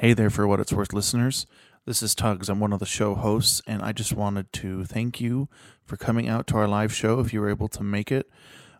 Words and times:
Hey 0.00 0.14
there, 0.14 0.30
for 0.30 0.46
what 0.46 0.60
it's 0.60 0.72
worth, 0.72 0.94
listeners. 0.94 1.44
This 1.84 2.02
is 2.02 2.14
Tugs. 2.14 2.48
I'm 2.48 2.58
one 2.58 2.72
of 2.72 2.78
the 2.78 2.86
show 2.86 3.14
hosts, 3.14 3.60
and 3.66 3.82
I 3.82 3.92
just 3.92 4.14
wanted 4.14 4.50
to 4.54 4.86
thank 4.86 5.20
you 5.20 5.50
for 5.84 5.98
coming 5.98 6.26
out 6.26 6.46
to 6.46 6.56
our 6.56 6.66
live 6.66 6.90
show 6.90 7.20
if 7.20 7.34
you 7.34 7.40
were 7.42 7.50
able 7.50 7.68
to 7.68 7.82
make 7.82 8.10
it. 8.10 8.30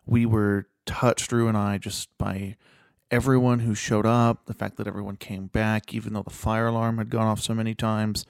We 0.03 0.25
were 0.25 0.65
touched, 0.87 1.29
Drew 1.29 1.47
and 1.47 1.55
I, 1.55 1.77
just 1.77 2.09
by 2.17 2.55
everyone 3.11 3.59
who 3.59 3.75
showed 3.75 4.07
up, 4.07 4.47
the 4.47 4.55
fact 4.55 4.77
that 4.77 4.87
everyone 4.87 5.15
came 5.15 5.45
back, 5.45 5.93
even 5.93 6.13
though 6.13 6.23
the 6.23 6.31
fire 6.31 6.65
alarm 6.65 6.97
had 6.97 7.11
gone 7.11 7.27
off 7.27 7.39
so 7.39 7.53
many 7.53 7.75
times. 7.75 8.25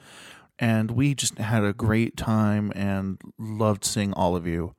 And 0.58 0.90
we 0.90 1.14
just 1.14 1.38
had 1.38 1.64
a 1.64 1.72
great 1.72 2.18
time 2.18 2.74
and 2.76 3.18
loved 3.38 3.86
seeing 3.86 4.12
all 4.12 4.36
of 4.36 4.46
you. 4.46 4.74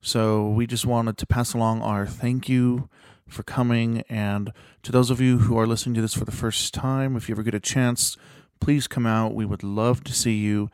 So 0.00 0.48
we 0.48 0.66
just 0.66 0.86
wanted 0.86 1.18
to 1.18 1.26
pass 1.26 1.52
along 1.52 1.82
our 1.82 2.06
thank 2.06 2.48
you 2.48 2.88
for 3.30 3.42
coming. 3.42 4.02
And 4.08 4.52
to 4.82 4.92
those 4.92 5.10
of 5.10 5.20
you 5.20 5.38
who 5.38 5.58
are 5.58 5.66
listening 5.66 5.94
to 5.94 6.00
this 6.00 6.14
for 6.14 6.24
the 6.24 6.32
first 6.32 6.74
time, 6.74 7.16
if 7.16 7.28
you 7.28 7.34
ever 7.34 7.42
get 7.42 7.54
a 7.54 7.60
chance, 7.60 8.16
please 8.60 8.86
come 8.86 9.06
out. 9.06 9.34
We 9.34 9.44
would 9.44 9.62
love 9.62 10.04
to 10.04 10.12
see 10.12 10.36
you. 10.36 10.70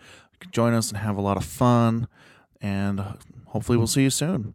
Join 0.51 0.75
us 0.75 0.89
and 0.91 0.99
have 0.99 1.17
a 1.17 1.23
lot 1.23 1.37
of 1.37 1.45
fun. 1.45 2.09
And 2.61 3.05
hopefully, 3.47 3.79
we'll 3.79 3.87
see 3.87 4.03
you 4.03 4.11
soon. 4.11 4.55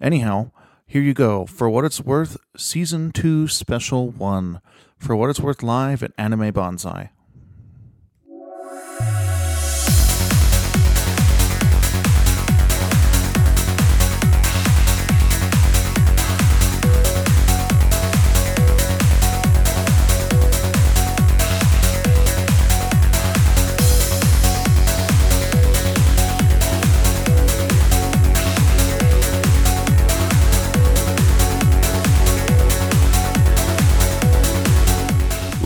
Anyhow, 0.00 0.50
here 0.86 1.02
you 1.02 1.14
go. 1.14 1.46
For 1.46 1.68
What 1.68 1.84
It's 1.84 2.00
Worth, 2.00 2.36
Season 2.56 3.12
2, 3.12 3.48
Special 3.48 4.10
1. 4.10 4.60
For 4.98 5.14
What 5.14 5.30
It's 5.30 5.40
Worth 5.40 5.62
Live 5.62 6.02
at 6.02 6.12
Anime 6.18 6.52
Banzai. 6.52 7.10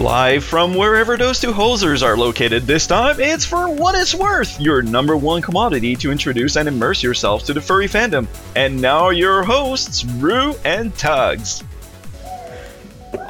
Live 0.09 0.45
from 0.45 0.75
wherever 0.75 1.17
those 1.17 1.41
two 1.41 1.51
hosers 1.51 2.03
are 2.03 2.15
located 2.15 2.65
this 2.65 2.87
time, 2.87 3.17
it's 3.19 3.47
for 3.47 3.71
what 3.71 3.95
it's 3.95 4.15
worth, 4.15 4.61
your 4.61 4.83
number 4.83 5.17
one 5.17 5.41
commodity 5.41 5.97
to 5.97 6.13
introduce 6.13 6.57
and 6.57 6.69
immerse 6.69 7.03
yourself 7.03 7.45
to 7.45 7.55
the 7.55 7.61
furry 7.63 7.87
fandom. 7.89 8.27
And 8.55 8.83
now 8.83 9.09
your 9.09 9.43
hosts, 9.45 10.05
Rue 10.05 10.57
and 10.63 10.95
Tugs. 10.99 11.65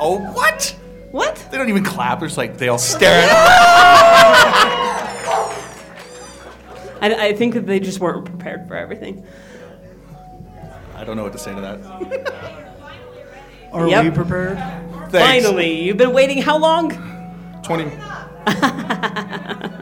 Oh, 0.00 0.18
what? 0.32 0.76
What? 1.12 1.46
They 1.52 1.58
don't 1.58 1.68
even 1.68 1.84
clap. 1.84 2.24
It's 2.24 2.36
like 2.36 2.58
they 2.58 2.66
all 2.66 2.78
stare 2.78 3.20
at 3.22 3.30
I, 7.00 7.26
I 7.28 7.32
think 7.34 7.54
that 7.54 7.66
they 7.68 7.78
just 7.78 8.00
weren't 8.00 8.24
prepared 8.24 8.66
for 8.66 8.74
everything. 8.74 9.24
I 10.96 11.04
don't 11.04 11.16
know 11.16 11.22
what 11.22 11.34
to 11.34 11.38
say 11.38 11.54
to 11.54 11.60
that. 11.60 11.78
Are 13.72 13.88
Yep. 13.88 14.04
we 14.06 14.10
prepared? 14.10 14.83
Thanks. 15.18 15.44
Finally, 15.46 15.82
you've 15.82 15.96
been 15.96 16.12
waiting 16.12 16.42
how 16.42 16.58
long? 16.58 16.90
20. 17.62 17.90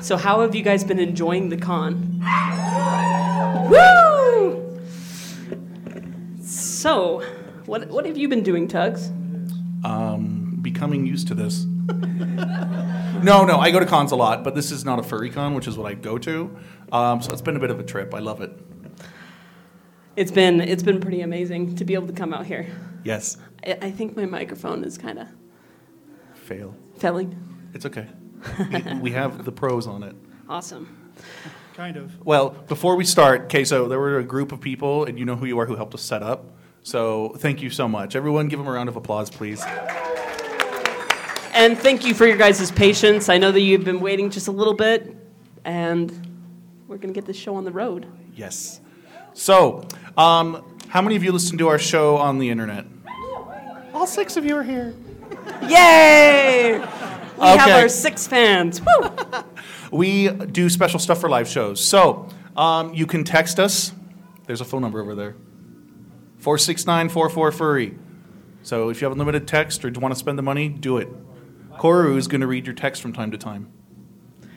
So, 0.00 0.16
how 0.16 0.40
have 0.40 0.52
you 0.52 0.64
guys 0.64 0.82
been 0.82 0.98
enjoying 0.98 1.48
the 1.48 1.56
con? 1.56 2.20
Woo! 3.70 4.80
So, 6.42 7.22
what 7.66 7.88
what 7.88 8.04
have 8.04 8.18
you 8.18 8.28
been 8.28 8.42
doing, 8.42 8.66
Tugs? 8.66 9.12
um, 9.84 10.58
becoming 10.60 11.06
used 11.06 11.28
to 11.28 11.34
this. 11.34 11.64
no, 13.22 13.44
no, 13.44 13.58
I 13.58 13.70
go 13.70 13.80
to 13.80 13.86
cons 13.86 14.12
a 14.12 14.16
lot, 14.16 14.44
but 14.44 14.54
this 14.54 14.70
is 14.70 14.84
not 14.84 14.98
a 14.98 15.02
furry 15.02 15.30
con, 15.30 15.54
which 15.54 15.66
is 15.66 15.76
what 15.76 15.90
I 15.90 15.94
go 15.94 16.18
to. 16.18 16.56
Um, 16.90 17.22
so 17.22 17.32
it's 17.32 17.42
been 17.42 17.56
a 17.56 17.60
bit 17.60 17.70
of 17.70 17.80
a 17.80 17.84
trip. 17.84 18.14
I 18.14 18.18
love 18.18 18.40
it. 18.40 18.52
It's 20.16 20.30
been 20.30 20.60
it's 20.60 20.82
been 20.82 21.00
pretty 21.00 21.22
amazing 21.22 21.76
to 21.76 21.84
be 21.84 21.94
able 21.94 22.06
to 22.08 22.12
come 22.12 22.34
out 22.34 22.46
here. 22.46 22.66
Yes. 23.04 23.36
I, 23.66 23.78
I 23.82 23.90
think 23.90 24.16
my 24.16 24.26
microphone 24.26 24.84
is 24.84 24.98
kind 24.98 25.18
of 25.18 25.28
Fail. 26.34 26.74
failing. 26.98 27.36
It's 27.74 27.86
okay. 27.86 28.06
We- 28.58 28.94
we 29.00 29.10
have 29.12 29.44
the 29.44 29.52
pros 29.52 29.86
on 29.86 30.02
it. 30.02 30.14
Awesome. 30.48 31.12
Kind 31.74 31.96
of. 31.96 32.24
Well, 32.26 32.50
before 32.50 32.96
we 32.96 33.04
start, 33.04 33.42
okay, 33.42 33.64
so 33.64 33.88
there 33.88 33.98
were 33.98 34.18
a 34.18 34.24
group 34.24 34.52
of 34.52 34.60
people, 34.60 35.04
and 35.04 35.18
you 35.18 35.24
know 35.24 35.36
who 35.36 35.46
you 35.46 35.58
are 35.58 35.64
who 35.66 35.76
helped 35.76 35.94
us 35.94 36.02
set 36.02 36.22
up. 36.22 36.50
So 36.82 37.30
thank 37.38 37.62
you 37.62 37.70
so 37.70 37.88
much. 37.88 38.14
Everyone, 38.14 38.48
give 38.48 38.58
them 38.58 38.68
a 38.68 38.72
round 38.72 38.88
of 38.90 38.96
applause, 38.96 39.30
please. 39.30 39.64
And 41.54 41.78
thank 41.78 42.04
you 42.04 42.12
for 42.12 42.26
your 42.26 42.36
guys' 42.36 42.70
patience. 42.72 43.28
I 43.28 43.38
know 43.38 43.52
that 43.52 43.60
you've 43.60 43.84
been 43.84 44.00
waiting 44.00 44.28
just 44.30 44.48
a 44.48 44.52
little 44.52 44.74
bit, 44.74 45.16
and 45.64 46.10
we're 46.88 46.98
gonna 46.98 47.12
get 47.14 47.24
this 47.24 47.36
show 47.36 47.54
on 47.54 47.64
the 47.64 47.72
road. 47.72 48.06
Yes. 48.34 48.80
So, 49.34 49.86
um, 50.16 50.64
how 50.88 51.00
many 51.00 51.16
of 51.16 51.24
you 51.24 51.32
listen 51.32 51.56
to 51.58 51.68
our 51.68 51.78
show 51.78 52.16
on 52.16 52.38
the 52.38 52.50
internet? 52.50 52.84
All 53.94 54.06
six 54.06 54.36
of 54.36 54.44
you 54.44 54.56
are 54.56 54.62
here. 54.62 54.94
Yay! 55.62 56.78
We 56.78 57.46
have 57.46 57.82
our 57.82 57.88
six 57.88 58.26
fans. 58.26 58.80
Woo! 58.80 59.10
We 59.92 60.30
do 60.30 60.70
special 60.70 60.98
stuff 60.98 61.20
for 61.20 61.28
live 61.28 61.46
shows. 61.46 61.84
So 61.84 62.26
um, 62.56 62.94
you 62.94 63.06
can 63.06 63.24
text 63.24 63.60
us. 63.60 63.92
There's 64.46 64.62
a 64.62 64.64
phone 64.64 64.80
number 64.80 65.02
over 65.02 65.14
there 65.14 65.36
469 66.38 67.10
44 67.10 67.52
Furry. 67.52 67.98
So 68.62 68.88
if 68.88 69.02
you 69.02 69.04
have 69.04 69.12
unlimited 69.12 69.46
text 69.46 69.84
or 69.84 69.90
want 69.90 70.14
to 70.14 70.18
spend 70.18 70.38
the 70.38 70.42
money, 70.42 70.70
do 70.70 70.96
it. 70.96 71.08
Koru 71.74 72.16
is 72.16 72.26
going 72.26 72.40
to 72.40 72.46
read 72.46 72.66
your 72.66 72.74
text 72.74 73.02
from 73.02 73.12
time 73.12 73.30
to 73.32 73.38
time. 73.38 73.70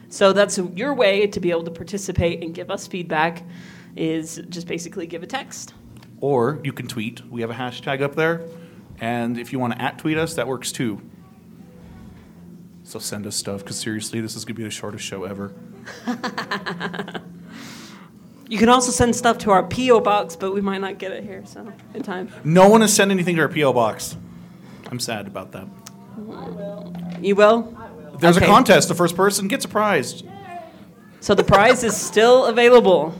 So 0.08 0.31
that's 0.31 0.58
your 0.58 0.94
way 0.94 1.28
to 1.28 1.40
be 1.41 1.52
able 1.52 1.64
to 1.66 1.72
participate 1.72 2.41
and 2.41 2.53
give 2.53 2.72
us 2.72 2.88
feedback. 2.88 3.44
Is 3.96 4.42
just 4.50 4.68
basically 4.68 5.08
give 5.08 5.24
a 5.24 5.28
text. 5.28 5.74
Or 6.22 6.60
you 6.64 6.74
can 6.74 6.88
tweet. 6.88 7.22
We 7.30 7.42
have 7.42 7.50
a 7.50 7.54
hashtag 7.54 8.02
up 8.02 8.16
there. 8.16 8.42
And 9.00 9.38
if 9.38 9.52
you 9.54 9.60
want 9.60 9.74
to 9.74 9.82
at 9.82 9.98
tweet 10.00 10.18
us, 10.18 10.34
that 10.36 10.48
works 10.48 10.72
too. 10.72 11.02
So 12.84 13.00
send 13.00 13.26
us 13.26 13.36
stuff 13.36 13.62
because 13.62 13.78
seriously, 13.78 14.22
this 14.22 14.36
is 14.36 14.46
going 14.46 14.56
to 14.56 14.60
be 14.60 14.64
the 14.64 14.70
shortest 14.72 15.04
show 15.06 15.24
ever. 15.24 15.54
You 18.48 18.60
can 18.60 18.70
also 18.70 18.92
send 18.92 19.16
stuff 19.16 19.40
to 19.40 19.52
our 19.52 19.64
PO 19.64 20.02
box, 20.02 20.36
but 20.36 20.54
we 20.54 20.62
might 20.62 20.80
not 20.80 21.00
get 21.00 21.12
it 21.12 21.24
here, 21.24 21.44
so 21.46 21.72
in 21.96 22.04
time. 22.04 22.30
No 22.44 22.70
one 22.70 22.82
has 22.82 22.94
sent 22.94 23.10
anything 23.10 23.36
to 23.38 23.42
our 23.42 23.50
P.O. 23.50 23.74
box. 23.74 24.16
I'm 24.92 25.00
sad 25.00 25.26
about 25.26 25.52
that. 25.54 25.68
You 27.22 27.36
will. 27.36 27.76
There's 28.20 28.38
Okay. 28.38 28.46
a 28.46 28.50
contest. 28.50 28.88
The 28.88 28.94
first 28.94 29.16
person 29.16 29.48
gets 29.48 29.66
a 29.66 29.68
prize. 29.68 30.24
So 31.22 31.34
the 31.34 31.44
prize 31.44 31.84
is 31.84 31.98
still 31.98 32.46
available. 32.46 33.16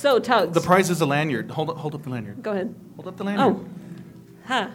So 0.00 0.18
Tugs, 0.18 0.54
The 0.54 0.62
prize 0.62 0.88
is 0.88 1.02
a 1.02 1.06
lanyard. 1.06 1.50
Hold 1.50 1.68
up, 1.68 1.76
hold 1.76 1.94
up 1.94 2.02
the 2.04 2.08
lanyard. 2.08 2.42
go 2.42 2.52
ahead. 2.52 2.74
Hold 2.96 3.06
up 3.08 3.18
the 3.18 3.24
lanyard. 3.24 3.54
Oh, 3.54 3.64
huh. 4.46 4.70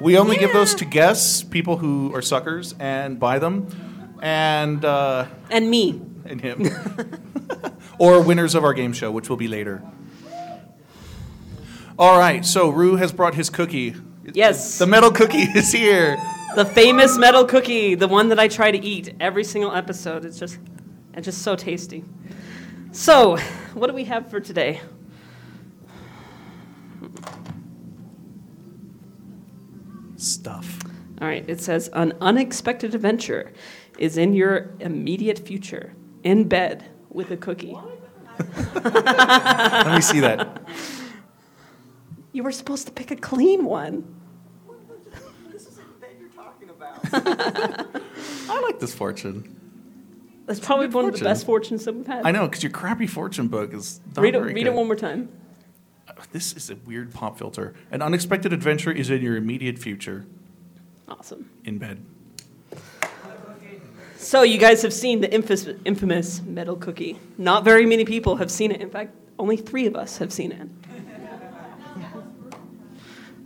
We 0.00 0.16
only 0.16 0.36
give 0.36 0.52
those 0.52 0.72
to 0.76 0.84
guests, 0.84 1.42
people 1.42 1.78
who 1.78 2.14
are 2.14 2.22
suckers, 2.22 2.76
and 2.78 3.18
buy 3.18 3.40
them, 3.40 3.66
and 4.22 4.84
uh, 4.84 5.26
And 5.50 5.68
me. 5.68 6.00
and 6.26 6.40
him, 6.40 6.68
or 7.98 8.22
winners 8.22 8.54
of 8.54 8.62
our 8.62 8.72
game 8.72 8.92
show, 8.92 9.10
which 9.10 9.28
will 9.28 9.36
be 9.36 9.48
later. 9.48 9.82
All 11.98 12.16
right. 12.16 12.44
So 12.46 12.68
Rue 12.70 12.94
has 12.94 13.10
brought 13.10 13.34
his 13.34 13.50
cookie. 13.50 13.96
Yes. 14.32 14.78
The 14.78 14.86
metal 14.86 15.10
cookie 15.10 15.38
is 15.58 15.72
here. 15.72 16.16
The 16.54 16.64
famous 16.64 17.18
metal 17.18 17.44
cookie, 17.44 17.96
the 17.96 18.06
one 18.06 18.28
that 18.28 18.38
I 18.38 18.46
try 18.46 18.70
to 18.70 18.78
eat 18.78 19.12
every 19.18 19.42
single 19.42 19.72
episode. 19.72 20.24
It's 20.24 20.38
just, 20.38 20.58
it's 21.14 21.24
just 21.24 21.42
so 21.42 21.56
tasty. 21.56 22.04
So, 22.92 23.36
what 23.74 23.88
do 23.88 23.92
we 23.92 24.04
have 24.04 24.30
for 24.30 24.40
today? 24.40 24.80
Stuff. 30.16 30.80
All 31.20 31.28
right, 31.28 31.44
it 31.48 31.60
says 31.60 31.90
an 31.92 32.14
unexpected 32.20 32.94
adventure 32.94 33.52
is 33.98 34.16
in 34.16 34.32
your 34.32 34.70
immediate 34.80 35.38
future, 35.38 35.94
in 36.22 36.48
bed 36.48 36.88
with 37.10 37.30
a 37.30 37.36
cookie. 37.36 37.76
Let 38.74 39.94
me 39.94 40.00
see 40.00 40.20
that. 40.20 40.62
You 42.32 42.42
were 42.42 42.52
supposed 42.52 42.86
to 42.86 42.92
pick 42.92 43.10
a 43.10 43.16
clean 43.16 43.64
one. 43.64 44.14
This 45.50 45.66
is 45.66 45.76
the 45.76 45.82
bed 46.00 46.10
you're 46.18 46.28
talking 46.30 46.70
about. 46.70 47.00
I 48.50 48.60
like 48.60 48.78
this 48.78 48.94
fortune. 48.94 49.57
That's 50.48 50.60
probably 50.60 50.86
good 50.86 50.94
one 50.94 51.04
of 51.04 51.18
the 51.18 51.22
best 51.24 51.44
fortunes 51.44 51.84
that 51.84 51.94
we've 51.94 52.06
had. 52.06 52.24
I 52.24 52.30
know 52.30 52.48
because 52.48 52.62
your 52.62 52.72
crappy 52.72 53.06
fortune 53.06 53.48
book 53.48 53.74
is. 53.74 54.00
Not 54.16 54.22
Read 54.22 54.34
it, 54.34 54.38
read 54.40 54.66
it 54.66 54.72
one 54.72 54.86
more 54.86 54.96
time. 54.96 55.28
Oh, 56.08 56.22
this 56.32 56.54
is 56.54 56.70
a 56.70 56.76
weird 56.76 57.12
pop 57.12 57.38
filter. 57.38 57.74
An 57.90 58.00
unexpected 58.00 58.54
adventure 58.54 58.90
is 58.90 59.10
in 59.10 59.20
your 59.20 59.36
immediate 59.36 59.78
future. 59.78 60.24
Awesome. 61.06 61.50
In 61.64 61.76
bed. 61.76 62.02
So 64.16 64.42
you 64.42 64.56
guys 64.56 64.80
have 64.80 64.94
seen 64.94 65.20
the 65.20 65.30
infamous, 65.30 65.68
infamous 65.84 66.40
metal 66.40 66.76
cookie. 66.76 67.20
Not 67.36 67.62
very 67.62 67.84
many 67.84 68.06
people 68.06 68.36
have 68.36 68.50
seen 68.50 68.72
it. 68.72 68.80
In 68.80 68.88
fact, 68.88 69.14
only 69.38 69.58
three 69.58 69.84
of 69.84 69.96
us 69.96 70.16
have 70.16 70.32
seen 70.32 70.52
it. 70.52 70.66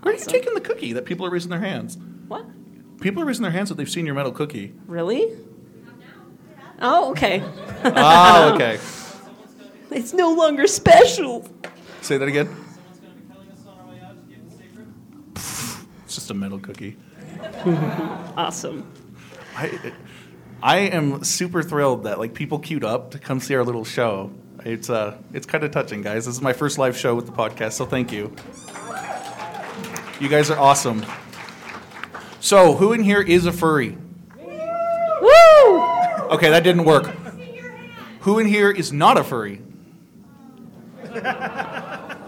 Where 0.02 0.14
are 0.14 0.16
you 0.16 0.24
taking 0.24 0.54
the 0.54 0.60
cookie 0.60 0.92
that 0.92 1.04
people 1.04 1.26
are 1.26 1.30
raising 1.30 1.50
their 1.50 1.60
hands? 1.60 1.98
What? 2.28 2.46
People 3.00 3.22
are 3.22 3.26
raising 3.26 3.42
their 3.42 3.50
hands 3.50 3.70
that 3.70 3.74
they've 3.74 3.90
seen 3.90 4.06
your 4.06 4.14
metal 4.14 4.32
cookie. 4.32 4.72
Really? 4.86 5.36
Oh, 6.82 7.10
okay. 7.12 7.42
oh, 7.84 8.52
okay. 8.54 8.78
It's 9.90 10.14
no 10.14 10.32
longer 10.32 10.66
special. 10.66 11.46
Say 12.00 12.16
that 12.16 12.26
again. 12.26 12.48
It's 15.34 16.14
just 16.14 16.30
a 16.30 16.34
metal 16.34 16.58
cookie. 16.58 16.96
Awesome. 18.34 18.90
I, 19.54 19.92
I 20.62 20.78
am 20.78 21.22
super 21.22 21.62
thrilled 21.62 22.04
that 22.04 22.18
like 22.18 22.32
people 22.32 22.58
queued 22.58 22.84
up 22.84 23.10
to 23.10 23.18
come 23.18 23.38
see 23.40 23.54
our 23.54 23.64
little 23.64 23.84
show. 23.84 24.32
It's 24.64 24.88
uh, 24.88 25.18
it's 25.34 25.44
kind 25.46 25.62
of 25.62 25.70
touching, 25.70 26.02
guys. 26.02 26.24
This 26.24 26.36
is 26.36 26.40
my 26.40 26.52
first 26.52 26.78
live 26.78 26.96
show 26.96 27.14
with 27.14 27.26
the 27.26 27.32
podcast, 27.32 27.72
so 27.72 27.84
thank 27.84 28.12
you. 28.12 28.34
You 30.20 30.28
guys 30.28 30.50
are 30.50 30.58
awesome. 30.58 31.04
So, 32.40 32.74
who 32.74 32.92
in 32.92 33.02
here 33.02 33.20
is 33.20 33.44
a 33.44 33.52
furry? 33.52 33.98
Woo! 36.32 36.36
Okay, 36.36 36.50
that 36.50 36.64
didn't 36.64 36.84
work. 36.84 37.06
Who 38.20 38.38
in 38.38 38.46
here 38.46 38.70
is 38.70 38.92
not 38.92 39.18
a 39.18 39.24
furry? 39.24 39.60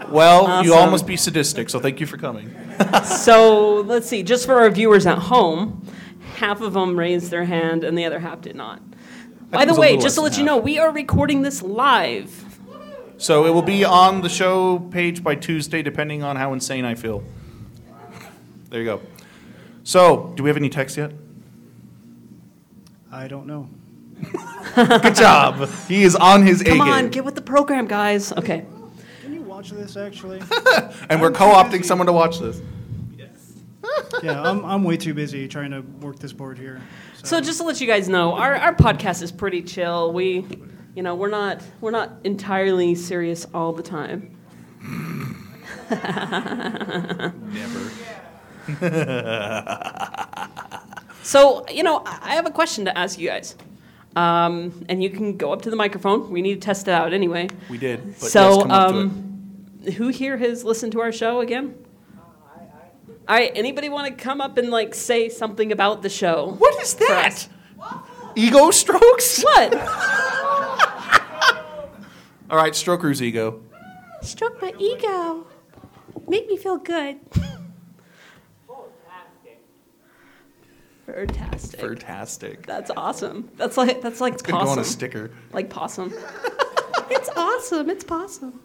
Well, 0.09 0.63
you 0.63 0.73
all 0.73 0.89
must 0.89 1.07
be 1.07 1.17
sadistic, 1.17 1.69
so 1.69 1.79
thank 1.79 1.99
you 1.99 2.05
for 2.05 2.17
coming. 2.17 2.53
So 3.03 3.81
let's 3.81 4.07
see, 4.07 4.23
just 4.23 4.45
for 4.45 4.55
our 4.55 4.69
viewers 4.69 5.05
at 5.05 5.17
home, 5.17 5.87
half 6.35 6.61
of 6.61 6.73
them 6.73 6.97
raised 6.97 7.31
their 7.31 7.45
hand 7.45 7.83
and 7.83 7.97
the 7.97 8.05
other 8.05 8.19
half 8.19 8.41
did 8.41 8.55
not. 8.55 8.81
By 9.49 9.65
the 9.65 9.73
way, 9.73 9.97
just 9.97 10.15
to 10.15 10.21
let 10.21 10.33
than 10.33 10.41
you 10.41 10.45
know, 10.45 10.57
we 10.57 10.77
are 10.77 10.91
recording 10.91 11.41
this 11.41 11.61
live. 11.61 12.43
So 13.17 13.45
it 13.45 13.51
will 13.51 13.61
be 13.61 13.85
on 13.85 14.21
the 14.21 14.29
show 14.29 14.79
page 14.79 15.23
by 15.23 15.35
Tuesday, 15.35 15.81
depending 15.81 16.21
on 16.21 16.35
how 16.35 16.51
insane 16.53 16.83
I 16.83 16.95
feel. 16.95 17.23
There 18.69 18.81
you 18.81 18.85
go. 18.85 19.01
So, 19.83 20.33
do 20.35 20.43
we 20.43 20.49
have 20.49 20.57
any 20.57 20.69
text 20.69 20.97
yet? 20.97 21.13
I 23.11 23.27
don't 23.27 23.47
know. 23.47 23.69
Good 24.75 25.15
job. 25.15 25.69
He 25.87 26.03
is 26.03 26.15
on 26.15 26.43
his 26.43 26.61
A 26.61 26.65
Come 26.65 26.79
game. 26.79 26.87
on, 26.87 27.09
get 27.09 27.23
with 27.23 27.35
the 27.35 27.41
program, 27.41 27.87
guys. 27.87 28.31
Okay. 28.33 28.65
Can 29.21 29.33
you 29.33 29.41
watch 29.41 29.71
this 29.71 29.95
actually? 29.95 30.39
and 31.09 31.21
we're 31.21 31.27
I'm 31.27 31.33
too 31.33 31.39
co-opting 31.39 31.85
someone 31.85 32.07
to 32.07 32.13
watch 32.13 32.39
this. 32.39 32.61
yeah, 34.23 34.41
I'm, 34.41 34.65
I'm 34.65 34.83
way 34.83 34.97
too 34.97 35.13
busy 35.13 35.47
trying 35.47 35.71
to 35.71 35.81
work 35.81 36.19
this 36.19 36.33
board 36.33 36.57
here. 36.57 36.81
So 37.23 37.39
just 37.41 37.59
to 37.59 37.63
let 37.65 37.79
you 37.81 37.87
guys 37.87 38.09
know, 38.09 38.33
our, 38.33 38.55
our 38.55 38.75
podcast 38.75 39.21
is 39.21 39.31
pretty 39.31 39.61
chill. 39.61 40.11
We, 40.13 40.45
you 40.95 41.03
know, 41.03 41.15
we're 41.15 41.29
not 41.29 41.61
we're 41.81 41.91
not 41.91 42.11
entirely 42.23 42.95
serious 42.95 43.47
all 43.53 43.73
the 43.73 43.83
time. 43.83 44.37
Never. 47.51 47.91
So, 51.25 51.65
you 51.69 51.81
know, 51.81 52.03
I 52.05 52.19
I 52.21 52.35
have 52.35 52.45
a 52.45 52.51
question 52.51 52.85
to 52.85 52.95
ask 52.95 53.17
you 53.17 53.27
guys. 53.29 53.55
Um, 54.15 54.85
and 54.87 55.03
you 55.03 55.09
can 55.09 55.35
go 55.37 55.51
up 55.51 55.61
to 55.63 55.69
the 55.69 55.75
microphone. 55.75 56.29
We 56.31 56.41
need 56.41 56.55
to 56.55 56.59
test 56.61 56.87
it 56.87 56.91
out 56.91 57.11
anyway. 57.13 57.49
We 57.69 57.77
did. 57.77 58.05
But 58.19 58.29
so, 58.31 58.49
yes, 58.49 58.61
come 58.61 58.71
up 58.71 58.91
to 58.91 58.97
it. 58.97 59.01
um, 59.01 59.91
who 59.97 60.07
here 60.07 60.37
has 60.37 60.63
listened 60.63 60.93
to 60.93 61.01
our 61.01 61.11
show 61.11 61.41
again? 61.41 61.75
All 63.27 63.35
right, 63.35 63.51
anybody 63.55 63.89
want 63.89 64.07
to 64.07 64.13
come 64.23 64.39
up 64.39 64.57
and 64.57 64.69
like 64.69 64.93
say 64.93 65.29
something 65.29 65.71
about 65.71 66.01
the 66.03 66.09
show? 66.09 66.55
What 66.59 66.79
is 66.81 66.93
that? 66.95 67.47
Ego 68.35 68.69
strokes? 68.71 69.41
What? 69.41 69.73
All 72.49 72.57
right, 72.57 72.73
Stroker's 72.73 73.21
ego. 73.23 73.61
Stroke 74.21 74.61
my 74.61 74.73
ego. 74.77 75.47
Make 76.27 76.47
me 76.47 76.57
feel 76.57 76.77
good. 76.77 77.19
Fantastic. 81.05 81.79
Fantastic. 81.79 82.65
That's 82.65 82.91
awesome. 82.97 83.49
That's 83.57 83.77
like 83.77 84.01
that's 84.01 84.19
like 84.21 84.41
Gonna 84.43 84.63
go 84.63 84.71
on 84.71 84.79
a 84.79 84.83
sticker. 84.83 85.31
Like 85.53 85.69
possum. 85.69 86.13
it's 87.09 87.29
awesome. 87.35 87.89
It's 87.89 88.03
possum. 88.03 88.59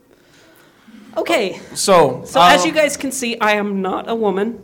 Okay, 1.16 1.60
So, 1.74 2.22
so 2.24 2.40
as 2.40 2.60
um, 2.62 2.68
you 2.68 2.72
guys 2.72 2.96
can 2.96 3.10
see, 3.10 3.38
I 3.40 3.52
am 3.52 3.82
not 3.82 4.08
a 4.08 4.14
woman. 4.14 4.62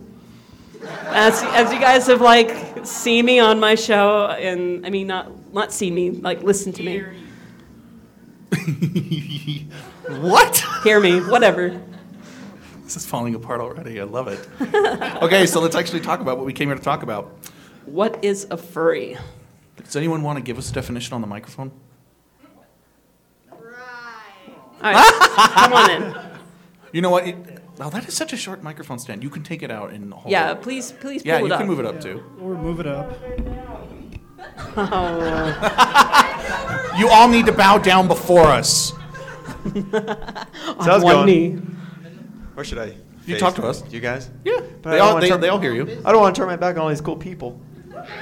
As 1.06 1.42
as 1.42 1.72
you 1.72 1.80
guys 1.80 2.06
have 2.06 2.20
like 2.20 2.86
seen 2.86 3.24
me 3.24 3.40
on 3.40 3.58
my 3.58 3.74
show, 3.74 4.26
and 4.28 4.86
I 4.86 4.90
mean 4.90 5.08
not 5.08 5.52
not 5.52 5.72
seen 5.72 5.94
me, 5.94 6.10
like 6.10 6.42
listen 6.42 6.72
to 6.74 6.82
me, 6.84 7.02
what? 10.20 10.64
hear 10.84 11.00
me, 11.00 11.20
whatever. 11.20 11.80
This 12.84 12.96
is 12.96 13.04
falling 13.04 13.34
apart 13.34 13.60
already. 13.60 14.00
I 14.00 14.04
love 14.04 14.28
it. 14.28 14.48
okay, 15.22 15.46
so 15.46 15.60
let's 15.60 15.74
actually 15.74 16.00
talk 16.00 16.20
about 16.20 16.36
what 16.36 16.46
we 16.46 16.52
came 16.52 16.68
here 16.68 16.76
to 16.76 16.82
talk 16.82 17.02
about. 17.02 17.34
What 17.86 18.24
is 18.24 18.46
a 18.50 18.56
furry? 18.56 19.16
Does 19.82 19.96
anyone 19.96 20.22
want 20.22 20.36
to 20.38 20.42
give 20.42 20.58
us 20.58 20.70
a 20.70 20.72
definition 20.74 21.14
on 21.14 21.20
the 21.20 21.26
microphone? 21.26 21.70
Right. 23.50 23.62
All 24.82 24.92
right, 24.92 25.54
come 25.54 25.72
on 25.72 25.90
in. 25.90 26.14
You 26.92 27.00
know 27.02 27.10
what? 27.10 27.26
It, 27.28 27.36
oh, 27.80 27.90
that 27.90 28.08
is 28.08 28.14
such 28.14 28.32
a 28.32 28.36
short 28.36 28.62
microphone 28.62 28.98
stand. 28.98 29.22
You 29.22 29.30
can 29.30 29.42
take 29.42 29.62
it 29.62 29.70
out 29.70 29.90
and 29.90 30.12
hold 30.12 30.30
Yeah, 30.30 30.52
it. 30.52 30.62
please 30.62 30.92
please 30.92 31.22
pull 31.22 31.28
Yeah, 31.30 31.38
it 31.38 31.46
you 31.46 31.52
up. 31.52 31.58
can 31.60 31.68
move 31.68 31.78
it 31.80 31.86
up 31.86 32.00
too. 32.00 32.22
Or 32.40 32.54
move 32.54 32.80
it 32.80 32.86
up. 32.86 33.12
You 36.96 37.10
all 37.10 37.28
need 37.28 37.44
to 37.44 37.52
bow 37.52 37.76
down 37.76 38.08
before 38.08 38.44
us. 38.46 38.90
How's 39.64 41.02
it 41.02 41.04
One 41.04 41.14
going? 41.14 41.26
knee. 41.26 41.50
Where 42.54 42.64
should 42.64 42.78
I? 42.78 42.86
You 42.86 43.34
face? 43.34 43.40
talk 43.40 43.54
to 43.56 43.64
us. 43.66 43.82
You 43.92 44.00
guys? 44.00 44.30
Yeah, 44.44 44.60
But 44.80 44.90
they 44.92 44.96
don't 44.96 45.00
all, 45.06 45.12
wanna 45.14 45.20
they, 45.20 45.28
turn- 45.28 45.40
they 45.42 45.48
all 45.50 45.58
hear 45.58 45.74
you. 45.74 45.82
I 46.06 46.12
don't 46.12 46.22
want 46.22 46.34
to 46.34 46.40
turn 46.40 46.48
my 46.48 46.56
back 46.56 46.76
on 46.76 46.82
all 46.82 46.88
these 46.88 47.02
cool 47.02 47.16
people. 47.16 47.60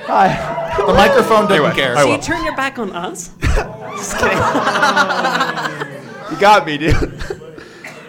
Hi. 0.06 0.74
The 0.76 0.92
microphone 0.92 1.42
doesn't 1.48 1.52
Anyway, 1.52 1.74
care. 1.74 1.96
So 1.96 2.10
you 2.14 2.18
turn 2.20 2.44
your 2.44 2.56
back 2.56 2.78
on 2.78 2.90
us? 2.94 3.28
Just 3.40 4.18
kidding. 4.18 4.36
you 6.30 6.40
got 6.40 6.66
me, 6.66 6.78
dude. 6.78 7.64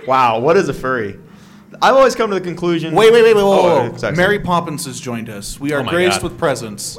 wow, 0.08 0.40
what 0.40 0.58
is 0.58 0.68
a 0.70 0.74
furry? 0.74 1.20
I've 1.82 1.96
always 1.96 2.16
come 2.16 2.30
to 2.32 2.36
the 2.36 2.42
conclusion. 2.42 2.96
Wait, 2.96 3.12
wait, 3.12 3.22
wait, 3.24 3.36
wait, 3.36 3.44
whoa, 3.44 3.52
Oh, 3.60 3.64
whoa, 3.64 3.90
whoa. 3.92 3.98
sorry, 3.98 4.16
Mary. 4.16 4.40
Poppins 4.40 4.86
has 4.86 5.00
joined 5.00 5.30
us. 5.30 5.60
We 5.60 5.74
are 5.74 5.82
Oh 5.82 5.84
graced 5.90 6.22
God. 6.22 6.32
with 6.32 6.40
presents. 6.40 6.98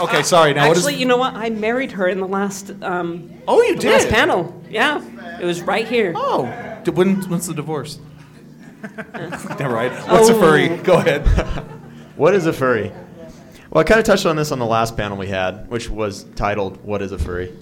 Okay, 0.00 0.22
sorry. 0.24 0.52
Now 0.52 0.64
Actually, 0.68 0.94
what 0.94 1.00
you 1.00 1.06
know 1.06 1.16
what? 1.16 1.34
I 1.34 1.48
married 1.50 1.92
her 1.92 2.08
in 2.08 2.18
the 2.18 2.26
last 2.26 2.72
um. 2.82 3.30
Oh, 3.46 3.62
you 3.62 3.76
the 3.76 3.82
did. 3.82 3.92
last 3.92 4.08
panel. 4.08 4.60
Yeah, 4.68 5.00
it 5.40 5.44
was 5.44 5.62
right 5.62 5.86
here. 5.86 6.12
Oh, 6.16 6.46
when, 6.92 7.22
when's 7.28 7.46
the 7.46 7.54
divorce? 7.54 8.00
Never 9.58 9.74
mind. 9.74 9.94
What's 10.10 10.28
a 10.28 10.34
furry? 10.34 10.70
Oh. 10.70 10.82
Go 10.82 10.94
ahead. 10.98 11.26
What 12.16 12.34
is 12.34 12.44
a 12.44 12.52
furry? 12.52 12.92
Well, 13.70 13.80
I 13.80 13.84
kind 13.84 13.98
of 13.98 14.04
touched 14.04 14.26
on 14.26 14.36
this 14.36 14.52
on 14.52 14.58
the 14.58 14.66
last 14.66 14.98
panel 14.98 15.16
we 15.16 15.28
had, 15.28 15.66
which 15.70 15.88
was 15.88 16.24
titled 16.36 16.84
"What 16.84 17.00
is 17.00 17.10
a 17.10 17.18
furry?" 17.18 17.56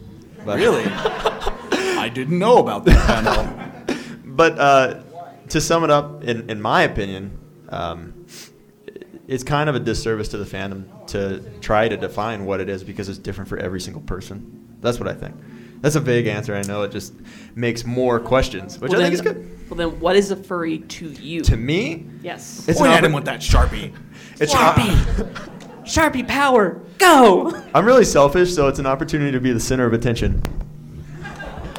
But, 0.45 0.59
Really? 0.59 0.83
I 0.91 2.11
didn't 2.13 2.39
know 2.39 2.59
about 2.59 2.85
that 2.87 3.07
panel. 3.07 3.97
But 4.25 4.59
uh, 4.59 5.03
to 5.51 5.61
sum 5.61 5.85
it 5.85 5.91
up, 5.91 6.25
in, 6.25 6.51
in 6.51 6.61
my 6.61 6.83
opinion, 6.83 7.39
um, 7.69 8.27
it's 9.29 9.45
kind 9.45 9.69
of 9.69 9.77
a 9.77 9.81
disservice 9.81 10.29
to 10.29 10.37
the 10.39 10.45
fandom 10.45 11.07
to 11.09 11.41
try 11.61 11.89
to 11.89 11.97
define 11.97 12.45
what 12.45 12.61
it 12.61 12.69
is 12.69 12.83
because 12.83 13.09
it's 13.09 13.19
different 13.19 13.49
for 13.49 13.59
every 13.59 13.81
single 13.81 14.03
person. 14.03 14.77
That's 14.81 14.99
what 14.99 15.09
I 15.09 15.15
think. 15.15 15.37
That's 15.81 15.97
a 15.97 16.01
vague 16.01 16.27
answer. 16.27 16.55
I 16.55 16.63
know 16.63 16.83
it 16.83 16.93
just 16.93 17.15
makes 17.55 17.85
more 17.85 18.21
questions, 18.21 18.79
which 18.79 18.91
well, 18.91 19.01
I 19.01 19.05
then, 19.05 19.17
think 19.17 19.27
is 19.27 19.33
good. 19.33 19.71
Well, 19.71 19.77
then, 19.77 20.01
what 20.01 20.17
is 20.17 20.31
a 20.31 20.37
furry 20.37 20.81
to 20.81 21.09
you? 21.09 21.41
To 21.43 21.57
me, 21.57 22.07
yes. 22.23 22.69
it's 22.69 22.79
Point 22.79 22.93
an 22.93 22.99
at 22.99 23.05
him 23.05 23.13
with 23.13 23.25
that 23.25 23.41
sharpie. 23.41 23.95
it's 24.39 24.53
Sharpie. 24.53 25.57
Sharpie 25.85 26.27
power. 26.29 26.81
Go. 26.99 27.53
I'm 27.75 27.85
really 27.85 28.05
selfish, 28.05 28.55
so 28.55 28.69
it's 28.69 28.79
an 28.79 28.87
opportunity 28.87 29.33
to 29.33 29.41
be 29.41 29.53
the 29.53 29.61
center 29.61 29.87
of 29.87 29.93
attention. 29.93 30.43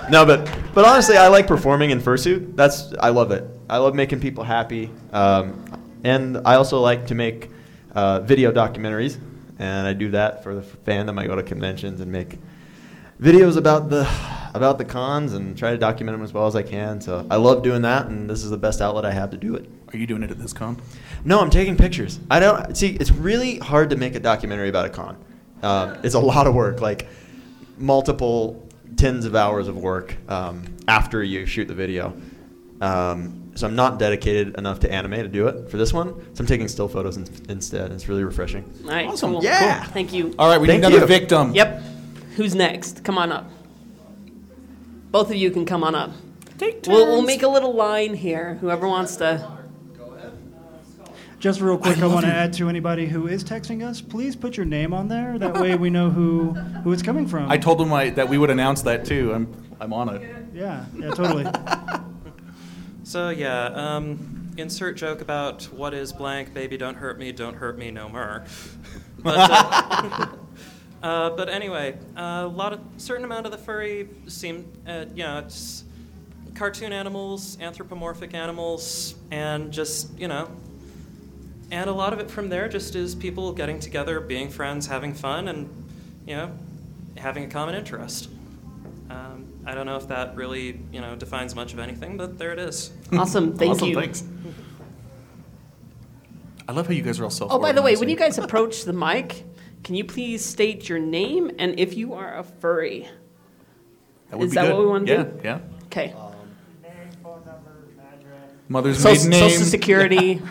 No, 0.09 0.25
but 0.25 0.51
but 0.73 0.83
honestly, 0.83 1.15
I 1.15 1.27
like 1.27 1.47
performing 1.47 1.91
in 1.91 2.01
fursuit. 2.01 2.55
That's 2.55 2.93
I 2.99 3.09
love 3.09 3.31
it. 3.31 3.47
I 3.69 3.77
love 3.77 3.95
making 3.95 4.19
people 4.19 4.43
happy, 4.43 4.91
um, 5.13 5.63
and 6.03 6.37
I 6.43 6.55
also 6.55 6.81
like 6.81 7.07
to 7.07 7.15
make 7.15 7.49
uh, 7.93 8.19
video 8.19 8.51
documentaries, 8.51 9.17
and 9.59 9.87
I 9.87 9.93
do 9.93 10.11
that 10.11 10.43
for 10.43 10.55
the 10.55 10.61
fandom. 10.61 11.17
I 11.17 11.27
go 11.27 11.35
to 11.35 11.43
conventions 11.43 12.01
and 12.01 12.11
make 12.11 12.39
videos 13.21 13.55
about 13.55 13.89
the 13.89 14.09
about 14.53 14.77
the 14.77 14.83
cons 14.83 15.33
and 15.33 15.57
try 15.57 15.71
to 15.71 15.77
document 15.77 16.17
them 16.17 16.23
as 16.23 16.33
well 16.33 16.45
as 16.45 16.55
I 16.55 16.63
can. 16.63 16.99
So 16.99 17.25
I 17.29 17.37
love 17.37 17.63
doing 17.63 17.83
that, 17.83 18.07
and 18.07 18.29
this 18.29 18.43
is 18.43 18.49
the 18.49 18.57
best 18.57 18.81
outlet 18.81 19.05
I 19.05 19.11
have 19.11 19.31
to 19.31 19.37
do 19.37 19.55
it. 19.55 19.69
Are 19.93 19.97
you 19.97 20.07
doing 20.07 20.23
it 20.23 20.31
at 20.31 20.39
this 20.39 20.53
con? 20.53 20.81
No, 21.23 21.39
I'm 21.39 21.49
taking 21.49 21.77
pictures. 21.77 22.19
I 22.29 22.39
don't 22.39 22.75
see. 22.75 22.95
It's 22.95 23.11
really 23.11 23.59
hard 23.59 23.89
to 23.91 23.95
make 23.95 24.15
a 24.15 24.19
documentary 24.19 24.69
about 24.69 24.85
a 24.85 24.89
con. 24.89 25.17
Um, 25.63 25.97
it's 26.03 26.15
a 26.15 26.19
lot 26.19 26.47
of 26.47 26.55
work, 26.55 26.81
like 26.81 27.07
multiple 27.77 28.67
tens 28.97 29.25
of 29.25 29.35
hours 29.35 29.67
of 29.67 29.77
work 29.77 30.15
um, 30.27 30.63
after 30.87 31.23
you 31.23 31.45
shoot 31.45 31.67
the 31.67 31.73
video. 31.73 32.13
Um, 32.81 33.51
so 33.53 33.67
I'm 33.67 33.75
not 33.75 33.99
dedicated 33.99 34.57
enough 34.57 34.79
to 34.79 34.91
anime 34.91 35.11
to 35.11 35.27
do 35.27 35.47
it 35.47 35.69
for 35.69 35.77
this 35.77 35.93
one. 35.93 36.13
So 36.35 36.41
I'm 36.41 36.47
taking 36.47 36.67
still 36.67 36.87
photos 36.87 37.17
in, 37.17 37.27
instead. 37.49 37.91
It's 37.91 38.07
really 38.07 38.23
refreshing. 38.23 38.63
All 38.85 38.91
right. 38.91 39.07
Awesome. 39.07 39.33
Cool. 39.33 39.43
Yeah. 39.43 39.83
Cool. 39.83 39.93
Thank 39.93 40.13
you. 40.13 40.33
All 40.39 40.49
right, 40.49 40.59
we 40.59 40.67
Thank 40.67 40.81
need 40.81 40.87
another 40.87 41.01
you. 41.01 41.07
victim. 41.07 41.53
Yep. 41.53 41.83
Who's 42.35 42.55
next? 42.55 43.03
Come 43.03 43.17
on 43.17 43.31
up. 43.31 43.49
Both 45.11 45.29
of 45.29 45.35
you 45.35 45.51
can 45.51 45.65
come 45.65 45.83
on 45.83 45.95
up. 45.95 46.11
Take 46.57 46.85
We'll, 46.87 47.07
we'll 47.07 47.21
make 47.21 47.43
a 47.43 47.47
little 47.47 47.73
line 47.73 48.13
here. 48.13 48.55
Whoever 48.55 48.87
wants 48.87 49.15
to. 49.17 49.59
Just 51.39 51.59
real 51.59 51.77
quick, 51.77 51.97
I, 51.97 52.01
love 52.01 52.13
want 52.13 52.25
to 52.27 52.31
add 52.31 52.53
to 52.53 52.69
anybody 52.69 53.07
who 53.07 53.25
is 53.25 53.43
texting 53.43 53.83
us. 53.83 53.99
Please 53.99 54.35
put 54.35 54.57
your 54.57 54.65
name 54.67 54.93
on 54.93 55.07
there. 55.07 55.39
That 55.39 55.55
way 55.55 55.73
we 55.75 55.89
know 55.89 56.11
who 56.11 56.51
who 56.83 56.91
it's 56.93 57.01
coming 57.01 57.25
from. 57.25 57.49
I 57.49 57.57
told 57.57 57.79
them 57.79 57.91
I, 57.91 58.11
that 58.11 58.29
we 58.29 58.37
would 58.37 58.51
announce 58.51 58.83
that 58.83 59.05
too. 59.05 59.33
I'm 59.33 59.51
I'm 59.79 59.91
on 59.91 60.09
it. 60.09 60.35
Yeah, 60.53 60.85
yeah, 60.95 61.09
totally. 61.09 61.47
So 63.03 63.29
yeah, 63.29 63.65
um, 63.65 64.53
insert 64.55 64.95
joke 64.95 65.19
about 65.19 65.63
what 65.63 65.93
is 65.93 66.13
blank, 66.13 66.53
baby, 66.53 66.77
don't 66.77 66.95
hurt 66.95 67.19
me, 67.19 67.33
don't 67.33 67.55
hurt 67.55 67.77
me 67.77 67.91
no 67.91 68.07
more. 68.07 68.45
But, 69.23 69.35
uh, 69.37 70.27
uh, 71.03 71.31
but 71.31 71.49
anyway, 71.49 71.97
a 72.15 72.45
lot 72.45 72.73
of 72.73 72.79
certain 72.97 73.25
amount 73.25 73.45
of 73.45 73.51
the 73.51 73.57
furry 73.57 74.07
seem, 74.27 74.71
uh, 74.87 75.05
you 75.15 75.23
know, 75.23 75.39
it's 75.39 75.83
cartoon 76.53 76.93
animals, 76.93 77.57
anthropomorphic 77.59 78.33
animals, 78.33 79.15
and 79.31 79.71
just 79.71 80.17
you 80.19 80.27
know, 80.27 80.49
and 81.71 81.89
a 81.89 81.93
lot 81.93 82.13
of 82.13 82.19
it 82.19 82.29
from 82.29 82.49
there 82.49 82.67
just 82.67 82.95
is 82.95 83.15
people 83.15 83.53
getting 83.53 83.79
together, 83.79 84.19
being 84.19 84.49
friends, 84.49 84.87
having 84.87 85.13
fun, 85.13 85.47
and 85.47 85.69
you 86.27 86.35
know, 86.35 86.51
having 87.17 87.45
a 87.45 87.47
common 87.47 87.75
interest. 87.75 88.29
Um, 89.09 89.45
I 89.65 89.73
don't 89.73 89.85
know 89.85 89.97
if 89.97 90.07
that 90.07 90.35
really, 90.35 90.79
you 90.91 91.01
know, 91.01 91.15
defines 91.15 91.55
much 91.55 91.73
of 91.73 91.79
anything, 91.79 92.17
but 92.17 92.37
there 92.37 92.51
it 92.51 92.59
is. 92.59 92.91
Awesome. 93.13 93.57
Thank 93.57 93.71
awesome, 93.71 93.89
you. 93.89 93.95
Thanks. 93.95 94.23
I 96.67 96.73
love 96.73 96.87
how 96.87 96.93
you 96.93 97.01
guys 97.01 97.19
are 97.19 97.25
all 97.25 97.29
self. 97.29 97.51
Oh, 97.51 97.59
by 97.59 97.73
the 97.73 97.81
way, 97.81 97.97
when 97.97 98.07
you 98.07 98.15
guys 98.15 98.37
approach 98.37 98.85
the 98.85 98.93
mic, 98.93 99.43
can 99.83 99.95
you 99.95 100.03
please 100.03 100.43
state 100.43 100.87
your 100.89 100.99
name 100.99 101.51
and 101.59 101.79
if 101.79 101.95
you 101.95 102.13
are 102.13 102.37
a 102.37 102.43
furry? 102.43 103.07
would 104.31 104.45
is 104.45 104.51
be 104.51 104.55
that 104.55 104.67
good. 104.67 104.73
what 104.75 104.79
we 104.81 104.87
wanna 104.87 105.05
yeah, 105.05 105.23
do? 105.23 105.39
Yeah, 105.43 105.59
Okay. 105.85 106.15
Mother's 108.69 109.01
So- 109.01 109.09
maiden 109.11 109.29
name, 109.29 109.49
Social 109.49 109.65
Security, 109.77 110.41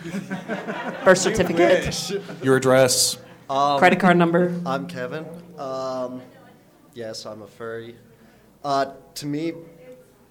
birth 1.03 1.17
certificate, 1.17 2.11
your 2.43 2.55
address. 2.55 3.17
credit 3.47 3.99
card 3.99 4.17
number. 4.17 4.53
I'm 4.63 4.85
Kevin. 4.87 5.25
Um, 5.57 6.21
yes, 6.93 7.25
I'm 7.25 7.41
a 7.41 7.47
furry. 7.47 7.95
Uh, 8.63 8.91
to 9.15 9.25
me, 9.25 9.53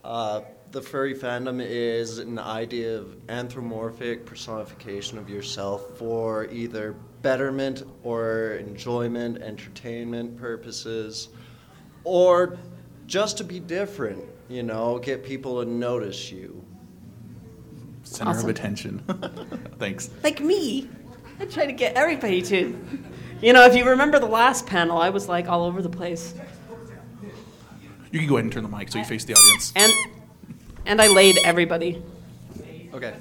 uh, 0.04 0.42
the 0.70 0.80
furry 0.80 1.14
fandom 1.14 1.60
is 1.64 2.18
an 2.18 2.38
idea 2.38 2.96
of 2.96 3.16
anthropomorphic 3.28 4.24
personification 4.24 5.18
of 5.18 5.28
yourself 5.28 5.98
for 5.98 6.46
either 6.46 6.94
betterment 7.22 7.82
or 8.04 8.52
enjoyment, 8.54 9.38
entertainment 9.42 10.36
purposes, 10.36 11.28
or 12.04 12.56
just 13.06 13.36
to 13.38 13.44
be 13.44 13.58
different, 13.58 14.22
you 14.48 14.62
know, 14.62 14.98
get 14.98 15.24
people 15.24 15.62
to 15.62 15.68
notice 15.68 16.30
you. 16.30 16.64
Center 18.04 18.30
Awesome. 18.30 18.44
of 18.50 18.56
attention. 18.56 18.98
Thanks. 19.78 20.10
Like 20.22 20.40
me. 20.40 20.88
I 21.40 21.46
try 21.46 21.66
to 21.66 21.72
get 21.72 21.94
everybody 21.94 22.42
to. 22.42 22.78
You 23.40 23.52
know, 23.52 23.64
if 23.64 23.74
you 23.74 23.84
remember 23.88 24.18
the 24.18 24.26
last 24.26 24.66
panel, 24.66 24.98
I 24.98 25.10
was 25.10 25.28
like 25.28 25.48
all 25.48 25.64
over 25.64 25.82
the 25.82 25.88
place. 25.88 26.34
You 28.12 28.18
can 28.18 28.28
go 28.28 28.36
ahead 28.36 28.44
and 28.44 28.52
turn 28.52 28.62
the 28.64 28.68
mic 28.68 28.90
so 28.90 28.98
you 28.98 29.04
uh, 29.04 29.08
face 29.08 29.24
the 29.24 29.34
audience. 29.34 29.72
And 29.76 29.92
and 30.86 31.00
I 31.00 31.08
laid 31.08 31.38
everybody. 31.44 32.02
Okay. 32.92 33.14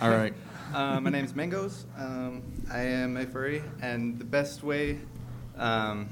All 0.00 0.10
right. 0.10 0.34
Uh, 0.74 1.00
my 1.00 1.10
name's 1.10 1.32
Mangos. 1.32 1.84
Um, 1.98 2.42
I 2.70 2.80
am 2.80 3.16
a 3.16 3.26
furry, 3.26 3.62
and 3.80 4.18
the 4.18 4.24
best 4.24 4.62
way 4.62 4.98
um, 5.56 6.08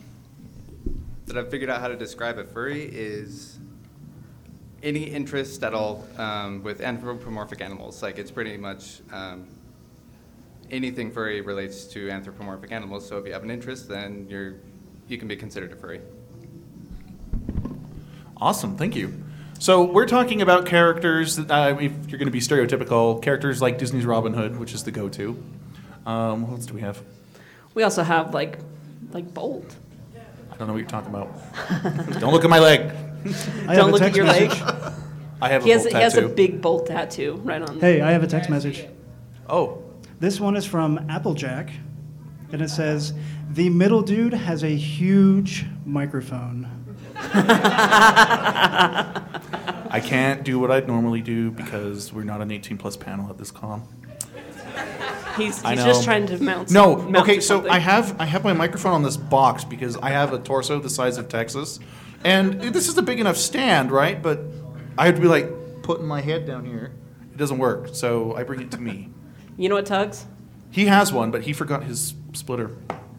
that 1.26 1.36
I've 1.36 1.50
figured 1.50 1.70
out 1.70 1.80
how 1.80 1.88
to 1.88 1.96
describe 1.96 2.38
a 2.38 2.44
furry 2.44 2.84
is 2.84 3.58
any 4.82 5.04
interest 5.04 5.62
at 5.62 5.74
all 5.74 6.06
um, 6.16 6.62
with 6.62 6.80
anthropomorphic 6.80 7.60
animals. 7.60 8.02
Like 8.02 8.18
it's 8.18 8.30
pretty 8.30 8.56
much 8.56 9.00
um, 9.12 9.48
anything 10.70 11.10
furry 11.10 11.40
relates 11.40 11.84
to 11.86 12.10
anthropomorphic 12.10 12.72
animals. 12.72 13.06
So 13.06 13.18
if 13.18 13.26
you 13.26 13.32
have 13.32 13.42
an 13.42 13.50
interest, 13.50 13.88
then 13.88 14.26
you're 14.28 14.56
you 15.08 15.18
can 15.18 15.28
be 15.28 15.36
considered 15.36 15.72
a 15.72 15.76
furry. 15.76 16.00
Awesome, 18.36 18.76
thank 18.76 18.94
you. 18.94 19.22
So 19.60 19.84
we're 19.84 20.06
talking 20.06 20.40
about 20.40 20.64
characters. 20.64 21.36
That, 21.36 21.50
uh, 21.50 21.76
if 21.78 21.92
you're 22.08 22.18
going 22.18 22.28
to 22.28 22.30
be 22.30 22.40
stereotypical, 22.40 23.22
characters 23.22 23.60
like 23.60 23.76
Disney's 23.76 24.06
Robin 24.06 24.32
Hood, 24.32 24.58
which 24.58 24.72
is 24.72 24.84
the 24.84 24.90
go-to. 24.90 25.36
Um, 26.06 26.48
what 26.48 26.52
else 26.52 26.64
do 26.64 26.72
we 26.72 26.80
have? 26.80 27.02
We 27.74 27.82
also 27.82 28.02
have 28.02 28.32
like 28.32 28.58
like 29.12 29.34
Bolt. 29.34 29.76
I 30.50 30.56
don't 30.56 30.66
know 30.66 30.72
what 30.72 30.78
you're 30.78 30.88
talking 30.88 31.10
about. 31.10 31.28
don't 32.20 32.32
look 32.32 32.44
at 32.44 32.48
my 32.48 32.58
leg. 32.58 32.90
I 33.68 33.74
Don't 33.74 33.90
look 33.90 34.00
at 34.00 34.14
text 34.14 34.16
your 34.16 34.26
leg. 34.26 34.50
I 35.42 35.50
have 35.50 35.62
He 35.62 35.72
a 35.72 35.74
has, 35.74 35.82
bolt 35.84 35.94
he 35.94 36.00
has 36.00 36.16
a 36.16 36.26
big 36.26 36.62
Bolt 36.62 36.86
tattoo 36.86 37.34
right 37.44 37.60
on. 37.60 37.80
Hey, 37.80 38.00
I 38.00 38.12
have 38.12 38.22
a 38.22 38.26
text 38.26 38.48
message. 38.48 38.86
Oh, 39.46 39.82
This 40.20 40.40
one 40.40 40.56
is 40.56 40.64
from 40.64 41.04
Applejack, 41.10 41.70
and 42.50 42.62
it 42.62 42.70
says, 42.70 43.12
"The 43.50 43.68
middle 43.68 44.00
dude 44.00 44.32
has 44.32 44.64
a 44.64 44.74
huge 44.74 45.66
microphone." 45.84 46.66
I 49.90 50.00
can't 50.00 50.44
do 50.44 50.58
what 50.58 50.70
I'd 50.70 50.86
normally 50.86 51.20
do 51.20 51.50
because 51.50 52.12
we're 52.12 52.24
not 52.24 52.40
an 52.40 52.50
18 52.50 52.78
plus 52.78 52.96
panel 52.96 53.28
at 53.28 53.38
this 53.38 53.50
con. 53.50 53.86
He's, 55.36 55.62
he's 55.62 55.84
just 55.84 56.04
trying 56.04 56.26
to 56.26 56.42
mount. 56.42 56.70
No, 56.70 56.96
mount 56.96 57.16
okay. 57.16 57.40
So. 57.40 57.68
I 57.68 57.78
have 57.78 58.20
I 58.20 58.24
have 58.24 58.44
my 58.44 58.52
microphone 58.52 58.92
on 58.92 59.02
this 59.02 59.16
box 59.16 59.64
because 59.64 59.96
I 59.96 60.10
have 60.10 60.32
a 60.32 60.38
torso 60.38 60.78
the 60.80 60.90
size 60.90 61.18
of 61.18 61.28
Texas, 61.28 61.80
and 62.24 62.60
this 62.60 62.88
is 62.88 62.98
a 62.98 63.02
big 63.02 63.20
enough 63.20 63.36
stand, 63.36 63.90
right? 63.90 64.20
But 64.20 64.40
I 64.98 65.06
have 65.06 65.14
to 65.14 65.20
be 65.20 65.28
like 65.28 65.82
putting 65.82 66.06
my 66.06 66.20
head 66.20 66.46
down 66.46 66.64
here. 66.64 66.92
It 67.32 67.36
doesn't 67.36 67.58
work, 67.58 67.94
so 67.94 68.34
I 68.34 68.42
bring 68.42 68.60
it 68.60 68.70
to 68.72 68.80
me. 68.80 69.08
You 69.56 69.68
know 69.68 69.76
what, 69.76 69.86
Tugs? 69.86 70.26
He 70.70 70.86
has 70.86 71.12
one, 71.12 71.30
but 71.30 71.42
he 71.42 71.52
forgot 71.52 71.84
his 71.84 72.14
splitter. 72.32 72.76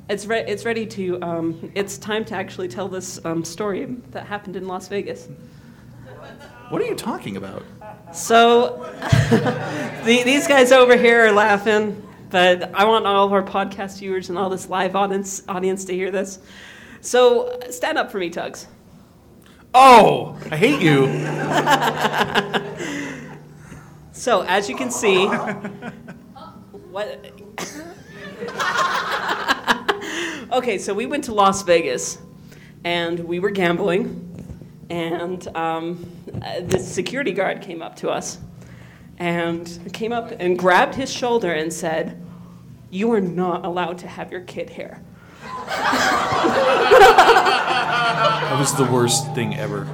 It's 0.10 0.25
re- 0.25 0.46
it's 0.48 0.66
ready 0.66 0.86
to. 0.88 1.22
Um, 1.22 1.72
it's 1.75 1.98
time 1.98 2.25
to 2.25 2.36
actually 2.36 2.68
tell 2.68 2.88
this 2.88 3.24
um, 3.25 3.44
story 3.44 3.86
that 4.12 4.28
happened 4.28 4.56
in 4.56 4.68
Las 4.68 4.88
Vegas. 4.88 5.30
What 6.72 6.82
are 6.82 6.86
you 6.86 6.96
talking 6.96 7.36
about? 7.36 7.63
So, 8.13 8.78
the, 10.06 10.24
these 10.24 10.48
guys 10.48 10.72
over 10.72 10.96
here 10.96 11.25
are 11.25 11.32
laughing, 11.32 12.01
but 12.30 12.74
I 12.74 12.86
want 12.86 13.06
all 13.06 13.28
of 13.28 13.34
our 13.34 13.44
podcast 13.44 14.00
viewers 14.00 14.30
and 14.30 14.38
all 14.38 14.50
this 14.50 14.70
live 14.70 14.96
audience 14.96 15.44
audience 15.50 15.84
to 15.86 15.94
hear 15.94 16.12
this. 16.12 16.40
So, 17.01 17.60
stand 17.70 17.98
up 17.98 18.10
for 18.10 18.20
me, 18.20 18.30
Tugs. 18.30 18.68
Oh, 19.74 20.40
I 20.50 20.56
hate 20.56 20.82
you. 20.82 21.08
So, 24.13 24.42
as 24.44 24.70
you 24.70 24.75
can 24.75 24.92
see, 24.92 25.25
what? 26.92 27.25
okay, 30.51 30.78
so 30.78 30.94
we 30.94 31.08
went 31.08 31.24
to 31.24 31.34
Las 31.34 31.63
Vegas, 31.63 32.20
and 32.84 33.22
we 33.22 33.40
were 33.40 33.50
gambling, 33.50 34.30
and 34.91 35.48
um, 35.55 36.05
uh, 36.43 36.60
this 36.62 36.86
security 36.93 37.31
guard 37.31 37.62
came 37.62 37.81
up 37.81 37.95
to 37.98 38.10
us, 38.10 38.39
and 39.17 39.89
came 39.93 40.12
up 40.12 40.31
and 40.38 40.60
grabbed 40.60 40.95
his 40.95 41.12
shoulder 41.12 41.53
and 41.53 41.71
said, 41.71 42.21
"You 42.89 43.12
are 43.13 43.21
not 43.21 43.65
allowed 43.65 43.98
to 44.00 44.07
have 44.07 44.31
your 44.31 44.41
kid 44.41 44.69
here." 44.69 45.01
That 48.51 48.60
was 48.60 48.75
the 48.75 48.86
worst 48.86 49.33
thing 49.33 49.55
ever. 49.55 49.88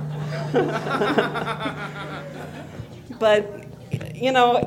But, 3.20 3.66
you 4.14 4.32
know, 4.32 4.58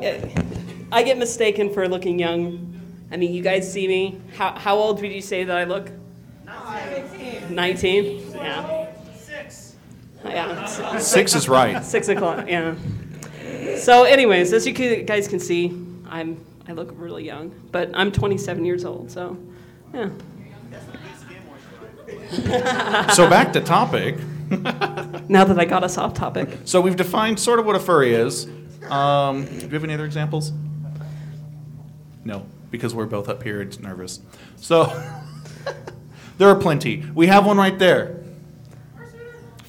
I 0.90 1.02
get 1.04 1.18
mistaken 1.18 1.72
for 1.72 1.88
looking 1.88 2.18
young. 2.18 2.80
I 3.12 3.16
mean, 3.16 3.32
you 3.32 3.42
guys 3.42 3.72
see 3.72 3.86
me. 3.86 4.20
How, 4.36 4.58
how 4.58 4.76
old 4.76 5.00
would 5.00 5.12
you 5.12 5.22
say 5.22 5.44
that 5.44 5.56
I 5.56 5.64
look? 5.64 5.90
19. 6.46 7.54
19? 7.54 8.32
Yeah. 8.34 8.79
Six. 10.22 10.34
Yeah. 10.34 10.98
Six 10.98 11.34
is 11.34 11.48
right. 11.48 11.84
Six 11.84 12.08
o'clock, 12.08 12.46
yeah. 12.48 12.74
So, 13.76 14.04
anyways, 14.04 14.52
as 14.52 14.66
you 14.66 14.72
guys 14.72 15.28
can 15.28 15.40
see, 15.40 15.68
I'm 16.08 16.44
I 16.68 16.72
look 16.72 16.92
really 16.94 17.24
young, 17.24 17.52
but 17.72 17.90
I'm 17.94 18.12
27 18.12 18.64
years 18.64 18.84
old, 18.84 19.10
so 19.10 19.36
yeah. 19.92 20.10
So 23.12 23.28
back 23.28 23.52
to 23.54 23.60
topic. 23.60 24.16
Now 25.28 25.44
that 25.44 25.60
I 25.60 25.64
got 25.64 25.84
us 25.84 25.96
off 25.96 26.12
topic, 26.14 26.48
So 26.64 26.80
we've 26.80 26.96
defined 26.96 27.38
sort 27.38 27.60
of 27.60 27.66
what 27.66 27.76
a 27.76 27.78
furry 27.78 28.14
is. 28.14 28.48
Um, 28.90 29.44
do 29.44 29.54
you 29.54 29.68
have 29.68 29.84
any 29.84 29.94
other 29.94 30.04
examples? 30.04 30.50
No, 32.24 32.44
because 32.72 32.92
we're 32.92 33.06
both 33.06 33.28
up 33.28 33.44
here. 33.44 33.60
It's 33.60 33.78
nervous. 33.78 34.18
So 34.56 34.86
there 36.38 36.48
are 36.48 36.56
plenty. 36.56 37.04
We 37.14 37.28
have 37.28 37.46
one 37.46 37.58
right 37.58 37.78
there. 37.78 38.20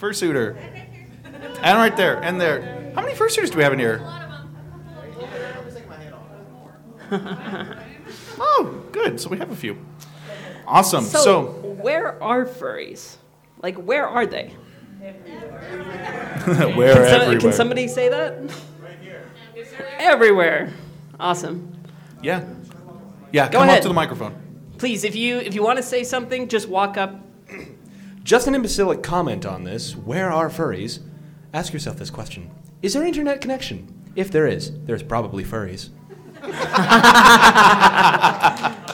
Fursuiter. 0.01 0.58
And 1.62 1.77
right 1.77 1.96
there, 1.96 2.22
and 2.24 2.41
there. 2.41 2.91
How 2.96 3.01
many 3.03 3.13
fursuiters 3.13 3.51
do 3.51 3.58
we 3.58 3.63
have 3.63 3.72
in 3.74 3.79
here? 3.79 4.01
oh, 8.39 8.84
good. 8.91 9.20
So 9.20 9.29
we 9.29 9.38
have 9.38 9.51
a 9.51 9.55
few. 9.55 9.77
Awesome. 10.65 11.03
so, 11.03 11.20
So, 11.24 11.43
where 11.81 12.22
are 12.24 12.46
furries? 12.46 13.17
Like, 13.62 13.75
where 13.77 14.08
are 14.08 14.25
they? 14.25 14.55
Where 16.46 16.46
Can, 16.46 16.75
some- 16.75 17.22
everywhere. 17.22 17.39
can 17.39 17.53
somebody 17.53 17.88
say 17.88 18.10
that? 18.10 18.38
Right 18.81 18.98
here. 19.01 19.24
Everywhere. 20.00 20.72
Awesome. 21.20 21.72
Yeah. 22.24 22.43
Yeah, 23.31 23.48
Go 23.50 23.60
come 23.60 23.67
ahead. 23.67 23.77
up 23.77 23.81
to 23.84 23.88
the 23.88 23.93
microphone. 23.93 24.36
Please, 24.77 25.03
if 25.03 25.15
you 25.15 25.38
if 25.38 25.53
you 25.55 25.63
want 25.63 25.77
to 25.77 25.84
say 25.84 26.03
something, 26.03 26.48
just 26.48 26.67
walk 26.70 26.98
up. 26.98 27.20
Just 28.24 28.48
an 28.48 28.56
imbecilic 28.56 29.04
comment 29.04 29.46
on 29.46 29.63
this. 29.63 29.96
Where 29.96 30.32
are 30.32 30.50
furries? 30.50 31.00
Ask 31.54 31.74
yourself 31.74 31.98
this 31.98 32.10
question 32.10 32.50
Is 32.82 32.94
there 32.94 33.06
internet 33.06 33.42
connection? 33.42 34.12
If 34.16 34.32
there 34.32 34.48
is, 34.48 34.72
there's 34.86 35.04
probably 35.04 35.44
furries. 35.44 35.90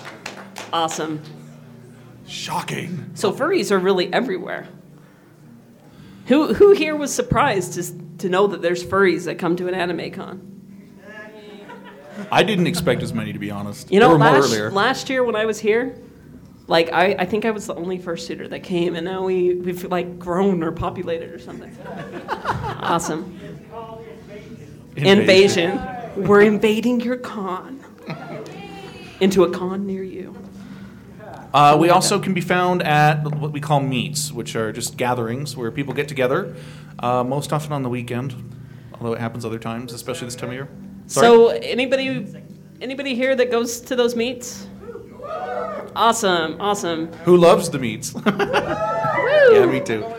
Awesome. 0.74 1.22
Shocking. 2.28 3.12
So 3.14 3.32
furries 3.32 3.72
are 3.72 3.80
really 3.80 4.12
everywhere. 4.12 4.68
Who 6.28 6.54
who 6.54 6.74
here 6.74 6.96
was 6.96 7.14
surprised 7.14 7.74
to 7.74 8.18
to 8.20 8.30
know 8.30 8.48
that 8.48 8.62
there's 8.62 8.84
furries 8.84 9.26
that 9.26 9.40
come 9.40 9.56
to 9.56 9.68
an 9.68 9.74
anime 9.74 10.12
con? 10.12 10.54
I 12.32 12.44
didn't 12.44 12.68
expect 12.68 13.04
as 13.04 13.14
many, 13.14 13.32
to 13.32 13.40
be 13.40 13.52
honest. 13.52 13.92
You 13.92 14.00
know, 14.00 14.08
there 14.08 14.18
were 14.18 14.20
more 14.20 14.40
last, 14.40 14.46
earlier. 14.46 14.72
last 14.72 15.10
year 15.10 15.24
when 15.24 15.36
I 15.36 15.46
was 15.46 15.60
here, 15.60 15.96
like 16.68 16.92
I, 16.92 17.16
I 17.20 17.26
think 17.26 17.46
I 17.46 17.52
was 17.52 17.68
the 17.68 17.76
only 17.76 17.98
fursuiter 17.98 18.50
that 18.50 18.62
came, 18.62 18.96
and 18.96 19.06
now 19.06 19.24
we 19.24 19.56
we've 19.56 19.84
like 19.86 20.20
grown 20.20 20.64
or 20.64 20.72
populated 20.72 21.32
or 21.32 21.40
something. 21.40 21.76
awesome. 22.30 23.40
Invasion. 24.96 25.80
We're 26.18 26.42
invading 26.42 27.02
your 27.02 27.18
con. 27.18 27.84
Into 29.20 29.44
a 29.44 29.52
con 29.52 29.86
near 29.86 30.04
you. 30.04 30.36
Uh, 31.54 31.78
we 31.80 31.90
also 31.90 32.20
can 32.20 32.34
be 32.34 32.42
found 32.42 32.84
at 32.84 33.24
what 33.36 33.52
we 33.52 33.62
call 33.62 33.80
meets, 33.80 34.32
which 34.32 34.56
are 34.56 34.72
just 34.72 34.98
gatherings 34.98 35.56
where 35.56 35.72
people 35.72 35.94
get 35.94 36.08
together, 36.08 36.56
uh, 37.00 37.24
most 37.24 37.54
often 37.54 37.72
on 37.72 37.84
the 37.84 37.90
weekend, 37.90 38.36
although 38.94 39.14
it 39.14 39.20
happens 39.20 39.46
other 39.46 39.58
times, 39.58 39.94
especially 39.94 40.28
this 40.28 40.36
time 40.36 40.50
of 40.50 40.56
year. 40.56 40.70
Sorry? 41.08 41.26
So 41.26 41.48
anybody 41.50 42.28
anybody 42.82 43.16
here 43.16 43.36
that 43.36 43.50
goes 43.50 43.80
to 43.82 43.96
those 43.96 44.16
meets? 44.16 44.68
Awesome, 45.98 46.62
awesome. 46.62 47.12
Who 47.26 47.38
loves 47.38 47.72
the 47.72 47.80
meets? 47.80 48.14
yeah, 48.26 49.66
me 49.66 49.80
too. 49.80 50.04
All 50.04 50.14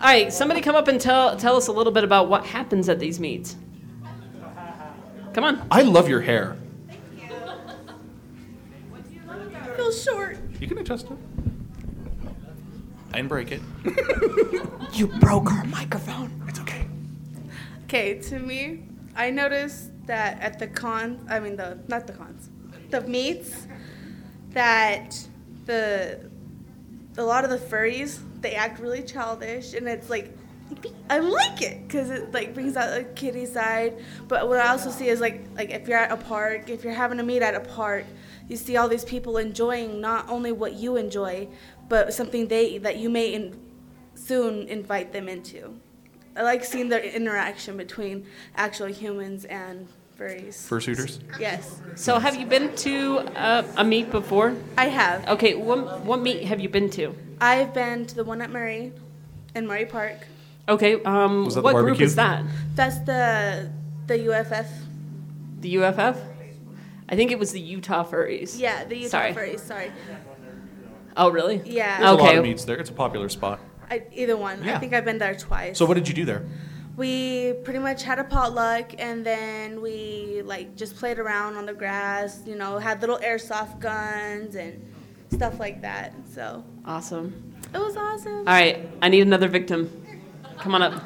right, 0.00 0.32
somebody 0.32 0.62
come 0.62 0.74
up 0.74 0.88
and 0.88 0.98
tell 0.98 1.36
tell 1.36 1.56
us 1.56 1.66
a 1.66 1.72
little 1.72 1.92
bit 1.92 2.04
about 2.04 2.30
what 2.30 2.46
happens 2.46 2.88
at 2.88 2.98
these 2.98 3.20
meets. 3.20 3.54
Come 5.34 5.44
on. 5.44 5.66
I 5.70 5.82
love 5.82 6.08
your 6.08 6.22
hair. 6.22 6.56
feels 9.76 10.02
short. 10.02 10.38
You 10.58 10.66
can 10.66 10.78
adjust 10.78 11.06
it. 11.06 11.18
I 13.12 13.16
didn't 13.16 13.28
break 13.28 13.52
it. 13.52 13.60
You 14.92 15.06
broke 15.06 15.52
our 15.52 15.64
microphone. 15.66 16.42
It's 16.48 16.58
okay. 16.58 16.84
Okay, 17.84 18.18
to 18.22 18.40
me, 18.40 18.82
I 19.14 19.30
noticed 19.30 19.90
that 20.06 20.40
at 20.40 20.58
the 20.58 20.66
cons, 20.66 21.20
I 21.30 21.38
mean 21.38 21.54
the 21.54 21.78
not 21.86 22.08
the 22.08 22.12
cons, 22.12 22.50
the 22.90 23.00
meets, 23.02 23.68
that 24.52 25.26
the 25.66 26.30
a 27.16 27.22
lot 27.22 27.44
of 27.44 27.50
the 27.50 27.58
furries 27.58 28.20
they 28.40 28.54
act 28.54 28.80
really 28.80 29.02
childish, 29.02 29.74
and 29.74 29.86
it's 29.88 30.08
like 30.10 30.36
I 31.08 31.18
like 31.18 31.62
it 31.62 31.86
because 31.86 32.10
it 32.10 32.32
like 32.32 32.54
brings 32.54 32.76
out 32.76 32.94
the 32.94 33.04
kitty 33.04 33.46
side. 33.46 34.02
But 34.28 34.48
what 34.48 34.58
I 34.58 34.68
also 34.68 34.90
see 34.90 35.08
is 35.08 35.20
like 35.20 35.42
like 35.54 35.70
if 35.70 35.88
you're 35.88 35.98
at 35.98 36.12
a 36.12 36.16
park, 36.16 36.70
if 36.70 36.84
you're 36.84 36.92
having 36.92 37.20
a 37.20 37.22
meet 37.22 37.42
at 37.42 37.54
a 37.54 37.60
park, 37.60 38.04
you 38.48 38.56
see 38.56 38.76
all 38.76 38.88
these 38.88 39.04
people 39.04 39.36
enjoying 39.36 40.00
not 40.00 40.28
only 40.28 40.52
what 40.52 40.74
you 40.74 40.96
enjoy, 40.96 41.48
but 41.88 42.14
something 42.14 42.48
they 42.48 42.78
that 42.78 42.98
you 42.98 43.10
may 43.10 43.34
in, 43.34 43.58
soon 44.14 44.68
invite 44.68 45.12
them 45.12 45.28
into. 45.28 45.80
I 46.36 46.42
like 46.42 46.64
seeing 46.64 46.88
the 46.88 47.14
interaction 47.14 47.76
between 47.76 48.26
actual 48.54 48.86
humans 48.86 49.44
and 49.44 49.88
furries. 50.20 50.54
Fursuiters? 50.68 51.20
Yes, 51.38 51.80
So 51.96 52.18
have 52.18 52.36
you 52.36 52.46
been 52.46 52.74
to 52.76 53.18
uh, 53.36 53.62
a 53.76 53.84
meet 53.84 54.10
before? 54.10 54.54
I 54.76 54.86
have. 54.88 55.26
Okay, 55.28 55.54
what 55.54 56.04
what 56.04 56.20
meet 56.20 56.44
have 56.44 56.60
you 56.60 56.68
been 56.68 56.90
to? 56.90 57.14
I've 57.40 57.72
been 57.72 58.04
to 58.06 58.14
the 58.14 58.24
one 58.24 58.42
at 58.42 58.50
Murray, 58.50 58.92
in 59.54 59.66
Murray 59.66 59.86
Park. 59.86 60.26
Okay, 60.68 61.02
um, 61.04 61.46
Was 61.46 61.54
that 61.54 61.60
the 61.62 61.64
what 61.64 61.72
group 61.74 61.84
barbecue? 61.86 62.06
is 62.06 62.14
that? 62.16 62.44
That's 62.74 62.98
the 62.98 63.70
the 64.06 64.18
UFF. 64.30 64.68
The 65.60 65.78
UFF? 65.78 66.16
I 67.08 67.16
think 67.16 67.32
it 67.32 67.38
was 67.38 67.50
the 67.52 67.60
Utah 67.60 68.04
Furries. 68.04 68.58
Yeah, 68.58 68.84
the 68.84 68.96
Utah 68.96 69.08
Sorry. 69.10 69.32
furries. 69.32 69.60
Sorry. 69.60 69.90
Oh, 71.16 71.28
really? 71.30 71.60
Yeah. 71.64 71.98
There's 71.98 72.10
a 72.10 72.14
lot 72.14 72.20
Okay. 72.28 72.36
of 72.38 72.44
meets 72.44 72.64
there. 72.64 72.76
It's 72.78 72.90
a 72.90 72.92
popular 72.92 73.28
spot. 73.28 73.58
I, 73.90 74.02
either 74.14 74.36
one. 74.36 74.62
Yeah. 74.62 74.76
I 74.76 74.78
think 74.78 74.92
I've 74.94 75.04
been 75.04 75.18
there 75.18 75.34
twice. 75.34 75.76
So 75.76 75.84
what 75.86 75.94
did 75.94 76.06
you 76.06 76.14
do 76.14 76.24
there? 76.24 76.44
We 77.00 77.54
pretty 77.64 77.78
much 77.78 78.02
had 78.02 78.18
a 78.18 78.24
potluck 78.24 78.92
and 78.98 79.24
then 79.24 79.80
we 79.80 80.42
like 80.44 80.76
just 80.76 80.96
played 80.96 81.18
around 81.18 81.56
on 81.56 81.64
the 81.64 81.72
grass. 81.72 82.42
You 82.46 82.56
know, 82.56 82.78
had 82.78 83.00
little 83.00 83.16
airsoft 83.18 83.80
guns 83.80 84.54
and 84.54 84.84
stuff 85.30 85.58
like 85.58 85.80
that. 85.80 86.12
So 86.34 86.62
Awesome. 86.84 87.54
it 87.74 87.78
was 87.78 87.96
awesome. 87.96 88.40
All 88.40 88.44
right, 88.44 88.86
I 89.00 89.08
need 89.08 89.22
another 89.22 89.48
victim. 89.48 89.90
Come 90.58 90.74
on 90.74 90.82
up. 90.82 91.02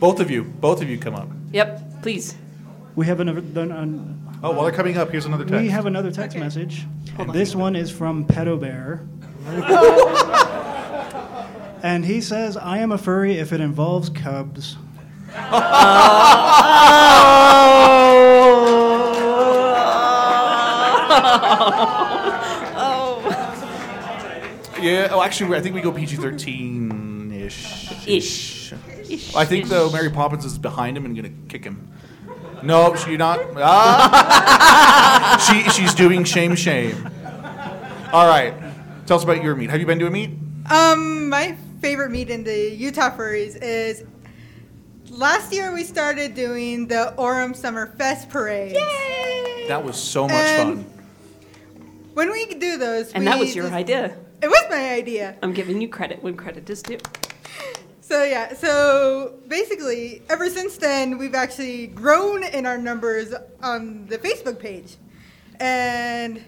Both 0.00 0.18
of 0.18 0.28
you. 0.28 0.42
Both 0.42 0.82
of 0.82 0.90
you 0.90 0.98
come 0.98 1.14
up. 1.14 1.28
Yep, 1.52 2.02
please. 2.02 2.34
We 2.96 3.06
have 3.06 3.20
another. 3.20 3.38
An, 3.38 3.58
an, 3.58 3.72
um, 3.72 4.12
Oh, 4.42 4.50
while 4.50 4.64
they're 4.64 4.72
coming 4.72 4.98
up, 4.98 5.10
here's 5.10 5.24
another 5.24 5.44
text. 5.44 5.62
we 5.62 5.70
have 5.70 5.86
another 5.86 6.10
text 6.10 6.36
message. 6.36 6.84
This 7.32 7.54
one 7.54 7.74
is 7.74 7.90
from 7.90 8.26
Pedo 8.26 8.60
Bear. 8.60 9.06
and 11.82 12.04
he 12.04 12.20
says, 12.20 12.58
I 12.58 12.78
am 12.78 12.92
a 12.92 12.98
furry 12.98 13.38
if 13.38 13.54
it 13.54 13.62
involves 13.62 14.10
cubs. 14.10 14.76
Yeah. 24.86 25.08
Oh, 25.10 25.22
actually, 25.22 25.56
I 25.56 25.60
think 25.60 25.74
we 25.74 25.80
go 25.80 25.90
PG 25.90 26.16
thirteen 26.16 27.32
ish. 27.32 28.06
Ish. 28.06 28.72
I 29.34 29.44
think 29.44 29.66
though 29.68 29.90
Mary 29.90 30.10
Poppins 30.10 30.44
is 30.44 30.58
behind 30.58 30.96
him 30.96 31.04
and 31.04 31.16
gonna 31.16 31.32
kick 31.48 31.64
him. 31.64 31.88
No, 32.62 32.94
she 32.94 33.16
not. 33.16 33.40
Ah! 33.56 35.36
she 35.46 35.68
she's 35.70 35.94
doing 35.94 36.24
shame 36.24 36.54
shame. 36.54 37.10
All 38.12 38.26
right. 38.26 38.54
Tell 39.06 39.16
us 39.16 39.24
about 39.24 39.42
your 39.42 39.54
meat. 39.54 39.70
Have 39.70 39.80
you 39.80 39.86
been 39.86 39.98
to 39.98 40.06
a 40.06 40.10
meet? 40.10 40.30
Um, 40.70 41.28
my 41.28 41.56
favorite 41.80 42.10
meat 42.10 42.30
in 42.30 42.44
the 42.44 42.70
Utah 42.70 43.10
Furries 43.16 43.56
is 43.60 44.02
last 45.16 45.52
year 45.52 45.72
we 45.72 45.84
started 45.84 46.34
doing 46.34 46.86
the 46.86 47.14
Orem 47.18 47.54
Summer 47.54 47.86
Fest 47.98 48.28
parade. 48.28 48.72
Yay! 48.74 49.64
That 49.68 49.82
was 49.84 49.96
so 49.96 50.24
much 50.24 50.32
And- 50.34 50.84
fun. 50.84 50.92
When 52.14 52.30
we 52.32 52.46
do 52.46 52.78
those, 52.78 53.12
And 53.12 53.24
we 53.24 53.30
that 53.30 53.38
was 53.38 53.54
your 53.54 53.64
just- 53.66 53.74
idea. 53.74 54.16
It 54.42 54.48
was 54.48 54.64
my 54.70 54.90
idea. 54.92 55.36
I'm 55.42 55.52
giving 55.52 55.80
you 55.80 55.88
credit 55.88 56.22
when 56.22 56.36
credit 56.36 56.68
is 56.70 56.82
due. 56.82 56.98
So 58.00 58.22
yeah, 58.22 58.54
so 58.54 59.34
basically, 59.48 60.22
ever 60.30 60.48
since 60.48 60.76
then, 60.76 61.18
we've 61.18 61.34
actually 61.34 61.88
grown 61.88 62.44
in 62.44 62.64
our 62.64 62.78
numbers 62.78 63.34
on 63.62 64.06
the 64.06 64.16
Facebook 64.18 64.60
page, 64.60 64.96
and 65.58 66.40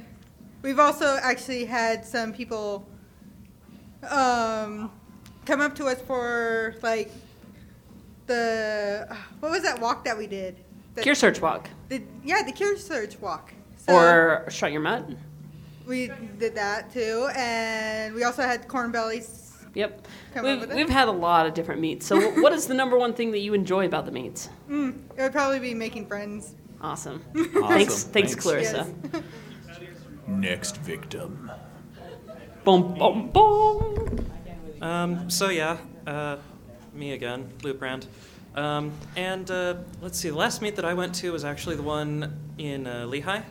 we've 0.62 0.78
also 0.78 1.18
actually 1.20 1.64
had 1.64 2.04
some 2.06 2.32
people 2.32 2.86
um, 4.08 4.92
come 5.46 5.60
up 5.60 5.74
to 5.76 5.86
us 5.86 6.00
for 6.02 6.76
like 6.82 7.10
the 8.28 9.08
what 9.40 9.50
was 9.50 9.62
that 9.64 9.80
walk 9.80 10.04
that 10.04 10.16
we 10.16 10.26
did? 10.28 10.56
The- 10.94 11.02
Cure 11.02 11.14
search 11.16 11.40
walk. 11.40 11.68
The, 11.88 12.02
yeah, 12.24 12.42
the 12.44 12.52
cure 12.52 12.76
search 12.76 13.20
walk. 13.20 13.52
So 13.86 13.94
Or 13.94 14.46
shut 14.50 14.70
your 14.72 14.80
mouth. 14.82 15.04
we 15.86 16.10
did 16.38 16.54
that 16.54 16.92
too, 16.92 17.28
and 17.34 18.14
we 18.14 18.22
also 18.24 18.42
had 18.42 18.68
Cornbelly's. 18.68 19.46
Yep. 19.74 20.06
Come 20.34 20.44
We've, 20.44 20.60
with 20.60 20.70
it. 20.72 20.76
we've 20.76 20.88
had 20.88 21.08
a 21.08 21.12
lot 21.12 21.46
of 21.46 21.54
different 21.54 21.80
meats. 21.80 22.04
So, 22.06 22.18
what 22.40 22.52
is 22.52 22.66
the 22.66 22.74
number 22.74 22.98
one 22.98 23.12
thing 23.14 23.30
that 23.32 23.38
you 23.40 23.54
enjoy 23.54 23.86
about 23.86 24.04
the 24.06 24.12
meats? 24.12 24.48
Mm, 24.68 24.98
it 25.16 25.22
would 25.22 25.32
probably 25.32 25.58
be 25.60 25.72
making 25.74 26.06
friends. 26.06 26.54
Awesome. 26.80 27.22
Awesome. 27.34 27.68
Thanks, 27.68 28.02
thanks, 28.04 28.32
Thanks. 28.32 28.34
Clarissa. 28.34 28.86
Yes. 29.12 29.22
Next 30.26 30.76
victim. 30.78 31.50
Boom, 32.64 32.94
boom, 32.94 33.30
boom. 33.30 34.26
Um, 34.82 35.30
so 35.30 35.48
yeah, 35.48 35.78
uh, 36.06 36.36
me 36.98 37.12
again, 37.12 37.50
Luke 37.62 37.78
Brand. 37.78 38.06
Um, 38.54 38.92
and 39.16 39.48
uh, 39.50 39.76
let's 40.02 40.18
see, 40.18 40.30
the 40.30 40.36
last 40.36 40.60
meet 40.60 40.74
that 40.76 40.84
I 40.84 40.94
went 40.94 41.14
to 41.16 41.32
was 41.32 41.44
actually 41.44 41.76
the 41.76 41.82
one 41.82 42.36
in 42.58 42.86
uh, 42.86 43.06
Lehi, 43.06 43.44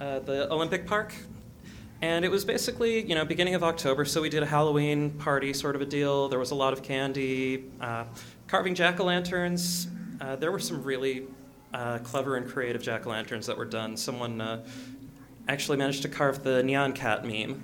uh, 0.00 0.18
the 0.18 0.52
Olympic 0.52 0.86
Park. 0.86 1.14
And 2.02 2.24
it 2.24 2.30
was 2.30 2.44
basically, 2.44 3.06
you 3.06 3.14
know, 3.14 3.24
beginning 3.24 3.54
of 3.54 3.62
October, 3.62 4.04
so 4.04 4.20
we 4.20 4.28
did 4.28 4.42
a 4.42 4.46
Halloween 4.46 5.10
party 5.12 5.52
sort 5.52 5.76
of 5.76 5.82
a 5.82 5.86
deal. 5.86 6.28
There 6.28 6.40
was 6.40 6.50
a 6.50 6.54
lot 6.54 6.72
of 6.72 6.82
candy, 6.82 7.64
uh, 7.80 8.04
carving 8.48 8.74
jack 8.74 8.98
o' 8.98 9.04
lanterns. 9.04 9.86
Uh, 10.20 10.36
there 10.36 10.50
were 10.50 10.58
some 10.58 10.82
really 10.82 11.26
uh, 11.72 11.98
clever 11.98 12.36
and 12.36 12.46
creative 12.46 12.82
jack 12.82 13.06
o' 13.06 13.10
lanterns 13.10 13.46
that 13.46 13.56
were 13.56 13.64
done. 13.64 13.96
Someone 13.96 14.62
actually 15.48 15.78
managed 15.78 16.02
to 16.02 16.08
carve 16.08 16.42
the 16.42 16.62
Nyan 16.62 16.94
Cat 16.94 17.24
meme. 17.24 17.62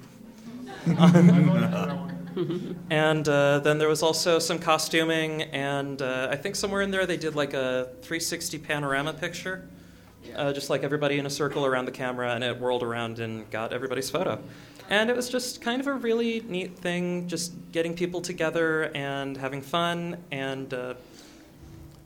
and 2.90 3.28
uh, 3.28 3.58
then 3.60 3.78
there 3.78 3.88
was 3.88 4.02
also 4.02 4.38
some 4.38 4.58
costuming, 4.58 5.42
and 5.42 6.00
uh, 6.00 6.28
I 6.30 6.36
think 6.36 6.56
somewhere 6.56 6.82
in 6.82 6.90
there 6.90 7.06
they 7.06 7.16
did 7.16 7.34
like 7.34 7.54
a 7.54 7.90
360 8.02 8.58
panorama 8.58 9.12
picture, 9.12 9.68
uh, 10.36 10.52
just 10.52 10.70
like 10.70 10.82
everybody 10.82 11.18
in 11.18 11.26
a 11.26 11.30
circle 11.30 11.66
around 11.66 11.86
the 11.86 11.92
camera, 11.92 12.34
and 12.34 12.44
it 12.44 12.58
whirled 12.58 12.82
around 12.82 13.18
and 13.18 13.50
got 13.50 13.72
everybody's 13.72 14.10
photo. 14.10 14.38
And 14.88 15.08
it 15.08 15.14
was 15.14 15.28
just 15.28 15.62
kind 15.62 15.80
of 15.80 15.86
a 15.86 15.94
really 15.94 16.40
neat 16.40 16.76
thing, 16.76 17.28
just 17.28 17.52
getting 17.70 17.94
people 17.94 18.20
together 18.20 18.90
and 18.94 19.36
having 19.36 19.62
fun 19.62 20.16
and 20.32 20.74
uh, 20.74 20.94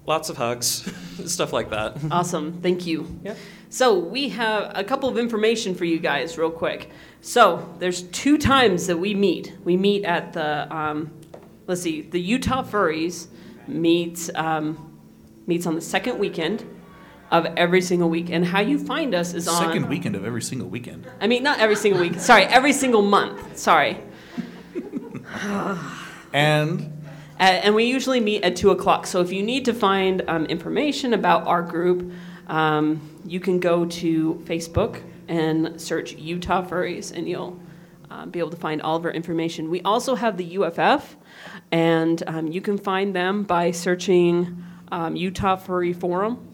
lots 0.07 0.29
of 0.29 0.37
hugs, 0.37 0.93
stuff 1.25 1.53
like 1.53 1.71
that. 1.71 1.97
Awesome, 2.11 2.61
thank 2.61 2.87
you. 2.87 3.19
Yeah. 3.25 3.35
So 3.75 3.99
we 3.99 4.29
have 4.29 4.71
a 4.77 4.85
couple 4.85 5.09
of 5.09 5.19
information 5.19 5.75
for 5.75 5.85
you 5.85 5.99
guys, 5.99 6.39
real 6.39 6.49
quick. 6.49 6.93
So 7.23 7.75
there's 7.81 8.03
two 8.03 8.39
times 8.39 8.87
that 8.87 8.97
we 8.97 9.15
meet. 9.15 9.53
We 9.65 9.77
meet 9.77 10.05
at 10.05 10.33
the, 10.33 10.73
um, 10.73 11.11
let's 11.67 11.81
see, 11.81 12.03
the 12.03 12.21
Utah 12.21 12.63
Furries 12.63 13.27
meets 13.67 14.31
um, 14.37 14.97
meets 15.49 15.67
on 15.67 15.75
the 15.75 15.81
second 15.81 16.21
weekend 16.21 16.65
of 17.33 17.47
every 17.57 17.81
single 17.81 18.09
week. 18.09 18.31
And 18.31 18.47
how 18.47 18.61
you 18.61 18.79
find 18.79 19.13
us 19.13 19.35
is 19.35 19.49
on 19.49 19.61
Second 19.61 19.89
weekend 19.89 20.15
of 20.15 20.25
every 20.25 20.43
single 20.43 20.69
weekend. 20.69 21.09
I 21.21 21.27
mean, 21.27 21.43
not 21.43 21.59
every 21.59 21.75
single 21.75 22.01
week. 22.01 22.21
Sorry, 22.21 22.45
every 22.45 22.73
single 22.73 23.03
month. 23.03 23.59
Sorry. 23.59 23.99
And 26.33 26.93
and 27.41 27.75
we 27.75 27.85
usually 27.87 28.21
meet 28.21 28.45
at 28.45 28.55
2 28.55 28.71
o'clock. 28.71 29.09
So 29.09 29.21
if 29.21 29.33
you 29.33 29.43
need 29.43 29.65
to 29.65 29.75
find 29.75 30.23
um, 30.29 30.47
information 30.47 31.13
about 31.13 31.45
our 31.49 31.63
group, 31.63 32.13
um, 32.47 33.01
you 33.27 33.41
can 33.41 33.61
go 33.61 33.87
to 33.87 34.43
Facebook 34.45 35.03
and 35.29 35.81
search 35.81 36.13
Utah 36.13 36.67
Furries, 36.67 37.13
and 37.13 37.29
you'll 37.29 37.59
uh, 38.11 38.27
be 38.27 38.39
able 38.39 38.51
to 38.51 38.57
find 38.57 38.83
all 38.83 38.97
of 38.97 39.05
our 39.05 39.11
information. 39.11 39.71
We 39.71 39.83
also 39.83 40.15
have 40.15 40.37
the 40.37 40.59
UFF, 40.59 41.17
and 41.73 42.23
um, 42.27 42.47
you 42.47 42.61
can 42.61 42.79
find 42.79 43.15
them 43.15 43.45
by 43.45 43.71
searching 43.71 44.63
um, 44.93 45.17
Utah 45.17 45.57
Furry 45.57 45.93
Forum, 45.93 46.47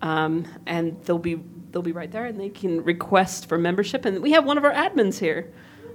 um, 0.00 0.46
and 0.66 1.02
they'll 1.04 1.18
be 1.18 1.40
they'll 1.70 1.82
be 1.82 1.92
right 1.92 2.10
there, 2.10 2.26
and 2.26 2.38
they 2.38 2.48
can 2.48 2.82
request 2.84 3.48
for 3.48 3.58
membership. 3.58 4.04
And 4.04 4.20
we 4.22 4.32
have 4.32 4.44
one 4.44 4.58
of 4.58 4.64
our 4.64 4.72
admins 4.72 5.18
here. 5.18 5.52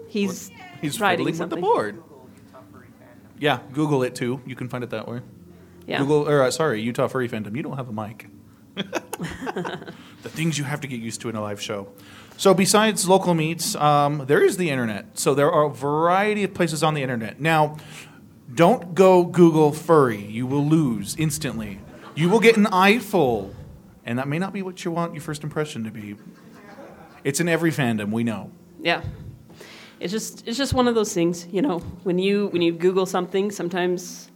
He's 0.08 0.52
he's 0.82 1.00
writing 1.00 1.26
fiddling 1.26 1.26
with 1.26 1.36
the 1.36 1.56
something. 1.56 1.62
board. 1.62 2.04
Yeah, 3.40 3.60
Google 3.74 4.04
it 4.04 4.16
too. 4.16 4.42
You 4.46 4.56
can 4.56 4.68
find 4.68 4.84
it 4.84 4.90
that 4.90 5.08
way. 5.08 5.22
Yeah. 5.86 6.00
Google, 6.00 6.28
or 6.28 6.42
uh, 6.42 6.52
sorry, 6.52 6.82
Utah 6.82 7.08
Furry 7.08 7.30
Fandom. 7.30 7.56
You 7.56 7.64
don't 7.64 7.78
have 7.78 7.88
a 7.88 7.94
mic. 7.94 8.28
the 10.24 10.30
things 10.30 10.58
you 10.58 10.64
have 10.64 10.82
to 10.82 10.88
get 10.88 11.00
used 11.00 11.22
to 11.22 11.30
in 11.30 11.36
a 11.36 11.42
live 11.42 11.62
show. 11.62 11.88
So 12.38 12.54
besides 12.54 13.08
local 13.10 13.34
meets, 13.34 13.76
um, 13.76 14.26
there 14.28 14.44
is 14.44 14.58
the 14.58 14.70
internet. 14.70 15.18
So 15.18 15.34
there 15.34 15.52
are 15.52 15.66
a 15.66 15.70
variety 15.70 16.44
of 16.44 16.54
places 16.54 16.84
on 16.84 16.94
the 16.94 17.02
internet. 17.02 17.40
Now, 17.42 17.78
don't 18.54 18.94
go 18.94 19.24
Google 19.24 19.72
furry. 19.72 20.24
You 20.24 20.46
will 20.46 20.66
lose 20.66 21.16
instantly. 21.18 21.80
You 22.16 22.30
will 22.30 22.40
get 22.40 22.58
an 22.58 22.68
eyeful, 22.68 23.54
and 24.06 24.18
that 24.20 24.28
may 24.28 24.40
not 24.40 24.54
be 24.54 24.62
what 24.62 24.86
you 24.86 24.92
want 24.92 25.14
your 25.14 25.22
first 25.22 25.44
impression 25.44 25.84
to 25.84 25.92
be. 25.92 26.16
It's 27.24 27.40
in 27.40 27.50
every 27.50 27.72
fandom. 27.72 28.12
We 28.12 28.24
know. 28.24 28.52
Yeah. 28.82 29.02
It's 30.00 30.14
just 30.14 30.48
it's 30.48 30.58
just 30.58 30.74
one 30.74 30.88
of 30.88 30.94
those 30.96 31.14
things, 31.14 31.48
you 31.52 31.62
know, 31.62 31.80
when 32.04 32.20
you 32.20 32.48
when 32.48 32.62
you 32.62 32.72
Google 32.72 33.06
something, 33.08 33.50
sometimes 33.52 34.30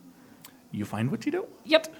You 0.72 0.86
find 0.86 1.12
what 1.12 1.26
you 1.26 1.32
do. 1.32 1.46
Yep. 1.66 1.94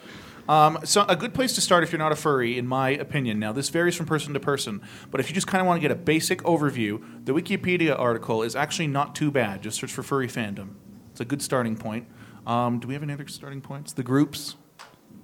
Um, 0.52 0.80
so 0.84 1.06
a 1.08 1.16
good 1.16 1.34
place 1.34 1.56
to 1.56 1.62
start 1.62 1.82
if 1.82 1.94
you're 1.94 2.00
not 2.00 2.12
a 2.12 2.16
furry, 2.18 2.58
in 2.58 2.68
my 2.68 2.90
opinion. 2.90 3.40
Now 3.40 3.54
this 3.54 3.70
varies 3.70 3.96
from 3.96 4.06
person 4.06 4.34
to 4.34 4.40
person, 4.42 4.82
but 5.10 5.22
if 5.22 5.30
you 5.30 5.34
just 5.34 5.48
kind 5.48 5.62
of 5.62 5.66
want 5.68 5.78
to 5.78 5.82
get 5.82 5.92
a 5.92 5.96
basic 5.96 6.40
overview, 6.44 7.02
the 7.26 7.32
Wikipedia 7.32 7.98
article 7.98 8.44
is 8.44 8.54
actually 8.54 8.88
not 8.88 9.16
too 9.16 9.32
bad. 9.32 9.62
Just 9.62 9.80
search 9.80 9.94
for 9.94 10.04
furry 10.04 10.28
fandom. 10.28 10.72
It's 11.12 11.22
a 11.22 11.26
good 11.26 11.42
starting 11.42 11.78
point. 11.78 12.06
Um, 12.46 12.80
do 12.80 12.88
we 12.90 12.94
have 12.96 13.02
any 13.02 13.14
other 13.14 13.26
starting 13.30 13.62
points? 13.62 13.94
The 13.94 14.04
groups 14.04 14.58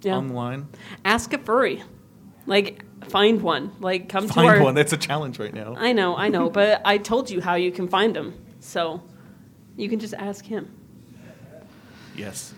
Yeah. 0.01 0.15
online. 0.15 0.69
ask 1.03 1.33
a 1.33 1.39
furry. 1.39 1.83
Like 2.45 2.85
find 3.09 3.41
one. 3.41 3.73
Like 3.81 4.07
come 4.07 4.27
to 4.27 4.33
Find 4.33 4.49
our 4.49 4.63
one. 4.63 4.75
That's 4.75 4.93
a 4.93 4.97
challenge 4.97 5.39
right 5.39 5.53
now. 5.53 5.75
I 5.77 5.91
know, 5.91 6.15
I 6.15 6.29
know, 6.29 6.49
but 6.61 6.81
I 6.85 6.97
told 6.99 7.29
you 7.29 7.41
how 7.41 7.55
you 7.55 7.73
can 7.73 7.89
find 7.89 8.15
them. 8.15 8.33
So 8.61 9.03
you 9.75 9.89
can 9.89 9.99
just 9.99 10.13
ask 10.13 10.45
him. 10.45 10.71
Yes. 12.15 12.53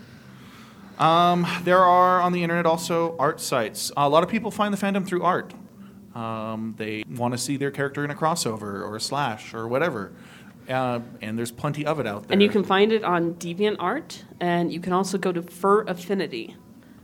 Um, 0.99 1.47
there 1.63 1.79
are 1.79 2.21
on 2.21 2.33
the 2.33 2.43
internet 2.43 2.65
also 2.65 3.15
art 3.17 3.39
sites. 3.39 3.91
A 3.95 4.09
lot 4.09 4.21
of 4.23 4.29
people 4.29 4.51
find 4.51 4.73
the 4.73 4.77
fandom 4.77 5.05
through 5.07 5.23
art. 5.23 5.53
Um, 6.13 6.75
they 6.77 7.03
want 7.09 7.33
to 7.33 7.37
see 7.37 7.55
their 7.55 7.71
character 7.71 8.03
in 8.03 8.11
a 8.11 8.15
crossover 8.15 8.81
or 8.83 8.97
a 8.97 9.01
slash 9.01 9.53
or 9.53 9.67
whatever. 9.67 10.11
Uh, 10.67 10.99
and 11.21 11.37
there's 11.37 11.51
plenty 11.51 11.85
of 11.85 11.99
it 11.99 12.05
out 12.05 12.27
there. 12.27 12.33
And 12.33 12.43
you 12.43 12.49
can 12.49 12.63
find 12.63 12.91
it 12.91 13.03
on 13.03 13.33
DeviantArt, 13.35 14.23
and 14.39 14.71
you 14.71 14.79
can 14.79 14.93
also 14.93 15.17
go 15.17 15.31
to 15.31 15.41
Fur 15.41 15.83
Affinity 15.83 16.55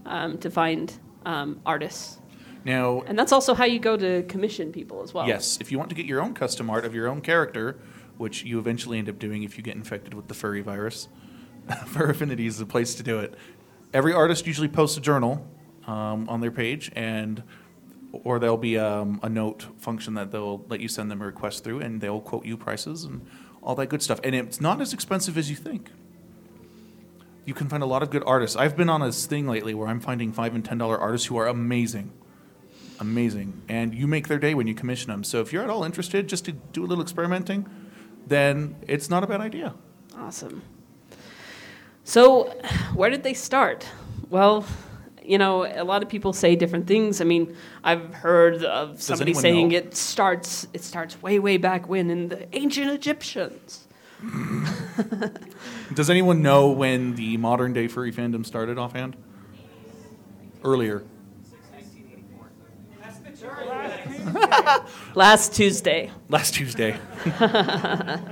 um, 0.06 0.38
to 0.40 0.52
find 0.52 0.94
um, 1.26 1.62
artists. 1.66 2.20
Now, 2.64 3.02
And 3.08 3.18
that's 3.18 3.32
also 3.32 3.54
how 3.54 3.66
you 3.66 3.80
go 3.80 3.96
to 3.96 4.24
commission 4.24 4.72
people 4.72 5.02
as 5.04 5.14
well. 5.14 5.28
Yes, 5.28 5.58
if 5.62 5.72
you 5.72 5.78
want 5.78 5.90
to 5.90 5.96
get 5.96 6.06
your 6.06 6.22
own 6.22 6.34
custom 6.34 6.70
art 6.70 6.84
of 6.84 6.94
your 6.94 7.08
own 7.08 7.22
character, 7.22 7.80
which 8.18 8.44
you 8.44 8.60
eventually 8.60 8.98
end 8.98 9.08
up 9.08 9.20
doing 9.20 9.44
if 9.44 9.58
you 9.58 9.64
get 9.64 9.76
infected 9.76 10.14
with 10.14 10.28
the 10.28 10.34
furry 10.34 10.62
virus, 10.62 11.08
Fur 11.88 12.10
Affinity 12.10 12.46
is 12.46 12.58
the 12.58 12.66
place 12.66 12.94
to 12.96 13.04
do 13.04 13.20
it. 13.20 13.36
Every 13.96 14.12
artist 14.12 14.46
usually 14.46 14.68
posts 14.68 14.98
a 14.98 15.02
journal 15.02 15.48
um, 15.88 16.28
on 16.28 16.42
their 16.42 16.52
page, 16.52 16.92
and 16.98 17.42
or 18.12 18.40
there'll 18.40 18.58
be 18.58 18.78
um, 18.78 19.22
a 19.24 19.30
note 19.30 19.68
function 19.78 20.16
that 20.16 20.32
they'll 20.34 20.66
let 20.68 20.82
you 20.82 20.90
send 20.90 21.10
them 21.10 21.22
a 21.22 21.26
request 21.26 21.64
through, 21.64 21.80
and 21.80 22.02
they'll 22.02 22.20
quote 22.20 22.46
you 22.46 22.58
prices 22.58 23.06
and 23.06 23.26
all 23.64 23.74
that 23.76 23.88
good 23.88 24.02
stuff. 24.02 24.20
And 24.22 24.36
it's 24.36 24.60
not 24.60 24.82
as 24.82 24.92
expensive 24.92 25.38
as 25.38 25.50
you 25.50 25.56
think. 25.56 25.92
You 27.46 27.54
can 27.54 27.70
find 27.70 27.82
a 27.82 27.86
lot 27.86 28.04
of 28.04 28.10
good 28.10 28.24
artists. 28.26 28.58
I've 28.58 28.76
been 28.76 28.90
on 28.90 29.00
this 29.00 29.26
thing 29.28 29.48
lately 29.48 29.74
where 29.74 29.88
I'm 29.88 30.02
finding 30.02 30.34
five 30.34 30.54
and 30.54 30.66
ten 30.66 30.78
dollar 30.78 31.00
artists 31.00 31.28
who 31.28 31.38
are 31.38 31.48
amazing 31.48 32.12
amazing. 33.00 33.62
And 33.68 33.94
you 33.94 34.08
make 34.08 34.28
their 34.28 34.40
day 34.40 34.54
when 34.54 34.68
you 34.68 34.74
commission 34.74 35.12
them. 35.12 35.24
So 35.24 35.42
if 35.42 35.52
you're 35.52 35.64
at 35.64 35.70
all 35.70 35.84
interested 35.84 36.28
just 36.28 36.46
to 36.46 36.52
do 36.52 36.84
a 36.84 36.88
little 36.88 37.04
experimenting, 37.04 37.66
then 38.28 38.76
it's 38.88 39.10
not 39.10 39.24
a 39.24 39.28
bad 39.28 39.42
idea. 39.42 39.76
Awesome. 40.18 40.62
So, 42.06 42.44
where 42.94 43.10
did 43.10 43.24
they 43.24 43.34
start? 43.34 43.88
Well, 44.30 44.64
you 45.24 45.40
know, 45.40 45.66
a 45.66 45.84
lot 45.84 46.04
of 46.04 46.08
people 46.08 46.34
say 46.34 46.56
different 46.56 46.86
things. 46.86 47.20
I 47.20 47.24
mean, 47.24 47.58
I've 47.84 48.14
heard 48.14 48.64
of 48.64 49.02
somebody 49.02 49.34
saying 49.34 49.70
know? 49.70 49.78
it 49.78 49.98
starts 49.98 50.68
it 50.72 50.84
starts 50.84 51.20
way 51.24 51.40
way 51.40 51.58
back 51.58 51.90
when 51.90 52.12
in 52.12 52.28
the 52.28 52.48
ancient 52.56 52.92
Egyptians. 52.92 53.88
Does 55.96 56.12
anyone 56.12 56.44
know 56.44 56.70
when 56.70 57.16
the 57.16 57.38
modern 57.38 57.74
day 57.74 57.88
furry 57.88 58.14
fandom 58.14 58.46
started 58.46 58.78
offhand? 58.78 59.18
Earlier. 60.64 61.04
Last 65.16 65.56
Tuesday. 65.56 66.12
Last 66.30 66.54
Tuesday. 66.54 67.00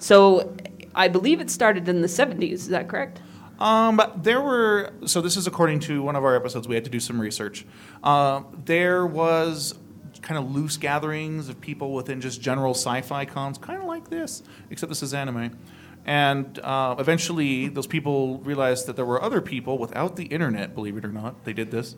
So, 0.00 0.56
I 0.94 1.08
believe 1.08 1.40
it 1.40 1.50
started 1.50 1.88
in 1.88 2.00
the 2.02 2.08
70s. 2.08 2.52
Is 2.52 2.68
that 2.68 2.88
correct? 2.88 3.20
Um, 3.58 4.00
there 4.16 4.40
were 4.40 4.92
so 5.04 5.20
this 5.20 5.36
is 5.36 5.46
according 5.46 5.80
to 5.80 6.02
one 6.02 6.16
of 6.16 6.24
our 6.24 6.34
episodes. 6.34 6.66
We 6.66 6.74
had 6.74 6.84
to 6.84 6.90
do 6.90 7.00
some 7.00 7.20
research. 7.20 7.66
Uh, 8.02 8.42
there 8.64 9.06
was 9.06 9.74
kind 10.22 10.38
of 10.38 10.50
loose 10.50 10.76
gatherings 10.76 11.48
of 11.48 11.60
people 11.60 11.92
within 11.92 12.20
just 12.20 12.40
general 12.40 12.72
sci-fi 12.72 13.24
cons, 13.26 13.58
kind 13.58 13.78
of 13.78 13.84
like 13.84 14.08
this, 14.08 14.42
except 14.70 14.88
this 14.88 15.02
is 15.02 15.12
anime. 15.12 15.58
And 16.06 16.58
uh, 16.60 16.96
eventually, 16.98 17.68
those 17.68 17.86
people 17.86 18.38
realized 18.38 18.86
that 18.86 18.96
there 18.96 19.04
were 19.04 19.22
other 19.22 19.42
people 19.42 19.76
without 19.76 20.16
the 20.16 20.24
internet. 20.24 20.74
Believe 20.74 20.96
it 20.96 21.04
or 21.04 21.12
not, 21.12 21.44
they 21.44 21.52
did 21.52 21.70
this. 21.70 21.94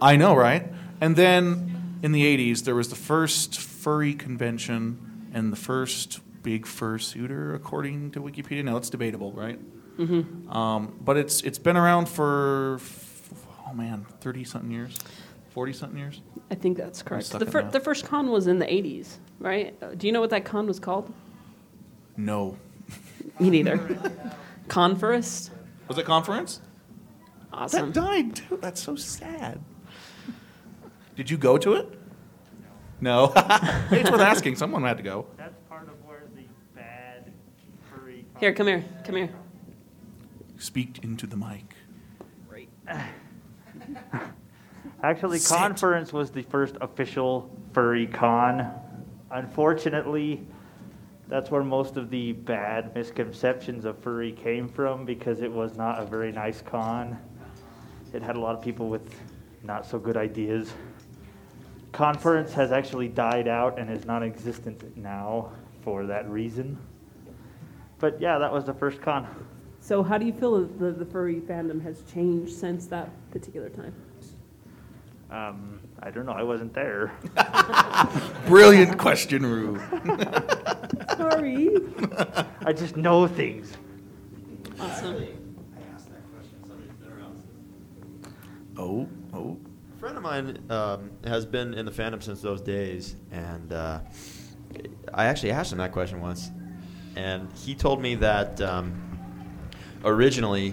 I 0.00 0.16
know, 0.16 0.36
right? 0.36 0.70
And 1.00 1.16
then 1.16 1.98
in 2.02 2.12
the 2.12 2.22
'80s, 2.22 2.64
there 2.64 2.74
was 2.74 2.90
the 2.90 2.96
first 2.96 3.58
furry 3.58 4.12
convention 4.12 5.30
and 5.32 5.50
the 5.50 5.56
first 5.56 6.20
big 6.46 6.64
fursuiter, 6.64 7.54
according 7.56 8.12
to 8.12 8.20
Wikipedia. 8.20 8.62
Now 8.64 8.76
it's 8.76 8.88
debatable, 8.88 9.32
right? 9.32 9.58
Mhm. 9.98 10.54
Um, 10.54 10.94
but 11.00 11.16
it's 11.16 11.42
it's 11.42 11.58
been 11.58 11.76
around 11.76 12.08
for 12.08 12.78
oh 13.68 13.72
man, 13.74 14.06
thirty 14.20 14.44
something 14.44 14.70
years, 14.70 14.96
forty 15.50 15.72
something 15.72 15.98
years. 15.98 16.22
I 16.52 16.54
think 16.54 16.76
that's 16.76 17.02
correct. 17.02 17.30
The, 17.30 17.40
in 17.40 17.50
fir- 17.50 17.62
that. 17.62 17.72
the 17.72 17.80
first 17.80 18.04
con 18.06 18.30
was 18.30 18.46
in 18.46 18.60
the 18.60 18.66
80s, 18.66 19.16
right? 19.40 19.74
Uh, 19.82 19.94
Do 19.96 20.06
you 20.06 20.12
know 20.12 20.20
what 20.20 20.30
that 20.30 20.44
con 20.44 20.68
was 20.68 20.78
called? 20.78 21.12
No, 22.16 22.56
Me 23.40 23.50
neither. 23.50 23.76
Conference? 24.68 25.50
was 25.88 25.98
it 25.98 26.04
conference? 26.06 26.60
Awesome. 27.52 27.90
That 27.90 28.00
died 28.00 28.36
too. 28.36 28.58
That's 28.62 28.80
so 28.80 28.94
sad. 28.94 29.58
Did 31.16 31.30
you 31.30 31.36
go 31.38 31.58
to 31.58 31.72
it? 31.74 31.86
No. 33.00 33.28
Hey, 33.90 34.00
it's 34.02 34.10
worth 34.10 34.20
asking. 34.20 34.56
Someone 34.56 34.82
had 34.84 34.98
to 34.98 35.02
go. 35.02 35.26
That's 35.36 35.58
part 35.68 35.88
of 35.88 35.94
where 36.06 36.22
the 36.36 36.42
bad 36.74 37.32
furry. 37.90 38.25
Here, 38.38 38.52
come 38.52 38.66
here. 38.66 38.84
Come 39.04 39.16
here. 39.16 39.30
Speak 40.58 41.00
into 41.02 41.26
the 41.26 41.38
mic. 41.38 41.74
Right. 42.50 42.68
Actually, 45.02 45.38
Sit. 45.38 45.56
conference 45.56 46.12
was 46.12 46.30
the 46.30 46.42
first 46.42 46.76
official 46.82 47.50
furry 47.72 48.06
con. 48.06 48.70
Unfortunately, 49.30 50.46
that's 51.28 51.50
where 51.50 51.64
most 51.64 51.96
of 51.96 52.10
the 52.10 52.32
bad 52.32 52.94
misconceptions 52.94 53.86
of 53.86 53.98
furry 53.98 54.32
came 54.32 54.68
from 54.68 55.06
because 55.06 55.40
it 55.40 55.50
was 55.50 55.74
not 55.76 55.98
a 55.98 56.04
very 56.04 56.30
nice 56.30 56.60
con. 56.60 57.18
It 58.12 58.22
had 58.22 58.36
a 58.36 58.40
lot 58.40 58.54
of 58.54 58.62
people 58.62 58.88
with 58.88 59.18
not 59.62 59.86
so 59.86 59.98
good 59.98 60.16
ideas. 60.16 60.72
Conference 61.92 62.52
has 62.52 62.70
actually 62.70 63.08
died 63.08 63.48
out 63.48 63.78
and 63.78 63.90
is 63.90 64.04
non-existent 64.04 64.94
now 64.96 65.52
for 65.82 66.04
that 66.04 66.28
reason. 66.28 66.78
But 67.98 68.20
yeah, 68.20 68.38
that 68.38 68.52
was 68.52 68.64
the 68.64 68.74
first 68.74 69.00
con. 69.00 69.26
So, 69.80 70.02
how 70.02 70.18
do 70.18 70.26
you 70.26 70.32
feel 70.32 70.60
that 70.60 70.78
the, 70.78 70.90
the 70.92 71.04
furry 71.04 71.40
fandom 71.40 71.82
has 71.82 72.02
changed 72.12 72.52
since 72.52 72.86
that 72.86 73.10
particular 73.30 73.68
time? 73.68 73.94
Um, 75.30 75.80
I 76.00 76.10
don't 76.10 76.26
know. 76.26 76.32
I 76.32 76.42
wasn't 76.42 76.72
there. 76.72 77.12
Brilliant 78.46 78.96
question, 78.98 79.44
Rue. 79.44 79.78
Sorry. 81.16 81.70
I 82.64 82.72
just 82.72 82.96
know 82.96 83.26
things. 83.26 83.72
Awesome. 84.78 85.16
I 85.16 85.94
asked 85.94 86.10
that 86.10 86.22
question 86.32 86.58
somewhere 86.66 87.18
around 87.18 87.42
Oh, 88.76 89.08
oh. 89.32 89.56
A 89.96 89.98
friend 89.98 90.16
of 90.16 90.22
mine 90.22 90.58
um, 90.70 91.10
has 91.24 91.44
been 91.46 91.74
in 91.74 91.86
the 91.86 91.92
fandom 91.92 92.22
since 92.22 92.40
those 92.40 92.60
days, 92.60 93.16
and 93.32 93.72
uh, 93.72 94.00
I 95.12 95.26
actually 95.26 95.50
asked 95.50 95.72
him 95.72 95.78
that 95.78 95.92
question 95.92 96.20
once, 96.20 96.50
and 97.16 97.48
he 97.54 97.74
told 97.74 98.00
me 98.00 98.14
that 98.16 98.60
um, 98.60 99.18
originally 100.04 100.70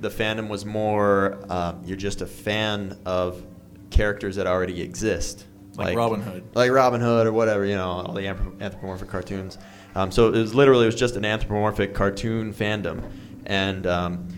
the 0.00 0.08
fandom 0.08 0.48
was 0.48 0.64
more 0.64 1.38
uh, 1.48 1.74
you're 1.84 1.96
just 1.96 2.20
a 2.20 2.26
fan 2.26 2.98
of 3.06 3.42
characters 3.90 4.36
that 4.36 4.46
already 4.46 4.82
exist, 4.82 5.46
Like 5.76 5.96
Robin 5.96 6.20
Hood. 6.20 6.44
like 6.54 6.70
Robin 6.70 7.00
Hood 7.00 7.26
or 7.26 7.32
whatever, 7.32 7.64
you 7.64 7.76
know, 7.76 7.88
all 7.88 8.12
the 8.12 8.26
anthropomorphic 8.26 9.08
cartoons. 9.08 9.58
Um, 9.94 10.10
so 10.10 10.28
it 10.28 10.32
was 10.32 10.54
literally 10.54 10.82
it 10.84 10.86
was 10.86 10.96
just 10.96 11.16
an 11.16 11.24
anthropomorphic 11.24 11.94
cartoon 11.94 12.52
fandom, 12.52 13.02
and 13.46 13.86
um, 13.86 14.28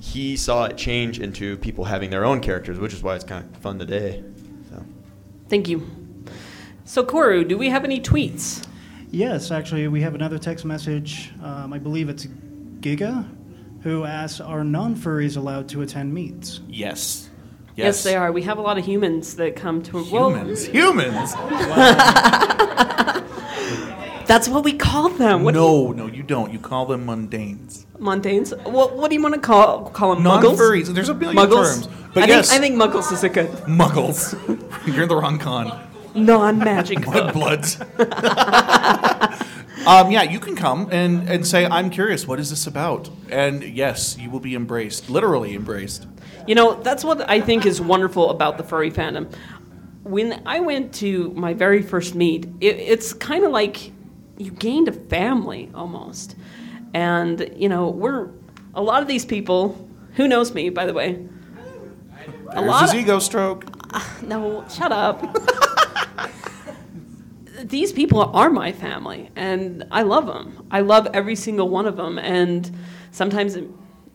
he 0.00 0.36
saw 0.36 0.64
it 0.64 0.76
change 0.78 1.20
into 1.20 1.58
people 1.58 1.84
having 1.84 2.08
their 2.08 2.24
own 2.24 2.40
characters, 2.40 2.78
which 2.78 2.94
is 2.94 3.02
why 3.02 3.14
it's 3.14 3.24
kind 3.24 3.44
of 3.44 3.60
fun 3.60 3.78
today. 3.78 4.24
So. 4.70 4.82
Thank 5.48 5.68
you. 5.68 5.86
So, 6.84 7.04
Koru, 7.04 7.46
do 7.46 7.58
we 7.58 7.68
have 7.68 7.84
any 7.84 8.00
tweets? 8.00 8.64
Yes, 9.10 9.50
actually, 9.50 9.88
we 9.88 10.02
have 10.02 10.14
another 10.14 10.38
text 10.38 10.64
message. 10.64 11.32
Um, 11.42 11.72
I 11.72 11.78
believe 11.78 12.08
it's 12.08 12.26
Giga, 12.80 13.26
who 13.82 14.04
asks, 14.04 14.40
"Are 14.40 14.62
non-furries 14.64 15.36
allowed 15.36 15.68
to 15.70 15.82
attend 15.82 16.12
meets?" 16.12 16.60
Yes. 16.68 17.30
Yes. 17.74 18.02
they 18.02 18.16
are. 18.16 18.32
We 18.32 18.42
have 18.42 18.58
a 18.58 18.60
lot 18.60 18.76
of 18.76 18.84
humans 18.84 19.36
that 19.36 19.54
come 19.54 19.82
to 19.84 20.04
well, 20.10 20.30
Humans. 20.30 20.66
Humans. 20.66 21.34
That's 24.26 24.48
what 24.48 24.64
we 24.64 24.72
call 24.72 25.08
them. 25.10 25.44
What 25.44 25.54
no, 25.54 25.92
no, 25.92 26.06
you 26.06 26.24
don't. 26.24 26.52
You 26.52 26.58
call 26.58 26.86
them 26.86 27.06
mundanes. 27.06 27.86
Mundanes. 27.98 28.52
What, 28.70 28.96
what 28.96 29.08
do 29.08 29.14
you 29.14 29.22
want 29.22 29.36
to 29.36 29.40
call 29.40 29.88
call 29.90 30.14
them? 30.16 30.24
Non-furries. 30.24 30.86
Muggles? 30.88 30.94
There's 30.94 31.08
a 31.08 31.14
billion 31.14 31.36
Muggles? 31.36 31.84
terms. 31.84 31.88
But 32.12 32.24
I 32.24 32.26
yes. 32.26 32.50
think 32.50 32.60
I 32.60 32.66
think 32.66 32.76
Muggles 32.76 33.12
is 33.12 33.22
a 33.24 33.28
good 33.28 33.48
Muggles. 33.66 34.34
You're 34.86 35.04
in 35.04 35.08
the 35.08 35.16
wrong 35.16 35.38
con. 35.38 35.68
Non-magic. 36.14 36.98
Mudbloods. 37.02 37.80
um, 39.86 40.10
yeah, 40.10 40.22
you 40.22 40.40
can 40.40 40.56
come 40.56 40.88
and, 40.90 41.28
and 41.28 41.46
say, 41.46 41.66
I'm 41.66 41.90
curious, 41.90 42.26
what 42.26 42.40
is 42.40 42.50
this 42.50 42.66
about? 42.66 43.08
And 43.30 43.62
yes, 43.62 44.16
you 44.18 44.30
will 44.30 44.40
be 44.40 44.54
embraced, 44.54 45.08
literally 45.10 45.54
embraced. 45.54 46.06
You 46.46 46.54
know, 46.54 46.80
that's 46.82 47.04
what 47.04 47.28
I 47.28 47.40
think 47.40 47.66
is 47.66 47.80
wonderful 47.80 48.30
about 48.30 48.56
the 48.56 48.64
furry 48.64 48.90
fandom. 48.90 49.32
When 50.02 50.42
I 50.46 50.60
went 50.60 50.94
to 50.94 51.30
my 51.32 51.52
very 51.52 51.82
first 51.82 52.14
meet, 52.14 52.46
it, 52.60 52.76
it's 52.76 53.12
kind 53.12 53.44
of 53.44 53.50
like 53.52 53.92
you 54.38 54.50
gained 54.52 54.88
a 54.88 54.92
family 54.92 55.70
almost. 55.74 56.36
And, 56.94 57.52
you 57.56 57.68
know, 57.68 57.90
we're 57.90 58.30
a 58.74 58.80
lot 58.82 59.02
of 59.02 59.08
these 59.08 59.26
people, 59.26 59.88
who 60.14 60.26
knows 60.26 60.54
me, 60.54 60.70
by 60.70 60.86
the 60.86 60.94
way? 60.94 61.26
A 62.50 62.62
lot 62.62 62.82
his 62.82 62.92
of- 62.92 62.96
ego 62.98 63.18
stroke. 63.18 63.64
No, 64.22 64.66
shut 64.68 64.92
up. 64.92 65.22
These 67.64 67.92
people 67.92 68.22
are 68.22 68.50
my 68.50 68.72
family, 68.72 69.30
and 69.34 69.84
I 69.90 70.02
love 70.02 70.26
them. 70.26 70.66
I 70.70 70.80
love 70.80 71.08
every 71.12 71.34
single 71.36 71.68
one 71.68 71.86
of 71.86 71.96
them, 71.96 72.18
and 72.18 72.70
sometimes, 73.10 73.56
it, 73.56 73.68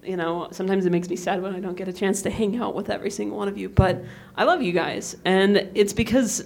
you 0.04 0.16
know, 0.16 0.48
sometimes 0.52 0.86
it 0.86 0.92
makes 0.92 1.10
me 1.10 1.16
sad 1.16 1.42
when 1.42 1.54
I 1.54 1.60
don't 1.60 1.76
get 1.76 1.88
a 1.88 1.94
chance 1.94 2.22
to 2.22 2.30
hang 2.30 2.58
out 2.58 2.74
with 2.74 2.90
every 2.90 3.10
single 3.12 3.38
one 3.38 3.48
of 3.50 3.58
you. 3.58 3.68
But 3.70 4.04
I 4.38 4.46
love 4.46 4.62
you 4.62 4.72
guys, 4.72 5.18
and 5.26 5.70
it's 5.76 5.92
because, 5.94 6.46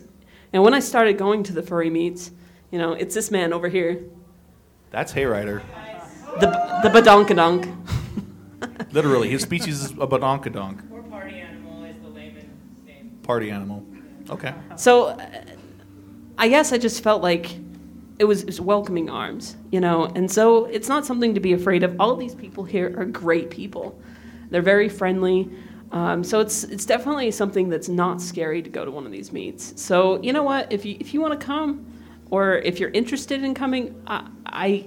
and 0.54 0.64
when 0.64 0.74
I 0.74 0.80
started 0.80 1.18
going 1.18 1.44
to 1.44 1.54
the 1.54 1.62
furry 1.62 1.90
meets, 1.90 2.32
you 2.72 2.80
know, 2.80 2.94
it's 2.94 3.14
this 3.14 3.30
man 3.32 3.54
over 3.54 3.68
here, 3.70 4.04
That's 4.90 5.14
Hayrider. 5.14 5.62
the 6.40 6.48
the 6.84 6.90
badonkadonk. 6.90 7.74
Literally, 8.92 9.30
his 9.30 9.44
species 9.44 9.84
is 9.84 9.92
a 9.92 10.08
badonkadonk. 10.08 10.92
Or 10.92 11.04
party 11.04 11.40
animal 11.40 11.84
is 11.84 11.96
the 12.02 12.10
layman 12.10 12.50
name. 12.86 13.20
Party 13.24 13.52
animal. 13.52 13.86
Okay. 14.30 14.54
So 14.76 15.08
uh, 15.08 15.42
I 16.38 16.48
guess 16.50 16.72
I 16.72 16.78
just 16.78 17.04
felt 17.04 17.22
like 17.24 17.56
it 18.20 18.26
was, 18.26 18.42
it 18.42 18.46
was 18.48 18.62
welcoming 18.62 19.10
arms, 19.10 19.56
you 19.72 19.80
know, 19.80 20.06
and 20.06 20.30
so 20.32 20.66
it's 20.66 20.88
not 20.90 21.06
something 21.06 21.34
to 21.36 21.40
be 21.40 21.54
afraid 21.54 21.84
of. 21.84 22.00
All 22.00 22.12
of 22.12 22.20
these 22.20 22.36
people 22.36 22.64
here 22.64 22.94
are 22.98 23.06
great 23.06 23.50
people. 23.50 24.00
They're 24.50 24.62
very 24.62 24.90
friendly. 24.90 25.50
Um, 25.92 26.24
so 26.24 26.40
it's 26.42 26.64
it's 26.66 26.86
definitely 26.86 27.32
something 27.32 27.70
that's 27.70 27.88
not 27.90 28.22
scary 28.22 28.62
to 28.62 28.70
go 28.70 28.84
to 28.86 28.92
one 28.92 29.06
of 29.06 29.12
these 29.12 29.32
meets. 29.32 29.80
So 29.82 30.22
you 30.22 30.34
know 30.34 30.44
what? 30.44 30.72
If 30.72 30.84
you 30.86 30.98
if 31.00 31.14
you 31.14 31.22
want 31.22 31.40
to 31.40 31.46
come, 31.46 31.86
or 32.30 32.56
if 32.58 32.80
you're 32.80 32.90
interested 32.90 33.44
in 33.44 33.54
coming, 33.54 34.02
I 34.08 34.86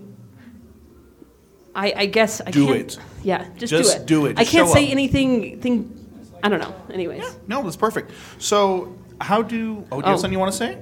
I, 1.74 1.92
I, 1.96 2.06
guess 2.06 2.40
I 2.40 2.50
Do 2.50 2.66
can't- 2.66 2.88
do 2.88 2.98
it. 2.98 2.98
Yeah, 3.22 3.46
just, 3.56 3.70
Just 3.70 3.96
do 3.98 4.02
it. 4.02 4.06
do 4.06 4.26
it. 4.26 4.38
I 4.40 4.44
can't 4.44 4.68
say 4.68 4.86
up. 4.86 4.90
anything. 4.92 5.60
Thing, 5.60 5.96
I 6.42 6.48
don't 6.48 6.58
know. 6.60 6.74
Anyways. 6.92 7.22
No, 7.46 7.62
that's 7.62 7.76
perfect. 7.76 8.10
So, 8.38 8.96
how 9.20 9.40
do. 9.42 9.86
Oh, 9.92 9.96
do 9.96 9.96
you 9.98 10.02
Oh. 10.02 10.10
have 10.10 10.18
something 10.20 10.32
you 10.32 10.38
want 10.38 10.52
to 10.52 10.58
say? 10.58 10.78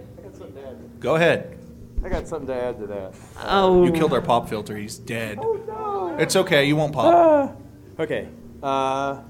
Go 1.01 1.15
ahead. 1.17 1.59
I 2.05 2.09
got 2.09 2.29
something 2.29 2.47
to 2.49 2.55
add 2.55 2.79
to 2.79 2.87
that. 2.87 3.15
Oh. 3.43 3.85
You 3.85 3.93
killed 3.93 4.13
our 4.13 4.21
pop 4.21 4.49
filter. 4.49 4.77
He's 4.77 4.99
dead. 4.99 5.39
Oh, 5.41 5.55
no. 5.67 6.17
It's 6.19 6.37
okay. 6.37 6.65
You 6.65 6.77
won't 6.77 6.93
pop. 6.93 7.15
Ah. 7.15 8.03
okay. 8.03 8.29
Uh, 8.63 9.21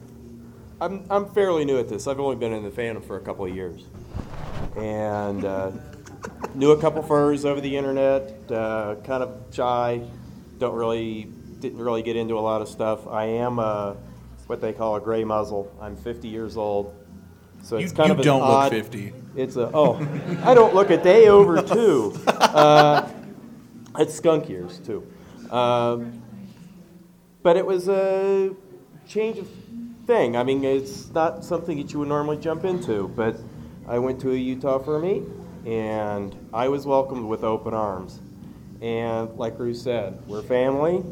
I'm, 0.80 1.04
I'm 1.10 1.26
fairly 1.30 1.64
new 1.64 1.78
at 1.78 1.88
this. 1.88 2.06
I've 2.06 2.20
only 2.20 2.36
been 2.36 2.52
in 2.52 2.62
the 2.62 2.70
fandom 2.70 3.04
for 3.04 3.16
a 3.16 3.20
couple 3.20 3.44
of 3.46 3.54
years. 3.54 3.82
And 4.76 5.44
uh, 5.44 5.72
knew 6.54 6.72
a 6.72 6.80
couple 6.80 7.02
furs 7.02 7.44
over 7.44 7.60
the 7.60 7.74
internet, 7.76 8.50
uh, 8.50 8.96
kind 9.04 9.22
of 9.22 9.34
shy, 9.52 10.02
don't 10.58 10.74
really, 10.74 11.24
didn't 11.60 11.78
really 11.78 12.02
get 12.02 12.16
into 12.16 12.38
a 12.38 12.40
lot 12.40 12.60
of 12.62 12.68
stuff. 12.68 13.06
I 13.06 13.24
am 13.24 13.58
uh, 13.58 13.94
what 14.46 14.60
they 14.60 14.72
call 14.72 14.96
a 14.96 15.00
gray 15.00 15.24
muzzle. 15.24 15.74
I'm 15.80 15.96
50 15.96 16.28
years 16.28 16.56
old. 16.56 16.94
So 17.62 17.76
it's 17.76 17.90
You- 17.92 17.96
kind 17.96 18.08
you 18.08 18.12
of 18.14 18.18
an 18.20 18.24
don't 18.24 18.40
look 18.48 18.70
50. 18.70 19.12
It's 19.38 19.54
a, 19.54 19.70
oh, 19.72 19.94
I 20.42 20.52
don't 20.52 20.74
look 20.74 20.90
a 20.90 20.96
day 20.96 21.28
over 21.28 21.62
two. 21.74 22.12
Uh, 22.26 23.08
it's 23.96 24.14
skunk 24.14 24.48
years 24.48 24.80
too. 24.80 25.06
Um, 25.50 26.20
but 27.44 27.56
it 27.56 27.64
was 27.64 27.88
a 27.88 28.52
change 29.06 29.38
of 29.38 29.48
thing. 30.06 30.36
I 30.36 30.42
mean, 30.42 30.64
it's 30.64 31.08
not 31.10 31.44
something 31.44 31.78
that 31.78 31.92
you 31.92 32.00
would 32.00 32.08
normally 32.08 32.38
jump 32.38 32.64
into, 32.64 33.06
but 33.08 33.36
I 33.86 34.00
went 34.00 34.20
to 34.22 34.32
a 34.32 34.36
Utah 34.36 34.80
fur 34.80 34.98
meet 34.98 35.22
and 35.64 36.34
I 36.52 36.68
was 36.68 36.84
welcomed 36.84 37.28
with 37.28 37.44
open 37.44 37.74
arms. 37.74 38.18
And 38.80 39.32
like 39.36 39.56
Ruth 39.58 39.76
said, 39.76 40.20
we're 40.26 40.42
family. 40.42 41.04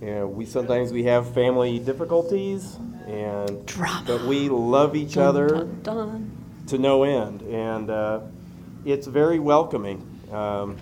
And 0.00 0.34
we 0.34 0.46
sometimes 0.46 0.92
we 0.92 1.04
have 1.04 1.32
family 1.32 1.78
difficulties, 1.78 2.76
and 3.06 3.64
but 4.06 4.22
we 4.24 4.50
love 4.50 4.96
each 4.96 5.14
Dun, 5.14 5.26
other 5.26 5.48
dun, 5.48 5.80
dun. 5.82 6.43
To 6.68 6.78
no 6.78 7.02
end, 7.02 7.42
and 7.42 7.90
uh, 7.90 8.20
it's 8.84 9.06
very 9.06 9.38
welcoming. 9.38 10.06
Um, 10.32 10.76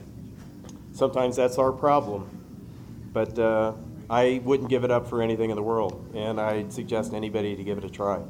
sometimes 0.93 1.37
that's 1.37 1.59
our 1.59 1.73
problem, 1.73 2.29
but 3.13 3.39
uh, 3.39 3.73
I 4.09 4.41
wouldn't 4.45 4.69
give 4.69 4.85
it 4.85 4.91
up 4.91 5.09
for 5.09 5.23
anything 5.23 5.51
in 5.51 5.57
the 5.57 5.63
world, 5.63 6.13
and 6.15 6.41
I'd 6.41 6.73
suggest 6.73 7.15
anybody 7.15 7.57
to 7.57 7.65
give 7.65 7.79
it 7.79 7.85
a 7.85 7.91
try. 7.91 8.21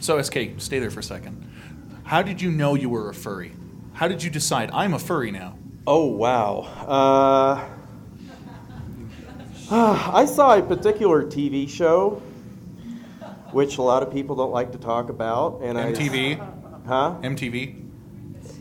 So, 0.00 0.20
SK, 0.20 0.38
stay 0.58 0.78
there 0.78 0.90
for 0.90 1.00
a 1.00 1.04
second. 1.04 1.46
How 2.04 2.22
did 2.22 2.40
you 2.40 2.50
know 2.50 2.74
you 2.74 2.88
were 2.88 3.10
a 3.10 3.14
furry? 3.14 3.52
How 3.92 4.08
did 4.08 4.22
you 4.22 4.30
decide 4.30 4.70
I'm 4.72 4.94
a 4.94 4.98
furry 4.98 5.30
now? 5.30 5.58
Oh 5.86 6.06
wow! 6.06 6.60
Uh, 6.86 7.68
I 10.12 10.24
saw 10.24 10.56
a 10.56 10.62
particular 10.62 11.24
TV 11.24 11.68
show, 11.68 12.22
which 13.52 13.78
a 13.78 13.82
lot 13.82 14.02
of 14.02 14.12
people 14.12 14.36
don't 14.36 14.52
like 14.52 14.72
to 14.72 14.78
talk 14.78 15.10
about, 15.10 15.60
and 15.62 15.78
I. 15.78 15.92
MTV? 15.92 16.40
I, 16.40 16.59
huh? 16.90 17.14
MTV. 17.22 17.86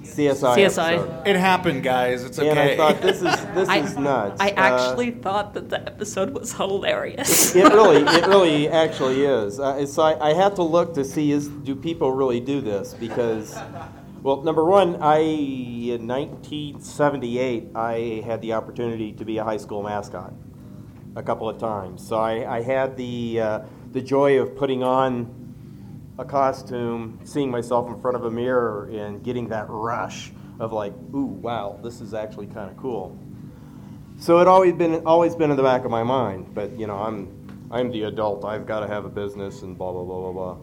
CSI. 0.03 0.57
episode. 0.65 1.27
It 1.27 1.35
happened, 1.35 1.81
guys. 1.83 2.23
It's 2.23 2.37
okay. 2.39 2.49
And 2.49 2.59
I 2.59 2.75
thought 2.75 3.01
this 3.01 3.17
is 3.17 3.35
this 3.55 3.69
I- 3.69 3.77
is 3.77 3.97
nuts. 3.97 4.39
I 4.41 4.49
Uh, 4.49 4.53
actually 4.57 5.11
thought 5.11 5.53
that 5.53 5.69
the 5.69 5.79
episode 5.85 6.33
was 6.33 6.53
hilarious. 6.53 7.55
it 7.55 7.63
really, 7.73 8.01
it 8.03 8.27
really 8.27 8.67
actually 8.69 9.23
is. 9.23 9.59
Uh, 9.59 9.85
so 9.85 10.03
I, 10.03 10.29
I 10.29 10.33
have 10.33 10.55
to 10.55 10.63
look 10.63 10.93
to 10.95 11.03
see 11.05 11.31
is 11.31 11.47
do 11.47 11.75
people 11.75 12.11
really 12.11 12.39
do 12.39 12.59
this 12.61 12.93
because 12.93 13.57
Well, 14.21 14.41
number 14.43 14.65
one, 14.65 14.97
I 15.01 15.19
in 15.95 16.05
1978 16.07 17.69
I 17.75 18.21
had 18.25 18.41
the 18.41 18.53
opportunity 18.53 19.13
to 19.13 19.23
be 19.25 19.37
a 19.37 19.43
high 19.43 19.57
school 19.57 19.81
mascot 19.83 20.33
a 21.15 21.23
couple 21.23 21.47
of 21.47 21.57
times. 21.57 22.05
So 22.05 22.17
I, 22.17 22.57
I 22.57 22.61
had 22.61 22.97
the 22.97 23.39
uh, 23.39 23.59
the 23.93 24.01
joy 24.01 24.39
of 24.41 24.55
putting 24.57 24.83
on 24.83 25.48
a 26.19 26.25
costume, 26.25 27.17
seeing 27.23 27.49
myself 27.49 27.87
in 27.87 27.99
front 28.01 28.17
of 28.17 28.25
a 28.25 28.31
mirror, 28.31 28.89
and 28.91 29.23
getting 29.23 29.47
that 29.47 29.65
rush 29.69 30.31
of 30.59 30.73
like, 30.73 30.93
ooh, 31.15 31.25
wow, 31.25 31.79
this 31.81 32.01
is 32.01 32.13
actually 32.13 32.47
kind 32.47 32.69
of 32.69 32.75
cool. 32.75 33.17
So 34.19 34.39
it 34.39 34.47
always 34.47 34.73
been 34.73 35.05
always 35.05 35.33
been 35.33 35.49
in 35.49 35.55
the 35.55 35.63
back 35.63 35.85
of 35.85 35.91
my 35.91 36.03
mind. 36.03 36.53
But 36.53 36.77
you 36.77 36.87
know, 36.87 36.97
I'm 36.97 37.67
I'm 37.71 37.89
the 37.89 38.03
adult. 38.03 38.43
I've 38.43 38.67
got 38.67 38.81
to 38.81 38.87
have 38.87 39.05
a 39.05 39.09
business 39.09 39.61
and 39.61 39.77
blah 39.77 39.93
blah 39.93 40.03
blah 40.03 40.19
blah 40.19 40.31
blah. 40.33 40.57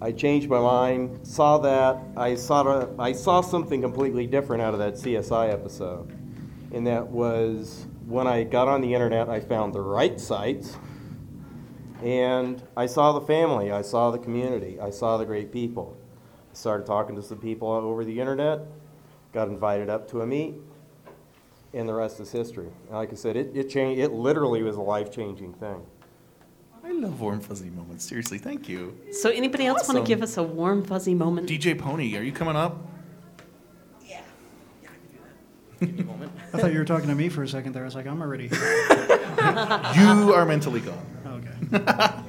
I 0.00 0.12
changed 0.12 0.48
my 0.48 0.60
mind, 0.60 1.26
saw 1.26 1.58
that, 1.58 1.98
I 2.16 2.36
saw, 2.36 2.62
the, 2.62 3.02
I 3.02 3.10
saw 3.10 3.40
something 3.40 3.82
completely 3.82 4.28
different 4.28 4.62
out 4.62 4.72
of 4.72 4.78
that 4.78 4.94
CSI 4.94 5.52
episode. 5.52 6.16
And 6.72 6.86
that 6.86 7.08
was 7.08 7.88
when 8.06 8.28
I 8.28 8.44
got 8.44 8.68
on 8.68 8.80
the 8.80 8.94
internet, 8.94 9.28
I 9.28 9.40
found 9.40 9.74
the 9.74 9.80
right 9.80 10.20
sites, 10.20 10.76
and 12.02 12.62
I 12.76 12.86
saw 12.86 13.12
the 13.12 13.20
family, 13.20 13.72
I 13.72 13.82
saw 13.82 14.10
the 14.10 14.18
community, 14.18 14.78
I 14.80 14.90
saw 14.90 15.16
the 15.16 15.24
great 15.24 15.52
people. 15.52 15.96
I 16.50 16.54
started 16.54 16.86
talking 16.86 17.16
to 17.16 17.22
some 17.22 17.38
people 17.38 17.68
over 17.68 18.04
the 18.04 18.20
internet, 18.20 18.60
got 19.32 19.48
invited 19.48 19.90
up 19.90 20.08
to 20.10 20.22
a 20.22 20.26
meet, 20.26 20.54
and 21.74 21.88
the 21.88 21.94
rest 21.94 22.20
is 22.20 22.30
history. 22.30 22.68
Like 22.90 23.12
I 23.12 23.16
said, 23.16 23.36
it, 23.36 23.56
it, 23.56 23.68
changed, 23.68 24.00
it 24.00 24.12
literally 24.12 24.62
was 24.62 24.76
a 24.76 24.80
life 24.80 25.10
changing 25.10 25.54
thing. 25.54 25.84
I 26.84 26.92
love 26.92 27.20
warm 27.20 27.40
fuzzy 27.40 27.70
moments. 27.70 28.04
Seriously, 28.04 28.38
thank 28.38 28.68
you. 28.68 28.96
So, 29.12 29.28
anybody 29.30 29.66
else 29.66 29.86
want 29.88 30.00
to 30.00 30.08
give 30.08 30.22
us 30.22 30.36
a 30.38 30.42
warm, 30.42 30.84
fuzzy 30.84 31.14
moment? 31.14 31.48
DJ 31.48 31.78
Pony, 31.78 32.16
are 32.16 32.22
you 32.22 32.32
coming 32.32 32.56
up? 32.56 32.78
Yeah, 34.06 34.20
yeah, 34.82 34.88
I 36.54 36.58
thought 36.58 36.72
you 36.72 36.78
were 36.78 36.84
talking 36.84 37.08
to 37.08 37.14
me 37.14 37.28
for 37.28 37.42
a 37.42 37.48
second 37.48 37.74
there. 37.74 37.82
I 37.82 37.84
was 37.84 37.94
like, 37.94 38.06
I'm 38.06 38.22
already 38.22 38.48
here. 38.48 38.88
You 39.94 40.32
are 40.32 40.46
mentally 40.46 40.80
gone. 40.80 40.98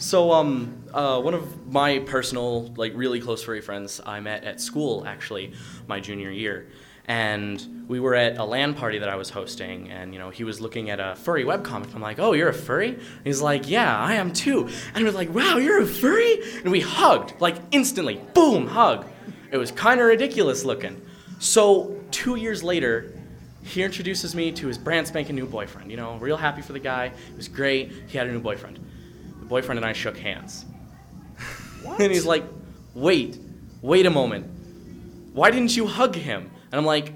So, 0.00 0.32
um, 0.32 0.82
uh, 0.94 1.20
one 1.20 1.34
of 1.34 1.70
my 1.70 1.98
personal, 1.98 2.72
like, 2.78 2.92
really 2.94 3.20
close 3.20 3.44
furry 3.44 3.60
friends 3.60 4.00
I 4.06 4.20
met 4.20 4.44
at 4.44 4.58
school, 4.58 5.04
actually, 5.06 5.52
my 5.88 6.00
junior 6.00 6.30
year. 6.30 6.68
And 7.04 7.84
we 7.86 8.00
were 8.00 8.14
at 8.14 8.38
a 8.38 8.44
LAN 8.44 8.72
party 8.72 9.00
that 9.00 9.10
I 9.10 9.16
was 9.16 9.28
hosting, 9.28 9.90
and, 9.90 10.14
you 10.14 10.18
know, 10.18 10.30
he 10.30 10.42
was 10.42 10.58
looking 10.58 10.88
at 10.88 11.00
a 11.00 11.16
furry 11.16 11.44
webcomic. 11.44 11.94
I'm 11.94 12.00
like, 12.00 12.18
oh, 12.18 12.32
you're 12.32 12.48
a 12.48 12.54
furry? 12.54 12.94
And 12.94 13.24
he's 13.24 13.42
like, 13.42 13.68
yeah, 13.68 13.94
I 13.94 14.14
am 14.14 14.32
too. 14.32 14.70
And 14.94 15.04
we're 15.04 15.10
like, 15.10 15.34
wow, 15.34 15.58
you're 15.58 15.82
a 15.82 15.86
furry? 15.86 16.40
And 16.60 16.70
we 16.70 16.80
hugged, 16.80 17.38
like, 17.38 17.56
instantly. 17.70 18.22
Boom, 18.32 18.68
hug. 18.68 19.04
It 19.52 19.58
was 19.58 19.70
kind 19.70 20.00
of 20.00 20.06
ridiculous 20.06 20.64
looking. 20.64 20.98
So, 21.40 22.00
two 22.10 22.36
years 22.36 22.62
later, 22.62 23.12
he 23.62 23.82
introduces 23.82 24.34
me 24.34 24.52
to 24.52 24.66
his 24.66 24.78
brand 24.78 25.06
spanking 25.06 25.36
new 25.36 25.46
boyfriend. 25.46 25.90
You 25.90 25.96
know, 25.96 26.16
real 26.16 26.36
happy 26.36 26.62
for 26.62 26.72
the 26.72 26.78
guy. 26.78 27.06
It 27.06 27.36
was 27.36 27.48
great. 27.48 27.92
He 28.08 28.16
had 28.16 28.26
a 28.26 28.32
new 28.32 28.40
boyfriend. 28.40 28.78
The 29.40 29.46
boyfriend 29.46 29.78
and 29.78 29.86
I 29.86 29.92
shook 29.92 30.16
hands. 30.16 30.64
and 31.98 32.12
he's 32.12 32.26
like, 32.26 32.44
wait, 32.94 33.38
wait 33.82 34.06
a 34.06 34.10
moment. 34.10 34.46
Why 35.32 35.50
didn't 35.50 35.76
you 35.76 35.86
hug 35.86 36.14
him? 36.14 36.50
And 36.72 36.78
I'm 36.78 36.86
like, 36.86 37.12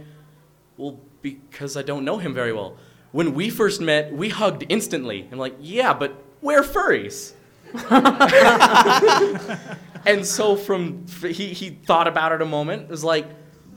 well, 0.76 1.00
because 1.22 1.76
I 1.76 1.82
don't 1.82 2.04
know 2.04 2.18
him 2.18 2.34
very 2.34 2.52
well. 2.52 2.76
When 3.12 3.34
we 3.34 3.48
first 3.48 3.80
met, 3.80 4.12
we 4.12 4.28
hugged 4.28 4.64
instantly. 4.68 5.28
I'm 5.30 5.38
like, 5.38 5.54
yeah, 5.60 5.94
but 5.94 6.14
we're 6.42 6.62
furries. 6.62 7.32
and 10.06 10.24
so 10.24 10.56
from 10.56 11.06
he, 11.22 11.48
he 11.48 11.70
thought 11.70 12.06
about 12.06 12.32
it 12.32 12.42
a 12.42 12.44
moment. 12.44 12.88
Was 12.88 13.02
like, 13.02 13.26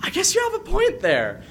I 0.02 0.10
guess 0.10 0.36
you 0.36 0.44
have 0.44 0.62
a 0.62 0.64
point 0.64 1.00
there. 1.00 1.44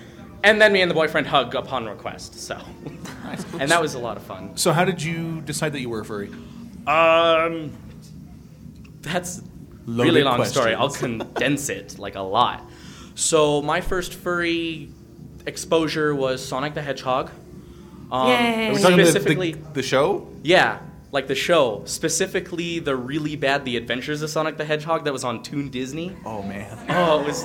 And 0.47 0.61
then 0.61 0.73
me 0.73 0.81
and 0.81 0.89
the 0.89 0.95
boyfriend 0.95 1.27
hug 1.27 1.57
upon 1.57 1.87
request. 1.87 2.37
So, 2.39 2.57
and 3.59 3.69
that 3.69 3.83
was 3.83 3.95
a 3.95 3.99
lot 3.99 4.17
of 4.17 4.23
fun. 4.23 4.57
So, 4.57 4.73
how 4.73 4.85
did 4.85 5.03
you 5.03 5.41
decide 5.41 5.73
that 5.73 5.81
you 5.81 5.91
were 5.91 6.01
a 6.01 6.05
furry? 6.05 6.31
Um, 6.87 7.73
that's 9.03 9.43
Loaded 9.87 10.11
really 10.11 10.23
long 10.23 10.45
story. 10.45 10.75
I'll 10.75 10.91
condense 10.91 11.69
it 11.69 11.99
like 11.99 12.15
a 12.15 12.21
lot. 12.21 12.63
So 13.17 13.61
my 13.63 13.81
first 13.81 14.15
furry 14.15 14.91
exposure 15.47 16.15
was 16.15 16.45
Sonic 16.45 16.75
the 16.75 16.83
Hedgehog. 16.83 17.31
Um, 18.13 18.29
Yay. 18.29 18.69
Are 18.69 18.75
we 18.75 18.81
talking 18.81 18.97
the- 18.99 19.03
the- 19.05 19.11
specifically 19.11 19.53
the 19.73 19.83
show? 19.83 20.29
Yeah, 20.45 20.79
like 21.17 21.29
the 21.29 21.35
show, 21.35 21.83
specifically 21.87 22.79
the 22.79 22.95
really 22.95 23.37
bad 23.37 23.65
The 23.65 23.79
Adventures 23.79 24.21
of 24.21 24.29
Sonic 24.29 24.59
the 24.59 24.67
Hedgehog 24.67 25.05
that 25.05 25.15
was 25.15 25.25
on 25.25 25.43
Toon 25.43 25.71
Disney. 25.71 26.15
Oh 26.27 26.43
man. 26.43 26.77
Oh, 26.91 27.23
it 27.23 27.27
was 27.27 27.43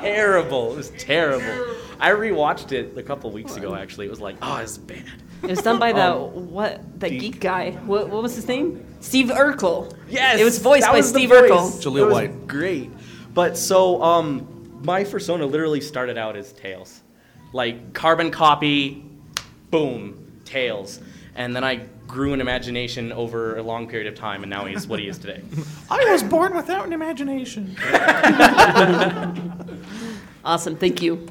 terrible. 0.00 0.72
It 0.72 0.76
was 0.78 0.90
terrible. 0.96 1.76
I 2.00 2.08
rewatched 2.10 2.72
it 2.72 2.96
a 2.96 3.02
couple 3.02 3.30
weeks 3.30 3.56
ago. 3.56 3.74
Actually, 3.74 4.06
it 4.06 4.10
was 4.10 4.20
like, 4.20 4.36
oh, 4.40 4.56
it's 4.56 4.78
bad. 4.78 5.04
It 5.42 5.50
was 5.50 5.60
done 5.60 5.78
by 5.78 5.92
the 5.92 6.06
Um, 6.14 6.50
what? 6.50 6.98
The 7.00 7.10
geek 7.10 7.38
guy. 7.38 7.72
What, 7.84 8.08
what 8.08 8.22
was 8.22 8.34
his 8.34 8.48
name? 8.48 8.82
Steve 9.00 9.26
Urkel. 9.26 9.94
Yes, 10.08 10.40
It 10.40 10.44
was 10.44 10.58
voiced 10.58 10.80
that 10.82 10.92
by 10.92 10.96
was 10.96 11.12
the 11.12 11.18
Steve 11.18 11.28
voice. 11.28 11.50
Urkel. 11.50 11.98
It 11.98 12.12
White. 12.12 12.46
Great. 12.48 12.90
But 13.34 13.58
so 13.58 14.02
um, 14.02 14.80
my 14.82 15.04
persona 15.04 15.44
literally 15.44 15.82
started 15.82 16.16
out 16.16 16.34
as 16.34 16.54
Tails, 16.54 17.02
like 17.52 17.92
carbon 17.92 18.30
copy, 18.30 19.04
boom, 19.70 20.40
Tails, 20.46 20.98
and 21.34 21.54
then 21.54 21.62
I 21.62 21.86
grew 22.12 22.32
an 22.32 22.40
imagination 22.40 23.10
over 23.10 23.56
a 23.56 23.62
long 23.62 23.88
period 23.88 24.06
of 24.06 24.14
time, 24.14 24.42
and 24.42 24.50
now 24.50 24.66
he's 24.66 24.86
what 24.86 25.00
he 25.00 25.08
is 25.08 25.18
today. 25.18 25.42
I 25.90 26.04
was 26.10 26.22
born 26.22 26.54
without 26.54 26.86
an 26.86 26.92
imagination. 26.92 27.76
Awesome. 30.44 30.76
Thank 30.76 31.02
you. 31.02 31.28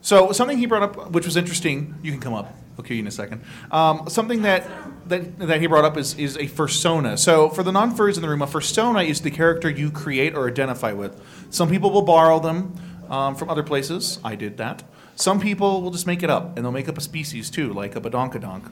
So 0.00 0.32
something 0.32 0.58
he 0.58 0.66
brought 0.66 0.82
up, 0.82 1.10
which 1.10 1.26
was 1.26 1.36
interesting. 1.36 1.94
You 2.02 2.12
can 2.12 2.20
come 2.20 2.34
up. 2.34 2.54
I'll 2.78 2.84
cue 2.84 2.96
you 2.96 3.02
in 3.02 3.06
a 3.06 3.10
second. 3.10 3.42
Um, 3.70 4.08
something 4.08 4.42
that, 4.42 4.66
that 5.08 5.38
that 5.38 5.60
he 5.60 5.66
brought 5.66 5.84
up 5.84 5.96
is 5.96 6.18
is 6.18 6.36
a 6.36 6.46
fursona. 6.46 7.18
So 7.18 7.48
for 7.50 7.62
the 7.62 7.72
non-furries 7.72 8.16
in 8.16 8.22
the 8.22 8.28
room, 8.28 8.42
a 8.42 8.46
fursona 8.46 9.06
is 9.06 9.20
the 9.20 9.30
character 9.30 9.70
you 9.70 9.90
create 9.90 10.34
or 10.34 10.48
identify 10.48 10.92
with. 10.92 11.20
Some 11.50 11.68
people 11.68 11.90
will 11.90 12.02
borrow 12.02 12.40
them 12.40 12.74
um, 13.08 13.34
from 13.34 13.50
other 13.50 13.62
places. 13.62 14.18
I 14.24 14.34
did 14.34 14.56
that. 14.56 14.82
Some 15.14 15.40
people 15.40 15.82
will 15.82 15.90
just 15.90 16.06
make 16.06 16.22
it 16.22 16.30
up, 16.30 16.56
and 16.56 16.64
they'll 16.64 16.72
make 16.72 16.88
up 16.88 16.98
a 16.98 17.00
species 17.00 17.50
too, 17.50 17.72
like 17.72 17.94
a 17.94 18.00
badonkadonk. 18.00 18.70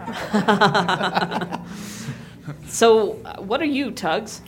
So, 2.66 3.20
uh, 3.24 3.40
what 3.42 3.60
are 3.60 3.64
you, 3.66 3.90
Tugs? 3.92 4.40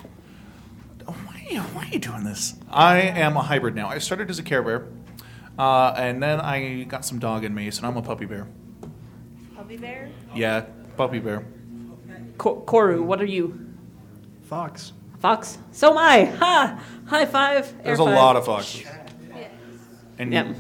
Why 1.05 1.15
are, 1.15 1.53
you, 1.53 1.61
why 1.61 1.83
are 1.85 1.89
you 1.89 1.99
doing 2.01 2.25
this? 2.25 2.55
I 2.71 2.99
am 3.01 3.37
a 3.37 3.43
hybrid 3.43 3.75
now. 3.77 3.89
I 3.89 3.99
started 3.99 4.29
as 4.31 4.39
a 4.39 4.43
Care 4.43 4.63
Bear, 4.63 4.87
uh, 5.59 5.93
and 5.97 6.21
then 6.23 6.41
I 6.41 6.83
got 6.85 7.05
some 7.05 7.19
dog 7.21 7.45
in 7.45 7.55
me, 7.55 7.71
so 7.71 7.83
now 7.83 7.89
I'm 7.89 7.97
a 7.97 8.03
puppy 8.03 8.25
bear. 8.25 8.49
Puppy 9.55 9.77
bear? 9.77 10.09
Yeah, 10.35 10.65
puppy 10.97 11.19
bear. 11.21 11.45
Ko- 12.39 12.63
Koru, 12.67 13.03
what 13.03 13.21
are 13.21 13.27
you? 13.27 13.69
Fox. 14.45 14.93
Fox. 15.21 15.59
So 15.71 15.91
am 15.93 15.99
I. 15.99 16.25
Ha! 16.25 16.83
High 17.07 17.27
five. 17.27 17.67
air 17.79 17.83
There's 17.85 18.01
a 18.01 18.05
five. 18.05 18.15
lot 18.15 18.37
of 18.37 18.47
foxes. 18.47 18.85
And 20.19 20.33
Yep. 20.33 20.57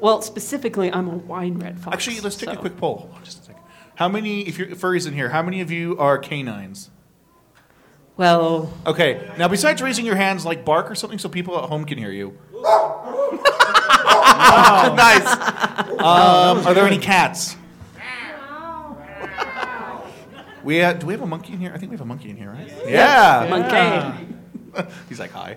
Well, 0.00 0.22
specifically, 0.22 0.90
I'm 0.92 1.08
a 1.08 1.16
wine 1.16 1.58
red 1.58 1.78
fox. 1.78 1.94
Actually, 1.94 2.20
let's 2.20 2.36
take 2.36 2.50
a 2.50 2.56
quick 2.56 2.76
poll. 2.78 3.10
Just 3.24 3.40
a 3.40 3.42
second. 3.42 3.51
How 3.96 4.08
many, 4.08 4.42
if 4.42 4.58
you're 4.58 4.68
furries 4.68 5.06
in 5.06 5.14
here, 5.14 5.28
how 5.30 5.42
many 5.42 5.60
of 5.60 5.70
you 5.70 5.96
are 5.98 6.18
canines? 6.18 6.90
Well, 8.16 8.72
Okay, 8.86 9.30
now 9.38 9.48
besides 9.48 9.80
raising 9.82 10.04
your 10.04 10.16
hands, 10.16 10.44
like 10.44 10.64
bark 10.64 10.90
or 10.90 10.94
something 10.94 11.18
so 11.18 11.28
people 11.28 11.56
at 11.58 11.64
home 11.68 11.84
can 11.84 11.98
hear 11.98 12.10
you. 12.10 12.38
nice. 14.92 15.26
Um, 15.98 16.66
are 16.66 16.74
there 16.74 16.86
any 16.86 16.98
cats? 16.98 17.56
We 20.62 20.80
uh, 20.80 20.92
do 20.92 21.06
we 21.06 21.12
have 21.12 21.22
a 21.22 21.26
monkey 21.26 21.54
in 21.54 21.58
here? 21.58 21.72
I 21.74 21.78
think 21.78 21.90
we 21.90 21.96
have 21.96 22.02
a 22.02 22.06
monkey 22.06 22.30
in 22.30 22.36
here, 22.36 22.50
right? 22.50 22.68
Yeah. 22.86 23.44
Yeah. 23.44 23.50
Monkey. 23.50 24.90
He's 25.08 25.18
like, 25.18 25.32
hi. 25.32 25.56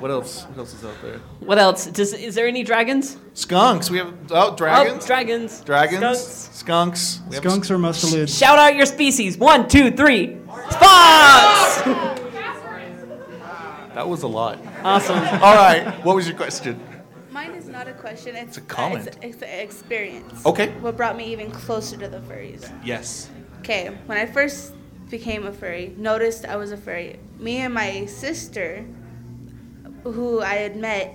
What 0.00 0.10
else? 0.10 0.44
What 0.44 0.58
else 0.58 0.74
is 0.74 0.84
out 0.84 0.94
there? 1.02 1.18
what 1.40 1.58
else? 1.58 1.86
Does, 1.86 2.12
is 2.12 2.34
there 2.34 2.46
any 2.46 2.62
dragons? 2.62 3.16
Skunks. 3.34 3.90
We 3.90 3.98
have 3.98 4.14
oh 4.30 4.56
dragons. 4.56 5.04
Oh, 5.04 5.06
dragons. 5.06 5.60
Dragons. 5.60 6.18
Skunks. 6.18 6.58
Skunks. 6.58 7.20
We 7.28 7.36
have 7.36 7.44
Skunks 7.44 7.70
are 7.70 7.78
mustelids. 7.78 8.38
Shout 8.38 8.58
out 8.58 8.74
your 8.74 8.86
species. 8.86 9.36
One, 9.36 9.68
two, 9.68 9.90
three. 9.90 10.38
Fox! 10.78 12.18
That 13.94 14.08
was 14.08 14.22
a 14.22 14.26
lot. 14.26 14.58
Awesome. 14.82 15.18
All 15.42 15.54
right. 15.54 15.92
What 16.02 16.16
was 16.16 16.26
your 16.26 16.36
question? 16.36 16.80
Mine 17.30 17.50
is 17.50 17.68
not 17.68 17.88
a 17.88 17.92
question. 17.92 18.34
It's, 18.34 18.56
a 18.56 18.62
comment. 18.62 19.06
It's, 19.06 19.18
it's 19.20 19.42
an 19.42 19.60
experience. 19.60 20.46
Okay. 20.46 20.70
What 20.80 20.96
brought 20.96 21.14
me 21.14 21.30
even 21.30 21.50
closer 21.50 21.98
to 21.98 22.08
the 22.08 22.20
furries? 22.20 22.72
Yes. 22.82 23.30
Okay, 23.58 23.96
when 24.06 24.18
I 24.18 24.26
first 24.26 24.72
became 25.10 25.46
a 25.46 25.52
furry, 25.52 25.94
noticed 25.98 26.46
I 26.46 26.56
was 26.56 26.72
a 26.72 26.76
furry. 26.76 27.20
Me 27.38 27.58
and 27.58 27.74
my 27.74 28.06
sister, 28.06 28.84
who 30.02 30.40
I 30.40 30.54
had 30.54 30.76
met 30.76 31.14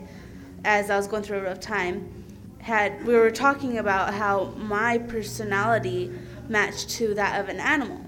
as 0.63 0.89
I 0.89 0.97
was 0.97 1.07
going 1.07 1.23
through 1.23 1.39
a 1.39 1.43
rough 1.43 1.59
time, 1.59 2.23
had 2.59 3.05
we 3.05 3.13
were 3.15 3.31
talking 3.31 3.77
about 3.77 4.13
how 4.13 4.53
my 4.57 4.97
personality 4.97 6.11
matched 6.49 6.89
to 6.89 7.13
that 7.13 7.39
of 7.39 7.49
an 7.49 7.59
animal. 7.59 8.01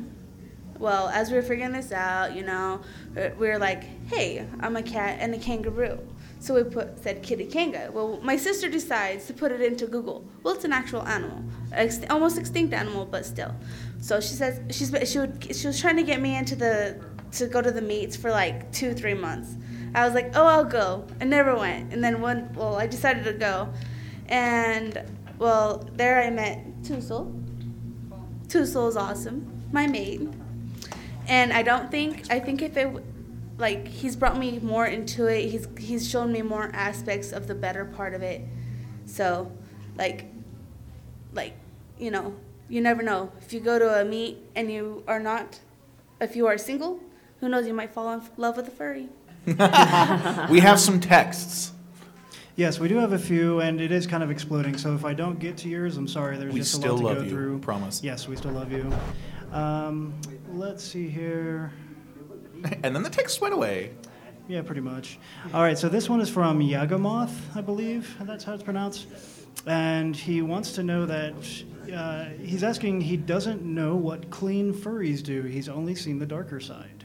Well, 0.78 1.10
as 1.10 1.30
we 1.30 1.36
were 1.36 1.42
figuring 1.42 1.74
this 1.74 1.92
out, 1.92 2.36
you 2.36 2.44
know, 2.44 2.82
we 3.16 3.48
were 3.48 3.58
like, 3.58 3.84
"Hey, 4.08 4.46
I'm 4.62 4.78
a 4.78 4.84
cat 4.84 5.18
and 5.20 5.34
a 5.36 5.38
kangaroo." 5.38 6.00
So 6.42 6.56
we 6.56 6.64
put 6.64 7.04
said 7.04 7.22
kitty 7.22 7.46
kanga. 7.46 7.90
Well, 7.92 8.20
my 8.24 8.38
sister 8.38 8.70
decides 8.70 9.26
to 9.28 9.34
put 9.34 9.52
it 9.52 9.62
into 9.62 9.88
Google. 9.88 10.24
Well, 10.42 10.56
it's 10.56 10.64
an 10.64 10.72
actual 10.72 11.04
animal, 11.04 11.44
ex- 11.74 12.00
almost 12.10 12.38
extinct 12.38 12.74
animal, 12.74 13.06
but 13.06 13.26
still. 13.26 13.54
So 14.00 14.22
she 14.22 14.36
says 14.36 14.62
she's 14.70 14.90
she 15.12 15.20
would 15.20 15.54
she 15.54 15.68
was 15.68 15.80
trying 15.82 15.98
to 15.98 16.04
get 16.04 16.22
me 16.22 16.38
into 16.38 16.56
the 16.56 17.02
to 17.34 17.48
go 17.48 17.62
to 17.62 17.72
the 17.72 17.82
meets 17.82 18.16
for 18.16 18.32
like 18.32 18.72
two 18.72 18.94
three 18.94 19.14
months. 19.14 19.56
I 19.94 20.06
was 20.06 20.14
like, 20.14 20.32
oh, 20.36 20.46
I'll 20.46 20.66
go. 20.66 21.08
I 21.20 21.26
never 21.26 21.56
went, 21.56 21.94
and 21.94 22.04
then 22.04 22.22
one 22.22 22.54
well, 22.54 22.76
I 22.76 22.88
decided 22.88 23.24
to 23.26 23.34
go, 23.34 23.70
and 24.28 25.04
well, 25.38 25.90
there 25.94 26.22
I 26.22 26.30
met 26.30 26.66
Tussle. 26.84 27.34
Tussle 28.48 28.88
is 28.88 28.98
awesome, 28.98 29.66
my 29.72 29.88
mate, 29.88 30.22
and 31.28 31.54
I 31.54 31.64
don't 31.64 31.90
think 31.92 32.32
I 32.32 32.40
think 32.40 32.62
if 32.62 32.78
it 32.78 33.04
like 33.60 33.88
he's 33.88 34.16
brought 34.16 34.38
me 34.38 34.58
more 34.60 34.86
into 34.86 35.28
it. 35.28 35.50
He's 35.50 35.68
he's 35.78 36.10
shown 36.10 36.32
me 36.32 36.42
more 36.42 36.72
aspects 36.74 37.32
of 37.32 37.48
the 37.48 37.54
better 37.56 37.86
part 37.86 38.14
of 38.14 38.24
it. 38.24 38.42
So, 39.06 39.52
like, 39.98 40.26
like 41.34 41.54
you 42.00 42.10
know, 42.10 42.36
you 42.70 42.82
never 42.82 43.04
know. 43.04 43.32
If 43.42 43.54
you 43.54 43.60
go 43.60 43.78
to 43.78 44.02
a 44.02 44.06
meet 44.06 44.38
and 44.56 44.72
you 44.72 45.04
are 45.08 45.20
not, 45.20 45.60
if 46.22 46.36
you 46.36 46.48
are 46.48 46.58
single, 46.58 47.00
who 47.42 47.50
knows? 47.50 47.68
You 47.68 47.74
might 47.74 47.94
fall 47.94 48.12
in 48.14 48.22
love 48.38 48.56
with 48.58 48.68
a 48.68 48.72
furry. 48.72 49.10
we 50.50 50.60
have 50.60 50.80
some 50.80 51.00
texts. 51.00 51.72
Yes, 52.56 52.78
we 52.80 52.90
do 52.90 52.98
have 52.98 53.14
a 53.14 53.20
few, 53.20 53.62
and 53.62 53.80
it 53.80 53.92
is 53.92 54.06
kind 54.06 54.22
of 54.22 54.30
exploding. 54.30 54.78
So 54.78 54.94
if 54.94 55.06
I 55.06 55.14
don't 55.14 55.40
get 55.40 55.56
to 55.60 55.70
yours, 55.70 55.96
I'm 55.96 56.08
sorry. 56.10 56.38
There's 56.38 56.54
We 56.54 56.60
just 56.60 56.84
a 56.84 56.92
lot 56.92 56.98
to 57.00 57.04
love 57.06 57.18
go 57.20 57.24
you, 57.24 57.30
through. 57.30 57.60
promise. 57.60 58.04
Yes, 58.04 58.28
we 58.28 58.36
still 58.36 58.52
love 58.52 58.72
you. 58.72 58.92
Um, 59.52 60.14
let's 60.52 60.84
see 60.84 61.08
here. 61.10 61.72
And 62.84 62.94
then 62.94 63.04
the 63.04 63.10
text 63.10 63.40
went 63.40 63.54
away. 63.54 63.92
Yeah, 64.50 64.64
pretty 64.64 64.82
much. 64.82 65.18
All 65.54 65.62
right, 65.62 65.78
so 65.78 65.88
this 65.88 66.10
one 66.10 66.20
is 66.20 66.30
from 66.30 66.60
Yagamoth, 66.60 67.32
I 67.56 67.62
believe 67.62 68.18
that's 68.22 68.44
how 68.44 68.54
it's 68.54 68.64
pronounced. 68.64 69.08
And 69.66 70.14
he 70.14 70.42
wants 70.42 70.74
to 70.74 70.84
know 70.84 71.06
that 71.06 71.34
uh, 71.94 72.26
he's 72.44 72.64
asking, 72.64 73.00
he 73.00 73.16
doesn't 73.16 73.62
know 73.62 73.96
what 73.96 74.30
clean 74.30 74.74
furries 74.74 75.24
do. 75.24 75.44
He's 75.44 75.70
only 75.70 75.96
seen 75.96 76.20
the 76.20 76.26
darker 76.26 76.60
side. 76.60 76.99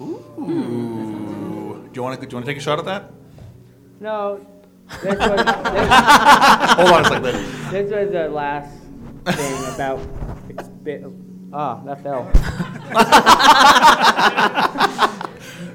Ooh. 0.00 1.88
Do 1.90 1.90
you 1.94 2.02
want 2.02 2.20
to? 2.20 2.26
Do 2.26 2.30
you 2.30 2.36
want 2.36 2.46
to 2.46 2.50
take 2.52 2.58
a 2.58 2.60
shot 2.60 2.78
at 2.78 2.84
that? 2.86 3.10
No. 4.00 4.44
This 5.02 5.18
was, 5.18 5.18
this, 5.18 5.88
Hold 6.76 6.90
on 6.92 7.00
a 7.02 7.08
second. 7.08 7.72
This 7.72 7.90
was 7.90 8.10
the 8.12 8.28
last 8.28 8.70
thing 9.24 9.74
about. 9.74 9.98
expi- 10.48 11.22
Ah, 11.52 11.80
that 11.84 12.02
fell. 12.02 12.30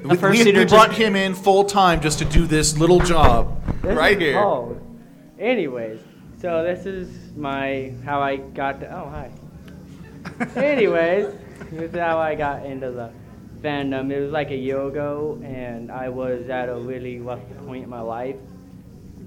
We, 0.04 0.16
we, 0.16 0.52
we 0.52 0.64
brought 0.64 0.92
him 0.92 1.14
in 1.14 1.32
full 1.34 1.64
time 1.64 2.00
just 2.00 2.18
to 2.18 2.24
do 2.24 2.44
this 2.46 2.76
little 2.76 2.98
job 3.00 3.62
This 3.82 3.96
right 3.96 4.14
is 4.16 4.18
here. 4.18 4.40
cold. 4.42 4.80
Anyways, 5.38 6.00
so 6.40 6.64
this 6.64 6.86
is 6.86 7.32
my 7.36 7.92
how 8.04 8.20
I 8.20 8.36
got 8.36 8.80
to. 8.80 8.88
Oh 8.92 9.08
hi. 9.10 9.30
Anyways, 10.60 11.26
this 11.70 11.92
is 11.92 11.98
how 11.98 12.18
I 12.18 12.34
got 12.34 12.66
into 12.66 12.90
the 12.90 13.10
fandom. 13.62 14.10
It 14.10 14.20
was 14.20 14.32
like 14.32 14.50
a 14.50 14.56
year 14.56 14.80
ago, 14.86 15.40
and 15.44 15.90
I 15.90 16.08
was 16.08 16.48
at 16.48 16.68
a 16.68 16.74
really 16.74 17.18
rough 17.20 17.40
point 17.66 17.84
in 17.84 17.90
my 17.90 18.00
life. 18.00 18.36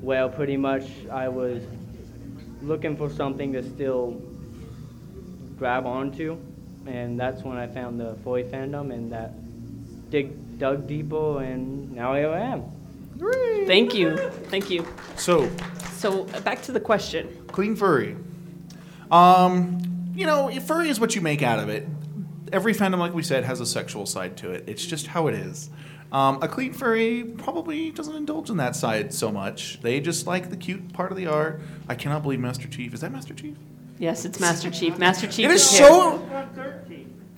Well, 0.02 0.30
pretty 0.30 0.58
much 0.58 0.84
I 1.12 1.28
was 1.30 1.64
looking 2.62 2.96
for 2.98 3.10
something 3.10 3.54
to 3.54 3.64
still 3.64 4.22
grab 5.58 5.86
onto, 5.86 6.38
and 6.86 7.20
that's 7.20 7.44
when 7.44 7.58
I 7.58 7.68
found 7.68 8.00
the 8.00 8.16
Foy 8.24 8.44
fandom, 8.44 8.94
and 8.94 9.12
that 9.12 9.32
dig 10.10 10.60
dug 10.60 10.88
deeper, 10.88 11.42
and 11.42 11.92
now 11.94 12.14
here 12.16 12.30
I 12.30 12.40
am. 12.42 12.64
Thank 13.66 13.94
you. 13.96 14.18
Thank 14.50 14.70
you. 14.70 14.86
So, 15.16 15.50
So 15.94 16.28
uh, 16.34 16.42
back 16.42 16.62
to 16.64 16.72
the 16.74 16.80
question. 16.80 17.30
clean 17.48 17.76
furry. 17.76 18.16
Um, 19.10 19.82
you 20.14 20.26
know, 20.26 20.50
furry 20.60 20.90
is 20.90 21.00
what 21.00 21.16
you 21.16 21.22
make 21.22 21.42
out 21.42 21.60
of 21.60 21.70
it. 21.70 21.88
Every 22.56 22.74
fandom, 22.74 23.00
like 23.00 23.14
we 23.14 23.22
said, 23.22 23.44
has 23.44 23.60
a 23.60 23.66
sexual 23.66 24.06
side 24.06 24.38
to 24.38 24.52
it. 24.52 24.64
It's 24.66 24.86
just 24.86 25.08
how 25.08 25.28
it 25.28 25.36
is. 25.36 25.70
Um, 26.14 26.42
a 26.42 26.48
clean 26.48 26.72
furry 26.72 27.26
probably 27.26 27.92
doesn't 27.92 28.16
indulge 28.16 28.50
in 28.50 28.56
that 28.58 28.78
side 28.78 29.14
so 29.14 29.30
much. 29.30 29.82
They 29.82 30.00
just 30.00 30.26
like 30.26 30.50
the 30.50 30.56
cute 30.56 30.94
part 30.94 31.12
of 31.12 31.18
the 31.18 31.28
art. 31.28 31.60
I 31.90 31.96
cannot 31.96 32.24
believe 32.24 32.40
Master 32.40 32.70
Chief. 32.70 32.94
Is 32.94 33.02
that 33.02 33.12
Master 33.12 33.34
Chief? 33.34 33.58
Yes, 34.00 34.24
it's 34.24 34.40
Master 34.40 34.72
Chief. 34.72 34.98
Master 34.98 35.28
Chief 35.28 35.50
It 35.50 35.52
is 35.52 35.70
here. 35.70 35.86
so. 35.86 36.46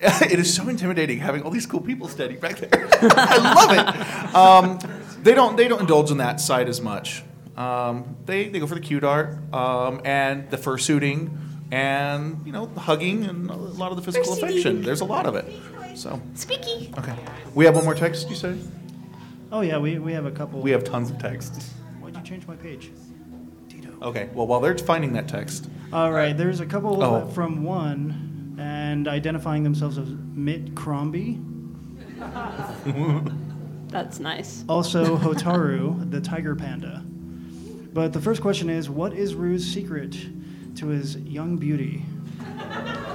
it 0.00 0.38
is 0.38 0.54
so 0.54 0.68
intimidating 0.68 1.18
having 1.18 1.42
all 1.42 1.50
these 1.50 1.66
cool 1.66 1.80
people 1.80 2.06
standing 2.06 2.38
back 2.38 2.58
there. 2.58 2.88
I 3.02 3.38
love 3.38 3.72
it. 3.72 4.34
Um, 4.36 4.78
they 5.24 5.34
don't 5.34 5.56
they 5.56 5.66
don't 5.66 5.80
indulge 5.80 6.12
in 6.12 6.18
that 6.18 6.40
side 6.40 6.68
as 6.68 6.80
much. 6.80 7.24
Um, 7.56 8.16
they 8.24 8.48
they 8.50 8.60
go 8.60 8.68
for 8.68 8.76
the 8.76 8.80
cute 8.80 9.02
art 9.02 9.36
um, 9.52 10.00
and 10.04 10.48
the 10.50 10.56
fursuiting 10.56 11.36
and 11.70 12.40
you 12.46 12.52
know 12.52 12.66
hugging 12.76 13.24
and 13.24 13.50
a 13.50 13.54
lot 13.54 13.90
of 13.90 13.96
the 13.96 14.02
physical 14.02 14.34
Fursuiting. 14.34 14.42
affection. 14.42 14.82
There's 14.82 15.00
a 15.00 15.04
lot 15.04 15.26
of 15.26 15.34
it. 15.34 15.46
So 15.94 16.20
Speaky. 16.34 16.96
okay, 16.98 17.14
we 17.54 17.64
have 17.64 17.74
one 17.74 17.84
more 17.84 17.94
text. 17.94 18.28
You 18.30 18.36
say 18.36 18.56
Oh, 19.50 19.62
yeah, 19.62 19.78
we, 19.78 19.98
we 19.98 20.12
have 20.12 20.26
a 20.26 20.30
couple. 20.30 20.60
we 20.60 20.70
have 20.72 20.84
tons 20.84 21.10
of 21.10 21.18
texts. 21.18 21.72
Why'd 22.00 22.14
you 22.14 22.22
change 22.22 22.46
my 22.46 22.54
page? 22.56 22.90
Dito. 23.68 24.00
Okay, 24.02 24.28
well 24.34 24.46
while 24.46 24.60
they're 24.60 24.76
finding 24.78 25.12
that 25.14 25.26
text, 25.28 25.68
All 25.92 26.12
right, 26.12 26.36
there's 26.36 26.60
a 26.60 26.66
couple 26.66 27.02
Oh. 27.02 27.26
from 27.28 27.64
one, 27.64 28.56
and 28.60 29.08
identifying 29.08 29.62
themselves 29.62 29.96
as 29.98 30.08
Mitt 30.34 30.74
Crombie. 30.74 31.40
That's 33.88 34.18
nice. 34.20 34.64
Also, 34.68 35.16
Hotaru, 35.16 36.10
the 36.10 36.20
tiger 36.20 36.54
panda. 36.54 37.02
But 37.92 38.12
the 38.12 38.20
first 38.20 38.42
question 38.42 38.68
is 38.68 38.90
what 38.90 39.12
is 39.14 39.34
Rue's 39.34 39.64
secret 39.66 40.14
to 40.78 40.88
his 40.88 41.16
young 41.16 41.56
beauty? 41.56 42.02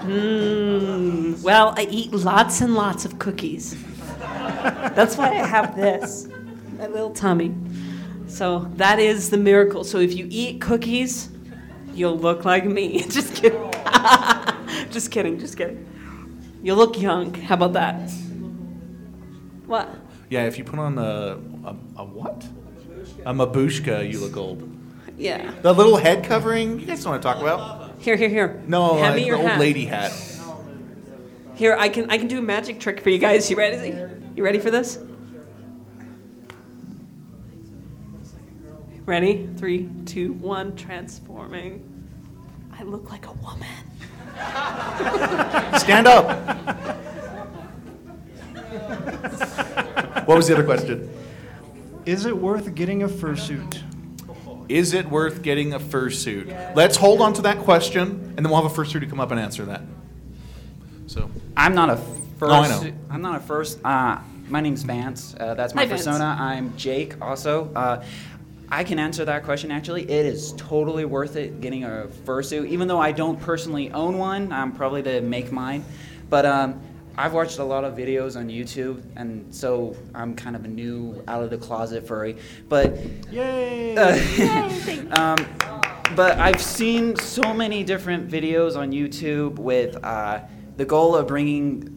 Mm, 0.03 1.41
well, 1.43 1.74
I 1.78 1.88
eat 1.89 2.11
lots 2.11 2.61
and 2.61 2.76
lots 2.76 3.05
of 3.05 3.20
cookies. 3.20 3.82
That's 4.20 5.18
why 5.18 5.30
I 5.30 5.45
have 5.45 5.76
this, 5.76 6.28
my 6.78 6.88
little 6.88 7.11
tummy. 7.11 7.55
So 8.28 8.70
that 8.76 8.99
is 8.99 9.30
the 9.30 9.38
miracle. 9.38 9.84
So 9.84 9.99
if 9.99 10.14
you 10.14 10.28
eat 10.30 10.59
cookies, 10.59 11.30
you'll 11.93 12.18
look 12.18 12.45
like 12.45 12.66
me. 12.66 13.01
Just 13.09 13.36
kidding. 13.36 13.72
just 14.89 15.11
kidding. 15.11 15.39
Just 15.39 15.57
kidding. 15.57 15.88
You'll 16.61 16.78
look 16.78 16.99
young. 16.99 17.34
How 17.34 17.55
about 17.55 17.74
that? 17.74 18.09
What? 19.66 19.89
yeah, 20.30 20.45
if 20.45 20.57
you 20.57 20.64
put 20.64 20.80
on 20.80 20.97
a 20.97 21.38
a, 21.64 21.76
a 21.97 22.03
what? 22.03 22.45
A 23.26 23.34
babushka, 23.34 24.09
you 24.11 24.20
look 24.20 24.36
old. 24.36 24.72
Yeah. 25.24 25.53
The 25.61 25.74
little 25.74 25.95
head 25.95 26.26
covering, 26.26 26.82
you 26.82 26.86
guys 26.86 27.05
know 27.05 27.11
what 27.11 27.17
I'm 27.17 27.21
talking 27.21 27.43
about? 27.43 27.93
Here, 27.99 28.17
here, 28.17 28.28
here. 28.28 28.61
No, 28.67 28.97
Hand 28.97 29.13
uh, 29.13 29.15
me 29.15 29.24
the 29.24 29.38
old 29.38 29.45
hat. 29.45 29.59
lady 29.59 29.86
hat. 29.86 30.11
Here, 31.55 31.78
I 31.80 31.88
can 31.88 32.09
I 32.09 32.17
can 32.17 32.28
do 32.28 32.39
a 32.39 32.41
magic 32.41 32.82
trick 32.82 32.99
for 32.99 33.09
you 33.09 33.19
guys. 33.19 33.49
You 33.49 33.55
ready? 33.55 33.95
You 34.36 34.43
ready 34.43 34.59
for 34.59 34.69
this? 34.69 34.99
Ready? 39.05 39.47
Three, 39.55 39.89
two, 40.05 40.34
one. 40.34 40.76
Transforming. 40.76 41.89
I 42.78 42.84
look 42.84 43.09
like 43.09 43.26
a 43.28 43.32
woman. 43.32 43.67
Stand 45.80 46.07
up. 46.07 46.28
what 50.28 50.36
was 50.36 50.47
the 50.47 50.53
other 50.55 50.65
question? 50.65 51.09
Is 52.05 52.26
it 52.26 52.38
worth 52.38 52.76
getting 52.76 53.03
a 53.03 53.07
fursuit? 53.07 53.84
Is 54.74 54.95
it 54.95 55.07
worth 55.07 55.43
getting 55.43 55.74
a 55.74 55.80
fursuit? 55.80 56.76
Let's 56.76 56.97
hold 56.97 57.21
on 57.21 57.34
to 57.34 57.43
that 57.43 57.59
question, 57.59 58.34
and 58.36 58.38
then 58.38 58.49
we'll 58.51 58.59
have 58.59 58.71
a 58.71 58.76
fursuit 58.76 59.01
to 59.01 59.05
come 59.05 59.19
up 59.19 59.30
and 59.30 59.39
answer 59.39 59.65
that. 59.65 59.82
So, 61.05 61.30
I'm 61.55 61.76
not 61.76 61.91
a 61.91 61.97
first. 61.97 62.41
No, 62.41 62.53
I 62.53 62.67
know. 62.67 62.93
I'm 63.11 63.21
not 63.21 63.36
a 63.36 63.39
first. 63.39 63.80
Uh, 63.86 64.17
my 64.49 64.61
name's 64.61 64.82
Vance. 64.82 65.36
Uh, 65.39 65.53
that's 65.53 65.76
my 65.76 65.84
Hi, 65.84 65.89
Vance. 65.89 66.05
persona. 66.07 66.36
I'm 66.39 66.76
Jake. 66.76 67.21
Also, 67.21 67.71
uh, 67.76 68.03
I 68.67 68.84
can 68.84 68.97
answer 68.97 69.24
that 69.26 69.43
question. 69.43 69.69
Actually, 69.69 70.09
it 70.09 70.26
is 70.26 70.53
totally 70.53 71.05
worth 71.05 71.36
it 71.36 71.61
getting 71.61 71.84
a 71.84 72.07
fursuit. 72.26 72.67
Even 72.69 72.88
though 72.88 72.99
I 72.99 73.11
don't 73.11 73.39
personally 73.39 73.91
own 73.91 74.17
one, 74.17 74.51
I'm 74.51 74.71
probably 74.71 75.03
to 75.03 75.21
make 75.21 75.51
mine. 75.51 75.86
But 76.32 76.47
um, 76.47 76.82
I've 77.16 77.34
watched 77.34 77.59
a 77.59 77.64
lot 77.64 77.84
of 77.84 77.95
videos 77.95 78.36
on 78.36 78.47
YouTube, 78.47 79.03
and 79.16 79.53
so 79.53 79.95
I'm 80.16 80.36
kind 80.36 80.55
of 80.55 80.66
a 80.66 80.68
new 80.68 81.24
out 81.28 81.43
of 81.43 81.51
the 81.51 81.57
closet 81.57 82.07
furry. 82.07 82.38
But 82.68 82.97
Yay! 83.32 83.95
um, 85.11 85.38
but 86.16 86.39
I've 86.39 86.61
seen 86.61 87.16
so 87.16 87.53
many 87.53 87.84
different 87.84 88.30
videos 88.30 88.76
on 88.76 88.91
YouTube 88.91 89.59
with 89.59 90.03
uh, 90.03 90.41
the 90.78 90.86
goal 90.86 91.16
of 91.16 91.28
bringing 91.28 91.89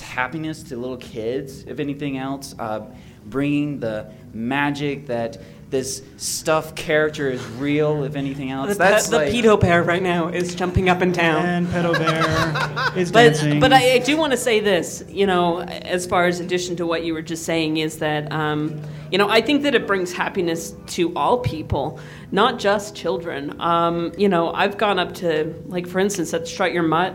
happiness 0.00 0.62
to 0.64 0.76
little 0.76 0.96
kids, 0.96 1.64
if 1.64 1.80
anything 1.80 2.18
else, 2.18 2.54
uh, 2.58 2.86
bringing 3.26 3.80
the 3.80 4.12
magic 4.32 5.06
that 5.06 5.38
this 5.72 6.02
stuffed 6.18 6.76
character 6.76 7.30
is 7.30 7.44
real, 7.52 8.04
if 8.04 8.14
anything 8.14 8.50
else. 8.50 8.68
The, 8.68 8.74
That's 8.74 9.08
the 9.08 9.16
like, 9.16 9.32
pedo 9.32 9.58
bear 9.58 9.82
right 9.82 10.02
now 10.02 10.28
is 10.28 10.54
jumping 10.54 10.90
up 10.90 11.00
and 11.00 11.14
down. 11.14 11.46
And 11.46 11.66
pedo 11.66 11.94
bear 11.94 12.96
is 12.96 13.10
but, 13.10 13.22
dancing. 13.22 13.58
But 13.58 13.72
I, 13.72 13.94
I 13.94 13.98
do 13.98 14.18
want 14.18 14.32
to 14.32 14.36
say 14.36 14.60
this, 14.60 15.02
you 15.08 15.26
know, 15.26 15.62
as 15.62 16.06
far 16.06 16.26
as 16.26 16.40
addition 16.40 16.76
to 16.76 16.86
what 16.86 17.04
you 17.04 17.14
were 17.14 17.22
just 17.22 17.44
saying, 17.44 17.78
is 17.78 17.98
that, 17.98 18.30
um, 18.30 18.82
you 19.10 19.16
know, 19.16 19.30
I 19.30 19.40
think 19.40 19.62
that 19.62 19.74
it 19.74 19.86
brings 19.86 20.12
happiness 20.12 20.74
to 20.88 21.16
all 21.16 21.38
people, 21.38 21.98
not 22.30 22.58
just 22.58 22.94
children. 22.94 23.58
Um, 23.58 24.12
you 24.18 24.28
know, 24.28 24.52
I've 24.52 24.76
gone 24.76 24.98
up 24.98 25.14
to, 25.16 25.54
like, 25.66 25.88
for 25.88 25.98
instance, 26.00 26.34
at 26.34 26.46
Strut 26.46 26.74
Your 26.74 26.82
Mutt, 26.84 27.14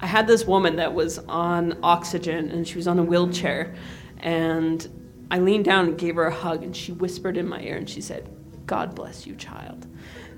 I 0.00 0.06
had 0.06 0.26
this 0.26 0.46
woman 0.46 0.76
that 0.76 0.94
was 0.94 1.18
on 1.28 1.78
oxygen 1.82 2.50
and 2.50 2.66
she 2.66 2.76
was 2.76 2.88
on 2.88 2.98
a 2.98 3.02
wheelchair. 3.02 3.74
And 4.20 4.88
I 5.30 5.38
leaned 5.38 5.64
down 5.64 5.86
and 5.86 5.98
gave 5.98 6.16
her 6.16 6.26
a 6.26 6.34
hug, 6.34 6.62
and 6.62 6.74
she 6.74 6.92
whispered 6.92 7.36
in 7.36 7.48
my 7.48 7.60
ear 7.60 7.76
and 7.76 7.88
she 7.88 8.00
said, 8.00 8.28
God 8.66 8.94
bless 8.94 9.26
you, 9.26 9.34
child. 9.34 9.86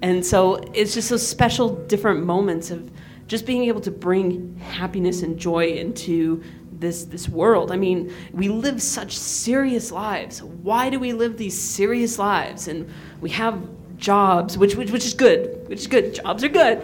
And 0.03 0.25
so 0.25 0.57
it's 0.73 0.95
just 0.95 1.11
those 1.11 1.27
special, 1.27 1.75
different 1.87 2.25
moments 2.25 2.71
of 2.71 2.91
just 3.27 3.47
being 3.47 3.65
able 3.65 3.81
to 3.83 3.91
bring 3.91 4.57
happiness 4.57 5.23
and 5.23 5.39
joy 5.39 5.67
into 5.69 6.43
this 6.73 7.05
this 7.05 7.29
world. 7.29 7.71
I 7.71 7.77
mean, 7.77 8.13
we 8.33 8.49
live 8.49 8.81
such 8.81 9.17
serious 9.17 9.93
lives. 9.93 10.43
Why 10.43 10.91
do 10.91 10.99
we 10.99 11.13
live 11.13 11.37
these 11.37 11.61
serious 11.61 12.19
lives? 12.19 12.69
And 12.69 12.91
we 13.21 13.31
have 13.31 13.69
jobs, 13.99 14.57
which 14.57 14.75
which, 14.75 14.91
which 14.91 15.05
is 15.05 15.15
good, 15.15 15.69
which 15.69 15.81
is 15.81 15.87
good. 15.87 16.15
Jobs 16.15 16.43
are 16.43 16.49
good, 16.49 16.83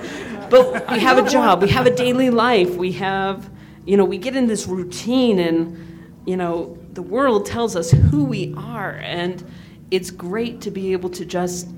but 0.51 0.89
we 0.91 1.01
have 1.01 1.19
a 1.19 1.29
job. 1.29 1.63
We 1.63 1.71
have 1.71 1.87
a 1.87 1.95
daily 1.95 2.31
life. 2.31 2.77
We 2.77 2.93
have, 2.93 3.51
you 3.87 3.97
know, 3.97 4.05
we 4.05 4.19
get 4.19 4.37
in 4.37 4.47
this 4.47 4.67
routine, 4.67 5.39
and 5.39 6.21
you 6.27 6.37
know, 6.37 6.79
the 6.97 7.03
world 7.03 7.45
tells 7.45 7.77
us 7.77 7.91
who 7.91 8.25
we 8.25 8.55
are, 8.57 8.93
and 9.03 9.45
it's 9.91 10.11
great 10.11 10.63
to 10.63 10.71
be 10.71 10.93
able 10.95 11.11
to 11.11 11.27
just 11.27 11.69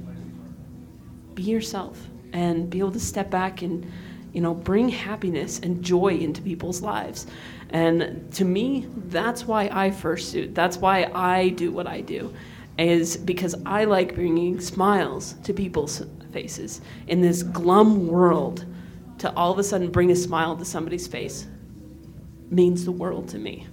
be 1.35 1.43
yourself 1.43 2.01
and 2.33 2.71
be 2.71 2.79
able 2.79 2.93
to 2.93 3.01
step 3.01 3.29
back 3.29 3.61
and 3.63 3.91
you 4.33 4.41
know 4.41 4.55
bring 4.55 4.89
happiness 4.89 5.59
and 5.59 5.83
joy 5.83 6.15
into 6.15 6.41
people's 6.41 6.83
lives. 6.83 7.27
And 7.71 8.33
to 8.35 8.45
me 8.45 8.87
that's 9.09 9.45
why 9.45 9.69
i 9.73 9.91
fursuit 9.91 10.55
that's 10.55 10.79
why 10.79 11.11
i 11.15 11.51
do 11.51 11.71
what 11.71 11.87
i 11.87 12.01
do 12.01 12.33
is 12.79 13.17
because 13.17 13.55
i 13.67 13.85
like 13.85 14.15
bringing 14.15 14.61
smiles 14.61 15.35
to 15.45 15.53
people's 15.53 16.03
faces 16.33 16.81
in 17.09 17.21
this 17.21 17.43
glum 17.43 18.07
world. 18.07 18.65
To 19.19 19.35
all 19.35 19.51
of 19.51 19.59
a 19.59 19.65
sudden 19.65 19.91
bring 19.91 20.13
a 20.13 20.17
smile 20.17 20.57
to 20.57 20.65
somebody's 20.65 21.09
face 21.09 21.49
means 22.51 22.85
the 22.85 22.93
world 22.93 23.29
to 23.31 23.39
me 23.39 23.67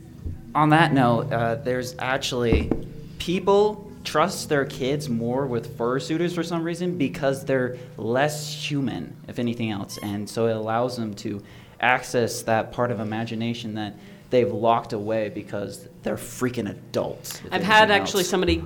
on 0.55 0.69
that 0.69 0.93
note, 0.93 1.31
uh, 1.31 1.55
there's 1.55 1.95
actually 1.99 2.71
people 3.19 3.91
trust 4.05 4.49
their 4.49 4.65
kids 4.65 5.09
more 5.09 5.45
with 5.45 5.77
fursuiters 5.77 6.33
for 6.33 6.43
some 6.43 6.63
reason 6.63 6.97
because 6.97 7.43
they're 7.43 7.77
less 7.97 8.53
human, 8.53 9.15
if 9.27 9.37
anything 9.37 9.71
else, 9.71 9.97
and 10.01 10.29
so 10.29 10.47
it 10.47 10.55
allows 10.55 10.95
them 10.95 11.13
to 11.15 11.43
access 11.81 12.43
that 12.43 12.71
part 12.71 12.89
of 12.91 12.99
imagination 12.99 13.75
that 13.75 13.95
they've 14.29 14.51
locked 14.51 14.93
away 14.93 15.29
because 15.29 15.87
they're 16.03 16.15
freaking 16.15 16.69
adults. 16.69 17.41
I've 17.51 17.63
had 17.63 17.91
actually 17.91 18.21
else. 18.21 18.29
somebody 18.29 18.63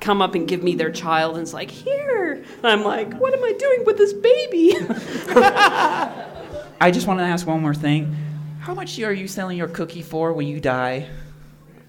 come 0.00 0.20
up 0.20 0.34
and 0.34 0.48
give 0.48 0.62
me 0.62 0.74
their 0.74 0.90
child 0.90 1.34
and 1.34 1.42
it's 1.42 1.54
like, 1.54 1.70
here. 1.70 2.44
And 2.58 2.66
I'm 2.66 2.82
like, 2.82 3.14
what 3.14 3.32
am 3.32 3.44
I 3.44 3.52
doing 3.52 3.84
with 3.84 3.96
this 3.98 4.12
baby? 4.12 4.74
I 6.80 6.90
just 6.90 7.06
want 7.06 7.20
to 7.20 7.24
ask 7.24 7.46
one 7.46 7.60
more 7.60 7.74
thing. 7.74 8.16
How 8.70 8.74
much 8.74 8.96
are 9.00 9.12
you 9.12 9.26
selling 9.26 9.58
your 9.58 9.66
cookie 9.66 10.00
for 10.00 10.32
when 10.32 10.46
you 10.46 10.60
die? 10.60 11.08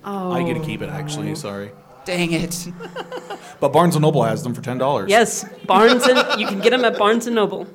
Oh. 0.03 0.31
I 0.31 0.41
get 0.41 0.55
to 0.55 0.61
oh. 0.61 0.65
keep 0.65 0.81
it, 0.81 0.89
actually. 0.89 1.35
Sorry. 1.35 1.69
Dang 2.05 2.31
it. 2.31 2.67
But 3.59 3.71
Barnes 3.71 3.95
and 3.95 4.01
Noble 4.01 4.23
has 4.23 4.41
them 4.41 4.55
for 4.55 4.61
ten 4.63 4.79
dollars. 4.79 5.07
yes, 5.07 5.45
Barnes 5.67 6.07
and 6.07 6.41
you 6.41 6.47
can 6.47 6.59
get 6.61 6.71
them 6.71 6.83
at 6.83 6.97
Barnes 6.97 7.27
and 7.27 7.35
Noble. 7.35 7.67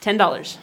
Ten 0.00 0.16
dollars. 0.16 0.58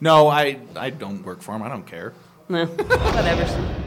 No, 0.00 0.28
I 0.28 0.60
I 0.76 0.90
don't 0.90 1.24
work 1.24 1.42
for 1.42 1.50
them. 1.50 1.64
I 1.64 1.68
don't 1.68 1.84
care. 1.84 2.12
No, 2.48 2.66
whatever. 2.66 3.79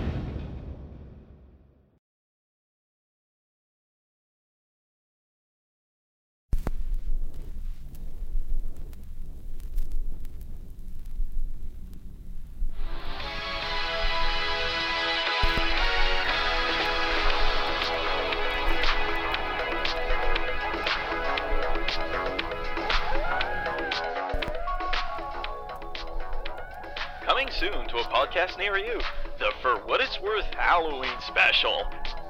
Special. 31.33 31.87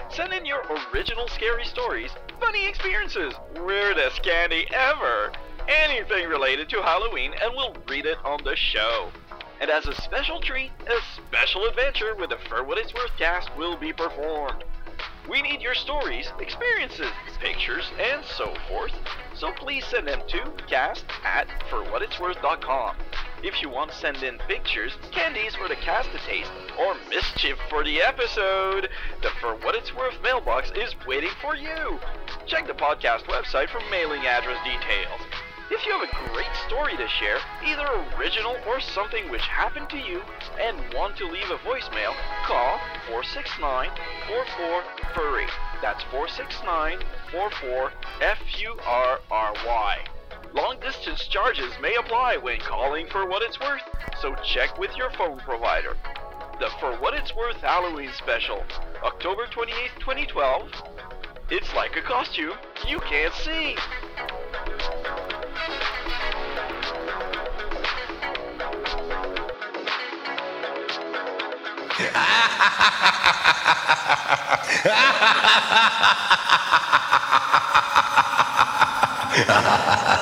Send 0.09 0.31
in 0.31 0.45
your 0.45 0.63
original 0.93 1.27
scary 1.27 1.65
stories, 1.65 2.11
funny 2.39 2.65
experiences, 2.65 3.33
weirdest 3.59 4.23
candy 4.23 4.65
ever, 4.73 5.33
anything 5.67 6.29
related 6.29 6.69
to 6.69 6.81
Halloween, 6.81 7.33
and 7.41 7.53
we'll 7.53 7.75
read 7.89 8.05
it 8.05 8.17
on 8.23 8.39
the 8.45 8.55
show. 8.55 9.09
And 9.59 9.69
as 9.69 9.87
a 9.87 9.95
special 10.01 10.39
treat, 10.39 10.71
a 10.87 10.95
special 11.17 11.65
adventure 11.65 12.15
with 12.15 12.29
the 12.29 12.37
For 12.47 12.63
What 12.63 12.77
It's 12.77 12.93
Worth 12.93 13.11
cast 13.17 13.49
will 13.57 13.75
be 13.75 13.91
performed. 13.91 14.63
We 15.29 15.41
need 15.41 15.61
your 15.61 15.75
stories, 15.75 16.31
experiences, 16.39 17.11
pictures, 17.41 17.91
and 17.99 18.23
so 18.23 18.53
forth, 18.69 18.93
so 19.35 19.51
please 19.51 19.85
send 19.85 20.07
them 20.07 20.21
to 20.29 20.51
cast 20.67 21.03
at 21.25 21.47
forwhatitsworth.com. 21.69 22.95
If 23.43 23.61
you 23.61 23.67
want 23.67 23.91
to 23.91 23.97
send 23.97 24.23
in 24.23 24.37
pictures, 24.47 24.93
candies 25.11 25.53
for 25.53 25.67
the 25.67 25.75
cast 25.75 26.09
to 26.13 26.17
taste, 26.19 26.49
or 26.79 26.95
mischief 27.09 27.57
for 27.69 27.83
the 27.83 28.01
episode, 28.01 28.87
the 29.21 29.31
For 29.41 29.55
What 29.55 29.75
It's 29.75 29.93
Worth 29.93 30.15
mailbox 30.23 30.71
is 30.71 30.95
waiting 31.05 31.35
for 31.41 31.53
you. 31.53 31.99
Check 32.47 32.67
the 32.67 32.73
podcast 32.73 33.23
website 33.23 33.67
for 33.67 33.81
mailing 33.91 34.25
address 34.25 34.63
details. 34.63 35.19
If 35.69 35.85
you 35.85 35.91
have 35.91 36.07
a 36.07 36.31
great 36.31 36.55
story 36.67 36.95
to 36.95 37.07
share, 37.19 37.39
either 37.65 37.85
original 38.15 38.55
or 38.65 38.79
something 38.79 39.29
which 39.29 39.41
happened 39.41 39.89
to 39.89 39.97
you, 39.97 40.21
and 40.61 40.77
want 40.93 41.17
to 41.17 41.27
leave 41.27 41.49
a 41.51 41.57
voicemail, 41.67 42.15
call 42.45 42.79
469 43.07 43.89
44 44.25 44.83
Furry. 45.13 45.47
That's 45.81 46.03
469 46.03 46.99
44 47.29 47.91
F 48.21 48.39
U 48.61 48.77
R 48.85 49.19
R 49.29 49.53
Y. 49.65 49.97
Long 50.53 50.79
distance 50.79 51.27
charges 51.27 51.73
may 51.81 51.95
apply 51.95 52.37
when 52.37 52.59
calling 52.59 53.07
for 53.07 53.27
what 53.27 53.41
it's 53.41 53.59
worth, 53.59 53.81
so 54.21 54.35
check 54.53 54.77
with 54.77 54.95
your 54.95 55.09
phone 55.11 55.39
provider. 55.39 55.97
The 56.59 56.69
For 56.79 56.95
What 56.97 57.15
It's 57.15 57.35
Worth 57.35 57.57
Halloween 57.57 58.11
Special, 58.19 58.63
October 59.03 59.47
28th, 59.47 59.99
2012. 59.99 60.69
It's 61.49 61.73
like 61.73 61.95
a 61.97 62.03
costume 62.03 62.53
you 62.87 62.99
can't 62.99 63.33
see. 63.33 63.75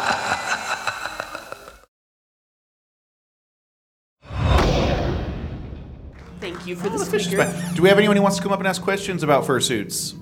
Thank 6.61 6.69
you 6.69 6.75
for 6.75 6.89
the 6.89 7.03
fish 7.03 7.21
is 7.21 7.27
speaker. 7.29 7.45
back. 7.45 7.75
Do 7.75 7.81
we 7.81 7.89
have 7.89 7.97
anyone 7.97 8.15
who 8.15 8.21
wants 8.21 8.37
to 8.37 8.43
come 8.43 8.51
up 8.51 8.59
and 8.59 8.67
ask 8.67 8.83
questions 8.83 9.23
about 9.23 9.45
fursuits? 9.45 10.13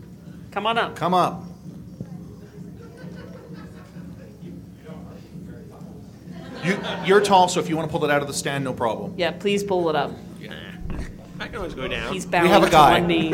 Come 0.51 0.65
on 0.65 0.77
up. 0.77 0.95
Come 0.95 1.13
up. 1.13 1.43
You, 6.63 6.79
you're 7.03 7.19
tall, 7.19 7.49
so 7.49 7.59
if 7.59 7.67
you 7.67 7.75
want 7.75 7.89
to 7.89 7.91
pull 7.91 8.05
it 8.05 8.11
out 8.11 8.21
of 8.21 8.29
the 8.29 8.33
stand, 8.33 8.63
no 8.63 8.71
problem. 8.71 9.15
Yeah, 9.17 9.31
please 9.31 9.65
pull 9.65 9.89
it 9.89 9.97
up. 9.97 10.11
I 11.41 11.47
can 11.47 11.57
always 11.57 11.73
go 11.73 11.89
down. 11.89 12.13
He's 12.13 12.25
bowing 12.25 12.49
have 12.49 12.63
a 12.63 12.67
to 12.67 12.71
guy. 12.71 12.99
one 12.99 13.07
knee. 13.07 13.33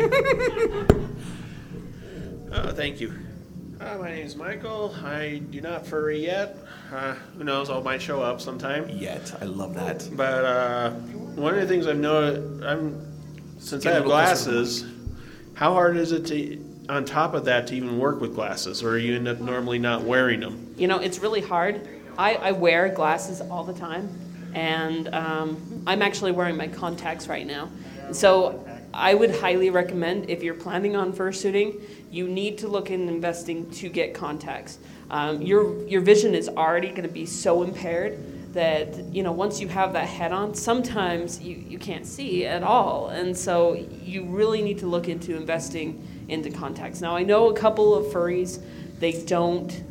Oh, 2.52 2.70
thank 2.72 3.00
you. 3.00 3.14
Uh, 3.80 3.98
my 3.98 4.10
name 4.10 4.26
is 4.26 4.34
Michael. 4.34 4.92
I 5.04 5.42
do 5.50 5.60
not 5.60 5.86
furry 5.86 6.24
yet. 6.24 6.56
Uh, 6.92 7.14
who 7.36 7.44
knows? 7.44 7.68
I 7.68 7.80
might 7.80 8.00
show 8.00 8.22
up 8.22 8.40
sometime. 8.40 8.88
Yet, 8.88 9.34
I 9.40 9.44
love 9.44 9.74
that. 9.74 10.08
But 10.12 10.44
uh, 10.44 10.90
one 10.90 11.54
of 11.54 11.60
the 11.60 11.66
things 11.66 11.86
I've 11.86 11.98
noticed, 11.98 12.64
I'm 12.64 13.04
since 13.58 13.82
Get 13.82 13.90
I 13.90 13.96
a 13.96 14.00
have 14.00 14.06
little 14.06 14.20
closer 14.22 14.44
to 14.44 14.50
the 14.50 14.52
glasses, 14.52 14.84
how 15.54 15.72
hard 15.72 15.96
is 15.96 16.12
it 16.12 16.26
to, 16.26 16.64
on 16.88 17.04
top 17.04 17.34
of 17.34 17.46
that, 17.46 17.66
to 17.68 17.74
even 17.74 17.98
work 17.98 18.20
with 18.20 18.34
glasses, 18.34 18.82
or 18.82 18.98
you 18.98 19.16
end 19.16 19.26
up 19.26 19.40
normally 19.40 19.78
not 19.78 20.02
wearing 20.02 20.40
them? 20.40 20.74
You 20.76 20.86
know, 20.86 20.98
it's 20.98 21.18
really 21.18 21.40
hard. 21.40 21.88
I, 22.18 22.34
I 22.34 22.52
wear 22.52 22.88
glasses 22.88 23.40
all 23.40 23.64
the 23.64 23.74
time, 23.74 24.08
and 24.54 25.12
um, 25.14 25.82
I'm 25.86 26.02
actually 26.02 26.32
wearing 26.32 26.56
my 26.56 26.68
contacts 26.68 27.26
right 27.28 27.46
now. 27.46 27.68
So 28.12 28.66
I 28.94 29.14
would 29.14 29.34
highly 29.34 29.70
recommend 29.70 30.30
if 30.30 30.42
you're 30.42 30.54
planning 30.54 30.94
on 30.96 31.12
fursuiting, 31.12 31.80
you 32.10 32.28
need 32.28 32.58
to 32.58 32.68
look 32.68 32.90
in 32.90 33.08
investing 33.08 33.70
to 33.72 33.88
get 33.88 34.14
contacts. 34.14 34.78
Um, 35.10 35.42
your 35.42 35.86
your 35.86 36.00
vision 36.00 36.34
is 36.34 36.48
already 36.48 36.88
going 36.88 37.02
to 37.02 37.08
be 37.08 37.26
so 37.26 37.62
impaired 37.62 38.52
that 38.54 38.96
you 39.14 39.22
know 39.22 39.32
once 39.32 39.60
you 39.60 39.68
have 39.68 39.92
that 39.92 40.08
head 40.08 40.32
on, 40.32 40.54
sometimes 40.54 41.40
you, 41.40 41.56
you 41.56 41.78
can't 41.78 42.06
see 42.06 42.46
at 42.46 42.62
all, 42.62 43.08
and 43.08 43.36
so 43.36 43.74
you 43.74 44.24
really 44.24 44.62
need 44.62 44.78
to 44.78 44.86
look 44.86 45.08
into 45.08 45.36
investing 45.36 46.06
into 46.28 46.50
contacts. 46.50 47.00
Now 47.00 47.14
I 47.14 47.22
know 47.22 47.50
a 47.50 47.54
couple 47.54 47.94
of 47.94 48.06
furries, 48.06 48.60
they 48.98 49.12
don't. 49.24 49.84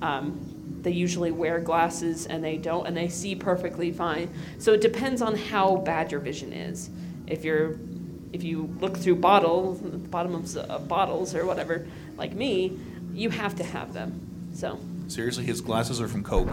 Um, 0.00 0.50
they 0.84 0.92
usually 0.92 1.32
wear 1.32 1.58
glasses 1.60 2.26
and 2.26 2.44
they 2.44 2.58
don't 2.58 2.86
and 2.86 2.96
they 2.96 3.08
see 3.08 3.34
perfectly 3.34 3.90
fine 3.90 4.28
so 4.58 4.74
it 4.74 4.82
depends 4.82 5.22
on 5.22 5.34
how 5.34 5.76
bad 5.76 6.12
your 6.12 6.20
vision 6.20 6.52
is 6.52 6.90
if 7.26 7.42
you're 7.42 7.78
if 8.34 8.44
you 8.44 8.76
look 8.80 8.96
through 8.96 9.16
bottles 9.16 9.80
the 9.80 9.96
bottom 9.96 10.34
of 10.34 10.56
uh, 10.56 10.78
bottles 10.80 11.34
or 11.34 11.46
whatever 11.46 11.86
like 12.18 12.34
me 12.34 12.78
you 13.14 13.30
have 13.30 13.56
to 13.56 13.64
have 13.64 13.94
them 13.94 14.33
so 14.54 14.78
Seriously, 15.08 15.44
his 15.44 15.60
glasses 15.60 16.00
are 16.00 16.08
from 16.08 16.22
Coke. 16.22 16.48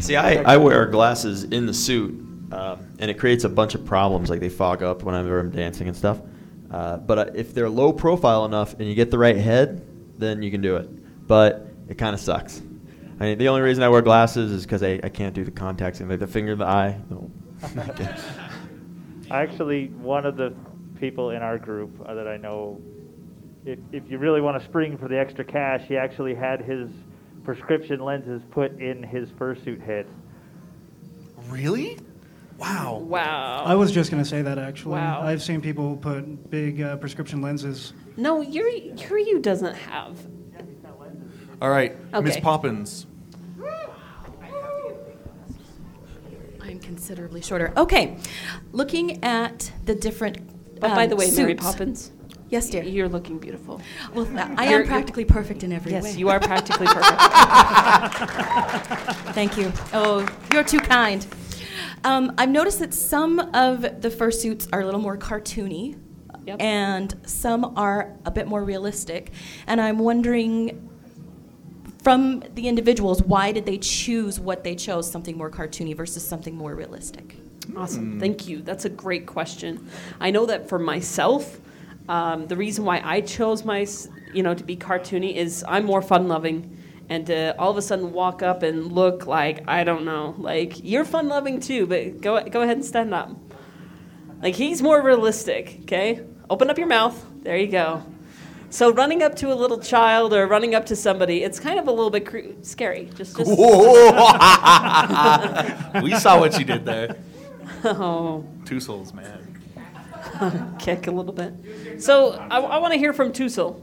See, 0.00 0.16
I, 0.16 0.42
I 0.42 0.56
wear 0.56 0.86
glasses 0.86 1.44
in 1.44 1.66
the 1.66 1.74
suit, 1.74 2.10
um, 2.52 2.86
and 2.98 3.10
it 3.10 3.18
creates 3.18 3.44
a 3.44 3.48
bunch 3.48 3.74
of 3.74 3.84
problems. 3.84 4.28
Like 4.28 4.40
they 4.40 4.48
fog 4.48 4.82
up 4.82 5.02
whenever 5.02 5.38
I'm 5.38 5.50
dancing 5.50 5.88
and 5.88 5.96
stuff. 5.96 6.20
Uh, 6.70 6.96
but 6.96 7.18
uh, 7.18 7.26
if 7.34 7.54
they're 7.54 7.68
low 7.68 7.92
profile 7.92 8.44
enough 8.44 8.74
and 8.74 8.88
you 8.88 8.94
get 8.94 9.10
the 9.10 9.18
right 9.18 9.36
head, 9.36 9.86
then 10.18 10.42
you 10.42 10.50
can 10.50 10.60
do 10.60 10.76
it. 10.76 11.26
But 11.26 11.68
it 11.88 11.96
kind 11.96 12.12
of 12.12 12.20
sucks. 12.20 12.60
I 13.20 13.24
mean, 13.24 13.38
the 13.38 13.48
only 13.48 13.62
reason 13.62 13.82
I 13.84 13.88
wear 13.88 14.02
glasses 14.02 14.50
is 14.50 14.64
because 14.64 14.82
I, 14.82 15.00
I 15.02 15.08
can't 15.08 15.34
do 15.34 15.44
the 15.44 15.50
contacts 15.50 16.00
and 16.00 16.10
like 16.10 16.18
the 16.18 16.26
finger 16.26 16.52
in 16.52 16.58
the 16.58 16.66
eye. 16.66 16.98
No. 17.08 17.30
Actually, 19.30 19.86
one 19.88 20.26
of 20.26 20.36
the 20.36 20.54
people 21.00 21.30
in 21.30 21.42
our 21.42 21.56
group 21.56 21.98
uh, 22.04 22.14
that 22.14 22.26
I 22.26 22.36
know, 22.36 22.80
if, 23.64 23.78
if 23.92 24.10
you 24.10 24.18
really 24.18 24.40
want 24.40 24.60
to 24.60 24.68
spring 24.68 24.98
for 24.98 25.08
the 25.08 25.18
extra 25.18 25.44
cash, 25.44 25.82
he 25.86 25.96
actually 25.96 26.34
had 26.34 26.60
his 26.60 26.90
prescription 27.46 28.00
lenses 28.00 28.42
put 28.50 28.78
in 28.80 29.02
his 29.04 29.30
fursuit 29.30 29.80
head. 29.80 30.06
Really? 31.48 31.96
Wow. 32.58 32.98
Wow. 33.04 33.62
I 33.64 33.76
was 33.76 33.92
just 33.92 34.10
going 34.10 34.22
to 34.22 34.28
say 34.28 34.42
that 34.42 34.58
actually. 34.58 34.96
Wow. 34.96 35.22
I've 35.22 35.42
seen 35.42 35.60
people 35.60 35.96
put 35.96 36.50
big 36.50 36.82
uh, 36.82 36.96
prescription 36.96 37.40
lenses. 37.40 37.92
no 38.16 38.40
Yuri, 38.40 38.92
Yuri 38.96 39.40
doesn't 39.40 39.74
have 39.74 40.18
All 41.62 41.70
right, 41.70 41.96
Miss 42.22 42.38
Poppins. 42.40 43.06
I'm 46.60 46.80
considerably 46.80 47.42
shorter. 47.42 47.72
Okay, 47.76 48.18
looking 48.72 49.22
at 49.22 49.70
the 49.84 49.94
different. 49.94 50.80
But 50.80 50.94
by 50.96 51.04
um, 51.04 51.10
the 51.10 51.16
way, 51.16 51.30
Mary. 51.30 51.54
Poppins. 51.54 52.10
Yes, 52.48 52.70
dear. 52.70 52.82
You're 52.84 53.08
looking 53.08 53.38
beautiful. 53.38 53.80
Well, 54.14 54.26
I 54.56 54.68
You're- 54.68 54.82
am 54.82 54.86
practically 54.88 55.24
perfect 55.24 55.64
in 55.64 55.72
every 55.72 55.90
yes, 55.92 56.04
way. 56.04 56.12
you 56.12 56.28
are 56.28 56.38
practically 56.38 56.86
perfect. 56.90 57.20
Thank 59.34 59.56
you. 59.58 59.72
Oh, 59.92 60.26
you're 60.52 60.62
too 60.64 60.78
kind. 60.78 61.26
Um, 62.04 62.32
I've 62.38 62.50
noticed 62.50 62.78
that 62.78 62.94
some 62.94 63.40
of 63.40 63.82
the 64.00 64.10
fursuits 64.10 64.68
are 64.72 64.80
a 64.80 64.84
little 64.84 65.00
more 65.00 65.16
cartoony, 65.16 65.98
Yep. 66.46 66.60
and 66.62 67.12
some 67.26 67.72
are 67.76 68.12
a 68.24 68.30
bit 68.30 68.46
more 68.46 68.62
realistic. 68.62 69.32
And 69.66 69.80
I'm 69.80 69.98
wondering, 69.98 70.88
from 72.04 72.44
the 72.54 72.68
individuals, 72.68 73.20
why 73.22 73.50
did 73.50 73.66
they 73.66 73.78
choose 73.78 74.38
what 74.38 74.62
they 74.62 74.76
chose, 74.76 75.10
something 75.10 75.36
more 75.36 75.50
cartoony 75.50 75.96
versus 75.96 76.24
something 76.24 76.54
more 76.56 76.76
realistic? 76.76 77.34
Awesome. 77.76 78.20
Thank 78.20 78.46
you. 78.46 78.62
That's 78.62 78.84
a 78.84 78.88
great 78.88 79.26
question. 79.26 79.88
I 80.20 80.30
know 80.30 80.46
that 80.46 80.68
for 80.68 80.78
myself, 80.78 81.58
um, 82.08 82.46
the 82.46 82.56
reason 82.56 82.84
why 82.84 83.00
I 83.04 83.20
chose 83.20 83.64
my, 83.64 83.86
you 84.32 84.42
know, 84.42 84.54
to 84.54 84.64
be 84.64 84.76
cartoony 84.76 85.34
is 85.34 85.64
I'm 85.66 85.84
more 85.84 86.02
fun 86.02 86.28
loving. 86.28 86.72
And 87.08 87.26
to 87.26 87.56
all 87.58 87.70
of 87.70 87.76
a 87.76 87.82
sudden 87.82 88.12
walk 88.12 88.42
up 88.42 88.64
and 88.64 88.90
look 88.90 89.26
like, 89.26 89.68
I 89.68 89.84
don't 89.84 90.04
know, 90.04 90.34
like, 90.38 90.82
you're 90.82 91.04
fun 91.04 91.28
loving 91.28 91.60
too, 91.60 91.86
but 91.86 92.20
go, 92.20 92.42
go 92.44 92.62
ahead 92.62 92.76
and 92.76 92.84
stand 92.84 93.14
up. 93.14 93.30
Like, 94.42 94.56
he's 94.56 94.82
more 94.82 95.00
realistic, 95.00 95.78
okay? 95.82 96.22
Open 96.50 96.68
up 96.68 96.78
your 96.78 96.88
mouth. 96.88 97.24
There 97.42 97.56
you 97.56 97.68
go. 97.68 98.02
So 98.70 98.92
running 98.92 99.22
up 99.22 99.36
to 99.36 99.52
a 99.52 99.54
little 99.54 99.78
child 99.78 100.34
or 100.34 100.48
running 100.48 100.74
up 100.74 100.86
to 100.86 100.96
somebody, 100.96 101.44
it's 101.44 101.60
kind 101.60 101.78
of 101.78 101.86
a 101.86 101.92
little 101.92 102.10
bit 102.10 102.26
cre- 102.26 102.60
scary. 102.62 103.08
Just, 103.14 103.36
just 103.36 103.50
we 106.02 106.16
saw 106.16 106.40
what 106.40 106.58
you 106.58 106.64
did 106.64 106.84
there. 106.84 107.16
Oh. 107.84 108.44
Two 108.64 108.80
souls, 108.80 109.14
man. 109.14 109.45
kick 110.78 111.06
a 111.06 111.10
little 111.10 111.32
bit. 111.32 112.00
So 112.00 112.32
I, 112.32 112.60
I 112.60 112.78
want 112.78 112.92
to 112.92 112.98
hear 112.98 113.12
from 113.12 113.32
Tussle. 113.32 113.82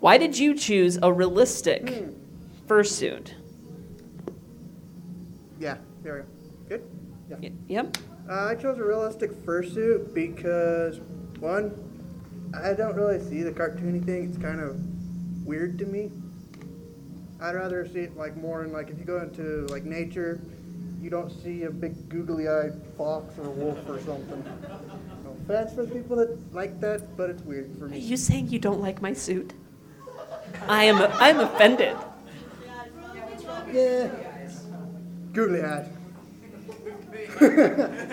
Why 0.00 0.16
did 0.16 0.38
you 0.38 0.54
choose 0.54 0.98
a 1.02 1.12
realistic 1.12 1.92
fursuit? 2.66 3.32
Yeah, 5.58 5.76
there 6.02 6.14
we 6.14 6.20
go. 6.20 6.26
Good? 6.68 7.40
Yeah. 7.42 7.50
Yep. 7.68 7.96
Uh, 8.28 8.46
I 8.46 8.54
chose 8.54 8.78
a 8.78 8.84
realistic 8.84 9.32
fursuit 9.44 10.14
because, 10.14 11.00
one, 11.40 11.72
I 12.54 12.72
don't 12.72 12.94
really 12.94 13.20
see 13.20 13.42
the 13.42 13.52
cartoony 13.52 14.04
thing. 14.04 14.30
It's 14.30 14.38
kind 14.38 14.60
of 14.60 14.76
weird 15.46 15.78
to 15.78 15.86
me. 15.86 16.10
I'd 17.40 17.54
rather 17.54 17.86
see 17.86 18.00
it 18.00 18.16
like 18.16 18.36
more 18.36 18.64
in 18.64 18.72
like 18.72 18.90
if 18.90 18.98
you 18.98 19.04
go 19.04 19.20
into 19.20 19.66
like 19.66 19.84
nature, 19.84 20.40
you 21.06 21.10
don't 21.10 21.30
see 21.30 21.62
a 21.62 21.70
big 21.70 22.08
googly-eyed 22.08 22.74
fox 22.96 23.38
or 23.38 23.48
wolf 23.50 23.78
or 23.88 24.00
something. 24.00 24.42
No 25.22 25.36
offense 25.40 25.72
for 25.72 25.86
the 25.86 25.94
people 25.94 26.16
that 26.16 26.36
like 26.52 26.80
that, 26.80 27.16
but 27.16 27.30
it's 27.30 27.42
weird 27.42 27.70
for 27.78 27.86
me. 27.86 27.98
Are 27.98 28.00
you 28.00 28.16
saying 28.16 28.48
you 28.48 28.58
don't 28.58 28.80
like 28.80 29.00
my 29.00 29.12
suit? 29.12 29.54
I 30.66 30.82
am. 30.82 30.96
I'm 30.96 31.38
offended. 31.38 31.96
Yeah. 33.72 34.10
Googly 35.32 35.62
eyed. 35.62 35.88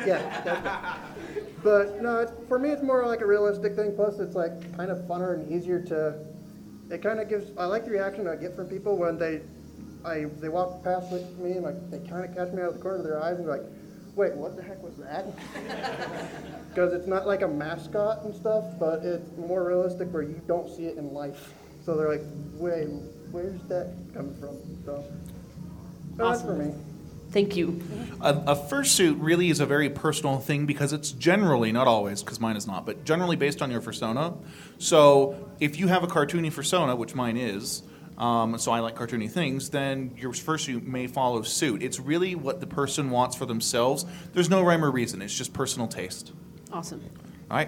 yeah. 0.06 0.98
But 1.64 2.00
no, 2.00 2.20
it's, 2.20 2.32
for 2.48 2.60
me, 2.60 2.70
it's 2.70 2.84
more 2.84 3.08
like 3.08 3.22
a 3.22 3.26
realistic 3.26 3.76
thing. 3.76 3.96
Plus, 3.96 4.20
it's 4.20 4.36
like 4.36 4.54
kind 4.78 4.92
of 4.92 5.00
funner 5.08 5.34
and 5.34 5.52
easier 5.52 5.82
to. 5.86 6.14
It 6.92 7.02
kind 7.02 7.20
of 7.20 7.28
gives. 7.28 7.58
I 7.58 7.66
like 7.66 7.86
the 7.86 7.92
reaction 7.92 8.28
I 8.28 8.36
get 8.36 8.56
from 8.56 8.68
people 8.68 8.98
when 8.98 9.18
they, 9.18 9.42
I 10.06 10.26
they 10.40 10.50
walk 10.50 10.84
past 10.84 11.12
with 11.12 11.38
me 11.40 11.52
and 11.54 11.64
like 11.64 11.92
they 11.92 12.00
kind 12.00 12.26
of 12.26 12.36
catch 12.36 12.54
me 12.54 12.62
out 12.62 12.70
of 12.70 12.76
the 12.76 12.82
corner 12.82 12.98
of 12.98 13.04
their 13.04 13.22
eyes 13.22 13.38
and 13.38 13.48
they're 13.48 13.58
like, 13.58 13.66
"Wait, 14.16 14.34
what 14.36 14.56
the 14.56 14.64
heck 14.64 14.82
was 14.84 14.96
that?" 14.98 15.26
Because 16.70 16.92
it's 16.94 17.06
not 17.06 17.28
like 17.28 17.44
a 17.44 17.48
mascot 17.48 18.24
and 18.24 18.34
stuff, 18.36 18.66
but 18.80 19.04
it's 19.04 19.30
more 19.38 19.64
realistic 19.64 20.12
where 20.12 20.24
you 20.24 20.42
don't 20.48 20.68
see 20.76 20.86
it 20.86 20.98
in 20.98 21.14
life. 21.14 21.54
So 21.86 21.96
they're 21.96 22.10
like, 22.10 22.26
"Wait, 22.56 22.88
where's 23.32 23.62
that 23.70 23.94
coming 24.14 24.36
from?" 24.40 24.58
So. 24.84 25.04
no, 26.18 26.30
That's 26.30 26.42
for 26.42 26.56
me. 26.56 26.74
Thank 27.34 27.56
you. 27.56 27.82
A, 28.22 28.30
a 28.30 28.56
fursuit 28.56 29.18
really 29.20 29.50
is 29.50 29.60
a 29.60 29.66
very 29.66 29.90
personal 29.90 30.38
thing 30.38 30.68
because 30.68 30.94
it's 30.94 31.12
generally, 31.12 31.72
not 31.72 31.88
always, 31.88 32.22
because 32.22 32.40
mine 32.40 32.56
is 32.56 32.68
not, 32.68 32.86
but 32.86 33.06
generally 33.06 33.36
based 33.36 33.62
on 33.64 33.72
your 33.72 33.82
persona. 33.82 34.36
So 34.78 35.50
if 35.60 35.80
you 35.80 35.88
have 35.88 36.04
a 36.04 36.08
cartoony 36.08 36.54
persona, 36.54 36.96
which 36.96 37.16
mine 37.16 37.36
is, 37.36 37.82
um, 38.24 38.58
so 38.58 38.72
I 38.72 38.80
like 38.80 38.96
cartoony 38.96 39.30
things, 39.30 39.70
then 39.70 40.14
your 40.16 40.32
fursuit 40.32 40.84
may 40.84 41.08
follow 41.08 41.42
suit. 41.42 41.84
It's 41.84 42.00
really 42.00 42.36
what 42.36 42.62
the 42.62 42.68
person 42.68 43.10
wants 43.10 43.36
for 43.36 43.46
themselves. 43.46 44.06
There's 44.32 44.50
no 44.50 44.64
rhyme 44.64 44.86
or 44.86 44.92
reason. 44.92 45.22
It's 45.22 45.38
just 45.38 45.52
personal 45.52 45.90
taste. 45.90 46.32
Awesome. 46.72 47.04
All 47.52 47.58
right. 47.58 47.68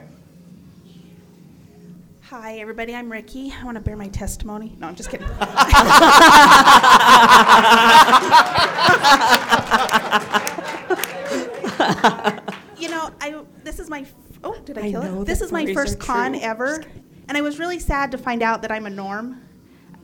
Hi, 2.22 2.60
everybody. 2.60 2.96
I'm 2.96 3.12
Ricky. 3.12 3.52
I 3.52 3.66
want 3.66 3.76
to 3.76 3.82
bear 3.82 3.98
my 3.98 4.08
testimony. 4.08 4.78
No, 4.80 4.88
I'm 4.88 4.96
just 4.96 5.10
kidding. 5.10 5.28
you 12.80 12.90
know, 12.90 13.12
I 13.20 13.44
this 13.66 13.80
is 13.80 13.90
my 13.90 14.00
f- 14.00 14.14
oh, 14.42 14.58
did 14.64 14.78
I 14.78 14.84
I 14.84 14.92
kill 14.92 15.04
know 15.04 15.22
it? 15.22 15.26
This 15.26 15.42
is 15.42 15.52
my 15.52 15.74
first 15.74 16.00
con 16.00 16.32
true. 16.32 16.42
ever, 16.42 16.82
and 17.28 17.38
I 17.38 17.42
was 17.42 17.60
really 17.60 17.80
sad 17.80 18.12
to 18.12 18.18
find 18.18 18.42
out 18.42 18.62
that 18.62 18.72
I'm 18.72 18.86
a 18.86 18.90
norm, 18.90 19.42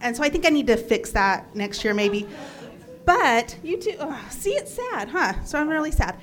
and 0.02 0.16
so 0.16 0.24
I 0.24 0.30
think 0.30 0.45
I 0.45 0.49
need 0.49 0.68
to 0.68 0.78
fix 0.78 1.12
that 1.12 1.56
next 1.56 1.84
year 1.84 1.93
maybe. 1.93 2.28
But 3.06 3.58
you 3.64 3.78
two, 3.82 3.95
ugh, 3.99 4.32
see, 4.32 4.52
it's 4.52 4.74
sad, 4.74 5.10
huh? 5.10 5.43
So 5.43 5.58
I'm 5.60 5.68
really 5.68 5.91
sad. 5.91 6.18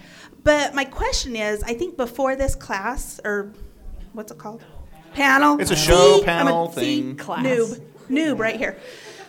But 0.44 0.74
my 0.74 0.84
question 0.84 1.34
is, 1.36 1.62
I 1.62 1.74
think 1.74 1.96
before 1.96 2.36
this 2.36 2.54
class 2.54 3.20
or 3.24 3.52
what's 4.12 4.30
it 4.30 4.38
called? 4.38 4.64
Panel. 5.12 5.60
It's 5.60 5.70
a 5.70 5.76
show, 5.76 5.94
See? 5.96 6.14
I'm 6.14 6.22
a- 6.22 6.24
panel, 6.24 6.72
see? 6.72 7.02
thing. 7.02 7.16
Class. 7.16 7.44
Noob, 7.44 7.80
noob, 8.08 8.38
right 8.38 8.56
here. 8.56 8.78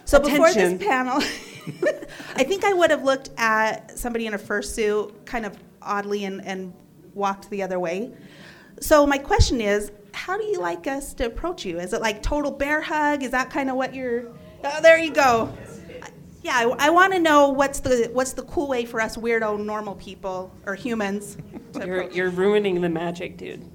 So 0.06 0.20
before 0.20 0.52
this 0.54 0.82
panel, 0.82 1.18
I 2.36 2.43
think 2.43 2.64
I 2.64 2.74
would 2.74 2.89
have 2.89 3.04
looked 3.04 3.30
at 3.38 3.97
somebody 3.97 4.26
in 4.28 4.34
a 4.34 4.39
fursuit 4.39 5.14
kind 5.26 5.45
of 5.45 5.58
oddly 5.82 6.26
and, 6.26 6.43
and 6.45 6.74
walked 7.14 7.50
the 7.50 7.62
other 7.64 7.80
way. 7.80 8.12
So 8.80 9.06
my 9.06 9.18
question 9.18 9.62
is, 9.62 9.91
how 10.14 10.38
do 10.38 10.45
you 10.45 10.60
like 10.60 10.88
us 10.88 11.14
to 11.16 11.26
approach 11.26 11.66
you? 11.66 11.80
Is 11.80 11.93
it 11.93 12.02
like 12.02 12.24
total 12.24 12.52
bear 12.52 12.82
hug? 12.82 13.24
Is 13.24 13.32
that 13.32 13.50
kind 13.50 13.70
of 13.70 13.76
what 13.76 13.93
you're? 13.93 14.32
Oh, 14.64 14.82
there 14.82 14.97
you 14.97 15.12
go. 15.12 15.53
Yeah, 16.43 16.53
I, 16.55 16.88
I 16.88 16.89
want 16.89 17.14
to 17.14 17.20
know 17.20 17.49
what's 17.49 17.80
the 17.82 18.10
what's 18.14 18.34
the 18.34 18.43
cool 18.43 18.68
way 18.68 18.86
for 18.86 19.01
us 19.01 19.18
weirdo 19.18 19.64
normal 19.64 19.95
people 19.95 20.51
or 20.66 20.76
humans 20.76 21.38
to 21.74 21.80
You're, 21.86 21.99
approach. 22.01 22.16
you're 22.16 22.30
ruining 22.30 22.82
the 22.82 22.89
magic, 22.89 23.38
dude. 23.38 23.66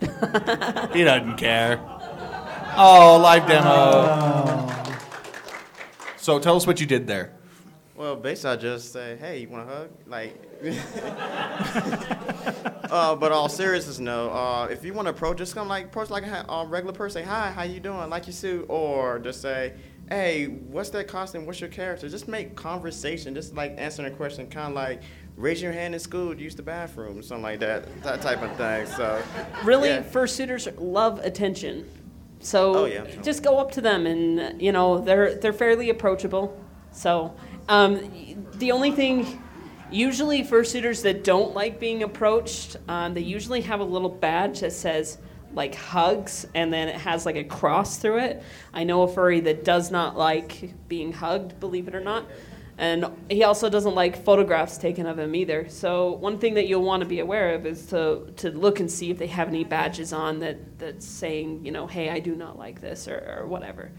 He 0.92 1.04
doesn't 1.04 1.36
care. 1.36 1.80
Oh, 2.76 3.18
live 3.22 3.46
demo. 3.48 4.66
So 6.16 6.38
tell 6.38 6.56
us 6.56 6.66
what 6.66 6.80
you 6.80 6.86
did 6.86 7.06
there. 7.06 7.32
Well, 7.96 8.14
basically, 8.14 8.50
I 8.50 8.56
just 8.56 8.92
say, 8.92 9.16
"Hey, 9.16 9.40
you 9.40 9.48
want 9.48 9.68
a 9.68 9.74
hug?" 9.74 9.88
Like, 10.06 10.36
uh, 12.92 13.16
but 13.16 13.32
all 13.32 13.48
seriousness, 13.48 13.98
no. 13.98 14.30
Uh, 14.30 14.68
if 14.70 14.84
you 14.84 14.94
want 14.94 15.06
to 15.06 15.10
approach, 15.10 15.38
just 15.38 15.54
come 15.54 15.66
like 15.66 15.86
approach 15.86 16.10
like 16.10 16.24
a 16.24 16.48
uh, 16.48 16.64
regular 16.64 16.92
person. 16.92 17.22
Say, 17.22 17.28
"Hi, 17.28 17.50
how 17.50 17.64
you 17.64 17.80
doing? 17.80 18.08
Like 18.08 18.26
your 18.28 18.34
suit," 18.34 18.66
or 18.68 19.18
just 19.18 19.42
say, 19.42 19.72
"Hey, 20.10 20.46
what's 20.46 20.90
that 20.90 21.08
costume? 21.08 21.46
What's 21.46 21.60
your 21.60 21.70
character?" 21.70 22.08
Just 22.08 22.28
make 22.28 22.54
conversation. 22.56 23.34
Just 23.34 23.54
like 23.54 23.74
answering 23.78 24.12
a 24.12 24.16
question, 24.16 24.46
kind 24.48 24.68
of 24.68 24.74
like 24.74 25.02
raise 25.36 25.62
your 25.62 25.72
hand 25.72 25.94
in 25.94 26.00
school 26.00 26.34
to 26.34 26.40
use 26.42 26.56
the 26.56 26.62
bathroom, 26.62 27.22
something 27.22 27.42
like 27.42 27.60
that. 27.60 28.02
That 28.02 28.20
type 28.20 28.42
of 28.42 28.56
thing. 28.56 28.86
So, 28.86 29.22
Really, 29.64 29.90
yeah. 29.90 30.02
fursuiters 30.02 30.72
love 30.78 31.20
attention. 31.20 31.88
So 32.40 32.74
Oh, 32.74 32.84
yeah, 32.84 33.04
just 33.22 33.42
go 33.42 33.58
up 33.58 33.70
to 33.72 33.80
them, 33.80 34.06
and 34.06 34.60
you 34.60 34.72
know 34.72 34.98
they're 34.98 35.34
they're 35.34 35.52
fairly 35.52 35.90
approachable. 35.90 36.56
So 36.92 37.34
um, 37.68 38.00
the 38.54 38.72
only 38.72 38.92
thing, 38.92 39.42
usually 39.90 40.42
fursuiters 40.42 41.02
that 41.02 41.24
don't 41.24 41.54
like 41.54 41.78
being 41.80 42.02
approached, 42.02 42.76
um, 42.88 43.14
they 43.14 43.20
usually 43.20 43.60
have 43.62 43.80
a 43.80 43.84
little 43.84 44.08
badge 44.08 44.60
that 44.60 44.72
says 44.72 45.18
like 45.54 45.74
hugs, 45.74 46.46
and 46.54 46.72
then 46.72 46.88
it 46.88 46.96
has 46.96 47.26
like 47.26 47.36
a 47.36 47.44
cross 47.44 47.96
through 47.98 48.18
it. 48.18 48.42
I 48.72 48.84
know 48.84 49.02
a 49.02 49.08
furry 49.08 49.40
that 49.40 49.64
does 49.64 49.90
not 49.90 50.16
like 50.16 50.72
being 50.88 51.12
hugged, 51.12 51.58
believe 51.60 51.88
it 51.88 51.94
or 51.94 52.00
not. 52.00 52.26
And 52.80 53.06
he 53.28 53.42
also 53.42 53.68
doesn't 53.68 53.96
like 53.96 54.24
photographs 54.24 54.78
taken 54.78 55.04
of 55.06 55.18
him 55.18 55.34
either. 55.34 55.68
So 55.68 56.12
one 56.12 56.38
thing 56.38 56.54
that 56.54 56.68
you'll 56.68 56.84
want 56.84 57.02
to 57.02 57.08
be 57.08 57.18
aware 57.18 57.54
of 57.54 57.66
is 57.66 57.86
to, 57.86 58.32
to 58.36 58.50
look 58.52 58.78
and 58.78 58.88
see 58.88 59.10
if 59.10 59.18
they 59.18 59.26
have 59.26 59.48
any 59.48 59.64
badges 59.64 60.12
on 60.12 60.38
that, 60.40 60.78
that's 60.78 61.04
saying, 61.04 61.64
you 61.66 61.72
know, 61.72 61.88
hey, 61.88 62.08
I 62.08 62.20
do 62.20 62.36
not 62.36 62.56
like 62.56 62.80
this 62.80 63.08
or, 63.08 63.38
or 63.40 63.46
whatever. 63.48 63.90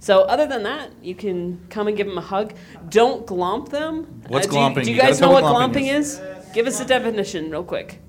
So 0.00 0.22
other 0.22 0.46
than 0.46 0.64
that, 0.64 0.90
you 1.00 1.14
can 1.14 1.64
come 1.70 1.88
and 1.88 1.96
give 1.96 2.06
them 2.08 2.18
a 2.18 2.22
hug. 2.22 2.52
Don't 2.90 3.24
glomp 3.24 3.70
them. 3.70 4.22
What's 4.26 4.48
uh, 4.48 4.50
do 4.50 4.58
you- 4.58 4.74
Do 4.74 4.90
you, 4.90 4.96
You 4.96 5.00
guys 5.00 5.20
know 5.20 5.30
what 5.30 5.44
glomping 5.44 5.84
glomping 5.86 5.94
is? 5.94 6.20
Give 6.52 6.66
us 6.66 6.78
a 6.80 6.84
definition 6.84 7.50
real 7.50 7.64
quick. 7.64 8.00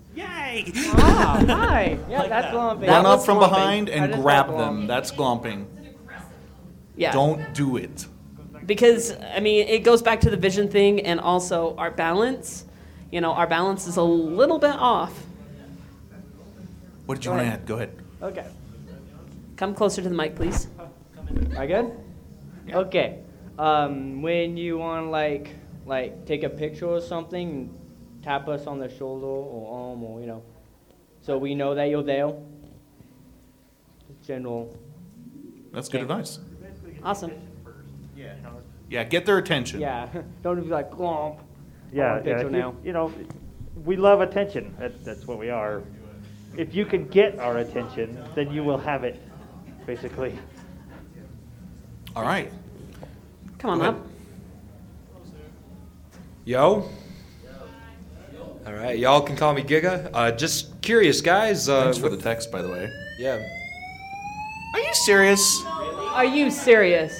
Yay! 0.53 0.71
Ah, 0.93 1.43
hi. 1.47 1.97
Yeah, 2.09 2.27
that's 2.27 2.53
lumping. 2.53 2.89
Run 2.89 3.05
up 3.05 3.17
was 3.19 3.25
from 3.25 3.37
glomping. 3.37 3.49
behind 3.49 3.89
I 3.89 3.93
and 3.93 4.11
just 4.11 4.21
grab 4.21 4.47
got 4.47 4.57
them. 4.57 4.87
That's 4.87 5.11
glomping. 5.11 5.65
Yeah. 6.95 7.11
Don't 7.11 7.53
do 7.53 7.77
it. 7.77 8.05
because 8.65 9.15
I 9.35 9.39
mean 9.39 9.67
it 9.67 9.83
goes 9.83 10.01
back 10.01 10.21
to 10.21 10.29
the 10.29 10.37
vision 10.37 10.69
thing 10.69 11.01
and 11.01 11.19
also 11.19 11.75
our 11.77 11.91
balance. 11.91 12.65
You 13.11 13.21
know, 13.21 13.31
our 13.33 13.47
balance 13.47 13.87
is 13.87 13.97
a 13.97 14.03
little 14.03 14.59
bit 14.59 14.75
off. 14.75 15.13
What 17.05 17.15
did 17.15 17.25
you 17.25 17.31
Go 17.31 17.35
want 17.37 17.43
to 17.45 17.47
ahead. 17.47 17.59
add? 17.61 17.65
Go 17.67 17.75
ahead. 17.75 17.91
Okay. 18.21 18.45
Come 19.57 19.75
closer 19.75 20.01
to 20.01 20.09
the 20.09 20.15
mic, 20.15 20.35
please. 20.35 20.67
I 21.57 21.67
good? 21.67 21.91
Okay. 22.71 23.19
Um, 23.59 24.21
when 24.21 24.55
you 24.57 24.77
want 24.77 25.05
to 25.05 25.09
like 25.09 25.49
like 25.85 26.25
take 26.25 26.43
a 26.43 26.49
picture 26.49 26.87
or 26.87 27.01
something, 27.01 27.69
tap 28.23 28.47
us 28.47 28.65
on 28.67 28.79
the 28.79 28.89
shoulder 28.89 29.25
or 29.25 29.89
arm 29.91 30.03
or 30.03 30.19
you 30.21 30.27
know, 30.27 30.43
so 31.21 31.37
we 31.37 31.53
know 31.55 31.75
that 31.75 31.85
you're 31.85 32.03
there. 32.03 32.33
General. 34.25 34.75
That's 35.73 35.89
good 35.89 36.01
Okay. 36.01 36.11
advice. 36.11 36.39
Awesome. 37.03 37.31
Yeah, 38.89 39.03
get 39.03 39.25
their 39.25 39.39
attention. 39.39 39.79
Yeah. 39.81 40.07
Don't 40.43 40.61
be 40.61 40.67
like 40.69 40.91
glomp. 40.91 41.39
Yeah, 41.91 42.13
want 42.13 42.25
yeah. 42.27 42.35
if 42.37 42.43
you- 42.43 42.49
now. 42.51 42.75
You 42.83 42.93
know, 42.93 43.11
we 43.83 43.95
love 43.95 44.21
attention. 44.21 44.75
That, 44.77 45.03
that's 45.03 45.25
what 45.25 45.39
we 45.39 45.49
are. 45.49 45.81
If 46.57 46.75
you 46.75 46.85
can 46.85 47.07
get 47.07 47.39
our 47.39 47.57
attention, 47.57 48.23
then 48.35 48.51
you 48.51 48.63
will 48.63 48.77
have 48.77 49.03
it, 49.03 49.19
basically. 49.87 50.37
All 52.15 52.21
right. 52.23 52.51
Come 53.57 53.71
on 53.71 53.81
up. 53.81 53.97
Yo. 56.45 56.87
All 58.65 58.73
right, 58.73 58.97
y'all 58.97 59.21
can 59.21 59.35
call 59.35 59.53
me 59.53 59.61
Giga. 59.61 60.09
Uh, 60.13 60.31
just 60.31 60.81
curious, 60.81 61.19
guys. 61.21 61.67
Uh, 61.67 61.83
Thanks 61.83 61.97
for 61.97 62.09
the 62.09 62.17
text, 62.17 62.51
by 62.51 62.61
the 62.61 62.69
way. 62.69 62.89
Yeah. 63.19 63.45
Are 64.73 64.79
you 64.79 64.93
serious? 65.05 65.63
Are 65.65 66.25
you 66.25 66.49
serious? 66.49 67.19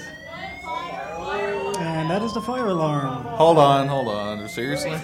And 1.78 2.10
that 2.10 2.22
is 2.22 2.32
the 2.34 2.40
fire 2.40 2.66
alarm. 2.66 3.24
Hold 3.24 3.58
on, 3.58 3.88
hold 3.88 4.08
on. 4.08 4.48
Seriously? 4.48 4.96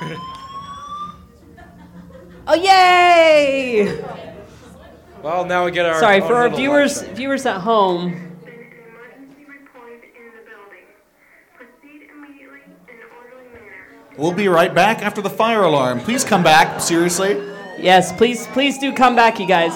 Oh 2.46 2.54
yay! 2.54 4.04
Well, 5.22 5.46
now 5.46 5.64
we 5.64 5.70
get 5.70 5.86
our. 5.86 5.98
Sorry 5.98 6.20
own 6.20 6.28
for 6.28 6.34
our 6.34 6.42
little 6.44 6.58
viewers 6.58 7.00
live 7.02 7.16
viewers 7.16 7.46
at 7.46 7.60
home. 7.62 8.23
We'll 14.16 14.32
be 14.32 14.48
right 14.48 14.72
back 14.72 15.02
after 15.02 15.20
the 15.20 15.30
fire 15.30 15.62
alarm. 15.62 16.00
Please 16.00 16.24
come 16.24 16.42
back. 16.42 16.80
Seriously? 16.80 17.32
Yes, 17.78 18.12
please 18.12 18.46
please 18.48 18.78
do 18.78 18.92
come 18.92 19.16
back, 19.16 19.40
you 19.40 19.46
guys. 19.46 19.72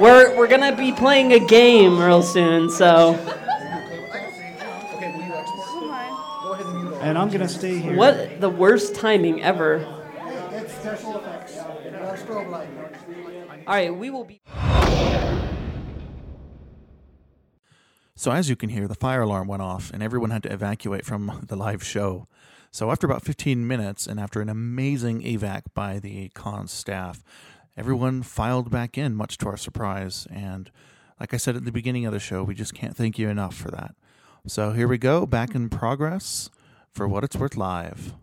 We're 0.00 0.34
we're 0.36 0.46
gonna 0.48 0.74
be 0.76 0.92
playing 0.92 1.32
a 1.34 1.38
game 1.40 1.98
real 1.98 2.22
soon, 2.22 2.70
so 2.70 3.14
And 7.00 7.16
I'm 7.16 7.28
gonna 7.30 7.48
stay 7.48 7.78
here. 7.78 7.94
what 7.96 8.40
the 8.40 8.50
worst 8.50 8.94
timing 8.94 9.42
ever. 9.42 9.76
It's 10.52 10.72
special 10.74 11.18
effects. 11.18 11.56
Not 11.56 11.74
a 11.74 12.18
strobe 12.18 12.50
light. 12.50 12.68
All 13.66 13.74
right, 13.74 13.94
we 13.94 14.10
will 14.10 14.24
be. 14.24 14.40
So, 18.18 18.32
as 18.32 18.50
you 18.50 18.56
can 18.56 18.70
hear, 18.70 18.88
the 18.88 18.96
fire 18.96 19.22
alarm 19.22 19.46
went 19.46 19.62
off 19.62 19.92
and 19.94 20.02
everyone 20.02 20.30
had 20.30 20.42
to 20.42 20.52
evacuate 20.52 21.06
from 21.06 21.44
the 21.46 21.54
live 21.54 21.84
show. 21.84 22.26
So, 22.72 22.90
after 22.90 23.06
about 23.06 23.22
15 23.22 23.64
minutes 23.64 24.08
and 24.08 24.18
after 24.18 24.40
an 24.40 24.48
amazing 24.48 25.22
evac 25.22 25.66
by 25.72 26.00
the 26.00 26.28
con 26.30 26.66
staff, 26.66 27.22
everyone 27.76 28.24
filed 28.24 28.72
back 28.72 28.98
in, 28.98 29.14
much 29.14 29.38
to 29.38 29.46
our 29.46 29.56
surprise. 29.56 30.26
And 30.32 30.68
like 31.20 31.32
I 31.32 31.36
said 31.36 31.54
at 31.54 31.64
the 31.64 31.70
beginning 31.70 32.06
of 32.06 32.12
the 32.12 32.18
show, 32.18 32.42
we 32.42 32.56
just 32.56 32.74
can't 32.74 32.96
thank 32.96 33.20
you 33.20 33.28
enough 33.28 33.54
for 33.54 33.70
that. 33.70 33.94
So, 34.48 34.72
here 34.72 34.88
we 34.88 34.98
go, 34.98 35.24
back 35.24 35.54
in 35.54 35.68
progress 35.68 36.50
for 36.90 37.06
What 37.06 37.22
It's 37.22 37.36
Worth 37.36 37.56
Live. 37.56 38.14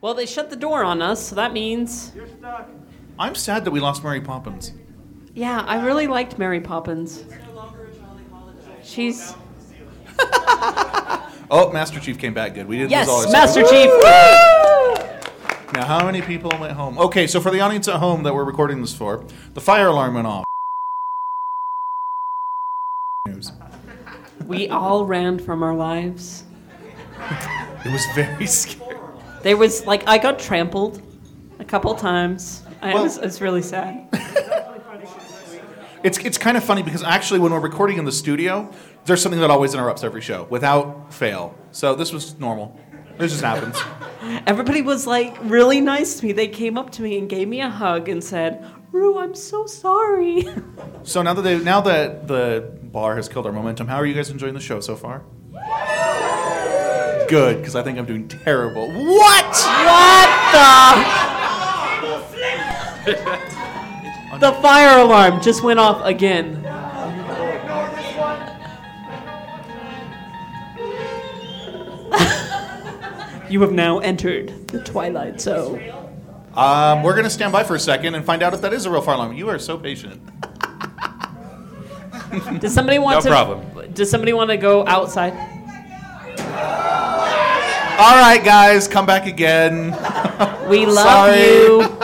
Well, 0.00 0.14
they 0.14 0.26
shut 0.26 0.50
the 0.50 0.56
door 0.56 0.82
on 0.82 1.00
us, 1.00 1.28
so 1.28 1.36
that 1.36 1.52
means. 1.52 2.10
I'm 3.20 3.36
sad 3.36 3.64
that 3.64 3.70
we 3.70 3.78
lost 3.78 4.02
Mary 4.02 4.20
Poppins. 4.20 4.72
Yeah, 5.32 5.60
I 5.60 5.84
really 5.86 6.08
liked 6.08 6.38
Mary 6.38 6.60
Poppins. 6.60 7.24
She's 8.82 9.34
Oh, 11.54 11.70
Master 11.70 12.00
Chief 12.00 12.18
came 12.18 12.32
back 12.32 12.54
good. 12.54 12.66
We 12.66 12.78
didn't 12.78 12.90
yes, 12.90 13.06
lose 13.06 13.14
all 13.14 13.26
our 13.26 13.32
Master 13.32 13.60
stuff. 13.60 13.70
Chief. 13.70 13.90
Woo! 13.90 14.02
Now, 15.74 15.86
how 15.86 16.04
many 16.04 16.22
people 16.22 16.50
went 16.58 16.72
home? 16.72 16.98
Okay, 16.98 17.26
so 17.26 17.40
for 17.40 17.50
the 17.50 17.60
audience 17.60 17.88
at 17.88 17.96
home 17.96 18.22
that 18.22 18.34
we're 18.34 18.44
recording 18.44 18.80
this 18.80 18.94
for, 18.94 19.24
the 19.54 19.60
fire 19.60 19.88
alarm 19.88 20.14
went 20.14 20.26
off. 20.26 20.44
News. 23.26 23.52
We 24.46 24.68
all 24.68 25.04
ran 25.04 25.38
from 25.38 25.62
our 25.62 25.74
lives. 25.74 26.44
It 27.84 27.92
was 27.92 28.04
very 28.14 28.46
scary. 28.46 28.96
There 29.42 29.56
was 29.56 29.86
like 29.86 30.08
I 30.08 30.18
got 30.18 30.38
trampled 30.38 31.02
a 31.58 31.64
couple 31.64 31.94
times. 31.94 32.62
I 32.80 32.94
was, 32.94 33.18
it's 33.18 33.40
really 33.40 33.62
sad. 33.62 34.08
It's, 36.02 36.18
it's 36.18 36.38
kind 36.38 36.56
of 36.56 36.64
funny 36.64 36.82
because 36.82 37.02
actually, 37.04 37.38
when 37.40 37.52
we're 37.52 37.60
recording 37.60 37.98
in 37.98 38.04
the 38.04 38.12
studio, 38.12 38.70
there's 39.04 39.22
something 39.22 39.40
that 39.40 39.50
always 39.50 39.74
interrupts 39.74 40.02
every 40.02 40.20
show 40.20 40.44
without 40.50 41.14
fail. 41.14 41.56
So 41.70 41.94
this 41.94 42.12
was 42.12 42.38
normal. 42.38 42.76
This 43.18 43.30
just 43.32 43.44
happens. 43.44 43.76
Everybody 44.46 44.82
was 44.82 45.06
like 45.06 45.36
really 45.42 45.80
nice 45.80 46.18
to 46.18 46.26
me. 46.26 46.32
They 46.32 46.48
came 46.48 46.76
up 46.76 46.90
to 46.92 47.02
me 47.02 47.18
and 47.18 47.28
gave 47.28 47.46
me 47.46 47.60
a 47.60 47.68
hug 47.68 48.08
and 48.08 48.22
said, 48.22 48.64
"Rue, 48.90 49.18
I'm 49.18 49.34
so 49.34 49.66
sorry." 49.66 50.48
So 51.04 51.20
now 51.20 51.34
that 51.34 51.42
they, 51.42 51.58
now 51.58 51.80
that 51.80 52.28
the 52.28 52.78
bar 52.80 53.16
has 53.16 53.28
killed 53.28 53.44
our 53.46 53.50
momentum, 53.50 53.88
how 53.88 53.96
are 53.96 54.06
you 54.06 54.14
guys 54.14 54.30
enjoying 54.30 54.54
the 54.54 54.60
show 54.60 54.78
so 54.78 54.94
far? 54.94 55.24
Good, 57.28 57.56
because 57.58 57.74
I 57.74 57.82
think 57.82 57.98
I'm 57.98 58.06
doing 58.06 58.28
terrible. 58.28 58.86
What? 58.86 59.56
What 59.56 60.30
the? 63.04 63.48
the 64.42 64.52
fire 64.60 64.98
alarm 64.98 65.40
just 65.40 65.62
went 65.62 65.78
off 65.78 66.04
again. 66.04 66.56
you 73.48 73.60
have 73.60 73.72
now 73.72 73.98
entered 73.98 74.68
the 74.68 74.82
twilight 74.82 75.40
zone. 75.40 75.80
Um, 76.54 77.02
we're 77.02 77.12
going 77.12 77.24
to 77.24 77.30
stand 77.30 77.52
by 77.52 77.64
for 77.64 77.74
a 77.74 77.80
second 77.80 78.14
and 78.14 78.24
find 78.24 78.42
out 78.42 78.54
if 78.54 78.60
that 78.62 78.72
is 78.72 78.86
a 78.86 78.90
real 78.90 79.02
fire 79.02 79.16
alarm. 79.16 79.34
You 79.34 79.48
are 79.48 79.58
so 79.58 79.76
patient. 79.78 80.20
Does 82.60 82.72
somebody 82.72 82.98
want 82.98 83.16
No 83.16 83.20
to? 83.22 83.28
problem. 83.28 83.92
Does 83.92 84.10
somebody 84.10 84.32
want 84.32 84.50
to 84.50 84.56
go 84.56 84.86
outside? 84.86 85.32
All 87.98 88.16
right, 88.20 88.40
guys, 88.42 88.88
come 88.88 89.04
back 89.04 89.26
again. 89.26 89.90
We 90.68 90.86
love 90.86 91.06
Sorry. 91.06 91.38
you. 91.40 91.82
You 91.82 91.88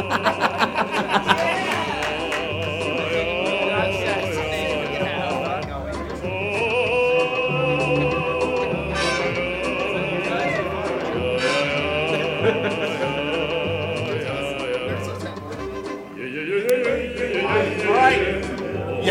You 0.00 0.06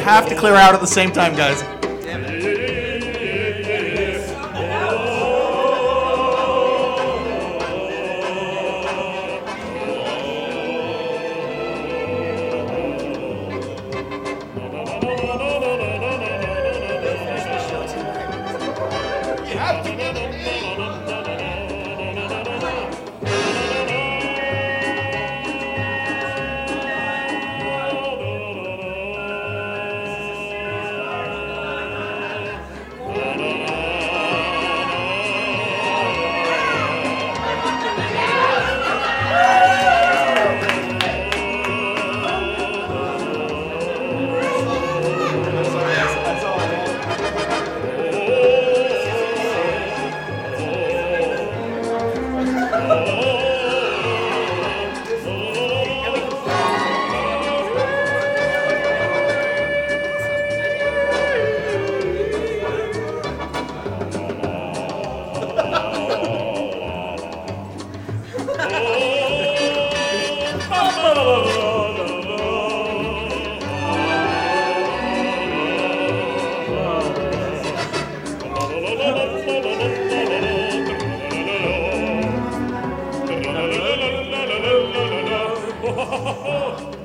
have 0.02 0.28
to 0.30 0.36
clear 0.36 0.56
out 0.56 0.74
at 0.74 0.82
the 0.82 0.88
same 0.88 1.12
time, 1.12 1.36
guys. 1.36 1.79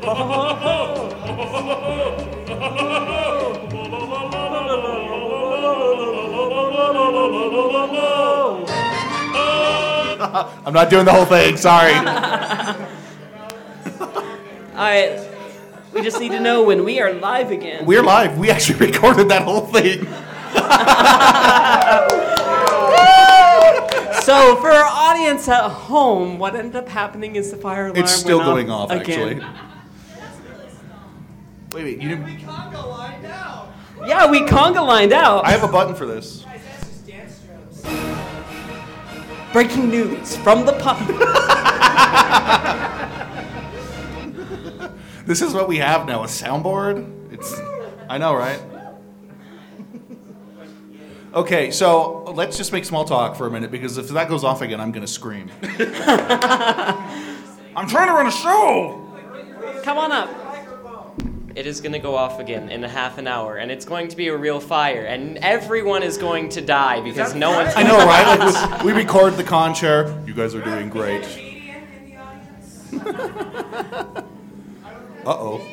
I'm 10.66 10.72
not 10.74 10.90
doing 10.90 11.04
the 11.06 11.12
whole 11.12 11.24
thing. 11.24 11.56
Sorry. 11.56 11.94
All 13.94 14.76
right. 14.76 15.26
We 15.92 16.02
just 16.02 16.20
need 16.20 16.32
to 16.32 16.40
know 16.40 16.64
when 16.64 16.84
we 16.84 17.00
are 17.00 17.12
live 17.12 17.50
again. 17.50 17.86
We're 17.86 18.02
live. 18.02 18.36
We 18.36 18.50
actually 18.50 18.86
recorded 18.90 19.28
that 19.30 19.42
whole 19.42 19.66
thing. 19.66 20.06
So, 24.22 24.56
for 24.56 24.70
our 24.70 24.84
audience 24.84 25.48
at 25.48 25.68
home, 25.68 26.38
what 26.38 26.54
ended 26.56 26.76
up 26.76 26.88
happening 26.88 27.36
is 27.36 27.50
the 27.50 27.58
fire 27.58 27.86
alarm 27.88 27.98
It's 27.98 28.12
still 28.12 28.38
going 28.38 28.70
off, 28.70 28.90
again. 28.90 29.40
actually. 29.40 29.46
Wait, 31.74 31.84
wait. 31.84 32.00
You 32.00 32.08
didn't. 32.08 32.24
We 32.24 32.36
conga 32.36 32.88
lined 32.88 33.26
out. 33.26 33.68
Yeah, 34.06 34.30
we 34.30 34.40
conga 34.42 34.86
lined 34.86 35.12
out. 35.12 35.44
I 35.44 35.50
have 35.50 35.64
a 35.64 35.68
button 35.68 35.94
for 35.94 36.06
this. 36.06 36.44
Breaking 39.52 39.88
news 39.88 40.36
from 40.36 40.64
the 40.66 40.72
pub. 40.74 40.98
This 45.26 45.40
is 45.40 45.54
what 45.54 45.68
we 45.68 45.78
have 45.78 46.06
now. 46.06 46.22
A 46.22 46.26
soundboard. 46.26 47.32
It's. 47.32 47.58
I 48.10 48.18
know, 48.18 48.34
right? 48.34 48.60
Okay, 51.32 51.70
so 51.70 52.24
let's 52.34 52.58
just 52.58 52.72
make 52.72 52.84
small 52.84 53.06
talk 53.06 53.34
for 53.34 53.46
a 53.46 53.50
minute 53.50 53.70
because 53.70 53.96
if 53.96 54.08
that 54.08 54.28
goes 54.28 54.44
off 54.44 54.60
again, 54.60 54.80
I'm 54.80 54.92
gonna 54.92 55.06
scream. 55.06 55.50
I'm 55.62 55.78
trying 57.88 58.08
to 58.08 58.12
run 58.12 58.26
a 58.26 58.30
show. 58.30 59.00
Come 59.82 59.96
on 59.96 60.12
up. 60.12 60.43
It 61.54 61.66
is 61.66 61.80
going 61.80 61.92
to 61.92 62.00
go 62.00 62.16
off 62.16 62.40
again 62.40 62.68
in 62.68 62.82
a 62.82 62.88
half 62.88 63.16
an 63.16 63.28
hour, 63.28 63.58
and 63.58 63.70
it's 63.70 63.84
going 63.84 64.08
to 64.08 64.16
be 64.16 64.26
a 64.26 64.36
real 64.36 64.58
fire, 64.58 65.04
and 65.04 65.38
everyone 65.38 66.02
is 66.02 66.18
going 66.18 66.48
to 66.50 66.60
die 66.60 67.00
because 67.00 67.32
no 67.34 67.52
one's. 67.52 67.72
I 67.76 67.84
know, 67.84 67.96
right? 67.98 68.38
Like 68.38 68.82
we, 68.82 68.92
we 68.92 68.98
record 69.00 69.34
the 69.34 69.44
con 69.44 69.72
chair. 69.72 70.20
You 70.26 70.34
guys 70.34 70.54
are 70.54 70.62
doing 70.62 70.88
great. 70.88 71.24
Uh 75.26 75.30
oh. 75.30 75.66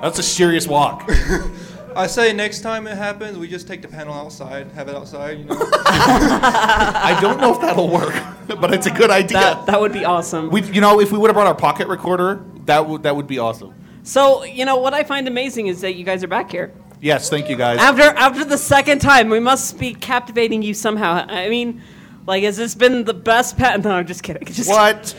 That's 0.00 0.18
a 0.18 0.22
serious 0.22 0.66
walk. 0.66 1.04
I 1.96 2.06
say 2.06 2.32
next 2.32 2.60
time 2.60 2.86
it 2.86 2.96
happens, 2.96 3.36
we 3.36 3.46
just 3.46 3.68
take 3.68 3.82
the 3.82 3.88
panel 3.88 4.14
outside, 4.14 4.70
have 4.72 4.88
it 4.88 4.94
outside, 4.94 5.40
you 5.40 5.44
know. 5.44 5.58
I 5.60 7.18
don't 7.20 7.38
know 7.40 7.52
if 7.52 7.60
that'll 7.60 7.90
work, 7.90 8.14
but 8.46 8.72
it's 8.72 8.86
a 8.86 8.90
good 8.90 9.10
idea. 9.10 9.38
That, 9.38 9.66
that 9.66 9.80
would 9.80 9.92
be 9.92 10.06
awesome. 10.06 10.48
We, 10.48 10.62
you 10.62 10.80
know, 10.80 10.98
if 10.98 11.12
we 11.12 11.18
would 11.18 11.28
have 11.28 11.34
brought 11.34 11.48
our 11.48 11.54
pocket 11.54 11.88
recorder, 11.88 12.42
that 12.64 12.88
would 12.88 13.02
that 13.02 13.14
would 13.14 13.26
be 13.26 13.38
awesome. 13.38 13.74
So, 14.02 14.44
you 14.44 14.64
know, 14.64 14.76
what 14.76 14.94
I 14.94 15.04
find 15.04 15.28
amazing 15.28 15.66
is 15.66 15.80
that 15.82 15.94
you 15.94 16.04
guys 16.04 16.24
are 16.24 16.28
back 16.28 16.50
here. 16.50 16.72
Yes, 17.00 17.30
thank 17.30 17.48
you 17.48 17.56
guys. 17.56 17.78
After 17.78 18.02
after 18.02 18.44
the 18.44 18.58
second 18.58 19.00
time, 19.00 19.30
we 19.30 19.40
must 19.40 19.78
be 19.78 19.94
captivating 19.94 20.62
you 20.62 20.74
somehow. 20.74 21.24
I 21.28 21.48
mean, 21.48 21.80
like, 22.26 22.42
has 22.44 22.56
this 22.56 22.74
been 22.74 23.04
the 23.04 23.14
best 23.14 23.56
pet? 23.56 23.82
No, 23.82 23.92
I'm 23.92 24.06
just 24.06 24.22
kidding. 24.22 24.44
Just 24.46 24.68
what? 24.68 25.14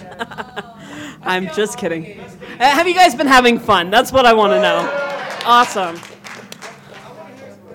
I'm 1.23 1.47
just 1.53 1.77
kidding. 1.77 2.19
Uh, 2.19 2.25
have 2.59 2.87
you 2.87 2.95
guys 2.95 3.13
been 3.13 3.27
having 3.27 3.59
fun? 3.59 3.89
That's 3.91 4.11
what 4.11 4.25
I 4.25 4.33
want 4.33 4.53
to 4.53 4.61
know. 4.61 5.39
Awesome. 5.45 5.99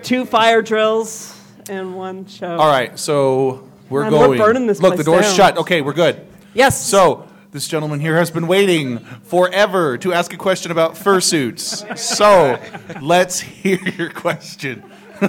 Two 0.02 0.24
fire 0.24 0.62
drills 0.62 1.40
and 1.68 1.96
one 1.96 2.26
show. 2.26 2.56
All 2.56 2.68
right, 2.68 2.96
so 2.98 3.68
we're 3.90 4.02
Man, 4.02 4.12
we're 4.12 4.18
going. 4.26 4.38
burning 4.38 4.66
this 4.66 4.80
Look, 4.80 4.96
the 4.96 5.04
door's 5.04 5.26
down. 5.26 5.34
shut. 5.34 5.58
Okay, 5.58 5.80
we're 5.80 5.92
good. 5.92 6.26
Yes. 6.54 6.84
So 6.84 7.28
this 7.56 7.66
gentleman 7.68 8.00
here 8.00 8.16
has 8.16 8.30
been 8.30 8.46
waiting 8.46 8.98
forever 8.98 9.96
to 9.96 10.12
ask 10.12 10.34
a 10.34 10.36
question 10.36 10.70
about 10.70 10.94
fursuits. 10.94 11.96
so 11.96 12.60
let's 13.00 13.40
hear 13.40 13.78
your 13.96 14.10
question. 14.10 14.82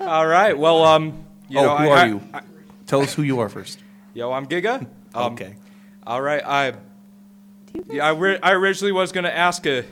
All 0.00 0.26
right. 0.26 0.58
Well, 0.58 0.82
um, 0.84 1.24
you 1.48 1.60
oh, 1.60 1.66
know, 1.66 1.76
who 1.76 1.84
I- 1.84 1.88
are 1.88 1.96
I- 1.98 2.06
you? 2.06 2.20
Tell 2.86 3.00
us 3.00 3.14
who 3.14 3.22
you 3.22 3.38
are 3.38 3.48
first. 3.48 3.78
Yo, 4.12 4.32
I'm 4.32 4.46
Giga. 4.46 4.86
Um, 5.14 5.32
Okay. 5.34 5.54
All 6.04 6.20
right. 6.20 6.44
I. 6.44 6.74
Yeah, 7.90 8.06
I, 8.06 8.10
ri- 8.10 8.42
I 8.42 8.52
originally 8.52 8.92
was 8.92 9.12
gonna 9.12 9.28
ask 9.28 9.64
a 9.66 9.84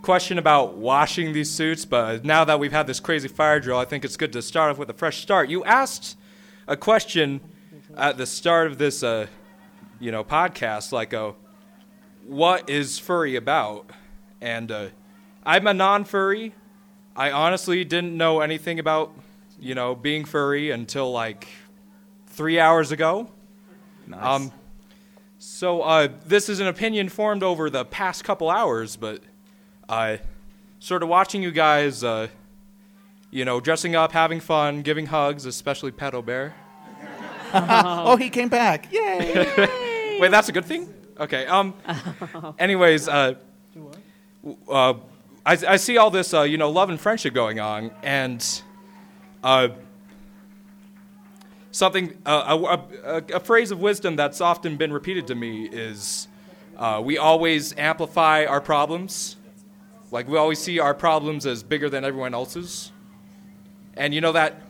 question 0.00 0.38
about 0.38 0.78
washing 0.78 1.34
these 1.34 1.50
suits, 1.50 1.84
but 1.84 2.24
now 2.24 2.44
that 2.44 2.58
we've 2.58 2.72
had 2.72 2.86
this 2.86 2.98
crazy 2.98 3.28
fire 3.28 3.60
drill, 3.60 3.78
I 3.78 3.84
think 3.84 4.04
it's 4.06 4.16
good 4.16 4.32
to 4.32 4.40
start 4.42 4.70
off 4.70 4.78
with 4.78 4.88
a 4.88 4.94
fresh 4.94 5.20
start. 5.20 5.50
You 5.50 5.64
asked 5.64 6.16
a 6.66 6.76
question 6.78 7.40
at 7.94 8.16
the 8.16 8.26
start 8.26 8.66
of 8.68 8.78
this, 8.78 9.02
uh, 9.02 9.26
you 10.02 10.10
know, 10.10 10.24
podcast, 10.24 10.90
like, 10.90 11.14
uh, 11.14 11.30
what 12.26 12.68
is 12.68 12.98
furry 12.98 13.36
about? 13.36 13.88
And 14.40 14.72
uh, 14.72 14.86
I'm 15.46 15.68
a 15.68 15.72
non-furry. 15.72 16.54
I 17.14 17.30
honestly 17.30 17.84
didn't 17.84 18.16
know 18.16 18.40
anything 18.40 18.80
about, 18.80 19.12
you 19.60 19.76
know, 19.76 19.94
being 19.94 20.24
furry 20.24 20.72
until 20.72 21.12
like 21.12 21.46
three 22.26 22.58
hours 22.58 22.90
ago. 22.90 23.30
Nice. 24.08 24.24
Um, 24.24 24.52
so 25.38 25.82
uh, 25.82 26.08
this 26.26 26.48
is 26.48 26.58
an 26.58 26.66
opinion 26.66 27.08
formed 27.08 27.44
over 27.44 27.70
the 27.70 27.84
past 27.84 28.24
couple 28.24 28.50
hours, 28.50 28.96
but 28.96 29.22
uh, 29.88 30.16
sort 30.80 31.04
of 31.04 31.08
watching 31.08 31.44
you 31.44 31.52
guys, 31.52 32.02
uh, 32.02 32.26
you 33.30 33.44
know, 33.44 33.60
dressing 33.60 33.94
up, 33.94 34.10
having 34.10 34.40
fun, 34.40 34.82
giving 34.82 35.06
hugs, 35.06 35.46
especially 35.46 35.92
Pedo 35.92 36.24
Bear. 36.24 36.56
oh, 38.06 38.16
he 38.16 38.30
came 38.30 38.48
back. 38.48 38.92
Yay! 38.92 39.54
Wait, 40.20 40.30
that's 40.30 40.48
a 40.48 40.52
good 40.52 40.64
thing. 40.64 40.92
Okay. 41.18 41.46
Um. 41.46 41.74
anyways, 42.58 43.08
uh, 43.08 43.34
uh, 44.68 44.94
I, 45.44 45.58
I 45.68 45.76
see 45.76 45.96
all 45.98 46.10
this, 46.10 46.32
uh, 46.34 46.42
you 46.42 46.56
know, 46.56 46.70
love 46.70 46.88
and 46.88 47.00
friendship 47.00 47.34
going 47.34 47.58
on, 47.58 47.90
and 48.02 48.62
uh, 49.42 49.68
something, 51.72 52.16
uh, 52.24 52.56
a, 53.04 53.16
a, 53.16 53.24
a 53.34 53.40
phrase 53.40 53.70
of 53.70 53.80
wisdom 53.80 54.14
that's 54.14 54.40
often 54.40 54.76
been 54.76 54.92
repeated 54.92 55.26
to 55.28 55.34
me 55.34 55.68
is, 55.68 56.28
uh, 56.76 57.00
we 57.04 57.18
always 57.18 57.76
amplify 57.76 58.44
our 58.44 58.60
problems. 58.60 59.36
Like 60.12 60.28
we 60.28 60.38
always 60.38 60.58
see 60.58 60.78
our 60.78 60.94
problems 60.94 61.46
as 61.46 61.62
bigger 61.62 61.88
than 61.88 62.04
everyone 62.04 62.34
else's, 62.34 62.92
and 63.96 64.12
you 64.12 64.20
know 64.20 64.32
that 64.32 64.60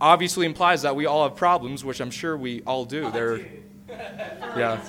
obviously 0.00 0.46
implies 0.46 0.82
that 0.82 0.96
we 0.96 1.06
all 1.06 1.28
have 1.28 1.36
problems, 1.36 1.84
which 1.84 2.00
I'm 2.00 2.10
sure 2.10 2.36
we 2.36 2.62
all 2.62 2.84
do. 2.84 3.10
They're, 3.10 3.38
yeah. 3.88 4.80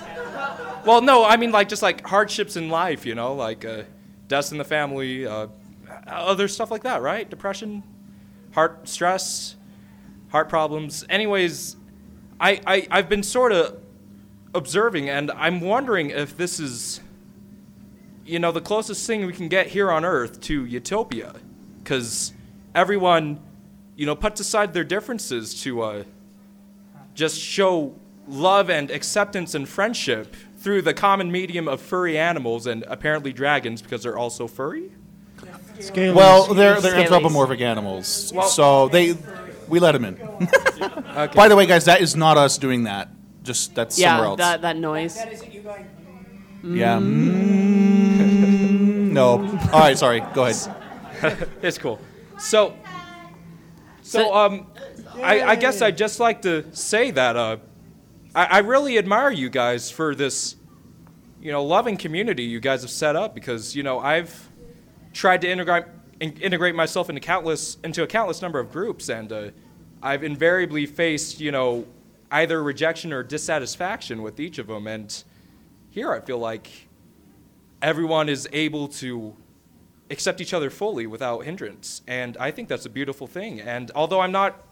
Well, 0.84 1.00
no, 1.02 1.24
I 1.24 1.36
mean 1.36 1.52
like 1.52 1.68
just 1.68 1.82
like 1.82 2.06
hardships 2.06 2.56
in 2.56 2.68
life, 2.68 3.06
you 3.06 3.14
know, 3.14 3.34
like 3.34 3.64
uh, 3.64 3.82
deaths 4.28 4.52
in 4.52 4.58
the 4.58 4.64
family, 4.64 5.26
uh, 5.26 5.48
other 6.06 6.48
stuff 6.48 6.70
like 6.70 6.82
that, 6.84 7.02
right? 7.02 7.28
Depression, 7.28 7.82
heart 8.52 8.88
stress, 8.88 9.56
heart 10.28 10.48
problems. 10.48 11.04
Anyways, 11.08 11.76
I, 12.40 12.60
I 12.66 12.86
I've 12.90 13.08
been 13.08 13.22
sort 13.22 13.52
of 13.52 13.80
observing, 14.54 15.08
and 15.08 15.30
I'm 15.32 15.60
wondering 15.60 16.10
if 16.10 16.36
this 16.36 16.58
is, 16.58 17.00
you 18.24 18.38
know, 18.38 18.52
the 18.52 18.60
closest 18.60 19.06
thing 19.06 19.26
we 19.26 19.32
can 19.32 19.48
get 19.48 19.68
here 19.68 19.90
on 19.90 20.04
Earth 20.04 20.40
to 20.42 20.64
utopia, 20.64 21.34
because 21.82 22.32
everyone, 22.74 23.40
you 23.96 24.06
know, 24.06 24.14
puts 24.14 24.40
aside 24.40 24.74
their 24.74 24.84
differences 24.84 25.60
to 25.62 25.82
uh, 25.82 26.02
just 27.14 27.38
show 27.40 27.94
love 28.28 28.68
and 28.70 28.90
acceptance 28.90 29.54
and 29.54 29.68
friendship 29.68 30.34
through 30.58 30.82
the 30.82 30.92
common 30.94 31.30
medium 31.32 31.68
of 31.68 31.80
furry 31.80 32.18
animals 32.18 32.66
and 32.66 32.84
apparently 32.88 33.32
dragons 33.32 33.80
because 33.82 34.02
they're 34.02 34.18
also 34.18 34.46
furry. 34.46 34.90
Well, 35.94 36.54
they're 36.54 36.80
they're 36.80 36.96
anthropomorphic 36.96 37.60
animals, 37.60 38.32
so 38.50 38.88
they 38.88 39.14
we 39.68 39.78
let 39.78 39.92
them 39.92 40.04
in. 40.06 40.14
By 41.34 41.48
the 41.48 41.54
way, 41.56 41.66
guys, 41.66 41.84
that 41.84 42.00
is 42.00 42.16
not 42.16 42.36
us 42.38 42.56
doing 42.58 42.84
that. 42.84 43.08
Just 43.42 43.74
that's 43.74 43.96
somewhere 43.96 44.24
Yeah, 44.24 44.28
else. 44.30 44.38
that 44.38 44.62
that 44.62 44.76
noise. 44.76 45.16
yeah. 46.64 46.98
Mm, 46.98 49.10
no. 49.12 49.38
All 49.72 49.80
right. 49.80 49.96
Sorry. 49.98 50.20
Go 50.34 50.46
ahead. 50.46 51.48
it's 51.62 51.76
cool. 51.78 52.00
So, 52.38 52.74
so 54.06 54.32
um, 54.32 54.68
I, 55.16 55.42
I 55.42 55.56
guess 55.56 55.82
I'd 55.82 55.96
just 55.96 56.20
like 56.20 56.42
to 56.42 56.64
say 56.74 57.10
that 57.10 57.36
uh, 57.36 57.56
I, 58.36 58.44
I 58.44 58.58
really 58.58 58.98
admire 58.98 59.32
you 59.32 59.50
guys 59.50 59.90
for 59.90 60.14
this, 60.14 60.54
you 61.40 61.50
know, 61.50 61.64
loving 61.64 61.96
community 61.96 62.44
you 62.44 62.60
guys 62.60 62.82
have 62.82 62.90
set 62.90 63.16
up 63.16 63.34
because 63.34 63.74
you 63.74 63.82
know 63.82 63.98
I've 63.98 64.48
tried 65.12 65.40
to 65.40 65.50
integrate 65.50 65.86
in- 66.20 66.36
integrate 66.36 66.76
myself 66.76 67.08
into 67.08 67.20
countless 67.20 67.78
into 67.82 68.04
a 68.04 68.06
countless 68.06 68.40
number 68.40 68.60
of 68.60 68.70
groups 68.70 69.08
and 69.08 69.32
uh, 69.32 69.50
I've 70.00 70.22
invariably 70.22 70.86
faced 70.86 71.40
you 71.40 71.50
know 71.50 71.84
either 72.30 72.62
rejection 72.62 73.12
or 73.12 73.24
dissatisfaction 73.24 74.22
with 74.22 74.38
each 74.38 74.58
of 74.58 74.68
them 74.68 74.86
and 74.86 75.24
here 75.90 76.12
I 76.12 76.20
feel 76.20 76.38
like 76.38 76.70
everyone 77.82 78.28
is 78.28 78.48
able 78.52 78.86
to 78.88 79.34
accept 80.10 80.40
each 80.40 80.54
other 80.54 80.70
fully 80.70 81.06
without 81.06 81.44
hindrance. 81.44 82.02
And 82.06 82.36
I 82.38 82.50
think 82.50 82.68
that's 82.68 82.86
a 82.86 82.90
beautiful 82.90 83.26
thing. 83.26 83.60
And 83.60 83.90
although 83.94 84.20
I'm 84.20 84.32
not 84.32 84.62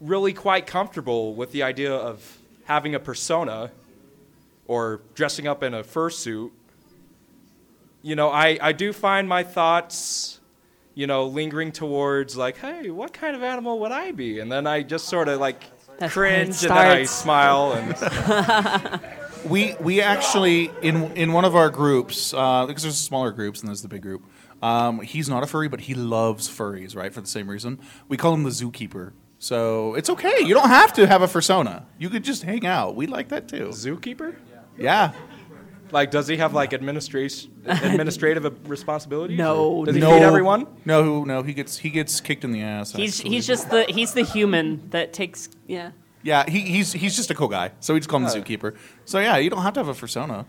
really 0.00 0.32
quite 0.32 0.66
comfortable 0.66 1.34
with 1.34 1.52
the 1.52 1.62
idea 1.62 1.94
of 1.94 2.38
having 2.64 2.94
a 2.94 3.00
persona 3.00 3.70
or 4.66 5.00
dressing 5.14 5.46
up 5.46 5.62
in 5.62 5.74
a 5.74 5.82
fursuit, 5.82 6.50
you 8.02 8.16
know, 8.16 8.30
I, 8.30 8.58
I 8.60 8.72
do 8.72 8.92
find 8.92 9.28
my 9.28 9.42
thoughts, 9.42 10.40
you 10.94 11.06
know, 11.06 11.26
lingering 11.26 11.72
towards 11.72 12.36
like, 12.36 12.56
hey, 12.58 12.90
what 12.90 13.12
kind 13.12 13.36
of 13.36 13.42
animal 13.42 13.78
would 13.80 13.92
I 13.92 14.12
be? 14.12 14.40
And 14.40 14.50
then 14.50 14.66
I 14.66 14.82
just 14.82 15.06
sort 15.08 15.28
of 15.28 15.40
like 15.40 15.62
That's 15.98 16.12
cringe 16.12 16.64
and 16.64 16.70
then 16.70 16.72
I 16.72 17.04
smile 17.04 17.72
and. 17.72 19.00
we 19.48 19.74
we 19.80 20.00
actually 20.00 20.70
in 20.82 21.12
in 21.12 21.32
one 21.32 21.44
of 21.44 21.56
our 21.56 21.70
groups 21.70 22.34
uh, 22.34 22.66
because 22.66 22.82
there's 22.82 22.98
smaller 22.98 23.30
groups 23.30 23.60
and 23.60 23.68
there's 23.68 23.82
the 23.82 23.88
big 23.88 24.02
group. 24.02 24.22
Um, 24.62 25.00
he's 25.00 25.28
not 25.28 25.42
a 25.42 25.46
furry, 25.46 25.68
but 25.68 25.80
he 25.82 25.94
loves 25.94 26.48
furries, 26.48 26.94
right? 26.94 27.12
For 27.12 27.20
the 27.20 27.26
same 27.26 27.48
reason, 27.48 27.78
we 28.08 28.16
call 28.16 28.34
him 28.34 28.42
the 28.42 28.50
zookeeper. 28.50 29.12
So 29.38 29.94
it's 29.94 30.10
okay. 30.10 30.40
You 30.44 30.52
don't 30.52 30.68
have 30.68 30.92
to 30.94 31.06
have 31.06 31.22
a 31.22 31.28
persona. 31.28 31.86
You 31.98 32.10
could 32.10 32.24
just 32.24 32.42
hang 32.42 32.66
out. 32.66 32.94
We 32.94 33.06
like 33.06 33.28
that 33.28 33.48
too. 33.48 33.68
Zookeeper? 33.68 34.36
Yeah. 34.76 35.12
Like, 35.92 36.10
does 36.12 36.28
he 36.28 36.36
have 36.36 36.52
like 36.54 36.72
administration, 36.72 37.50
administrative 37.66 38.68
responsibilities? 38.70 39.36
No, 39.38 39.70
Or 39.70 39.86
Does 39.86 39.94
he 39.96 40.00
no, 40.00 40.10
feed 40.12 40.22
everyone? 40.22 40.66
No, 40.84 41.24
no. 41.24 41.42
He 41.42 41.52
gets 41.54 41.78
he 41.78 41.90
gets 41.90 42.20
kicked 42.20 42.44
in 42.44 42.52
the 42.52 42.62
ass. 42.62 42.92
He's 42.92 43.18
actually. 43.18 43.30
he's 43.34 43.46
just 43.46 43.70
the 43.70 43.84
he's 43.88 44.12
the 44.12 44.22
human 44.22 44.88
that 44.90 45.12
takes 45.12 45.48
yeah. 45.66 45.90
yeah. 46.22 46.48
He, 46.48 46.60
he's 46.60 46.92
he's 46.92 47.16
just 47.16 47.30
a 47.30 47.34
cool 47.34 47.48
guy. 47.48 47.72
So 47.80 47.94
we 47.94 48.00
just 48.00 48.08
call 48.08 48.18
him 48.20 48.26
the 48.26 48.32
Oh. 48.32 48.40
zookeeper. 48.42 48.76
So 49.04 49.18
yeah, 49.18 49.38
you 49.38 49.50
don't 49.50 49.62
have 49.62 49.72
to 49.74 49.80
have 49.80 49.88
a 49.88 49.94
persona. 49.94 50.46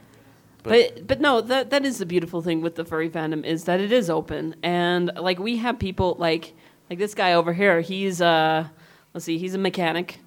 But 0.63 1.07
but 1.07 1.19
no, 1.19 1.41
that 1.41 1.69
that 1.71 1.85
is 1.85 1.97
the 1.97 2.05
beautiful 2.05 2.41
thing 2.41 2.61
with 2.61 2.75
the 2.75 2.85
furry 2.85 3.09
fandom 3.09 3.43
is 3.45 3.63
that 3.65 3.79
it 3.79 3.91
is 3.91 4.09
open 4.09 4.55
and 4.61 5.11
like 5.19 5.39
we 5.39 5.57
have 5.57 5.79
people 5.79 6.15
like 6.19 6.53
like 6.89 6.99
this 6.99 7.15
guy 7.15 7.33
over 7.33 7.53
here. 7.53 7.81
He's 7.81 8.21
uh 8.21 8.67
let's 9.13 9.25
see, 9.25 9.37
he's 9.37 9.53
a 9.55 9.57
mechanic. 9.57 10.19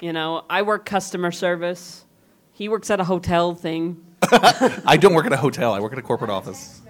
You 0.00 0.12
know, 0.12 0.44
I 0.50 0.62
work 0.62 0.84
customer 0.84 1.30
service. 1.32 2.04
He 2.52 2.68
works 2.68 2.90
at 2.90 3.00
a 3.00 3.04
hotel 3.04 3.54
thing. 3.54 4.02
I 4.22 4.96
don't 5.00 5.14
work 5.14 5.26
at 5.26 5.32
a 5.32 5.36
hotel. 5.36 5.72
I 5.72 5.80
work 5.80 5.92
at 5.92 5.98
a 5.98 6.02
corporate 6.02 6.30
office. 6.30 6.82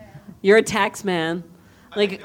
You're 0.43 0.57
a 0.59 0.63
tax 0.63 1.05
man. 1.05 1.45
Like 1.95 2.23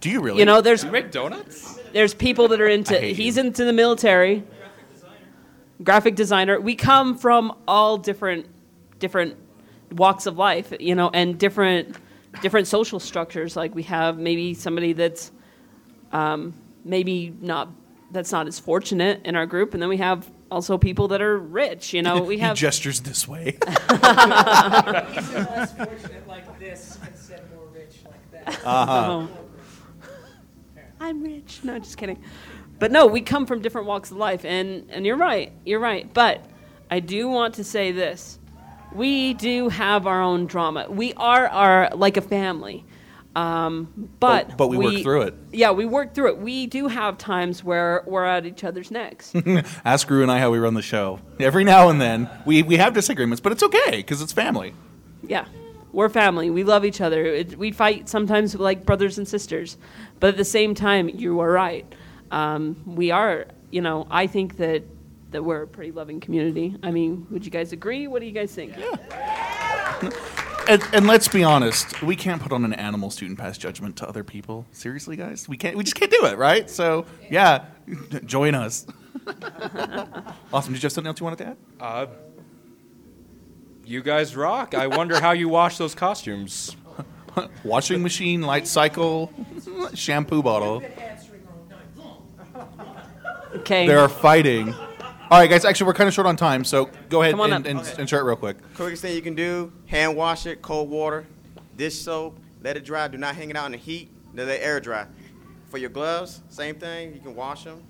Do 0.00 0.10
you 0.10 0.20
really? 0.20 0.38
You 0.40 0.44
know, 0.46 0.60
there's 0.60 0.84
You 0.84 0.90
make 0.90 1.10
donuts? 1.10 1.78
there's 1.92 2.14
people 2.14 2.48
that 2.48 2.60
are 2.60 2.68
into 2.68 2.98
hate 2.98 3.16
he's 3.16 3.36
into 3.36 3.64
the 3.64 3.72
military 3.72 4.40
Graphic 4.40 4.90
designer. 4.94 5.26
graphic 5.84 6.14
designer 6.16 6.60
we 6.60 6.74
come 6.74 7.16
from 7.16 7.56
all 7.68 7.98
different 7.98 8.46
different 8.98 9.36
walks 9.94 10.26
of 10.26 10.36
life 10.36 10.72
you 10.80 10.94
know 10.94 11.10
and 11.12 11.38
different 11.38 11.96
different 12.42 12.66
social 12.66 12.98
structures 12.98 13.56
like 13.56 13.74
we 13.74 13.82
have 13.82 14.18
maybe 14.18 14.54
somebody 14.54 14.92
that's 14.92 15.30
um, 16.12 16.54
maybe 16.84 17.34
not 17.40 17.68
that's 18.10 18.32
not 18.32 18.46
as 18.46 18.58
fortunate 18.58 19.20
in 19.24 19.36
our 19.36 19.46
group 19.46 19.74
and 19.74 19.82
then 19.82 19.88
we 19.88 19.96
have 19.96 20.30
also 20.50 20.78
people 20.78 21.08
that 21.08 21.20
are 21.22 21.38
rich 21.38 21.92
you 21.92 22.02
know 22.02 22.22
we 22.22 22.34
he 22.36 22.40
have 22.40 22.56
gestures 22.56 23.00
this 23.00 23.26
way. 23.26 23.58
less 23.90 25.72
fortunate 25.76 26.26
like 26.26 26.58
this 26.58 26.98
instead 27.06 27.40
of 27.40 27.54
more 27.54 27.66
rich 27.72 27.98
like 28.04 28.30
that. 28.32 28.66
Uh-huh. 28.66 29.26
Oh. 29.26 29.28
I'm 31.00 31.22
rich. 31.22 31.60
No, 31.62 31.78
just 31.78 31.96
kidding. 31.96 32.22
But 32.78 32.90
no, 32.92 33.06
we 33.06 33.20
come 33.20 33.46
from 33.46 33.60
different 33.60 33.86
walks 33.86 34.10
of 34.10 34.16
life, 34.16 34.44
and 34.44 34.90
and 34.90 35.06
you're 35.06 35.16
right. 35.16 35.52
You're 35.64 35.80
right. 35.80 36.12
But 36.12 36.44
I 36.90 37.00
do 37.00 37.28
want 37.28 37.54
to 37.54 37.64
say 37.64 37.92
this: 37.92 38.38
we 38.94 39.34
do 39.34 39.68
have 39.68 40.06
our 40.06 40.22
own 40.22 40.46
drama. 40.46 40.86
We 40.88 41.12
are 41.14 41.46
our 41.48 41.90
like 41.94 42.16
a 42.16 42.20
family. 42.22 42.84
Um, 43.36 43.88
but 44.20 44.48
But- 44.50 44.56
but 44.56 44.68
we 44.68 44.78
work 44.78 45.02
through 45.02 45.22
it. 45.22 45.34
Yeah, 45.52 45.72
we 45.72 45.86
work 45.86 46.14
through 46.14 46.28
it. 46.28 46.38
We 46.38 46.66
do 46.68 46.86
have 46.86 47.18
times 47.18 47.64
where 47.64 48.04
we're 48.06 48.24
at 48.24 48.46
each 48.46 48.62
other's 48.62 48.92
necks. 48.92 49.32
Ask 49.84 50.08
Rue 50.08 50.22
and 50.22 50.30
I 50.30 50.38
how 50.38 50.50
we 50.52 50.58
run 50.58 50.74
the 50.74 50.82
show. 50.82 51.18
Every 51.40 51.64
now 51.64 51.88
and 51.88 52.00
then, 52.00 52.30
we, 52.46 52.62
we 52.62 52.76
have 52.76 52.94
disagreements, 52.94 53.40
but 53.40 53.50
it's 53.50 53.62
okay 53.64 53.90
because 53.96 54.22
it's 54.22 54.32
family. 54.32 54.72
Yeah, 55.26 55.46
we're 55.92 56.08
family. 56.10 56.48
We 56.50 56.62
love 56.62 56.84
each 56.84 57.00
other. 57.00 57.24
It, 57.26 57.58
we 57.58 57.72
fight 57.72 58.08
sometimes 58.08 58.54
like 58.54 58.84
brothers 58.86 59.18
and 59.18 59.26
sisters, 59.26 59.78
but 60.20 60.28
at 60.28 60.36
the 60.36 60.44
same 60.44 60.72
time, 60.76 61.08
you 61.08 61.40
are 61.40 61.50
right. 61.50 61.92
Um, 62.30 62.76
we 62.86 63.10
are. 63.10 63.46
You 63.72 63.80
know, 63.80 64.06
I 64.12 64.28
think 64.28 64.58
that 64.58 64.84
that 65.34 65.42
we're 65.42 65.62
a 65.62 65.66
pretty 65.66 65.90
loving 65.90 66.20
community. 66.20 66.76
I 66.84 66.92
mean, 66.92 67.26
would 67.30 67.44
you 67.44 67.50
guys 67.50 67.72
agree? 67.72 68.06
What 68.06 68.20
do 68.20 68.26
you 68.26 68.32
guys 68.32 68.54
think? 68.54 68.76
Yeah. 68.76 70.10
And, 70.68 70.82
and 70.92 71.06
let's 71.06 71.26
be 71.26 71.42
honest, 71.42 72.02
we 72.02 72.14
can't 72.14 72.40
put 72.40 72.52
on 72.52 72.64
an 72.64 72.72
animal 72.72 73.10
student 73.10 73.38
pass 73.38 73.58
judgment 73.58 73.96
to 73.96 74.08
other 74.08 74.22
people. 74.22 74.64
Seriously, 74.70 75.16
guys, 75.16 75.48
we 75.48 75.56
can't. 75.56 75.76
We 75.76 75.82
just 75.82 75.96
can't 75.96 76.10
do 76.10 76.24
it, 76.24 76.38
right? 76.38 76.70
So 76.70 77.04
yeah, 77.30 77.64
join 78.24 78.54
us. 78.54 78.86
awesome. 80.52 80.72
Did 80.72 80.82
you 80.82 80.86
have 80.86 80.92
something 80.92 81.08
else 81.08 81.20
you 81.20 81.24
wanted 81.24 81.38
to 81.38 81.46
add? 81.48 81.56
Uh, 81.80 82.06
you 83.84 84.02
guys 84.02 84.36
rock. 84.36 84.74
I 84.74 84.86
wonder 84.86 85.20
how 85.20 85.32
you 85.32 85.48
wash 85.48 85.78
those 85.78 85.94
costumes. 85.94 86.76
Washing 87.64 88.02
machine, 88.02 88.42
light 88.42 88.68
cycle, 88.68 89.32
shampoo 89.94 90.42
bottle. 90.42 90.82
Okay. 93.56 93.86
They 93.86 93.94
are 93.94 94.08
fighting. 94.08 94.74
All 95.30 95.40
right, 95.40 95.48
guys. 95.48 95.64
Actually, 95.64 95.86
we're 95.86 95.94
kind 95.94 96.08
of 96.08 96.14
short 96.14 96.26
on 96.26 96.36
time, 96.36 96.64
so 96.64 96.90
go 97.08 97.22
ahead 97.22 97.32
Come 97.32 97.40
on 97.40 97.52
and, 97.52 97.64
up. 97.66 97.70
and, 97.70 97.80
Okay. 97.80 97.94
and 97.98 98.08
share 98.08 98.20
it 98.20 98.24
real 98.24 98.36
quick. 98.36 98.56
Quickest 98.74 99.02
thing 99.02 99.14
you 99.16 99.22
can 99.22 99.34
do: 99.34 99.72
hand 99.86 100.16
wash 100.16 100.46
it, 100.46 100.60
cold 100.62 100.90
water, 100.90 101.24
dish 101.76 101.98
soap, 101.98 102.38
let 102.62 102.76
it 102.76 102.84
dry. 102.84 103.08
Do 103.08 103.18
not 103.18 103.34
hang 103.34 103.50
it 103.50 103.56
out 103.56 103.66
in 103.66 103.72
the 103.72 103.78
heat. 103.78 104.10
Let 104.34 104.48
it 104.48 104.60
air 104.62 104.80
dry. 104.80 105.06
For 105.70 105.78
your 105.78 105.90
gloves, 105.90 106.42
same 106.50 106.76
thing. 106.76 107.14
You 107.14 107.20
can 107.20 107.34
wash 107.34 107.64
them. 107.64 107.82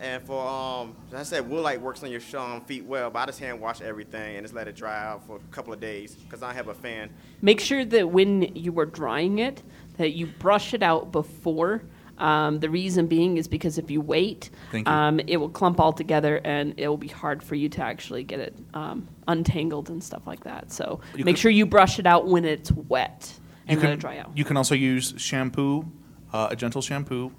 And 0.00 0.22
for 0.22 0.46
um, 0.46 0.94
as 1.12 1.20
I 1.20 1.22
said, 1.24 1.50
Woolite 1.50 1.80
works 1.80 2.04
on 2.04 2.10
your 2.12 2.20
sh- 2.20 2.34
um, 2.34 2.60
feet 2.62 2.84
well, 2.84 3.10
but 3.10 3.18
I 3.18 3.26
just 3.26 3.40
hand 3.40 3.60
wash 3.60 3.80
everything 3.80 4.36
and 4.36 4.44
just 4.44 4.54
let 4.54 4.68
it 4.68 4.76
dry 4.76 5.04
out 5.04 5.26
for 5.26 5.36
a 5.36 5.40
couple 5.54 5.72
of 5.72 5.80
days 5.80 6.14
because 6.14 6.42
I 6.44 6.52
have 6.52 6.68
a 6.68 6.74
fan. 6.74 7.10
Make 7.42 7.58
sure 7.58 7.84
that 7.84 8.08
when 8.08 8.54
you 8.54 8.78
are 8.78 8.86
drying 8.86 9.40
it, 9.40 9.62
that 9.96 10.10
you 10.12 10.26
brush 10.26 10.72
it 10.72 10.82
out 10.84 11.10
before. 11.10 11.82
Um, 12.18 12.60
the 12.60 12.68
reason 12.68 13.06
being 13.06 13.36
is 13.38 13.48
because 13.48 13.78
if 13.78 13.90
you 13.90 14.00
wait, 14.00 14.50
you. 14.72 14.82
um, 14.86 15.20
it 15.20 15.36
will 15.38 15.48
clump 15.48 15.80
all 15.80 15.92
together 15.92 16.40
and 16.44 16.74
it 16.76 16.88
will 16.88 16.96
be 16.96 17.08
hard 17.08 17.42
for 17.42 17.54
you 17.54 17.68
to 17.70 17.82
actually 17.82 18.24
get 18.24 18.40
it 18.40 18.56
um, 18.74 19.08
untangled 19.26 19.88
and 19.88 20.02
stuff 20.02 20.26
like 20.26 20.44
that. 20.44 20.72
So 20.72 21.00
You 21.16 21.24
make 21.24 21.36
sure 21.36 21.50
you 21.50 21.64
brush 21.64 21.98
it 21.98 22.06
out 22.06 22.26
when 22.26 22.44
it's 22.44 22.72
wet 22.72 23.32
and 23.66 23.76
you 23.76 23.80
let 23.80 23.82
can, 23.82 23.90
it 23.92 24.00
dry 24.00 24.18
out. 24.18 24.32
You 24.34 24.44
can 24.44 24.56
also 24.56 24.74
use 24.74 25.14
shampoo, 25.16 25.90
uh, 26.32 26.48
a 26.50 26.56
gentle 26.56 26.82
shampoo, 26.82 27.32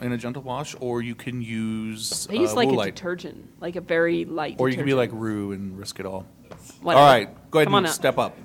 and 0.00 0.12
a 0.12 0.16
gentle 0.16 0.42
wash, 0.42 0.74
or 0.80 1.02
you 1.02 1.14
can 1.14 1.42
use 1.42 2.26
I 2.30 2.34
use 2.34 2.52
uh, 2.52 2.56
like 2.56 2.68
a 2.68 2.72
Woolite. 2.72 2.84
detergent, 2.86 3.60
like 3.60 3.76
a 3.76 3.80
very 3.80 4.24
light. 4.24 4.56
Or 4.58 4.68
you 4.68 4.76
can 4.76 4.86
be 4.86 4.94
like 4.94 5.10
Rue 5.12 5.52
and 5.52 5.78
risk 5.78 6.00
it 6.00 6.06
all. 6.06 6.26
Whatever. 6.82 7.02
All 7.02 7.12
right, 7.12 7.50
go 7.50 7.58
ahead 7.60 7.68
Come 7.68 7.84
and 7.84 7.88
step 7.88 8.18
up. 8.18 8.36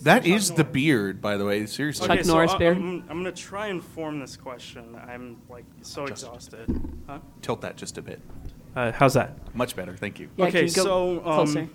That 0.00 0.26
is 0.26 0.52
the 0.52 0.64
beard, 0.64 1.20
by 1.20 1.36
the 1.36 1.44
way. 1.44 1.66
Seriously. 1.66 2.08
Okay, 2.08 2.22
so 2.22 2.38
I- 2.38 2.44
I'm, 2.44 3.04
I'm 3.08 3.18
gonna 3.18 3.32
try 3.32 3.68
and 3.68 3.82
form 3.82 4.20
this 4.20 4.36
question. 4.36 4.96
I'm 5.08 5.40
like 5.48 5.64
so 5.82 6.06
Just- 6.06 6.22
exhausted. 6.24 6.80
Huh? 7.06 7.18
Tilt 7.42 7.60
that 7.62 7.76
just 7.76 7.98
a 7.98 8.02
bit. 8.02 8.20
Uh, 8.76 8.92
how's 8.92 9.14
that? 9.14 9.54
Much 9.54 9.74
better, 9.74 9.96
thank 9.96 10.20
you. 10.20 10.28
Yeah, 10.36 10.46
okay, 10.46 10.60
can 10.60 10.68
you 10.68 10.74
go 10.74 10.84
so 10.84 11.16
um, 11.18 11.22
closer? 11.22 11.68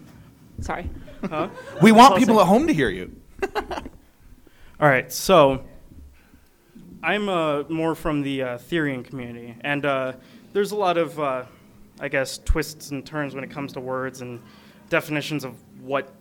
Sorry. 0.62 0.90
Huh? 1.30 1.50
We 1.82 1.92
want 1.92 2.10
Closer. 2.12 2.26
people 2.26 2.40
at 2.40 2.48
home 2.48 2.68
to 2.68 2.74
hear 2.74 2.90
you. 2.90 3.16
All 4.80 4.90
right, 4.90 5.12
so 5.12 5.64
I'm 7.02 7.28
uh, 7.28 7.64
more 7.64 7.96
from 7.96 8.22
the 8.22 8.42
uh, 8.44 8.58
Therian 8.58 9.04
community, 9.04 9.56
and 9.62 9.86
uh, 9.86 10.14
there's 10.54 10.72
a 10.72 10.76
lot 10.76 10.98
of, 10.98 11.20
uh, 11.20 11.44
I 12.00 12.08
guess, 12.08 12.38
twists 12.40 12.92
and 12.92 13.06
turns 13.06 13.36
when 13.36 13.44
it 13.44 13.50
comes 13.52 13.74
to 13.74 13.80
words 13.80 14.22
and 14.22 14.42
definitions 14.90 15.44
of 15.44 15.56
what 15.82 16.14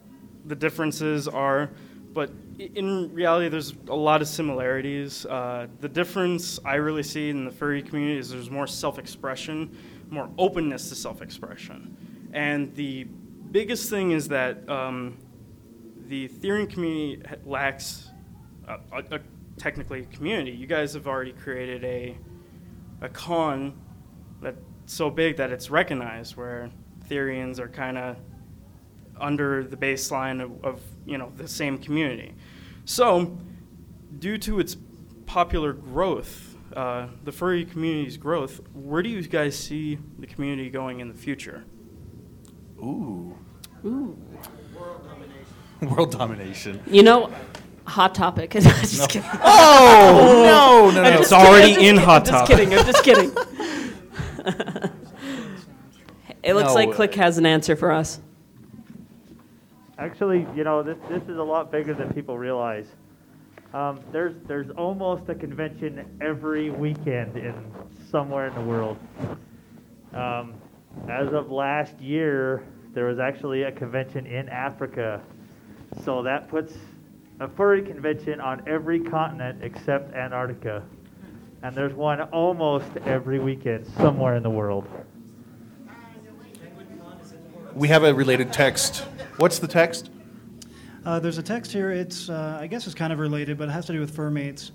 the 0.46 0.56
differences 0.56 1.28
are. 1.28 1.70
But 2.12 2.30
in 2.58 3.12
reality, 3.14 3.48
there's 3.48 3.74
a 3.88 3.94
lot 3.94 4.20
of 4.20 4.28
similarities. 4.28 5.24
Uh, 5.26 5.66
the 5.80 5.88
difference 5.88 6.60
I 6.64 6.74
really 6.74 7.02
see 7.02 7.30
in 7.30 7.44
the 7.44 7.50
furry 7.50 7.82
community 7.82 8.18
is 8.18 8.30
there's 8.30 8.50
more 8.50 8.66
self-expression, 8.66 9.76
more 10.10 10.28
openness 10.36 10.90
to 10.90 10.94
self-expression, 10.94 12.30
and 12.34 12.74
the 12.74 13.06
biggest 13.50 13.88
thing 13.90 14.12
is 14.12 14.28
that 14.28 14.68
um, 14.68 15.16
the 16.08 16.28
Therian 16.28 16.68
community 16.68 17.22
lacks 17.44 18.10
a, 18.68 18.74
a, 18.92 19.16
a 19.16 19.20
technically 19.56 20.06
community. 20.12 20.50
You 20.50 20.66
guys 20.66 20.94
have 20.94 21.06
already 21.06 21.32
created 21.32 21.84
a 21.84 22.16
a 23.00 23.08
con 23.08 23.74
that's 24.40 24.58
so 24.86 25.10
big 25.10 25.36
that 25.36 25.50
it's 25.50 25.70
recognized, 25.70 26.36
where 26.36 26.70
Therians 27.08 27.58
are 27.58 27.68
kind 27.68 27.96
of 27.96 28.16
under 29.20 29.64
the 29.64 29.76
baseline 29.76 30.42
of, 30.42 30.64
of 30.64 30.80
you 31.06 31.18
know 31.18 31.32
the 31.36 31.48
same 31.48 31.78
community. 31.78 32.34
So, 32.84 33.38
due 34.18 34.38
to 34.38 34.58
its 34.60 34.76
popular 35.26 35.72
growth, 35.72 36.56
uh, 36.76 37.06
the 37.24 37.32
furry 37.32 37.64
community's 37.64 38.16
growth, 38.16 38.60
where 38.74 39.02
do 39.02 39.08
you 39.08 39.22
guys 39.22 39.56
see 39.58 39.98
the 40.18 40.26
community 40.26 40.70
going 40.70 41.00
in 41.00 41.08
the 41.08 41.14
future? 41.14 41.64
Ooh. 42.78 43.36
Ooh. 43.84 44.16
World 44.76 45.04
domination. 45.04 45.96
World 45.96 46.10
domination. 46.18 46.82
You 46.86 47.02
know, 47.04 47.32
hot 47.84 48.14
topic. 48.14 48.50
just 48.52 48.98
No. 48.98 49.06
kidding. 49.06 49.28
Oh, 49.44 50.90
no, 50.92 51.02
no, 51.02 51.06
I'm 51.06 51.14
no. 51.14 51.20
It's 51.20 51.32
already 51.32 51.74
kidding, 51.74 51.86
in 51.88 51.94
just 51.96 52.06
Hot 52.06 52.24
Topic. 52.24 52.58
I'm 52.58 52.70
just 52.70 53.04
kidding. 53.04 53.30
I'm 53.30 53.34
just 53.34 53.54
kidding. 54.64 54.90
it 56.42 56.54
looks 56.54 56.68
No, 56.68 56.74
like 56.74 56.92
Click 56.92 57.14
has 57.14 57.38
an 57.38 57.46
answer 57.46 57.76
for 57.76 57.92
us. 57.92 58.20
Actually, 60.02 60.44
you 60.56 60.64
know, 60.64 60.82
this, 60.82 60.98
this 61.08 61.22
is 61.28 61.38
a 61.38 61.42
lot 61.42 61.70
bigger 61.70 61.94
than 61.94 62.12
people 62.12 62.36
realize. 62.36 62.86
Um, 63.72 64.00
there's 64.10 64.34
there's 64.48 64.68
almost 64.70 65.28
a 65.28 65.34
convention 65.34 66.18
every 66.20 66.70
weekend 66.70 67.36
in 67.36 67.54
somewhere 68.10 68.48
in 68.48 68.54
the 68.54 68.60
world. 68.62 68.98
Um, 70.12 70.54
as 71.08 71.32
of 71.32 71.52
last 71.52 72.00
year, 72.00 72.64
there 72.94 73.04
was 73.04 73.20
actually 73.20 73.62
a 73.62 73.70
convention 73.70 74.26
in 74.26 74.48
Africa. 74.48 75.22
So 76.04 76.20
that 76.24 76.48
puts 76.48 76.74
a 77.38 77.46
furry 77.46 77.82
convention 77.82 78.40
on 78.40 78.60
every 78.66 78.98
continent 78.98 79.62
except 79.62 80.14
Antarctica. 80.14 80.82
And 81.62 81.76
there's 81.76 81.94
one 81.94 82.20
almost 82.20 82.88
every 83.06 83.38
weekend 83.38 83.86
somewhere 83.86 84.34
in 84.34 84.42
the 84.42 84.50
world. 84.50 84.84
We 87.74 87.88
have 87.88 88.04
a 88.04 88.12
related 88.14 88.52
text. 88.52 89.00
What's 89.38 89.58
the 89.58 89.66
text? 89.66 90.10
Uh, 91.04 91.18
there's 91.18 91.38
a 91.38 91.42
text 91.42 91.72
here. 91.72 91.90
It's 91.90 92.28
uh, 92.28 92.58
I 92.60 92.66
guess 92.66 92.86
it's 92.86 92.94
kind 92.94 93.12
of 93.12 93.18
related, 93.18 93.58
but 93.58 93.68
it 93.68 93.72
has 93.72 93.86
to 93.86 93.92
do 93.92 94.00
with 94.00 94.14
fur 94.14 94.30
mates, 94.30 94.72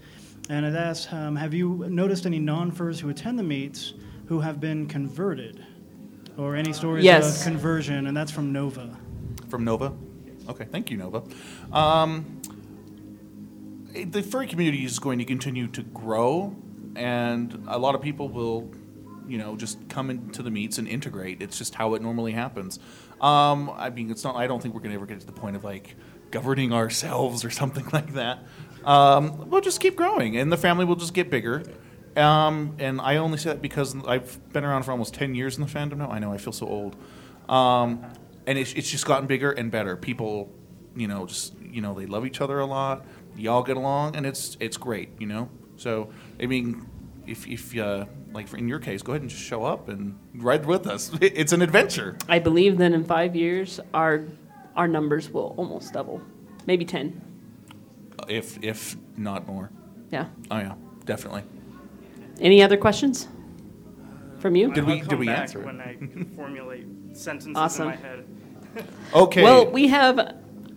and 0.50 0.66
it 0.66 0.76
asks, 0.76 1.12
um, 1.14 1.36
"Have 1.36 1.54
you 1.54 1.86
noticed 1.90 2.26
any 2.26 2.40
non-furs 2.40 3.00
who 3.00 3.10
attend 3.10 3.40
the 3.40 3.44
meets 3.44 3.94
who 4.28 4.40
have 4.42 4.60
been 4.60 4.88
converted, 4.88 5.64
or 6.38 6.56
any 6.56 6.74
stories 6.74 7.06
Yes. 7.06 7.40
of 7.40 7.44
conversion?" 7.52 8.08
And 8.08 8.18
that's 8.18 8.32
from 8.32 8.52
Nova. 8.52 8.98
From 9.48 9.64
Nova? 9.64 9.94
Okay, 10.50 10.66
thank 10.66 10.90
you, 10.92 10.98
Nova. 10.98 11.24
Um, 11.72 12.42
the 13.94 14.22
furry 14.22 14.48
community 14.48 14.84
is 14.86 15.00
going 15.00 15.20
to 15.20 15.26
continue 15.26 15.68
to 15.68 15.84
grow, 15.84 16.56
and 16.96 17.64
a 17.68 17.78
lot 17.78 17.96
of 17.96 18.02
people 18.02 18.28
will, 18.28 18.70
you 19.28 19.38
know, 19.38 19.56
just 19.56 19.90
come 19.90 20.10
into 20.10 20.42
the 20.44 20.52
meets 20.52 20.78
and 20.78 20.88
integrate. 20.88 21.42
It's 21.42 21.58
just 21.58 21.76
how 21.76 21.94
it 21.94 22.02
normally 22.02 22.32
happens. 22.32 22.80
Um, 23.22 23.70
I 23.70 23.90
mean, 23.90 24.12
it's 24.12 24.24
not. 24.24 24.36
I 24.36 24.48
don't 24.48 24.62
think 24.62 24.74
we're 24.74 24.82
going 24.82 24.92
to 24.92 24.96
ever 24.96 25.06
get 25.06 25.20
to 25.20 25.26
the 25.26 25.32
point 25.32 25.56
of 25.56 25.64
like 25.64 25.96
governing 26.32 26.74
ourselves 26.82 27.44
or 27.44 27.50
something 27.50 27.88
like 27.92 28.14
that. 28.14 28.40
Um, 28.84 29.50
we'll 29.50 29.62
just 29.62 29.80
keep 29.80 29.96
growing, 29.96 30.38
and 30.38 30.52
the 30.52 30.58
family 30.58 30.86
will 30.86 30.96
just 30.96 31.14
get 31.14 31.30
bigger. 31.30 31.64
Um, 32.16 32.76
and 32.80 33.00
I 33.00 33.18
only 33.18 33.38
say 33.38 33.50
that 33.50 33.62
because 33.62 33.96
I've 34.08 34.52
been 34.52 34.64
around 34.64 34.84
for 34.84 34.92
almost 34.92 35.14
ten 35.14 35.36
years 35.36 35.58
in 35.58 35.64
the 35.64 35.70
fandom 35.70 35.98
now. 35.98 36.10
I 36.10 36.20
know 36.20 36.34
I 36.34 36.38
feel 36.38 36.54
so 36.54 36.68
old. 36.68 36.96
Um, 37.50 38.04
and 38.46 38.58
it's, 38.58 38.74
it's 38.74 38.90
just 38.90 39.06
gotten 39.06 39.28
bigger 39.28 39.52
and 39.52 39.70
better. 39.70 39.96
People, 39.96 40.50
you 40.96 41.08
know, 41.08 41.26
just 41.26 41.54
you 41.62 41.82
know, 41.82 41.94
they 41.94 42.06
love 42.06 42.26
each 42.26 42.42
other 42.42 42.60
a 42.60 42.66
lot. 42.66 43.06
Y'all 43.36 43.62
get 43.62 43.78
along, 43.78 44.16
and 44.16 44.26
it's 44.26 44.58
it's 44.60 44.78
great, 44.78 45.10
you 45.20 45.28
know. 45.28 45.50
So 45.76 46.10
I 46.42 46.48
mean, 46.48 46.88
if 47.28 47.48
if 47.48 47.78
uh, 47.78 48.06
like 48.34 48.52
in 48.54 48.68
your 48.68 48.80
case, 48.80 49.02
go 49.02 49.12
ahead 49.14 49.22
and 49.22 49.30
just 49.30 49.42
show 49.44 49.64
up 49.64 49.90
and 49.90 50.18
ride 50.36 50.66
with 50.66 50.88
us. 50.88 51.12
It's 51.22 51.52
an 51.54 51.62
adventure. 51.62 52.18
I 52.30 52.40
believe 52.40 52.78
that 52.78 52.92
in 52.94 53.04
five 53.04 53.36
years, 53.36 53.80
our 53.94 54.24
our 54.76 54.88
numbers 54.88 55.30
will 55.30 55.54
almost 55.58 55.94
double, 55.94 56.22
maybe 56.66 56.86
ten. 56.86 57.22
If 58.28 58.58
if 58.64 58.96
not 59.18 59.48
more. 59.48 59.70
Yeah. 60.12 60.28
Oh 60.52 60.58
yeah, 60.58 60.76
definitely. 61.06 61.44
Any 62.40 62.62
other 62.64 62.78
questions 62.78 63.28
from 64.40 64.56
you? 64.56 64.72
Did 64.74 64.86
we- 64.86 65.02
did 65.02 65.20
we 65.20 65.26
back 65.26 65.40
answer 65.40 65.60
it? 65.62 65.66
when 65.66 65.82
I 65.82 65.96
can 65.96 66.26
formulate 66.36 66.86
sentences 67.14 67.56
Awesome. 67.56 67.90
in 67.90 67.90
my 67.90 67.96
head? 67.96 68.26
Okay. 69.14 69.42
Well, 69.42 69.72
we 69.72 69.88
have 69.88 70.36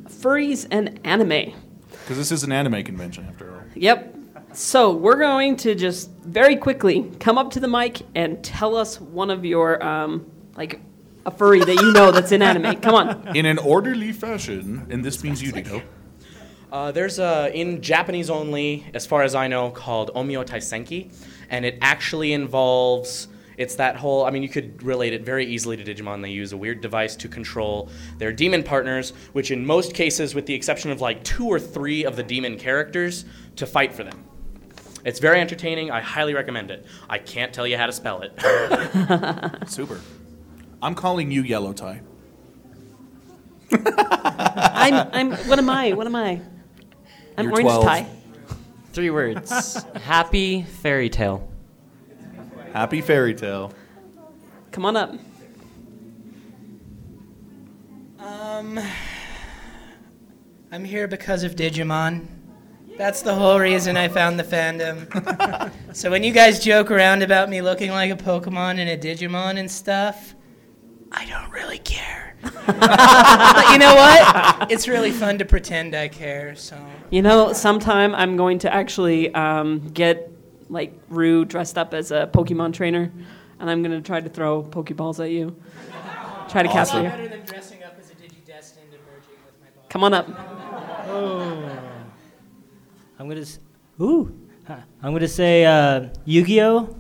furries 0.09 0.67
and 0.71 0.99
anime. 1.05 1.53
Because 1.91 2.17
this 2.17 2.33
is 2.33 2.43
an 2.45 2.51
anime 2.53 2.83
convention 2.83 3.27
after 3.29 3.53
all. 3.53 3.61
Yep. 3.75 4.17
So 4.53 4.93
we're 4.93 5.19
going 5.19 5.57
to 5.59 5.77
just 5.77 6.11
very 6.23 6.57
quickly 6.57 7.11
come 7.21 7.39
up 7.39 7.53
to 7.53 7.61
the 7.61 7.69
mic 7.69 8.03
and 8.17 8.43
tell 8.43 8.77
us 8.77 9.01
one 9.01 9.31
of 9.31 9.45
your 9.45 9.83
um, 9.85 10.29
like 10.57 10.81
a 11.25 11.31
furry 11.31 11.61
that 11.61 11.75
you 11.77 11.93
know 11.93 12.11
that's 12.11 12.33
in 12.33 12.43
anime. 12.43 12.81
Come 12.81 12.95
on. 12.95 13.37
In 13.37 13.47
an 13.47 13.59
orderly 13.59 14.13
fashion, 14.13 14.87
and 14.91 15.05
this 15.05 15.23
means 15.23 15.43
you, 15.43 15.53
Dito. 15.53 15.83
Uh, 16.73 16.91
there's 16.93 17.19
a 17.19 17.51
in 17.55 17.83
Japanese 17.83 18.31
only, 18.31 18.87
as 18.95 19.07
far 19.07 19.23
as 19.23 19.35
I 19.35 19.47
know, 19.49 19.71
called 19.71 20.11
Onmyo 20.15 20.45
Taisenki, 20.45 21.13
and 21.49 21.65
it 21.65 21.79
actually 21.81 22.33
involves. 22.33 23.29
It's 23.57 23.75
that 23.75 23.97
whole. 23.97 24.25
I 24.25 24.31
mean, 24.31 24.43
you 24.43 24.49
could 24.49 24.83
relate 24.83 25.13
it 25.13 25.23
very 25.23 25.45
easily 25.47 25.77
to 25.77 25.85
Digimon. 25.85 26.23
They 26.23 26.31
use 26.31 26.53
a 26.53 26.57
weird 26.57 26.81
device 26.81 27.15
to 27.17 27.29
control 27.29 27.91
their 28.19 28.33
demon 28.33 28.63
partners, 28.63 29.13
which 29.33 29.51
in 29.51 29.65
most 29.65 29.95
cases, 29.95 30.35
with 30.35 30.47
the 30.47 30.55
exception 30.55 30.91
of 30.91 31.01
like 31.01 31.23
two 31.23 31.47
or 31.47 31.61
three 31.61 32.05
of 32.05 32.17
the 32.17 32.23
demon 32.23 32.57
characters, 32.57 33.27
to 33.57 33.67
fight 33.67 33.93
for 33.93 34.03
them. 34.03 34.25
It's 35.05 35.19
very 35.19 35.41
entertaining. 35.41 35.91
I 35.91 36.01
highly 36.01 36.35
recommend 36.35 36.71
it. 36.71 36.87
I 37.09 37.19
can't 37.19 37.53
tell 37.53 37.67
you 37.67 37.77
how 37.77 37.87
to 37.87 37.93
spell 37.93 38.23
it. 38.23 38.33
Super. 39.69 40.01
I'm 40.83 40.95
calling 40.95 41.31
you 41.31 41.43
Yellow 41.43 41.73
Tie. 41.73 42.01
I'm 43.73 45.09
I'm 45.13 45.33
what 45.49 45.59
am 45.59 45.71
I? 45.71 45.93
What 45.93 46.07
am 46.07 46.17
I? 46.17 46.41
I'm 47.39 47.45
You're 47.45 47.53
orange 47.53 47.67
12. 47.69 47.85
tie. 47.85 48.07
Three 48.93 49.11
words. 49.11 49.85
Happy 50.03 50.63
fairy 50.63 51.09
tale. 51.09 51.49
Happy 52.73 53.01
fairy 53.01 53.35
tale. 53.35 53.73
Come 54.73 54.85
on 54.85 54.97
up. 54.97 55.15
Um, 58.19 58.79
I'm 60.73 60.85
here 60.85 61.09
because 61.09 61.43
of 61.45 61.57
Digimon, 61.57 62.27
That's 63.01 63.23
the 63.23 63.35
whole 63.35 63.59
reason 63.59 63.97
I 63.97 64.09
found 64.09 64.39
the 64.39 64.45
fandom. 64.45 65.73
so 65.97 66.11
when 66.11 66.23
you 66.23 66.33
guys 66.33 66.61
joke 66.61 66.91
around 66.91 67.23
about 67.23 67.49
me 67.49 67.63
looking 67.63 67.93
like 67.93 68.11
a 68.11 68.15
Pokemon 68.15 68.77
and 68.77 68.91
a 68.91 68.99
Digimon 68.99 69.59
and 69.59 69.71
stuff, 69.71 70.35
I 71.11 71.25
don't 71.25 71.51
really 71.51 71.79
care. 71.79 72.37
but 72.43 73.73
you 73.73 73.79
know 73.79 73.95
what? 73.95 74.71
It's 74.71 74.87
really 74.87 75.13
fun 75.13 75.39
to 75.39 75.47
pretend 75.47 75.95
I 75.95 76.09
care. 76.09 76.55
So 76.57 76.77
You 77.09 77.23
know, 77.23 77.55
sometime 77.55 78.15
I'm 78.15 78.37
going 78.37 78.59
to 78.59 78.75
actually 78.75 79.33
um, 79.35 79.89
get 79.95 80.31
like 80.69 80.93
Rue 81.09 81.47
dressed 81.47 81.79
up 81.79 81.95
as 81.95 82.11
a 82.11 82.29
Pokemon 82.31 82.75
trainer, 82.75 83.11
and 83.61 83.71
I'm 83.71 83.83
going 83.83 83.97
to 83.97 84.07
try 84.07 84.21
to 84.21 84.29
throw 84.29 84.63
Pokeballs 84.63 85.25
at 85.25 85.31
you. 85.31 85.57
Try 86.51 86.65
to 86.65 86.69
capture 86.69 86.99
you. 86.99 87.09
better 87.09 87.29
than 87.29 87.47
dressing 87.47 87.83
up 87.83 87.97
as 87.99 88.11
a 88.11 88.15
Digidestined 88.17 88.93
and 88.93 89.01
merging 89.07 89.41
with 89.47 89.59
my 89.59 89.71
body. 89.75 89.89
Come 89.89 90.05
on 90.05 90.13
up. 90.13 90.29
Oh. 91.09 91.90
I'm 93.21 93.29
gonna. 93.29 93.43
s- 93.43 93.59
Ooh. 94.01 94.35
Huh. 94.67 94.77
I'm 95.03 95.13
gonna 95.13 95.29
say 95.29 95.65
uh, 95.67 96.09
Yu-Gi-Oh. 96.25 96.97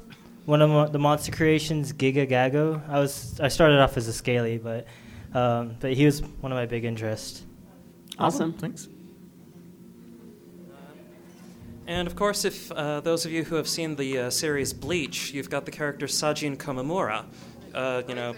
One 0.46 0.62
of 0.62 0.70
mo- 0.70 0.88
the 0.88 0.98
monster 0.98 1.32
creations, 1.32 1.92
Giga 1.92 2.28
Gago. 2.28 2.86
I 2.88 2.98
was 2.98 3.38
I 3.40 3.48
started 3.48 3.78
off 3.80 3.96
as 3.96 4.06
a 4.08 4.12
Scaly, 4.12 4.58
but 4.58 4.86
um, 5.34 5.76
but 5.80 5.92
he 5.94 6.04
was 6.04 6.22
one 6.40 6.50
of 6.52 6.56
my 6.56 6.66
big 6.66 6.84
interests. 6.84 7.44
Awesome. 8.18 8.52
Thanks. 8.54 8.88
And 11.86 12.06
of 12.06 12.14
course, 12.16 12.44
if 12.44 12.70
uh, 12.72 13.00
those 13.00 13.24
of 13.26 13.32
you 13.32 13.44
who 13.44 13.56
have 13.56 13.66
seen 13.68 13.96
the 13.96 14.18
uh, 14.18 14.30
series 14.30 14.72
Bleach, 14.72 15.32
you've 15.32 15.50
got 15.50 15.64
the 15.64 15.70
character 15.72 16.06
Sajin 16.06 16.56
Komamura. 16.56 17.24
Uh, 17.74 18.02
you 18.08 18.14
know. 18.14 18.34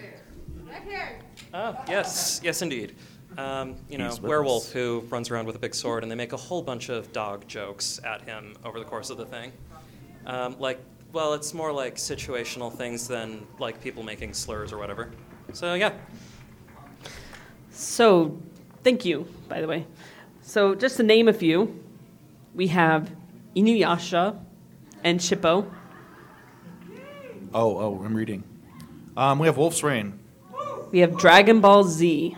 Right 0.67 0.83
here. 0.87 1.19
Oh, 1.53 1.77
yes, 1.89 2.41
yes, 2.43 2.63
indeed. 2.63 2.95
Um, 3.39 3.77
you 3.89 3.99
know, 3.99 4.15
werewolf 4.21 4.65
us. 4.67 4.73
who 4.73 5.05
runs 5.09 5.31
around 5.31 5.47
with 5.47 5.57
a 5.57 5.59
big 5.59 5.75
sword, 5.75 6.03
and 6.03 6.11
they 6.11 6.17
make 6.17 6.33
a 6.33 6.37
whole 6.37 6.63
bunch 6.63 6.89
of 6.89 7.13
dog 7.13 7.47
jokes 7.49 8.01
at 8.05 8.23
him 8.23 8.55
over 8.65 8.79
the 8.79 8.85
course 8.85 9.11
of 9.11 9.17
the 9.17 9.27
thing. 9.27 9.53
Um, 10.27 10.57
like, 10.59 10.81
well, 11.13 11.35
it's 11.35 11.53
more 11.55 11.73
like 11.73 11.97
situational 11.97 12.73
things 12.73 13.09
than 13.09 13.47
like 13.59 13.81
people 13.81 14.03
making 14.03 14.35
slurs 14.35 14.73
or 14.73 14.79
whatever. 14.79 15.11
So 15.53 15.75
yeah. 15.75 15.93
So, 17.71 18.39
thank 18.85 19.05
you, 19.05 19.27
by 19.49 19.61
the 19.61 19.67
way. 19.67 19.87
So, 20.43 20.75
just 20.75 20.99
to 20.99 21.03
name 21.03 21.29
a 21.29 21.33
few, 21.33 21.83
we 22.55 22.67
have 22.69 23.11
Inuyasha 23.57 24.39
and 25.03 25.19
Shippo. 25.19 25.71
Oh, 27.55 27.79
oh, 27.79 28.03
I'm 28.05 28.15
reading. 28.15 28.45
Um, 29.17 29.39
we 29.39 29.47
have 29.47 29.57
Wolf's 29.57 29.83
Rain. 29.83 30.19
We 30.91 31.01
have 31.01 31.17
Dragon 31.17 31.61
Ball 31.61 31.85
Z. 31.85 32.37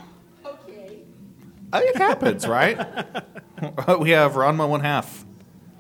It 1.74 1.96
happens, 1.96 2.46
right? 2.46 2.76
we 3.98 4.10
have 4.10 4.32
Ranma 4.32 4.68
one 4.68 4.80
half. 4.80 5.24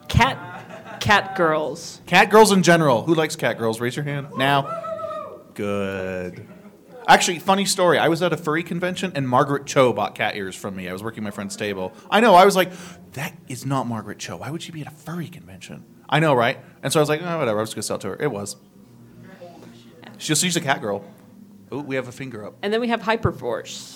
Cat, 0.08 1.00
cat 1.00 1.36
girls. 1.36 2.00
Cat 2.06 2.30
girls 2.30 2.52
in 2.52 2.62
general. 2.62 3.02
Who 3.02 3.14
likes 3.14 3.36
cat 3.36 3.58
girls? 3.58 3.80
Raise 3.80 3.96
your 3.96 4.04
hand 4.04 4.28
now. 4.36 4.82
Good. 5.54 6.48
Actually, 7.06 7.38
funny 7.38 7.66
story. 7.66 7.98
I 7.98 8.08
was 8.08 8.22
at 8.22 8.32
a 8.32 8.36
furry 8.36 8.62
convention 8.62 9.12
and 9.14 9.28
Margaret 9.28 9.66
Cho 9.66 9.92
bought 9.92 10.14
cat 10.14 10.36
ears 10.36 10.56
from 10.56 10.74
me. 10.74 10.88
I 10.88 10.92
was 10.92 11.02
working 11.02 11.22
my 11.22 11.30
friend's 11.30 11.54
table. 11.54 11.92
I 12.10 12.20
know. 12.20 12.34
I 12.34 12.46
was 12.46 12.56
like, 12.56 12.72
that 13.12 13.36
is 13.46 13.66
not 13.66 13.86
Margaret 13.86 14.18
Cho. 14.18 14.38
Why 14.38 14.50
would 14.50 14.62
she 14.62 14.72
be 14.72 14.80
at 14.80 14.86
a 14.86 14.90
furry 14.90 15.28
convention? 15.28 15.84
I 16.08 16.20
know, 16.20 16.34
right? 16.34 16.58
And 16.82 16.92
so 16.92 17.00
I 17.00 17.02
was 17.02 17.08
like, 17.08 17.20
oh, 17.22 17.38
whatever. 17.38 17.58
I 17.58 17.60
was 17.60 17.74
gonna 17.74 17.82
sell 17.82 17.96
it 17.96 18.00
to 18.02 18.08
her. 18.08 18.16
It 18.22 18.30
was. 18.30 18.56
She's 20.16 20.38
she's 20.40 20.56
a 20.56 20.60
cat 20.60 20.80
girl. 20.80 21.04
Oh, 21.70 21.80
we 21.80 21.96
have 21.96 22.08
a 22.08 22.12
finger 22.12 22.46
up. 22.46 22.54
And 22.62 22.72
then 22.72 22.80
we 22.80 22.88
have 22.88 23.02
Hyperforce. 23.02 23.93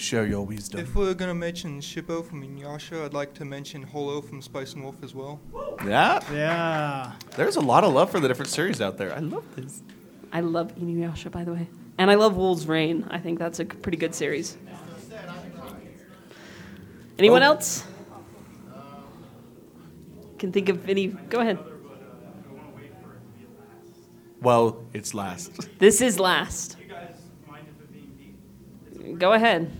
Share 0.00 0.24
your 0.26 0.46
wisdom. 0.46 0.80
If 0.80 0.94
we're 0.94 1.12
gonna 1.12 1.34
mention 1.34 1.78
Shippo 1.78 2.24
from 2.24 2.42
Inuyasha, 2.42 3.04
I'd 3.04 3.12
like 3.12 3.34
to 3.34 3.44
mention 3.44 3.82
Holo 3.82 4.22
from 4.22 4.40
Spice 4.40 4.72
and 4.72 4.82
Wolf 4.82 4.96
as 5.02 5.14
well. 5.14 5.38
Yeah. 5.84 6.20
Yeah. 6.32 7.12
There's 7.36 7.56
a 7.56 7.60
lot 7.60 7.84
of 7.84 7.92
love 7.92 8.10
for 8.10 8.18
the 8.18 8.26
different 8.26 8.50
series 8.50 8.80
out 8.80 8.96
there. 8.96 9.14
I 9.14 9.18
love 9.18 9.44
this. 9.56 9.82
I 10.32 10.40
love 10.40 10.74
Inuyasha, 10.76 11.30
by 11.30 11.44
the 11.44 11.52
way. 11.52 11.68
And 11.98 12.10
I 12.10 12.14
love 12.14 12.34
Wolves 12.34 12.66
Rain. 12.66 13.06
I 13.10 13.18
think 13.18 13.38
that's 13.38 13.60
a 13.60 13.66
pretty 13.66 13.98
good 13.98 14.14
series. 14.14 14.56
Anyone 17.18 17.42
Oh. 17.42 17.46
else? 17.52 17.84
Can 20.38 20.50
think 20.50 20.70
of 20.70 20.88
any? 20.88 21.08
Go 21.08 21.40
ahead. 21.40 21.58
Well, 24.40 24.82
it's 24.94 25.12
last. 25.12 25.78
This 25.78 26.00
is 26.00 26.18
last. 26.18 26.78
Go 29.18 29.34
ahead. 29.34 29.70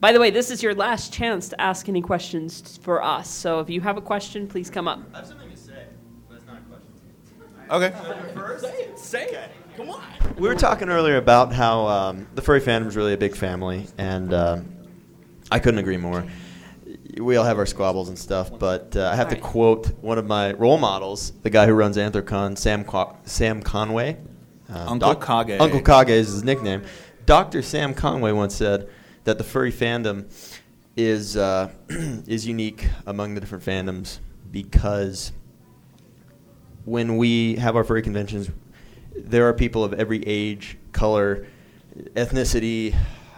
By 0.00 0.12
the 0.12 0.20
way, 0.20 0.30
this 0.30 0.50
is 0.50 0.62
your 0.62 0.74
last 0.74 1.12
chance 1.12 1.48
to 1.50 1.60
ask 1.60 1.88
any 1.88 2.00
questions 2.00 2.78
for 2.82 3.02
us. 3.02 3.28
So 3.28 3.60
if 3.60 3.68
you 3.68 3.82
have 3.82 3.98
a 3.98 4.00
question, 4.00 4.46
please 4.48 4.70
come 4.70 4.88
up. 4.88 5.00
I 5.12 5.18
have 5.18 5.26
something 5.26 5.50
to 5.50 5.56
say, 5.56 5.84
but 6.28 6.36
it's 6.38 6.46
not 6.46 6.56
a 6.56 7.80
question. 7.80 8.00
Okay. 8.00 8.34
First, 8.34 8.64
say 8.64 8.72
it. 8.72 8.98
Say 8.98 9.24
it. 9.26 9.50
Come 9.76 9.90
on. 9.90 10.02
We 10.38 10.48
were 10.48 10.54
talking 10.54 10.88
earlier 10.88 11.16
about 11.16 11.52
how 11.52 11.86
um, 11.86 12.26
the 12.34 12.40
furry 12.40 12.60
fandom 12.62 12.86
is 12.86 12.96
really 12.96 13.12
a 13.12 13.18
big 13.18 13.36
family, 13.36 13.86
and 13.98 14.32
um, 14.32 14.74
I 15.50 15.58
couldn't 15.58 15.78
agree 15.80 15.98
more. 15.98 16.24
We 17.18 17.36
all 17.36 17.44
have 17.44 17.58
our 17.58 17.66
squabbles 17.66 18.08
and 18.08 18.18
stuff, 18.18 18.58
but 18.58 18.96
uh, 18.96 19.10
I 19.12 19.16
have 19.16 19.28
to 19.28 19.34
Right. 19.34 19.42
quote 19.44 19.88
one 20.00 20.16
of 20.16 20.26
my 20.26 20.52
role 20.52 20.78
models, 20.78 21.32
the 21.42 21.50
guy 21.50 21.66
who 21.66 21.72
runs 21.74 21.98
Anthrocon, 21.98 22.56
Sam 22.56 22.84
Qua- 22.84 23.16
Sam 23.24 23.62
Conway. 23.62 24.16
Uh, 24.72 24.86
Uncle 24.88 25.14
Kage. 25.16 25.60
Uncle 25.60 25.82
Kage 25.82 26.08
is 26.10 26.28
his 26.32 26.44
nickname. 26.44 26.82
Dr. 27.26 27.60
Sam 27.62 27.92
Conway 27.92 28.32
once 28.32 28.54
said 28.54 28.88
that 29.24 29.38
the 29.38 29.44
furry 29.44 29.72
fandom 29.72 30.30
is 30.96 31.36
uh, 31.36 31.70
is 31.88 32.46
unique 32.46 32.88
among 33.06 33.34
the 33.34 33.40
different 33.40 33.64
fandoms 33.64 34.18
because 34.50 35.32
when 36.84 37.16
we 37.16 37.56
have 37.56 37.76
our 37.76 37.84
furry 37.84 38.02
conventions, 38.02 38.50
there 39.16 39.46
are 39.48 39.52
people 39.52 39.84
of 39.84 39.92
every 39.94 40.22
age, 40.26 40.78
color, 40.92 41.46
ethnicity. 42.14 42.94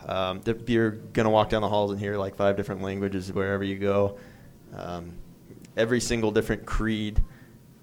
Um, 0.07 0.41
you're 0.67 0.91
gonna 0.91 1.31
walk 1.31 1.51
down 1.51 1.63
the 1.63 1.69
halls 1.69 1.91
and 1.91 2.01
hear 2.01 2.17
like 2.17 2.37
five 2.37 2.57
different 2.57 2.83
languages 2.83 3.33
wherever 3.33 3.65
you 3.65 3.79
go. 3.79 4.19
Um, 4.77 5.13
every 5.77 6.01
single 6.01 6.31
different 6.31 6.67
creed 6.67 7.23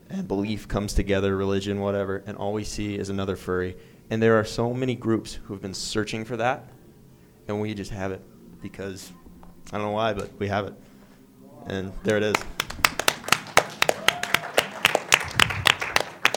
and 0.10 0.28
belief 0.28 0.68
comes 0.68 0.94
together, 0.94 1.36
religion, 1.36 1.80
whatever, 1.80 2.24
and 2.26 2.36
all 2.38 2.54
we 2.54 2.64
see 2.64 2.98
is 2.98 3.10
another 3.10 3.36
furry. 3.36 3.78
And 4.10 4.22
there 4.22 4.40
are 4.40 4.44
so 4.44 4.74
many 4.74 4.96
groups 4.96 5.36
who 5.36 5.54
have 5.54 5.62
been 5.62 5.74
searching 5.74 6.26
for 6.26 6.36
that, 6.38 6.68
and 7.50 7.60
we 7.60 7.74
just 7.74 7.92
have 7.92 8.12
it 8.12 8.22
because 8.62 9.12
I 9.74 9.78
don't 9.78 9.88
know 9.88 9.92
why, 9.92 10.14
but 10.14 10.30
we 10.40 10.48
have 10.48 10.68
it, 10.68 10.74
and 11.68 11.92
there 12.04 12.18
it 12.18 12.24
is. 12.24 12.36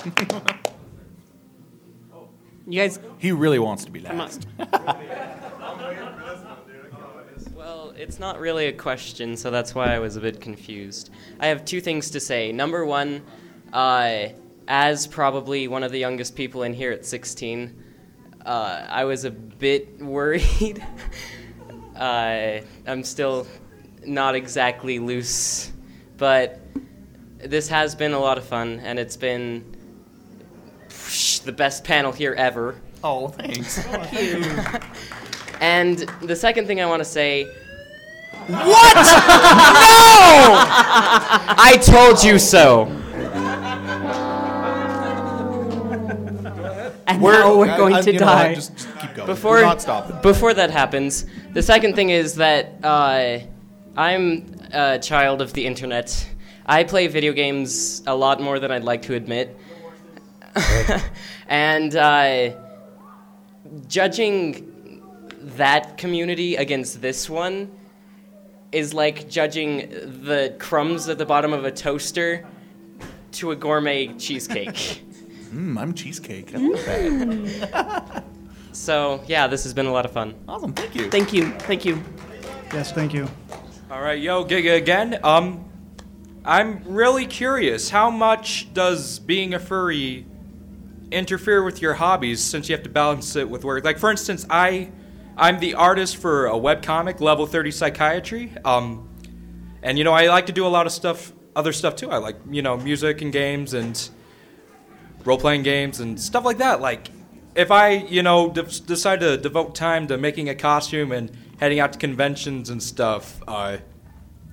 You 2.65 2.81
guys. 2.81 3.01
He 3.19 3.33
really 3.33 3.59
wants 3.59 3.85
to 3.87 3.91
be 3.91 4.01
Come 4.01 4.19
last. 4.19 4.47
Well, 7.57 7.93
it's 7.97 8.19
not 8.19 8.39
really 8.41 8.67
a 8.67 8.73
question, 8.73 9.37
so 9.37 9.51
that's 9.51 9.75
why 9.75 9.95
I 9.95 9.99
was 9.99 10.17
a 10.17 10.21
bit 10.21 10.41
confused. 10.41 11.11
I 11.41 11.49
have 11.49 11.65
two 11.65 11.81
things 11.81 12.11
to 12.11 12.21
say. 12.21 12.53
Number 12.53 12.85
one, 12.87 13.23
uh, 13.73 14.29
as 14.69 15.07
probably 15.07 15.69
one 15.69 15.83
of 15.83 15.93
the 15.93 15.99
youngest 15.99 16.35
people 16.35 16.63
in 16.63 16.73
here 16.73 16.93
at 16.93 17.05
16, 17.05 17.82
uh, 18.45 18.87
I 18.89 19.05
was 19.05 19.25
a 19.25 19.31
bit 19.31 20.01
worried. 20.01 20.85
uh, 21.97 22.61
I'm 22.87 23.05
still 23.05 23.47
not 24.05 24.35
exactly 24.35 24.99
loose, 24.99 25.73
but 26.19 26.61
this 27.39 27.69
has 27.69 27.95
been 27.95 28.13
a 28.13 28.19
lot 28.19 28.39
of 28.39 28.45
fun, 28.45 28.81
and 28.81 28.99
it's 28.99 29.17
been 29.17 29.65
the 31.45 31.53
best 31.53 31.85
panel 31.85 32.13
here 32.13 32.35
ever. 32.35 32.77
Oh, 33.03 33.29
thanks. 33.29 33.85
And 35.63 35.99
the 36.21 36.35
second 36.35 36.67
thing 36.67 36.81
I 36.81 36.87
want 36.87 37.01
to 37.01 37.05
say. 37.05 37.45
What? 37.45 38.97
no! 38.97 39.03
I 41.57 41.79
told 41.81 42.25
you 42.25 42.41
so. 42.41 43.02
And 47.15 47.23
We're- 47.23 47.39
now 47.39 47.57
we're 47.57 47.77
going 47.77 47.95
I- 47.95 48.01
to 48.03 48.13
you 48.13 48.19
know 48.19 48.27
die. 48.27 48.55
just- 48.55 48.75
just 48.77 48.99
keep 49.01 49.15
going. 49.15 49.27
Before, 49.27 49.53
We're 49.57 49.63
not 49.63 49.83
stopping. 49.83 50.17
Before 50.23 50.55
that 50.55 50.71
happens, 50.71 51.27
the 51.53 51.63
second 51.63 51.95
thing 51.95 52.11
is 52.11 52.37
that 52.37 52.75
uh, 52.83 53.39
I'm 53.97 54.57
a 54.73 54.99
child 54.99 55.43
of 55.43 55.53
the 55.53 55.67
internet. 55.67 56.27
I 56.65 56.85
play 56.85 57.07
video 57.09 57.33
games 57.33 58.03
a 58.07 58.15
lot 58.15 58.41
more 58.41 58.59
than 58.59 58.71
I'd 58.71 58.85
like 58.85 59.03
to 59.03 59.15
admit. 59.15 59.57
and 61.49 61.95
uh, 61.97 62.51
judging 63.89 65.01
that 65.57 65.97
community 65.99 66.57
against 66.57 67.01
this 67.03 67.29
one 67.29 67.71
is 68.71 68.95
like 68.95 69.29
judging 69.29 69.89
the 70.25 70.55
crumbs 70.59 71.09
at 71.09 71.19
the 71.19 71.27
bottom 71.27 71.53
of 71.53 71.65
a 71.65 71.71
toaster 71.71 72.47
to 73.33 73.51
a 73.51 73.57
gourmet 73.57 74.09
cheesecake. 74.19 75.03
Mmm, 75.53 75.79
I'm 75.79 75.93
cheesecake. 75.93 76.55
I 76.55 76.59
love 76.59 76.85
that. 76.87 78.25
so, 78.73 79.23
yeah, 79.27 79.47
this 79.47 79.65
has 79.65 79.75
been 79.75 79.87
a 79.87 79.93
lot 79.93 80.07
of 80.07 80.13
fun. 80.13 80.35
Awesome, 80.49 80.73
thank 80.73 80.95
you. 80.95 81.11
Thank 81.11 81.33
you. 81.33 81.51
Thank 81.61 81.85
you. 81.85 82.03
Yes, 82.73 82.91
thank 82.93 83.13
you. 83.13 83.29
All 83.91 84.01
right, 84.01 84.19
yo, 84.19 84.45
Giga 84.45 84.77
again. 84.77 85.21
Um, 85.23 85.71
I'm 86.45 86.83
really 86.85 87.27
curious. 87.27 87.91
How 87.91 88.11
much 88.11 88.73
does 88.73 89.19
being 89.19 89.53
a 89.53 89.59
furry 89.59 90.27
interfere 91.11 91.63
with 91.63 91.83
your 91.83 91.95
hobbies 91.95 92.43
since 92.43 92.71
you 92.71 92.75
have 92.75 92.83
to 92.85 92.89
balance 92.91 93.37
it 93.37 93.49
with 93.49 93.65
work? 93.65 93.85
Like, 93.85 93.99
for 93.99 94.11
instance, 94.11 94.47
I, 94.49 94.91
I'm 95.37 95.61
the 95.61 95.75
artist 95.75 96.17
for 96.17 96.47
a 96.47 96.55
webcomic, 96.55 97.21
Level 97.21 97.47
30 97.47 97.71
Psychiatry. 97.71 98.53
Um, 98.65 99.09
and 99.83 99.99
you 99.99 100.05
know, 100.05 100.13
I 100.13 100.29
like 100.29 100.47
to 100.47 100.53
do 100.53 100.67
a 100.67 100.69
lot 100.69 100.87
of 100.87 100.93
stuff, 100.93 101.33
other 101.55 101.73
stuff 101.73 101.95
too. 101.95 102.11
I 102.11 102.17
like, 102.17 102.37
you 102.51 102.63
know, 102.63 102.79
music 102.79 103.21
and 103.21 103.31
games 103.33 103.75
and 103.75 104.09
role-playing 105.25 105.63
games 105.63 106.01
and 106.01 106.21
stuff 106.21 106.45
like 106.45 106.59
that. 106.59 106.81
Like, 106.81 107.11
if 107.55 107.71
I, 107.71 107.91
you 107.91 108.23
know, 108.23 108.51
de- 108.51 108.63
decide 108.63 109.21
to 109.21 109.37
devote 109.37 109.75
time 109.75 110.07
to 110.09 110.19
making 110.19 110.49
a 110.49 110.55
costume 110.55 111.13
and 111.13 111.31
heading 111.61 111.81
out 111.81 111.93
to 111.93 111.99
conventions 111.99 112.71
and 112.71 112.83
stuff, 112.83 113.43
uh, 113.47 113.79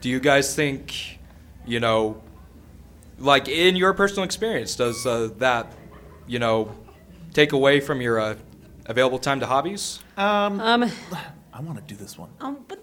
do 0.02 0.10
you 0.10 0.20
guys 0.20 0.56
think, 0.56 1.20
you 1.66 1.80
know, 1.80 2.22
like 3.18 3.48
in 3.48 3.76
your 3.76 3.94
personal 3.94 4.24
experience, 4.24 4.76
does 4.76 5.06
uh, 5.06 5.30
that, 5.38 5.72
you 6.28 6.40
know, 6.40 6.74
take 7.34 7.52
away 7.54 7.80
from 7.80 8.02
your 8.02 8.20
uh, 8.20 8.36
available 8.86 9.20
time 9.20 9.40
to 9.40 9.46
hobbies? 9.46 10.00
Um, 10.18 10.60
um 10.60 10.84
I 11.54 11.62
want 11.62 11.78
to 11.78 11.84
do 11.84 11.96
this 12.02 12.18
one. 12.18 12.30
Um, 12.40 12.64
but 12.68 12.80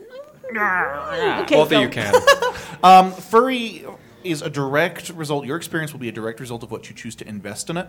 Okay, 0.49 1.55
Both 1.55 1.69
Phil. 1.71 1.79
of 1.79 1.83
you 1.83 1.89
can. 1.89 2.15
um, 2.83 3.13
furry 3.13 3.85
is 4.31 4.43
a 4.43 4.51
direct 4.51 5.11
result. 5.11 5.47
Your 5.47 5.57
experience 5.57 5.93
will 5.93 6.01
be 6.01 6.09
a 6.09 6.13
direct 6.13 6.41
result 6.41 6.63
of 6.63 6.71
what 6.71 6.89
you 6.89 6.95
choose 6.95 7.15
to 7.17 7.29
invest 7.29 7.71
in 7.71 7.77
it. 7.77 7.89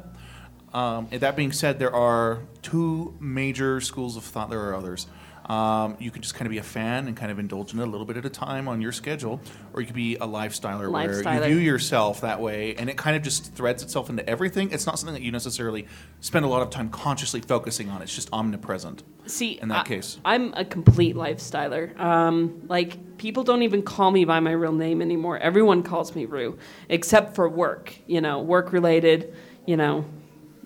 Um, 0.73 1.07
and 1.11 1.21
that 1.21 1.35
being 1.35 1.51
said, 1.51 1.79
there 1.79 1.93
are 1.93 2.43
two 2.61 3.15
major 3.19 3.79
schools 3.81 4.17
of 4.17 4.23
thought. 4.23 4.49
There 4.49 4.61
are 4.69 4.75
others. 4.75 5.07
Um, 5.47 5.95
you 5.99 6.11
can 6.11 6.21
just 6.21 6.35
kind 6.35 6.45
of 6.45 6.51
be 6.51 6.57
a 6.57 6.63
fan 6.63 7.07
and 7.07 7.15
kind 7.15 7.31
of 7.31 7.39
indulge 7.39 7.73
in 7.73 7.79
it 7.79 7.83
a 7.83 7.85
little 7.85 8.05
bit 8.05 8.17
at 8.17 8.25
a 8.25 8.29
time 8.29 8.67
on 8.67 8.81
your 8.81 8.91
schedule, 8.91 9.39
or 9.73 9.79
you 9.79 9.87
could 9.87 9.95
be 9.95 10.15
a 10.15 10.27
lifestyler, 10.27 10.91
where 10.91 11.35
you 11.35 11.45
view 11.45 11.57
yourself 11.57 12.21
that 12.21 12.41
way, 12.41 12.75
and 12.75 12.89
it 12.89 12.97
kind 12.97 13.15
of 13.15 13.23
just 13.23 13.53
threads 13.53 13.81
itself 13.81 14.09
into 14.09 14.27
everything. 14.29 14.71
It's 14.71 14.85
not 14.85 14.99
something 14.99 15.13
that 15.13 15.21
you 15.21 15.31
necessarily 15.31 15.87
spend 16.19 16.43
a 16.43 16.49
lot 16.49 16.61
of 16.61 16.69
time 16.69 16.89
consciously 16.89 17.39
focusing 17.39 17.89
on. 17.89 18.01
It's 18.01 18.13
just 18.13 18.29
omnipresent. 18.33 19.03
See, 19.25 19.59
in 19.61 19.69
that 19.69 19.85
I- 19.85 19.87
case. 19.89 20.19
I'm 20.25 20.53
a 20.53 20.65
complete 20.65 21.15
lifestyler. 21.15 21.97
Um, 21.99 22.63
like 22.67 23.17
people 23.17 23.43
don't 23.43 23.63
even 23.63 23.83
call 23.83 24.11
me 24.11 24.25
by 24.25 24.39
my 24.41 24.51
real 24.51 24.73
name 24.73 25.01
anymore. 25.01 25.37
Everyone 25.37 25.81
calls 25.81 26.13
me 26.13 26.25
Rue, 26.25 26.57
except 26.89 27.35
for 27.35 27.47
work. 27.47 27.93
You 28.05 28.19
know, 28.21 28.41
work 28.41 28.73
related. 28.73 29.33
You 29.65 29.77
know, 29.77 30.05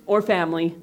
or 0.05 0.21
family. 0.21 0.75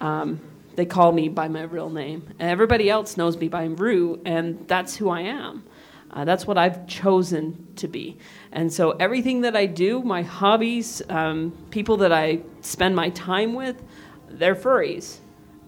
Um, 0.00 0.40
they 0.76 0.86
call 0.86 1.10
me 1.12 1.28
by 1.28 1.48
my 1.48 1.62
real 1.62 1.90
name. 1.90 2.26
And 2.38 2.50
everybody 2.50 2.88
else 2.88 3.16
knows 3.16 3.36
me 3.36 3.48
by 3.48 3.64
Rue, 3.64 4.20
and 4.24 4.66
that's 4.68 4.96
who 4.96 5.08
I 5.08 5.22
am. 5.22 5.64
Uh, 6.10 6.24
that's 6.24 6.46
what 6.46 6.56
I've 6.56 6.86
chosen 6.86 7.66
to 7.76 7.88
be. 7.88 8.16
And 8.52 8.72
so 8.72 8.92
everything 8.92 9.40
that 9.42 9.56
I 9.56 9.66
do, 9.66 10.02
my 10.02 10.22
hobbies, 10.22 11.02
um, 11.08 11.52
people 11.70 11.96
that 11.98 12.12
I 12.12 12.40
spend 12.60 12.94
my 12.94 13.10
time 13.10 13.54
with, 13.54 13.82
they're 14.28 14.54
furries. 14.54 15.18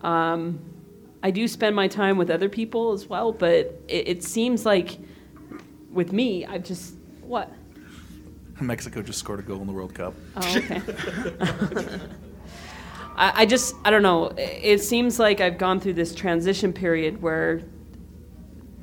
Um, 0.03 0.61
I 1.23 1.31
do 1.31 1.49
spend 1.49 1.75
my 1.75 1.89
time 1.89 2.17
with 2.17 2.31
other 2.31 2.49
people 2.49 2.93
as 2.93 3.07
well, 3.07 3.33
but 3.33 3.83
it, 3.89 4.09
it 4.09 4.23
seems 4.23 4.65
like 4.65 4.99
with 5.91 6.13
me, 6.13 6.47
I've 6.47 6.65
just 6.65 6.95
what? 7.23 7.53
Mexico 8.61 9.03
just 9.03 9.19
scored 9.19 9.41
a 9.41 9.43
goal 9.43 9.61
in 9.61 9.67
the 9.67 9.73
World 9.73 9.95
Cup. 9.95 10.15
Oh, 10.37 10.57
okay. 10.57 10.81
I, 13.19 13.43
I 13.43 13.47
just 13.47 13.75
I 13.85 13.91
don't 13.91 14.03
know. 14.03 14.33
It 14.39 14.79
seems 14.79 15.19
like 15.19 15.41
I've 15.41 15.59
gone 15.59 15.81
through 15.81 15.95
this 15.95 16.15
transition 16.15 16.73
period 16.73 17.21
where 17.21 17.63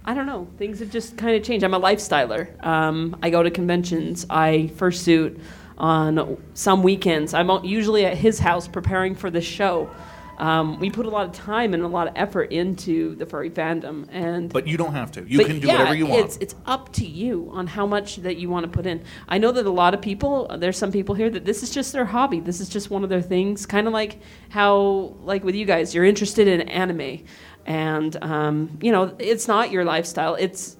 I 0.04 0.14
don't 0.14 0.28
know 0.28 0.48
things 0.58 0.80
have 0.80 0.92
just 0.92 1.18
kind 1.18 1.36
of 1.36 1.44
changed. 1.44 1.64
I'm 1.64 1.74
a 1.74 1.80
lifestyler. 1.80 2.64
Um, 2.64 3.18
I 3.24 3.30
go 3.30 3.42
to 3.42 3.50
conventions. 3.50 4.26
I 4.30 4.70
fursuit 4.76 5.40
on 5.78 6.38
some 6.54 6.84
weekends. 6.84 7.34
I'm 7.34 7.50
usually 7.64 8.06
at 8.06 8.18
his 8.18 8.40
house 8.40 8.68
preparing 8.68 9.16
for 9.16 9.30
the 9.30 9.42
show. 9.42 9.90
Um, 10.38 10.80
we 10.80 10.90
put 10.90 11.06
a 11.06 11.10
lot 11.10 11.26
of 11.26 11.32
time 11.34 11.74
and 11.74 11.84
a 11.84 11.88
lot 11.88 12.08
of 12.08 12.14
effort 12.16 12.52
into 12.52 13.16
the 13.16 13.26
furry 13.26 13.50
fandom, 13.50 14.08
and 14.12 14.52
But 14.52 14.68
you 14.68 14.78
don't 14.78 14.94
have 14.94 15.12
to. 15.14 15.24
You 15.28 15.46
can 15.46 15.60
do 15.60 15.68
yeah, 15.68 15.80
whatever 15.80 15.96
you 15.96 16.06
want. 16.08 16.26
It's, 16.26 16.38
it's 16.38 16.56
up 16.66 16.92
to 16.94 17.06
you 17.06 17.50
on 17.52 17.68
how 17.68 17.86
much 17.86 18.18
that 18.18 18.38
you 18.38 18.50
want 18.50 18.66
to 18.66 18.72
put 18.72 18.86
in. 18.86 19.04
I 19.28 19.38
know 19.38 19.52
that 19.52 19.66
a 19.66 19.70
lot 19.70 19.94
of 19.94 20.02
people, 20.02 20.48
there's 20.58 20.78
some 20.78 20.92
people 20.92 21.16
here 21.16 21.30
that 21.30 21.46
this 21.46 21.64
is 21.64 21.70
just 21.70 21.94
their 21.94 22.06
hobby. 22.06 22.40
This 22.40 22.60
is 22.60 22.70
just 22.70 22.90
one 22.90 23.04
of 23.04 23.10
their 23.10 23.22
things. 23.22 23.66
Kind 23.66 23.88
of 23.88 23.94
like 23.94 24.20
how, 24.50 25.16
like 25.24 25.44
with 25.44 25.56
you 25.56 25.66
guys, 25.66 25.96
you're 25.96 26.06
interested 26.06 26.48
in 26.48 26.62
anime, 26.62 27.24
and 27.66 28.22
um, 28.24 28.78
you 28.82 28.92
know 28.92 29.16
it's 29.20 29.48
not 29.48 29.72
your 29.72 29.86
lifestyle. 29.86 30.36
It's 30.36 30.78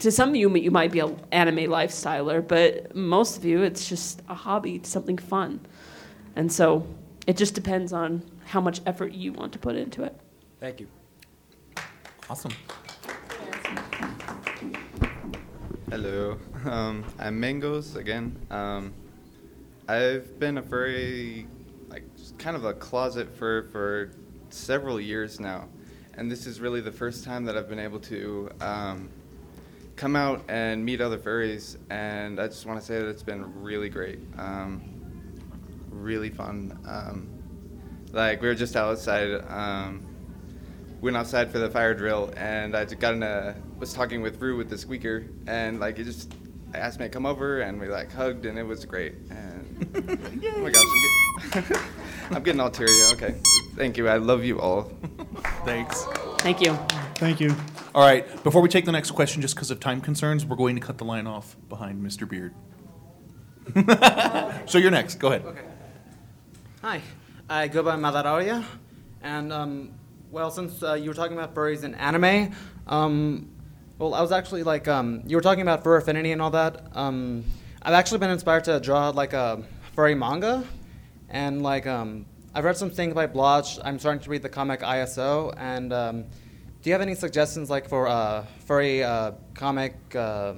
to 0.00 0.10
some 0.10 0.30
of 0.30 0.36
you, 0.36 0.54
you 0.54 0.70
might 0.70 0.92
be 0.92 1.00
an 1.00 1.18
anime 1.32 1.70
lifestyler, 1.70 2.46
but 2.46 2.94
most 2.94 3.38
of 3.38 3.44
you, 3.46 3.62
it's 3.62 3.88
just 3.88 4.20
a 4.28 4.34
hobby, 4.34 4.80
something 4.84 5.16
fun, 5.16 5.60
and 6.36 6.52
so 6.52 6.86
it 7.26 7.36
just 7.36 7.54
depends 7.54 7.92
on 7.92 8.22
how 8.48 8.62
much 8.62 8.80
effort 8.86 9.12
you 9.12 9.30
want 9.32 9.52
to 9.52 9.58
put 9.58 9.76
into 9.76 10.02
it. 10.02 10.18
Thank 10.58 10.80
you. 10.80 10.88
Awesome. 12.30 12.52
Hello, 15.90 16.38
um, 16.64 17.04
I'm 17.18 17.40
Mangos 17.40 17.96
again. 17.96 18.38
Um, 18.50 18.94
I've 19.86 20.38
been 20.38 20.58
a 20.58 20.62
furry, 20.62 21.46
like 21.88 22.04
just 22.16 22.38
kind 22.38 22.56
of 22.56 22.64
a 22.64 22.72
closet 22.72 23.30
fur 23.36 23.64
for 23.64 24.12
several 24.48 24.98
years 24.98 25.38
now, 25.40 25.68
and 26.14 26.30
this 26.30 26.46
is 26.46 26.58
really 26.58 26.80
the 26.80 26.92
first 26.92 27.24
time 27.24 27.44
that 27.44 27.56
I've 27.56 27.68
been 27.68 27.78
able 27.78 28.00
to 28.00 28.50
um, 28.62 29.10
come 29.96 30.16
out 30.16 30.42
and 30.48 30.82
meet 30.82 31.02
other 31.02 31.18
furries, 31.18 31.76
and 31.90 32.40
I 32.40 32.46
just 32.46 32.64
want 32.64 32.80
to 32.80 32.84
say 32.84 32.98
that 32.98 33.08
it's 33.08 33.22
been 33.22 33.62
really 33.62 33.90
great, 33.90 34.20
um, 34.38 34.82
really 35.90 36.30
fun. 36.30 36.78
Like 38.18 38.42
we 38.42 38.48
were 38.48 38.56
just 38.56 38.74
outside. 38.74 39.30
Um, 39.48 40.02
went 41.00 41.16
outside 41.16 41.52
for 41.52 41.58
the 41.58 41.70
fire 41.70 41.94
drill, 41.94 42.32
and 42.36 42.76
I 42.76 42.84
just 42.84 42.98
got 42.98 43.14
in 43.14 43.22
a 43.22 43.54
was 43.78 43.94
talking 43.94 44.22
with 44.22 44.42
Rue 44.42 44.56
with 44.56 44.68
the 44.68 44.76
squeaker, 44.76 45.24
and 45.46 45.78
like 45.78 46.00
it 46.00 46.04
just 46.04 46.34
asked 46.74 46.98
me 46.98 47.06
to 47.06 47.10
come 47.10 47.26
over, 47.26 47.60
and 47.60 47.80
we 47.80 47.86
like 47.86 48.10
hugged, 48.10 48.44
and 48.44 48.58
it 48.58 48.64
was 48.64 48.84
great. 48.84 49.14
And 49.30 50.42
oh 50.56 50.60
my 50.60 50.70
gosh, 50.70 50.84
I'm, 51.54 51.62
get, 51.62 51.80
I'm 52.32 52.42
getting 52.42 52.60
all 52.60 52.72
teary. 52.72 52.90
Okay, 53.12 53.36
thank 53.76 53.96
you. 53.96 54.08
I 54.08 54.16
love 54.16 54.42
you 54.42 54.60
all. 54.60 54.90
Thanks. 55.64 56.04
Thank 56.38 56.60
you. 56.60 56.74
Thank 57.14 57.38
you. 57.38 57.54
All 57.94 58.02
right. 58.02 58.26
Before 58.42 58.62
we 58.62 58.68
take 58.68 58.84
the 58.84 58.92
next 58.92 59.12
question, 59.12 59.42
just 59.42 59.54
because 59.54 59.70
of 59.70 59.78
time 59.78 60.00
concerns, 60.00 60.44
we're 60.44 60.56
going 60.56 60.74
to 60.74 60.82
cut 60.82 60.98
the 60.98 61.04
line 61.04 61.28
off 61.28 61.56
behind 61.68 62.04
Mr. 62.04 62.28
Beard. 62.28 62.52
so 64.68 64.78
you're 64.78 64.90
next. 64.90 65.20
Go 65.20 65.28
ahead. 65.28 65.44
Okay. 65.44 65.60
Hi, 66.82 67.00
I 67.50 67.66
go 67.68 67.82
by 67.82 67.96
Madararia, 67.96 68.62
and 69.22 69.50
um, 69.54 69.94
well, 70.30 70.50
since 70.50 70.82
uh, 70.82 70.92
you 70.92 71.08
were 71.08 71.14
talking 71.14 71.34
about 71.34 71.54
furries 71.54 71.82
in 71.82 71.94
anime, 71.94 72.54
um, 72.86 73.48
well, 73.98 74.12
I 74.12 74.20
was 74.20 74.32
actually 74.32 74.64
like, 74.64 74.86
um, 74.86 75.22
you 75.26 75.34
were 75.34 75.40
talking 75.40 75.62
about 75.62 75.82
fur 75.82 75.96
affinity 75.96 76.32
and 76.32 76.42
all 76.42 76.50
that. 76.50 76.94
Um, 76.94 77.44
I've 77.80 77.94
actually 77.94 78.18
been 78.18 78.28
inspired 78.28 78.64
to 78.64 78.78
draw 78.80 79.08
like 79.08 79.32
a 79.32 79.62
furry 79.94 80.14
manga, 80.14 80.62
and 81.30 81.62
like, 81.62 81.86
um, 81.86 82.26
I've 82.54 82.64
read 82.64 82.76
some 82.76 82.90
things 82.90 83.14
by 83.14 83.26
Blotch. 83.26 83.78
I'm 83.82 83.98
starting 83.98 84.22
to 84.24 84.30
read 84.30 84.42
the 84.42 84.50
comic 84.50 84.80
ISO, 84.80 85.54
and 85.56 85.90
um, 85.90 86.24
do 86.82 86.90
you 86.90 86.92
have 86.92 87.00
any 87.00 87.14
suggestions 87.14 87.70
like 87.70 87.88
for 87.88 88.08
uh, 88.08 88.44
furry 88.66 89.02
uh, 89.02 89.32
comic, 89.54 89.94
uh, 90.14 90.52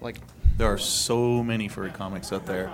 like? 0.00 0.16
There 0.56 0.72
are 0.72 0.78
so 0.78 1.44
many 1.44 1.68
furry 1.68 1.90
comics 1.90 2.32
out 2.32 2.46
there. 2.46 2.72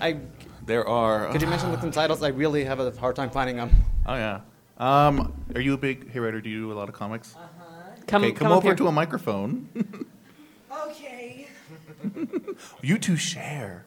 I. 0.00 0.18
There 0.66 0.86
are. 0.86 1.30
Could 1.30 1.40
you 1.42 1.48
mention 1.48 1.70
with 1.70 1.80
some 1.80 1.90
titles? 1.92 2.22
I 2.22 2.28
really 2.28 2.64
have 2.64 2.80
a 2.80 2.90
hard 2.98 3.16
time 3.16 3.30
finding 3.30 3.56
them. 3.56 3.70
Oh 4.04 4.14
yeah. 4.14 4.40
Um, 4.78 5.32
are 5.54 5.60
you 5.60 5.72
a 5.74 5.78
big 5.78 6.10
hey 6.10 6.18
writer? 6.20 6.40
Do 6.40 6.50
you 6.50 6.60
do 6.62 6.72
a 6.72 6.74
lot 6.74 6.88
of 6.88 6.94
comics? 6.94 7.34
Uh-huh. 7.34 7.62
Come- 8.06 8.22
okay, 8.24 8.32
come, 8.32 8.48
come 8.48 8.52
over 8.52 8.68
here. 8.68 8.74
to 8.76 8.88
a 8.88 8.92
microphone. 8.92 9.68
Okay. 10.88 11.48
you 12.82 12.98
two 12.98 13.16
share. 13.16 13.84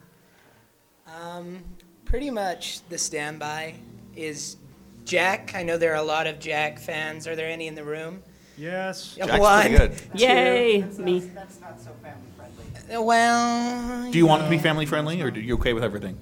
Um, 1.21 1.63
pretty 2.05 2.29
much 2.29 2.81
the 2.89 2.97
standby 2.97 3.75
is 4.15 4.57
Jack. 5.05 5.51
I 5.55 5.63
know 5.63 5.77
there 5.77 5.91
are 5.93 5.97
a 5.97 6.03
lot 6.03 6.27
of 6.27 6.39
Jack 6.39 6.79
fans. 6.79 7.27
Are 7.27 7.35
there 7.35 7.49
any 7.49 7.67
in 7.67 7.75
the 7.75 7.83
room? 7.83 8.21
Yes. 8.57 9.15
Jack's 9.15 9.39
One. 9.39 9.71
two. 9.71 9.91
Yay, 10.15 10.81
me. 10.97 11.19
That's 11.19 11.61
not 11.61 11.79
so 11.79 11.91
family 12.03 12.27
friendly. 12.35 12.95
Uh, 12.97 13.01
Well. 13.01 14.11
Do 14.11 14.17
you 14.17 14.25
want 14.25 14.41
it 14.41 14.45
to 14.45 14.51
be 14.51 14.57
family 14.57 14.85
friendly, 14.85 15.21
or 15.21 15.27
are 15.27 15.37
you 15.37 15.53
okay 15.55 15.73
with 15.73 15.83
everything? 15.83 16.17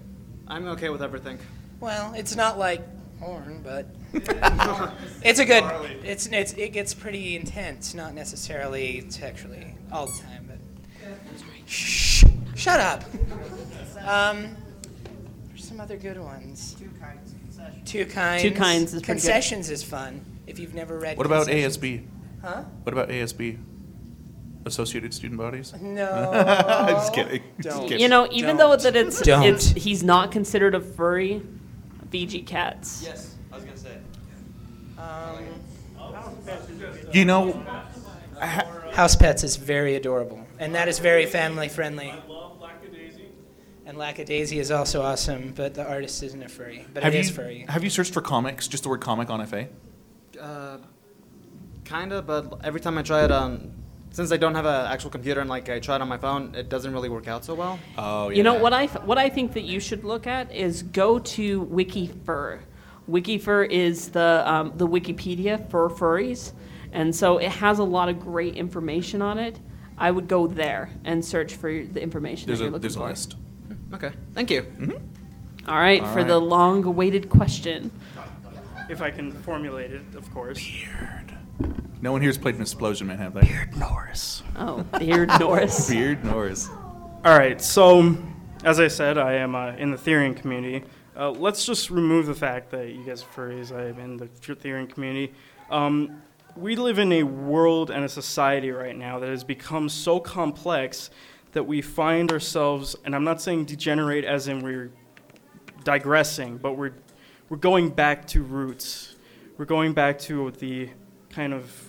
I'm 0.47 0.67
okay 0.69 0.89
with 0.89 1.01
everything. 1.01 1.39
Well, 1.79 2.13
it's 2.15 2.35
not 2.35 2.57
like 2.57 2.81
horn, 3.19 3.61
but 3.63 3.87
it's 5.23 5.39
a 5.39 5.45
good. 5.45 5.63
It's 6.03 6.27
it's 6.27 6.53
it 6.53 6.69
gets 6.73 6.93
pretty 6.93 7.35
intense. 7.35 7.93
Not 7.93 8.13
necessarily 8.13 9.05
sexually 9.09 9.75
all 9.91 10.07
the 10.07 10.17
time, 10.21 10.47
but 10.47 10.57
shh, 11.67 12.23
shut 12.55 12.79
up. 12.79 13.03
Um, 14.05 14.55
there's 15.49 15.65
some 15.65 15.81
other 15.81 15.97
good 15.97 16.19
ones. 16.19 16.75
Two 16.79 16.89
kinds 16.99 17.33
of 17.33 17.39
concessions. 17.41 17.91
Two 17.91 18.05
kinds. 18.05 18.41
Two 18.43 18.51
kinds 18.51 18.83
is 18.83 18.91
pretty 18.91 19.01
good. 19.01 19.05
Concessions 19.05 19.69
is 19.69 19.83
fun 19.83 20.23
if 20.47 20.59
you've 20.59 20.73
never 20.73 20.97
read. 20.97 21.17
What 21.17 21.25
about 21.25 21.47
ASB? 21.47 22.05
Huh? 22.41 22.63
What 22.83 22.93
about 22.93 23.09
ASB? 23.09 23.57
Associated 24.67 25.13
student 25.13 25.39
bodies? 25.39 25.73
No. 25.81 26.31
I'm 26.67 26.95
just 26.95 27.13
kidding. 27.13 27.41
Just 27.59 27.81
kidding. 27.83 27.99
You 27.99 28.07
know, 28.07 28.27
even 28.31 28.57
though 28.57 28.75
that 28.75 28.95
it's, 28.95 29.21
Don't. 29.21 29.43
it's 29.43 29.69
he's 29.71 30.03
not 30.03 30.31
considered 30.31 30.75
a 30.75 30.79
furry, 30.81 31.41
VG 32.11 32.45
cats. 32.45 33.01
Yes, 33.03 33.35
I 33.51 33.55
was 33.55 33.65
gonna 33.65 33.77
say. 33.77 33.97
Um, 34.97 35.43
You 37.13 37.25
know, 37.25 37.53
House 38.93 39.15
Pets 39.15 39.43
is 39.43 39.55
very 39.55 39.95
adorable, 39.95 40.45
and 40.59 40.75
that 40.75 40.87
is 40.87 40.99
very 40.99 41.25
family 41.25 41.69
friendly. 41.69 42.09
I 42.11 42.15
love 42.27 42.59
Lackadaisy. 42.59 43.25
And 43.85 43.97
Lackadaisy 43.97 44.59
is 44.59 44.69
also 44.71 45.01
awesome, 45.01 45.53
but 45.55 45.73
the 45.73 45.87
artist 45.87 46.21
isn't 46.23 46.41
a 46.43 46.49
furry, 46.49 46.85
but 46.93 47.03
have 47.03 47.13
it 47.13 47.17
you 47.17 47.21
is 47.21 47.29
furry. 47.29 47.65
have 47.67 47.83
you 47.83 47.89
searched 47.89 48.13
for 48.13 48.21
comics? 48.21 48.67
Just 48.67 48.83
the 48.83 48.89
word 48.89 49.01
comic 49.01 49.29
on 49.29 49.45
FA. 49.47 49.67
Uh, 50.39 50.77
kinda, 51.85 52.21
but 52.21 52.59
every 52.63 52.79
time 52.81 52.97
I 52.97 53.01
try 53.01 53.23
it 53.23 53.31
on, 53.31 53.73
since 54.17 54.31
I 54.31 54.37
don't 54.37 54.55
have 54.55 54.65
an 54.65 54.87
actual 54.87 55.11
computer 55.11 55.41
and 55.41 55.47
like 55.47 55.69
I 55.69 55.79
try 55.79 55.95
it 55.95 56.01
on 56.01 56.07
my 56.07 56.17
phone, 56.17 56.55
it 56.55 56.69
doesn't 56.69 56.91
really 56.91 57.07
work 57.07 57.27
out 57.27 57.45
so 57.45 57.53
well. 57.53 57.77
Oh 57.99 58.29
yeah. 58.29 58.37
You 58.37 58.41
know 58.41 58.55
what 58.55 58.73
I 58.73 58.87
what 58.87 59.19
I 59.19 59.29
think 59.29 59.53
that 59.53 59.61
you 59.61 59.79
should 59.79 60.03
look 60.03 60.25
at 60.25 60.51
is 60.51 60.81
go 60.81 61.19
to 61.19 61.63
WikiFur. 61.67 62.61
WikiFur 63.07 63.69
is 63.69 64.09
the 64.09 64.41
um, 64.51 64.73
the 64.75 64.87
Wikipedia 64.87 65.69
for 65.69 65.87
furries, 65.91 66.53
and 66.91 67.15
so 67.15 67.37
it 67.37 67.51
has 67.51 67.77
a 67.77 67.83
lot 67.83 68.09
of 68.09 68.19
great 68.19 68.55
information 68.55 69.21
on 69.21 69.37
it. 69.37 69.59
I 69.99 70.09
would 70.09 70.27
go 70.27 70.47
there 70.47 70.89
and 71.05 71.23
search 71.23 71.53
for 71.53 71.69
the 71.71 72.01
information 72.01 72.47
There's 72.47 72.57
that 72.57 72.65
you're 72.65 72.69
a 72.69 72.73
looking 72.73 72.81
there's 72.81 72.95
a 72.95 72.99
for. 72.99 73.09
list. 73.09 73.35
Okay, 73.93 74.11
thank 74.33 74.49
you. 74.49 74.63
Mm-hmm. 74.63 75.69
All 75.69 75.77
right, 75.77 76.01
All 76.01 76.11
for 76.11 76.17
right. 76.17 76.27
the 76.27 76.41
long-awaited 76.41 77.29
question. 77.29 77.91
If 78.89 79.03
I 79.03 79.11
can 79.11 79.31
formulate 79.31 79.91
it, 79.91 80.15
of 80.15 80.33
course. 80.33 80.57
No 81.99 82.11
one 82.11 82.21
here's 82.21 82.37
played 82.37 82.55
an 82.55 82.61
Explosion 82.61 83.07
Man, 83.07 83.17
have 83.17 83.33
they? 83.33 83.41
Beard 83.41 83.75
Norris. 83.75 84.43
Oh, 84.55 84.83
Beard 84.99 85.29
Norris. 85.39 85.89
Beard 85.89 86.23
Norris. 86.23 86.69
All 87.25 87.37
right, 87.37 87.59
so 87.59 88.15
as 88.63 88.79
I 88.79 88.87
said, 88.87 89.17
I 89.17 89.33
am 89.33 89.55
uh, 89.55 89.71
in 89.73 89.89
the 89.89 89.97
Therian 89.97 90.35
community. 90.35 90.83
Uh, 91.15 91.31
let's 91.31 91.65
just 91.65 91.89
remove 91.89 92.27
the 92.27 92.35
fact 92.35 92.69
that 92.69 92.89
you 92.89 93.03
guys 93.03 93.23
are 93.23 93.25
furries. 93.27 93.75
I 93.75 93.87
am 93.87 93.99
in 93.99 94.17
the 94.17 94.27
Therian 94.27 94.87
community. 94.87 95.33
Um, 95.71 96.21
we 96.55 96.75
live 96.75 96.99
in 96.99 97.11
a 97.11 97.23
world 97.23 97.89
and 97.89 98.05
a 98.05 98.09
society 98.09 98.69
right 98.69 98.95
now 98.95 99.17
that 99.19 99.29
has 99.29 99.43
become 99.43 99.89
so 99.89 100.19
complex 100.19 101.09
that 101.53 101.63
we 101.63 101.81
find 101.81 102.31
ourselves, 102.31 102.95
and 103.05 103.15
I'm 103.15 103.23
not 103.23 103.41
saying 103.41 103.65
degenerate 103.65 104.23
as 104.23 104.47
in 104.47 104.61
we're 104.61 104.91
digressing, 105.83 106.57
but 106.57 106.73
we're, 106.73 106.93
we're 107.49 107.57
going 107.57 107.89
back 107.89 108.27
to 108.27 108.43
roots. 108.43 109.15
We're 109.57 109.65
going 109.65 109.93
back 109.93 110.19
to 110.19 110.51
the 110.51 110.89
kind 111.29 111.53
of 111.53 111.86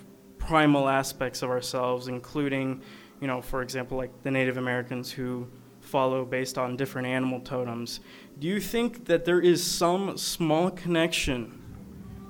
primal 0.49 0.89
aspects 0.89 1.43
of 1.43 1.51
ourselves, 1.51 2.09
including, 2.09 2.81
you 3.21 3.27
know, 3.27 3.43
for 3.43 3.61
example, 3.61 3.99
like 3.99 4.11
the 4.23 4.31
Native 4.31 4.57
Americans 4.57 5.13
who 5.13 5.47
follow 5.83 6.25
based 6.25 6.57
on 6.57 6.75
different 6.75 7.07
animal 7.07 7.39
totems. 7.41 8.01
Do 8.39 8.47
you 8.47 8.59
think 8.59 9.05
that 9.05 9.27
there 9.27 9.41
is 9.41 9.63
some 9.63 10.17
small 10.17 10.71
connection 10.71 11.63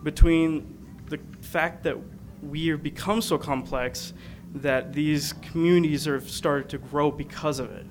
between 0.02 0.76
the 1.06 1.20
fact 1.42 1.84
that 1.84 1.96
we 2.42 2.66
have 2.66 2.82
become 2.82 3.22
so 3.22 3.38
complex 3.38 4.14
that 4.52 4.92
these 4.92 5.34
communities 5.34 6.06
have 6.06 6.28
started 6.28 6.68
to 6.70 6.78
grow 6.78 7.12
because 7.12 7.60
of 7.60 7.70
it? 7.70 7.86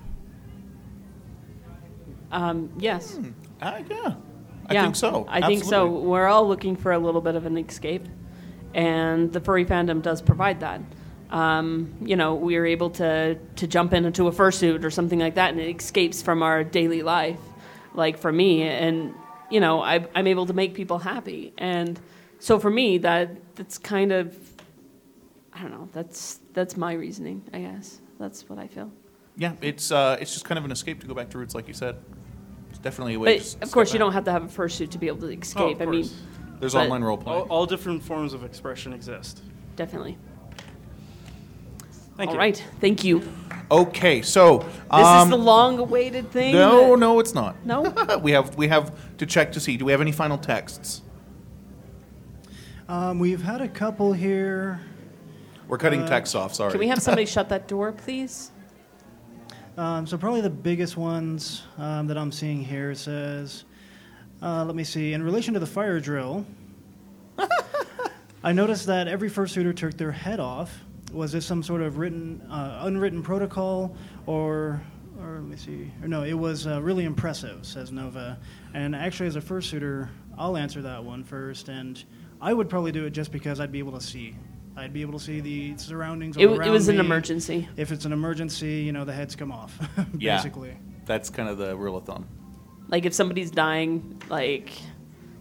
Um, 2.30 2.70
yes. 2.78 3.18
Uh, 3.62 3.80
yeah. 3.88 4.14
I 4.66 4.74
yeah, 4.74 4.82
think 4.82 4.96
so. 4.96 5.24
I 5.26 5.40
think 5.40 5.64
so. 5.64 5.86
We're 5.86 6.26
all 6.26 6.46
looking 6.46 6.76
for 6.76 6.92
a 6.92 6.98
little 6.98 7.22
bit 7.22 7.34
of 7.34 7.46
an 7.46 7.56
escape, 7.56 8.06
and 8.74 9.32
the 9.32 9.40
furry 9.40 9.64
fandom 9.64 10.02
does 10.02 10.22
provide 10.22 10.60
that. 10.60 10.80
Um, 11.30 11.94
you 12.00 12.16
know, 12.16 12.34
we 12.34 12.56
are 12.56 12.64
able 12.64 12.90
to 12.90 13.38
to 13.56 13.66
jump 13.66 13.92
into 13.92 14.28
a 14.28 14.32
fursuit 14.32 14.84
or 14.84 14.90
something 14.90 15.18
like 15.18 15.34
that, 15.34 15.50
and 15.50 15.60
it 15.60 15.76
escapes 15.76 16.22
from 16.22 16.42
our 16.42 16.64
daily 16.64 17.02
life. 17.02 17.38
Like 17.94 18.18
for 18.18 18.32
me, 18.32 18.62
and 18.62 19.14
you 19.50 19.60
know, 19.60 19.82
I, 19.82 20.06
I'm 20.14 20.26
able 20.26 20.46
to 20.46 20.52
make 20.52 20.74
people 20.74 20.98
happy, 20.98 21.52
and 21.58 21.98
so 22.38 22.58
for 22.58 22.70
me, 22.70 22.98
that 22.98 23.56
that's 23.56 23.78
kind 23.78 24.12
of, 24.12 24.36
I 25.52 25.62
don't 25.62 25.70
know, 25.70 25.88
that's 25.92 26.40
that's 26.54 26.76
my 26.76 26.92
reasoning. 26.92 27.42
I 27.52 27.60
guess 27.60 28.00
that's 28.18 28.48
what 28.48 28.58
I 28.58 28.68
feel. 28.68 28.90
Yeah, 29.36 29.52
it's 29.60 29.90
uh, 29.90 30.16
it's 30.20 30.32
just 30.32 30.44
kind 30.44 30.58
of 30.58 30.64
an 30.64 30.72
escape 30.72 31.00
to 31.00 31.06
go 31.06 31.14
back 31.14 31.30
to 31.30 31.38
roots, 31.38 31.54
like 31.54 31.68
you 31.68 31.74
said. 31.74 31.96
It's 32.70 32.78
definitely 32.78 33.14
a 33.14 33.18
way. 33.18 33.38
But 33.38 33.44
to 33.44 33.62
of 33.62 33.72
course, 33.72 33.92
you 33.92 33.98
don't 33.98 34.12
have 34.12 34.24
to 34.24 34.32
have 34.32 34.44
a 34.44 34.48
fursuit 34.48 34.90
to 34.90 34.98
be 34.98 35.08
able 35.08 35.20
to 35.20 35.38
escape. 35.38 35.80
I 35.80 35.86
mean. 35.86 36.08
There's 36.60 36.74
but- 36.74 36.84
online 36.84 37.02
role 37.04 37.16
playing. 37.16 37.42
All, 37.42 37.48
all 37.48 37.66
different 37.66 38.02
forms 38.02 38.32
of 38.32 38.44
expression 38.44 38.92
exist. 38.92 39.42
Definitely. 39.76 40.18
Thank 42.16 42.30
All 42.30 42.34
you. 42.34 42.40
right, 42.40 42.64
thank 42.80 43.04
you. 43.04 43.22
Okay, 43.70 44.22
so 44.22 44.58
This 44.58 44.68
um, 44.90 45.28
is 45.28 45.30
the 45.30 45.36
long-awaited 45.38 46.32
thing. 46.32 46.52
No, 46.52 46.90
that- 46.90 46.98
no, 46.98 47.20
it's 47.20 47.32
not. 47.32 47.54
No? 47.64 47.82
we 48.22 48.32
have 48.32 48.56
we 48.56 48.66
have 48.68 48.92
to 49.18 49.26
check 49.26 49.52
to 49.52 49.60
see. 49.60 49.76
Do 49.76 49.84
we 49.84 49.92
have 49.92 50.00
any 50.00 50.10
final 50.10 50.36
texts? 50.36 51.02
Um, 52.88 53.18
we've 53.18 53.42
had 53.42 53.60
a 53.60 53.68
couple 53.68 54.12
here. 54.12 54.80
We're 55.68 55.78
cutting 55.78 56.02
Uh, 56.02 56.08
texts 56.08 56.34
off. 56.34 56.54
Sorry. 56.54 56.70
Can 56.72 56.80
we 56.80 56.88
have 56.88 57.00
somebody 57.02 57.26
shut 57.36 57.50
that 57.50 57.68
door, 57.68 57.92
please? 57.92 58.50
Um, 59.76 60.06
so 60.06 60.16
probably 60.18 60.40
the 60.40 60.50
biggest 60.50 60.96
ones 60.96 61.62
um, 61.76 62.06
that 62.08 62.18
I'm 62.18 62.32
seeing 62.32 62.64
here 62.64 62.94
says, 62.96 63.64
uh, 64.42 64.64
let 64.64 64.74
me 64.74 64.84
see. 64.84 65.12
In 65.12 65.22
relation 65.22 65.54
to 65.54 65.60
the 65.60 65.66
fire 65.66 66.00
drill, 66.00 66.46
I 68.44 68.52
noticed 68.52 68.86
that 68.86 69.08
every 69.08 69.30
fursuiter 69.30 69.74
took 69.74 69.96
their 69.96 70.12
head 70.12 70.40
off. 70.40 70.84
Was 71.12 71.32
this 71.32 71.44
some 71.46 71.62
sort 71.62 71.80
of 71.82 71.98
written, 71.98 72.40
uh, 72.50 72.80
unwritten 72.82 73.22
protocol, 73.22 73.96
or, 74.26 74.80
or 75.20 75.34
let 75.36 75.44
me 75.44 75.56
see? 75.56 75.90
Or 76.02 76.08
no, 76.08 76.22
it 76.22 76.34
was 76.34 76.66
uh, 76.66 76.80
really 76.82 77.04
impressive, 77.04 77.64
says 77.66 77.90
Nova. 77.90 78.38
And 78.74 78.94
actually, 78.94 79.26
as 79.26 79.36
a 79.36 79.40
fursuiter, 79.40 80.08
I'll 80.36 80.56
answer 80.56 80.82
that 80.82 81.02
one 81.02 81.24
first. 81.24 81.68
And 81.68 82.02
I 82.40 82.52
would 82.52 82.68
probably 82.68 82.92
do 82.92 83.06
it 83.06 83.10
just 83.10 83.32
because 83.32 83.58
I'd 83.58 83.72
be 83.72 83.78
able 83.80 83.92
to 83.92 84.00
see. 84.00 84.36
I'd 84.76 84.92
be 84.92 85.00
able 85.00 85.18
to 85.18 85.24
see 85.24 85.40
the 85.40 85.76
surroundings. 85.76 86.36
It 86.36 86.40
all 86.42 86.50
w- 86.52 86.60
it 86.60 86.64
around 86.66 86.72
was 86.74 86.88
an 86.88 87.00
emergency. 87.00 87.68
If 87.76 87.90
it's 87.90 88.04
an 88.04 88.12
emergency, 88.12 88.74
you 88.82 88.92
know, 88.92 89.04
the 89.04 89.12
heads 89.12 89.34
come 89.34 89.50
off, 89.50 89.76
Yeah, 90.18 90.36
basically. 90.36 90.76
that's 91.04 91.30
kind 91.30 91.48
of 91.48 91.58
the 91.58 91.76
rule 91.76 91.96
of 91.96 92.04
thumb. 92.04 92.28
Like 92.88 93.04
if 93.04 93.14
somebody's 93.14 93.50
dying, 93.50 94.20
like 94.28 94.72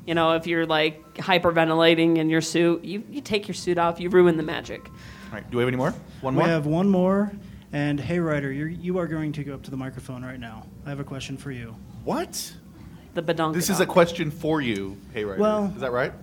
you 0.08 0.16
know, 0.16 0.34
if 0.34 0.48
you're 0.48 0.66
like 0.66 1.16
hyperventilating 1.16 2.18
in 2.18 2.30
your 2.30 2.42
suit, 2.42 2.84
you, 2.84 3.04
you 3.10 3.22
take 3.22 3.48
your 3.48 3.56
suit 3.56 3.78
off, 3.78 4.00
you 4.00 4.10
ruin 4.10 4.38
the 4.38 4.44
magic. 4.44 4.88
All 4.88 5.34
right. 5.34 5.52
Do 5.52 5.58
we 5.58 5.62
have 5.64 5.68
any 5.68 5.78
more? 5.78 5.94
One 6.22 6.34
more. 6.34 6.44
we 6.46 6.50
have 6.50 6.66
one 6.66 6.88
more. 6.90 7.32
And 7.74 8.00
hey, 8.00 8.18
Ryder, 8.18 8.52
you're, 8.54 8.70
you 8.70 8.98
are 8.98 9.08
going 9.08 9.34
to 9.34 9.44
go 9.44 9.54
up 9.54 9.64
to 9.64 9.72
the 9.72 9.76
microphone 9.76 10.24
right 10.24 10.40
now. 10.40 10.66
I 10.86 10.90
have 10.90 11.02
a 11.02 11.04
question 11.04 11.36
for 11.36 11.52
you. 11.52 11.76
What? 12.06 12.54
The 13.14 13.22
badonka. 13.22 13.54
This 13.54 13.70
is 13.70 13.82
a 13.82 13.86
question 13.86 14.32
for 14.32 14.62
you. 14.62 14.98
Hey, 15.14 15.26
Ryder. 15.26 15.42
Well- 15.42 15.74
is 15.76 15.82
that 15.82 15.92
right? 15.92 16.14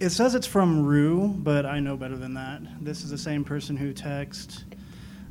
It 0.00 0.10
says 0.10 0.36
it's 0.36 0.46
from 0.46 0.86
Rue, 0.86 1.26
but 1.26 1.66
I 1.66 1.80
know 1.80 1.96
better 1.96 2.16
than 2.16 2.32
that. 2.34 2.62
This 2.80 3.02
is 3.02 3.10
the 3.10 3.18
same 3.18 3.44
person 3.44 3.76
who 3.76 3.92
texted. 3.92 4.62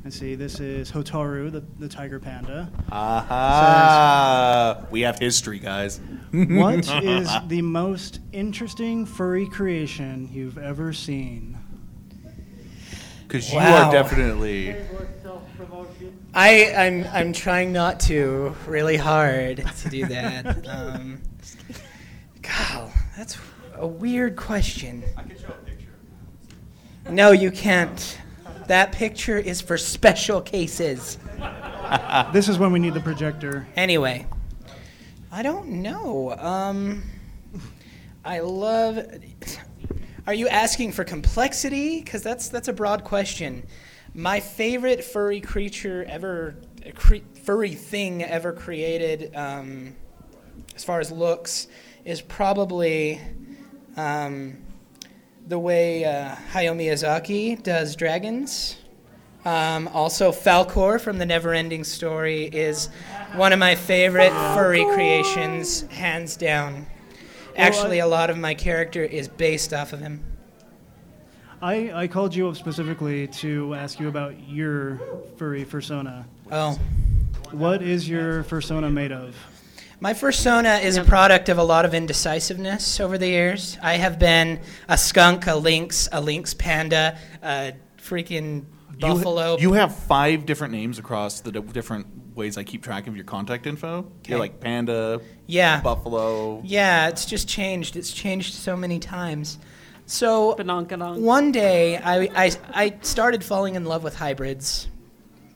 Let's 0.04 0.18
see, 0.18 0.36
this 0.36 0.60
is 0.60 0.92
Hotaru, 0.92 1.52
the, 1.52 1.64
the 1.80 1.90
tiger 1.90 2.20
panda. 2.20 2.70
Aha! 2.92 4.86
we 4.90 5.02
have 5.02 5.20
history, 5.20 5.60
guys. 5.60 6.00
What 6.32 6.88
is 7.04 7.30
the 7.48 7.62
most 7.62 8.20
interesting 8.34 9.06
furry 9.06 9.48
creation 9.48 10.30
you've 10.32 10.58
ever 10.58 10.94
seen? 10.94 11.58
Because 13.28 13.52
you 13.52 13.58
Wow. 13.58 13.90
are 13.90 13.92
definitely. 13.92 14.76
I, 16.34 16.74
I'm, 16.74 17.06
I'm 17.12 17.34
trying 17.34 17.74
not 17.74 18.00
to 18.02 18.56
really 18.68 18.98
hard 18.98 19.58
to 19.80 19.90
do 19.90 20.06
that. 20.06 20.68
um, 20.70 21.22
God, 22.42 22.92
that's 23.18 23.38
a 23.76 23.88
weird 23.88 24.36
question. 24.36 25.04
I 25.18 25.24
can 25.24 25.38
show 25.38 25.48
a 25.48 25.52
picture. 25.66 25.90
No, 27.10 27.32
you 27.32 27.52
can't. 27.52 28.20
That 28.68 28.92
picture 28.92 29.38
is 29.38 29.62
for 29.62 29.78
special 29.78 30.42
cases. 30.42 31.18
this 32.34 32.50
is 32.50 32.60
when 32.60 32.74
we 32.74 32.80
need 32.80 32.94
the 32.94 33.00
projector. 33.00 33.66
Anyway, 33.78 34.28
I 35.32 35.42
don't 35.42 35.70
know. 35.82 36.36
Um, 36.38 37.04
I 38.26 38.42
love. 38.42 39.00
Are 40.28 40.34
you 40.34 40.50
asking 40.50 40.92
for 40.92 41.06
complexity? 41.06 42.02
Because 42.02 42.22
that's 42.22 42.50
that's 42.50 42.68
a 42.68 42.74
broad 42.74 43.06
question. 43.06 43.66
My 44.14 44.42
favorite 44.42 45.02
furry 45.02 45.40
creature 45.40 46.06
ever, 46.10 46.56
cre- 46.96 47.18
furry 47.44 47.74
thing 47.74 48.24
ever 48.24 48.52
created, 48.52 49.34
um, 49.34 49.96
as 50.76 50.84
far 50.84 51.00
as 51.00 51.10
looks, 51.10 51.68
is 52.04 52.20
probably 52.20 53.22
um, 53.96 54.58
the 55.48 55.58
way 55.58 56.04
uh, 56.04 56.36
Hayao 56.52 56.76
Miyazaki 56.76 57.62
does 57.64 57.96
dragons. 57.96 58.78
Um, 59.46 59.88
also, 59.90 60.32
Falkor 60.32 61.00
from 61.00 61.20
the 61.20 61.26
Neverending 61.26 61.86
Story 61.86 62.46
is 62.46 62.90
one 63.36 63.54
of 63.54 63.60
my 63.60 63.76
favorite 63.76 64.32
furry 64.56 64.84
creations, 64.94 65.82
hands 65.88 66.36
down. 66.36 66.86
Actually, 67.56 68.00
a 68.00 68.08
lot 68.08 68.30
of 68.30 68.38
my 68.38 68.54
character 68.54 69.04
is 69.04 69.28
based 69.28 69.74
off 69.74 69.94
of 69.94 70.00
him. 70.00 70.24
I, 71.62 71.92
I 71.94 72.08
called 72.08 72.36
you 72.36 72.50
up 72.50 72.58
specifically 72.58 73.28
to 73.28 73.74
ask 73.74 74.00
you 74.00 74.10
about 74.10 74.48
your 74.48 75.00
furry 75.38 75.66
persona. 75.66 76.28
Oh. 76.52 76.78
What 77.52 77.82
is 77.82 78.08
your 78.08 78.44
persona 78.44 78.92
made 78.92 79.12
of? 79.12 79.36
My 80.00 80.14
persona 80.14 80.76
is 80.76 80.96
a 80.98 81.04
product 81.04 81.50
of 81.50 81.58
a 81.58 81.64
lot 81.64 81.84
of 81.84 81.96
indecisiveness 81.96 83.00
over 83.00 83.18
the 83.18 83.28
years. 83.28 83.80
I 83.82 83.94
have 83.96 84.20
been 84.20 84.60
a 84.88 84.96
skunk, 84.98 85.48
a 85.48 85.56
lynx, 85.56 86.08
a 86.12 86.22
lynx 86.22 86.54
panda, 86.54 87.18
a 87.42 87.74
freaking 88.00 88.66
You- 88.92 88.98
buffalo. 89.00 89.58
You, 89.58 89.74
have 89.74 89.96
five 89.96 90.46
different 90.46 90.72
names 90.74 91.00
across 91.00 91.40
the 91.40 91.52
di- 91.52 91.60
different 91.62 92.06
ways 92.36 92.60
I 92.60 92.64
keep 92.64 92.84
track 92.84 93.08
of 93.08 93.16
your 93.16 93.26
contact 93.26 93.66
info. 93.66 94.12
You're 94.28 94.38
like 94.38 94.60
panda, 94.60 95.20
Yeah. 95.48 95.82
buffalo. 95.82 96.62
Yeah, 96.64 97.08
it's 97.08 97.26
just 97.26 97.48
changed. 97.48 97.96
It's 97.96 98.12
changed 98.12 98.54
so 98.54 98.78
many 98.78 99.00
times. 99.00 99.58
So 100.06 100.56
one 100.56 101.52
day, 101.52 101.98
I, 101.98 102.30
I, 102.46 102.52
I 102.74 102.94
started 103.02 103.44
falling 103.44 103.74
in 103.76 103.86
love 103.86 104.04
with 104.04 104.16
hybrids. 104.16 104.88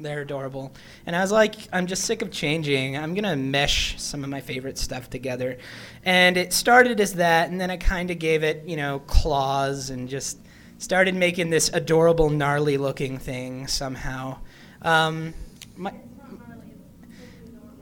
They're 0.01 0.21
adorable. 0.21 0.73
And 1.05 1.15
I 1.15 1.21
was 1.21 1.31
like, 1.31 1.55
I'm 1.71 1.87
just 1.87 2.05
sick 2.05 2.21
of 2.21 2.31
changing. 2.31 2.97
I'm 2.97 3.13
going 3.13 3.23
to 3.23 3.35
mesh 3.35 4.01
some 4.01 4.23
of 4.23 4.29
my 4.29 4.41
favorite 4.41 4.77
stuff 4.77 5.09
together. 5.09 5.57
And 6.03 6.37
it 6.37 6.53
started 6.53 6.99
as 6.99 7.13
that, 7.15 7.49
and 7.49 7.59
then 7.59 7.69
I 7.71 7.77
kind 7.77 8.11
of 8.11 8.19
gave 8.19 8.43
it, 8.43 8.63
you 8.65 8.77
know, 8.77 8.99
claws 8.99 9.89
and 9.89 10.09
just 10.09 10.39
started 10.77 11.13
making 11.15 11.49
this 11.49 11.69
adorable, 11.69 12.29
gnarly 12.29 12.77
looking 12.77 13.19
thing 13.19 13.67
somehow. 13.67 14.39
Um, 14.81 15.33
my, 15.77 15.93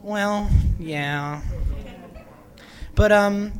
well, 0.01 0.49
yeah. 0.79 1.41
But 2.95 3.11
um, 3.11 3.53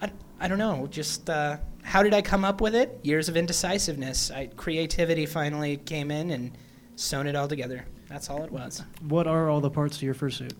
I, 0.00 0.10
I 0.38 0.48
don't 0.48 0.58
know. 0.58 0.86
Just 0.86 1.28
uh, 1.28 1.56
how 1.82 2.02
did 2.02 2.14
I 2.14 2.22
come 2.22 2.44
up 2.44 2.60
with 2.60 2.74
it? 2.74 2.98
Years 3.02 3.28
of 3.28 3.36
indecisiveness. 3.36 4.30
I, 4.30 4.46
creativity 4.46 5.26
finally 5.26 5.76
came 5.76 6.10
in 6.10 6.30
and 6.30 6.56
sewn 6.96 7.26
it 7.26 7.34
all 7.34 7.48
together. 7.48 7.84
That's 8.14 8.30
all 8.30 8.44
it 8.44 8.52
was. 8.52 8.80
What 9.08 9.26
are 9.26 9.50
all 9.50 9.60
the 9.60 9.70
parts 9.70 9.98
to 9.98 10.06
your 10.06 10.14
fursuit? 10.14 10.52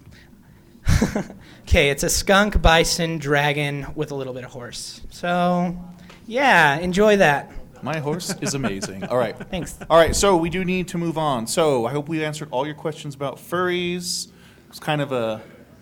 Okay, 1.62 1.88
it's 1.88 2.02
a 2.02 2.10
skunk, 2.10 2.60
bison, 2.60 3.18
dragon 3.18 3.86
with 3.94 4.10
a 4.10 4.14
little 4.16 4.34
bit 4.34 4.42
of 4.42 4.50
horse. 4.50 5.00
So, 5.10 5.78
yeah, 6.26 6.76
enjoy 6.78 7.18
that. 7.18 7.52
My 7.80 8.00
horse 8.00 8.34
is 8.40 8.54
amazing. 8.54 9.04
All 9.04 9.16
right. 9.16 9.38
Thanks. 9.50 9.78
All 9.88 9.96
right, 9.96 10.16
so 10.16 10.36
we 10.36 10.50
do 10.50 10.64
need 10.64 10.88
to 10.88 10.98
move 10.98 11.16
on. 11.16 11.46
So 11.46 11.86
I 11.86 11.92
hope 11.92 12.08
we 12.08 12.24
answered 12.24 12.48
all 12.50 12.66
your 12.66 12.74
questions 12.74 13.14
about 13.14 13.36
furries. 13.36 14.32
It's 14.68 14.80
kind 14.80 15.00
of 15.00 15.12
a, 15.12 15.40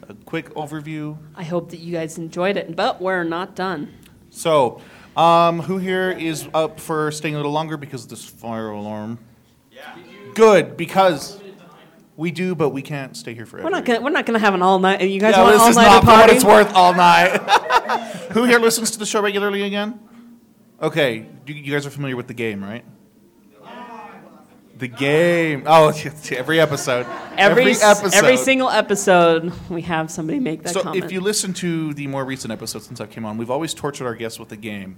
a 0.08 0.14
quick 0.26 0.50
overview. 0.50 1.16
I 1.34 1.44
hope 1.44 1.70
that 1.70 1.80
you 1.80 1.94
guys 1.94 2.18
enjoyed 2.18 2.58
it, 2.58 2.76
but 2.76 3.00
we're 3.00 3.24
not 3.24 3.56
done. 3.56 3.94
So, 4.28 4.82
um, 5.16 5.60
who 5.60 5.78
here 5.78 6.10
is 6.10 6.46
up 6.52 6.78
for 6.78 7.10
staying 7.10 7.34
a 7.34 7.38
little 7.38 7.52
longer 7.52 7.78
because 7.78 8.04
of 8.04 8.10
this 8.10 8.24
fire 8.26 8.68
alarm? 8.68 9.18
Yeah. 9.70 9.96
Good, 10.34 10.76
because 10.76 11.41
we 12.16 12.30
do, 12.30 12.54
but 12.54 12.70
we 12.70 12.82
can't 12.82 13.16
stay 13.16 13.34
here 13.34 13.46
forever. 13.46 13.64
We're 13.64 13.70
not 13.70 13.84
gonna 13.84 14.00
we're 14.00 14.10
not 14.10 14.26
gonna 14.26 14.38
have 14.38 14.54
an 14.54 14.62
all 14.62 14.78
night. 14.78 15.00
You 15.02 15.20
guys 15.20 15.34
yeah, 15.34 15.42
want 15.42 15.54
this 15.54 15.62
all 15.62 15.68
is 15.68 15.76
not 15.76 16.04
for 16.04 16.10
what 16.10 16.30
it's 16.30 16.44
worth 16.44 16.74
all 16.74 16.94
night. 16.94 17.38
who 18.32 18.44
here 18.44 18.58
listens 18.58 18.90
to 18.92 18.98
the 18.98 19.06
show 19.06 19.22
regularly 19.22 19.62
again? 19.62 20.00
Okay, 20.80 21.26
you, 21.46 21.54
you 21.54 21.72
guys 21.72 21.86
are 21.86 21.90
familiar 21.90 22.16
with 22.16 22.26
the 22.26 22.34
game, 22.34 22.62
right? 22.62 22.84
The 24.76 24.88
game. 24.88 25.62
Oh, 25.66 25.88
every 26.32 26.60
episode. 26.60 27.06
Every, 27.36 27.62
every 27.62 27.72
episode. 27.72 28.14
every 28.14 28.36
single 28.36 28.68
episode, 28.68 29.52
we 29.70 29.82
have 29.82 30.10
somebody 30.10 30.40
make 30.40 30.64
that 30.64 30.74
so 30.74 30.82
comment. 30.82 31.04
if 31.04 31.12
you 31.12 31.20
listen 31.20 31.52
to 31.54 31.94
the 31.94 32.08
more 32.08 32.24
recent 32.24 32.52
episodes 32.52 32.86
since 32.86 33.00
I 33.00 33.06
came 33.06 33.24
on, 33.24 33.36
we've 33.36 33.50
always 33.50 33.74
tortured 33.74 34.06
our 34.06 34.16
guests 34.16 34.40
with 34.40 34.50
a 34.50 34.56
game. 34.56 34.96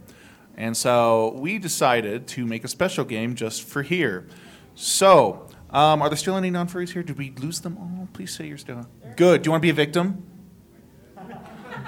And 0.56 0.76
so 0.76 1.34
we 1.36 1.58
decided 1.58 2.26
to 2.28 2.46
make 2.46 2.64
a 2.64 2.68
special 2.68 3.04
game 3.04 3.34
just 3.34 3.64
for 3.64 3.82
here. 3.82 4.26
So, 4.74 5.43
um, 5.74 6.00
are 6.00 6.08
there 6.08 6.16
still 6.16 6.36
any 6.36 6.50
non 6.50 6.68
furries 6.68 6.90
here? 6.90 7.02
Did 7.02 7.18
we 7.18 7.32
lose 7.32 7.60
them 7.60 7.76
all? 7.76 8.08
Please 8.12 8.34
say 8.34 8.46
you're 8.46 8.56
still. 8.56 8.86
Good. 9.16 9.42
Do 9.42 9.48
you 9.48 9.50
want 9.50 9.60
to 9.60 9.66
be 9.66 9.70
a 9.70 9.74
victim? 9.74 10.24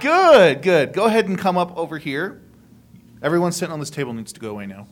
Good, 0.00 0.60
good. 0.60 0.92
Go 0.92 1.04
ahead 1.04 1.28
and 1.28 1.38
come 1.38 1.56
up 1.56 1.76
over 1.76 1.96
here. 1.96 2.42
Everyone 3.22 3.52
sitting 3.52 3.72
on 3.72 3.78
this 3.78 3.88
table 3.88 4.12
needs 4.12 4.32
to 4.32 4.40
go 4.40 4.50
away 4.50 4.66
now. 4.66 4.88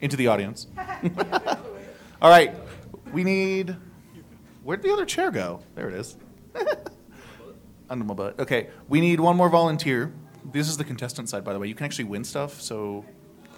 Into 0.00 0.16
the 0.16 0.26
audience. 0.26 0.66
all 2.22 2.30
right. 2.30 2.54
We 3.12 3.24
need. 3.24 3.74
Where'd 4.62 4.82
the 4.82 4.92
other 4.92 5.06
chair 5.06 5.30
go? 5.30 5.60
There 5.74 5.88
it 5.88 5.94
is. 5.94 6.16
Under 7.90 8.04
my 8.04 8.14
butt. 8.14 8.38
Okay, 8.38 8.68
we 8.88 9.00
need 9.00 9.18
one 9.18 9.36
more 9.36 9.48
volunteer. 9.48 10.12
This 10.52 10.68
is 10.68 10.76
the 10.76 10.84
contestant 10.84 11.28
side, 11.30 11.42
by 11.42 11.54
the 11.54 11.58
way. 11.58 11.68
You 11.68 11.74
can 11.74 11.86
actually 11.86 12.04
win 12.04 12.22
stuff, 12.22 12.60
so. 12.60 13.04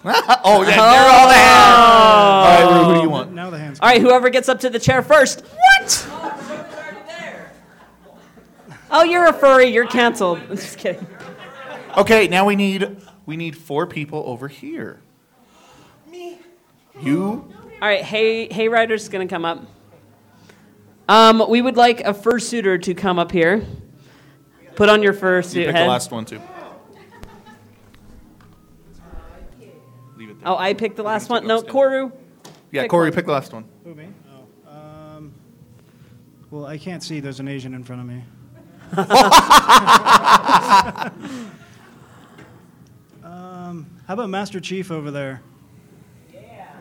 oh, 0.05 0.63
yeah, 0.63 0.75
they're 0.75 1.11
all 1.11 1.27
the 1.27 1.33
hands. 1.33 1.67
All 1.79 2.45
right, 2.45 2.79
Rue, 2.79 2.83
who 2.85 2.93
do 2.95 3.01
you 3.01 3.09
want? 3.09 3.33
Now 3.33 3.49
the 3.49 3.57
hands. 3.57 3.79
All 3.81 3.89
right, 3.89 4.01
whoever 4.01 4.29
gets 4.29 4.47
up 4.47 4.59
to 4.61 4.69
the 4.69 4.79
chair 4.79 5.01
first. 5.01 5.41
What? 5.41 6.07
Oh, 8.89 9.03
you're 9.03 9.27
a 9.27 9.33
furry. 9.33 9.67
You're 9.67 9.87
canceled. 9.87 10.39
I'm 10.49 10.55
just 10.55 10.77
kidding. 10.77 11.05
Okay, 11.97 12.27
now 12.27 12.45
we 12.45 12.55
need 12.55 12.95
we 13.25 13.35
need 13.35 13.57
four 13.57 13.85
people 13.85 14.23
over 14.25 14.47
here. 14.47 15.01
Me. 16.09 16.39
You. 17.01 17.53
All 17.81 17.87
right, 17.87 18.03
hey, 18.03 18.51
hey, 18.51 18.69
Rider's 18.69 19.09
gonna 19.09 19.27
come 19.27 19.43
up. 19.45 19.65
Um, 21.09 21.43
we 21.49 21.61
would 21.61 21.75
like 21.75 22.01
a 22.01 22.13
fursuiter 22.13 22.81
to 22.83 22.93
come 22.93 23.19
up 23.19 23.31
here. 23.31 23.65
Put 24.75 24.89
on 24.89 25.01
your 25.03 25.13
fursuit 25.13 25.55
You 25.55 25.65
pick 25.65 25.75
head. 25.75 25.85
the 25.85 25.89
last 25.89 26.11
one 26.11 26.23
too. 26.25 26.41
Oh, 30.45 30.55
I 30.55 30.73
picked 30.73 30.95
the 30.95 31.03
last 31.03 31.29
one. 31.29 31.45
No, 31.47 31.61
Koru. 31.61 32.11
Yeah, 32.71 32.83
Pick 32.83 32.91
Corey, 32.91 33.09
one. 33.09 33.15
pick 33.15 33.25
the 33.25 33.31
last 33.31 33.53
one. 33.53 33.65
Who, 33.83 33.95
me? 33.95 34.07
Oh. 34.67 34.71
Um, 34.71 35.33
well, 36.51 36.65
I 36.65 36.77
can't 36.77 37.03
see. 37.03 37.19
There's 37.19 37.39
an 37.39 37.47
Asian 37.47 37.73
in 37.73 37.83
front 37.83 38.01
of 38.01 38.07
me. 38.07 38.23
um, 43.23 43.89
how 44.07 44.13
about 44.13 44.29
Master 44.29 44.59
Chief 44.59 44.91
over 44.91 45.11
there? 45.11 45.41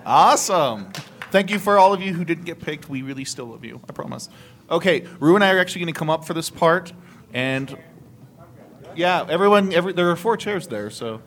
Awesome. 0.04 0.92
Thank 1.32 1.50
you 1.50 1.58
for 1.58 1.78
all 1.78 1.92
of 1.92 2.00
you 2.00 2.14
who 2.14 2.24
didn't 2.24 2.44
get 2.44 2.60
picked. 2.60 2.88
We 2.88 3.02
really 3.02 3.24
still 3.24 3.46
love 3.46 3.64
you. 3.64 3.80
I 3.88 3.92
promise. 3.92 4.28
Okay, 4.70 5.04
Rue 5.18 5.34
and 5.34 5.42
I 5.42 5.52
are 5.52 5.58
actually 5.58 5.80
going 5.80 5.92
to 5.92 5.98
come 5.98 6.10
up 6.10 6.24
for 6.24 6.32
this 6.32 6.48
part, 6.48 6.92
and 7.34 7.76
yeah, 8.94 9.26
everyone. 9.28 9.72
Every 9.72 9.92
there 9.92 10.08
are 10.10 10.16
four 10.16 10.36
chairs 10.36 10.68
there, 10.68 10.90
so 10.90 11.20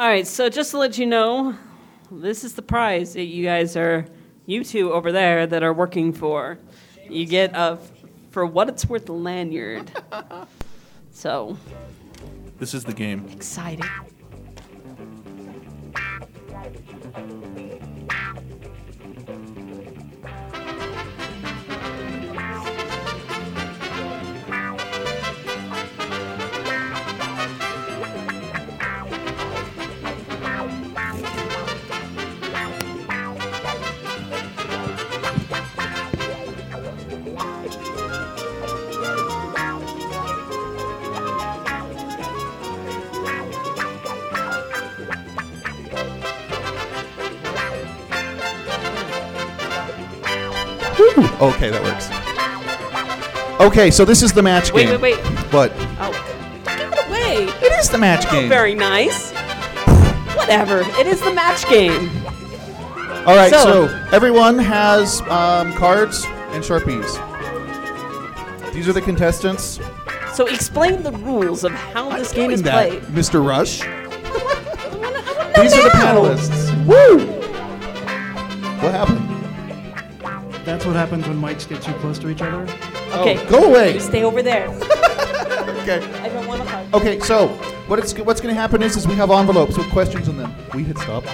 All 0.00 0.06
right, 0.06 0.26
so 0.26 0.48
just 0.48 0.70
to 0.70 0.78
let 0.78 0.96
you 0.96 1.04
know, 1.04 1.54
this 2.10 2.42
is 2.42 2.54
the 2.54 2.62
prize 2.62 3.12
that 3.12 3.24
you 3.24 3.44
guys 3.44 3.76
are, 3.76 4.06
you 4.46 4.64
two 4.64 4.94
over 4.94 5.12
there 5.12 5.46
that 5.46 5.62
are 5.62 5.74
working 5.74 6.14
for. 6.14 6.56
You 7.06 7.26
get 7.26 7.54
a, 7.54 7.78
for 8.30 8.46
what 8.46 8.70
it's 8.70 8.86
worth, 8.86 9.10
lanyard. 9.10 9.92
So 11.12 11.58
this 12.58 12.72
is 12.72 12.82
the 12.84 12.94
game. 12.94 13.28
exciting. 13.30 13.84
Okay, 51.40 51.70
that 51.70 51.82
works. 51.82 52.10
Okay, 53.60 53.90
so 53.90 54.04
this 54.04 54.22
is 54.22 54.32
the 54.32 54.42
match 54.42 54.72
Wait, 54.72 54.86
game. 54.86 55.00
wait, 55.00 55.16
wait. 55.16 55.24
Wait. 55.24 55.52
What? 55.52 55.72
Oh, 55.98 56.12
give 56.64 56.92
it 56.92 57.08
away. 57.08 57.44
It 57.66 57.72
is 57.80 57.88
the 57.90 57.98
match 57.98 58.24
Oh, 58.28 58.32
game. 58.32 58.48
very 58.48 58.74
nice. 58.74 59.32
Whatever. 60.36 60.80
It 61.00 61.06
is 61.06 61.20
the 61.20 61.32
match 61.32 61.66
game. 61.68 62.10
All 63.26 63.36
right, 63.36 63.50
So- 63.50 63.86
so, 63.88 64.08
everyone 64.12 64.58
has 64.58 65.20
um, 65.22 65.72
cards 65.74 66.24
and 66.52 66.62
sharpies. 66.64 67.18
These 68.72 68.88
are 68.88 68.92
the 68.92 69.02
contestants. 69.02 69.78
So 70.32 70.46
explain 70.46 71.02
the 71.02 71.12
rules 71.12 71.64
of 71.64 71.72
how 71.72 72.08
this 72.16 72.32
game 72.32 72.50
is 72.50 72.62
Doing 72.62 72.72
that, 72.74 72.88
played. 72.88 73.02
Mr. 73.14 73.44
Rush. 73.46 73.80
These 75.60 75.74
are 75.74 75.82
the 75.82 75.90
panelists. 75.90 76.70
Woo! 76.86 77.18
What 78.80 78.92
happened? 78.94 79.19
That's 80.80 80.88
what 80.88 80.96
happens 80.96 81.28
when 81.28 81.38
mics 81.38 81.68
get 81.68 81.82
too 81.82 81.92
close 81.98 82.18
to 82.20 82.30
each 82.30 82.40
other. 82.40 82.64
Oh, 83.12 83.20
okay. 83.20 83.46
go 83.50 83.64
away. 83.64 83.92
You 83.92 84.00
stay 84.00 84.24
over 84.24 84.42
there. 84.42 84.66
okay. 85.82 86.02
I 86.22 86.30
don't 86.30 86.46
want 86.46 86.62
to 86.62 86.66
hug. 86.66 86.94
Okay, 86.94 87.20
so 87.20 87.48
what 87.86 87.98
it's, 87.98 88.18
what's 88.20 88.40
going 88.40 88.54
to 88.54 88.58
happen 88.58 88.82
is, 88.82 88.96
is 88.96 89.06
we 89.06 89.14
have 89.16 89.30
envelopes 89.30 89.76
with 89.76 89.90
questions 89.90 90.26
in 90.26 90.38
them. 90.38 90.54
We 90.72 90.84
hit 90.84 90.96
stop. 90.96 91.24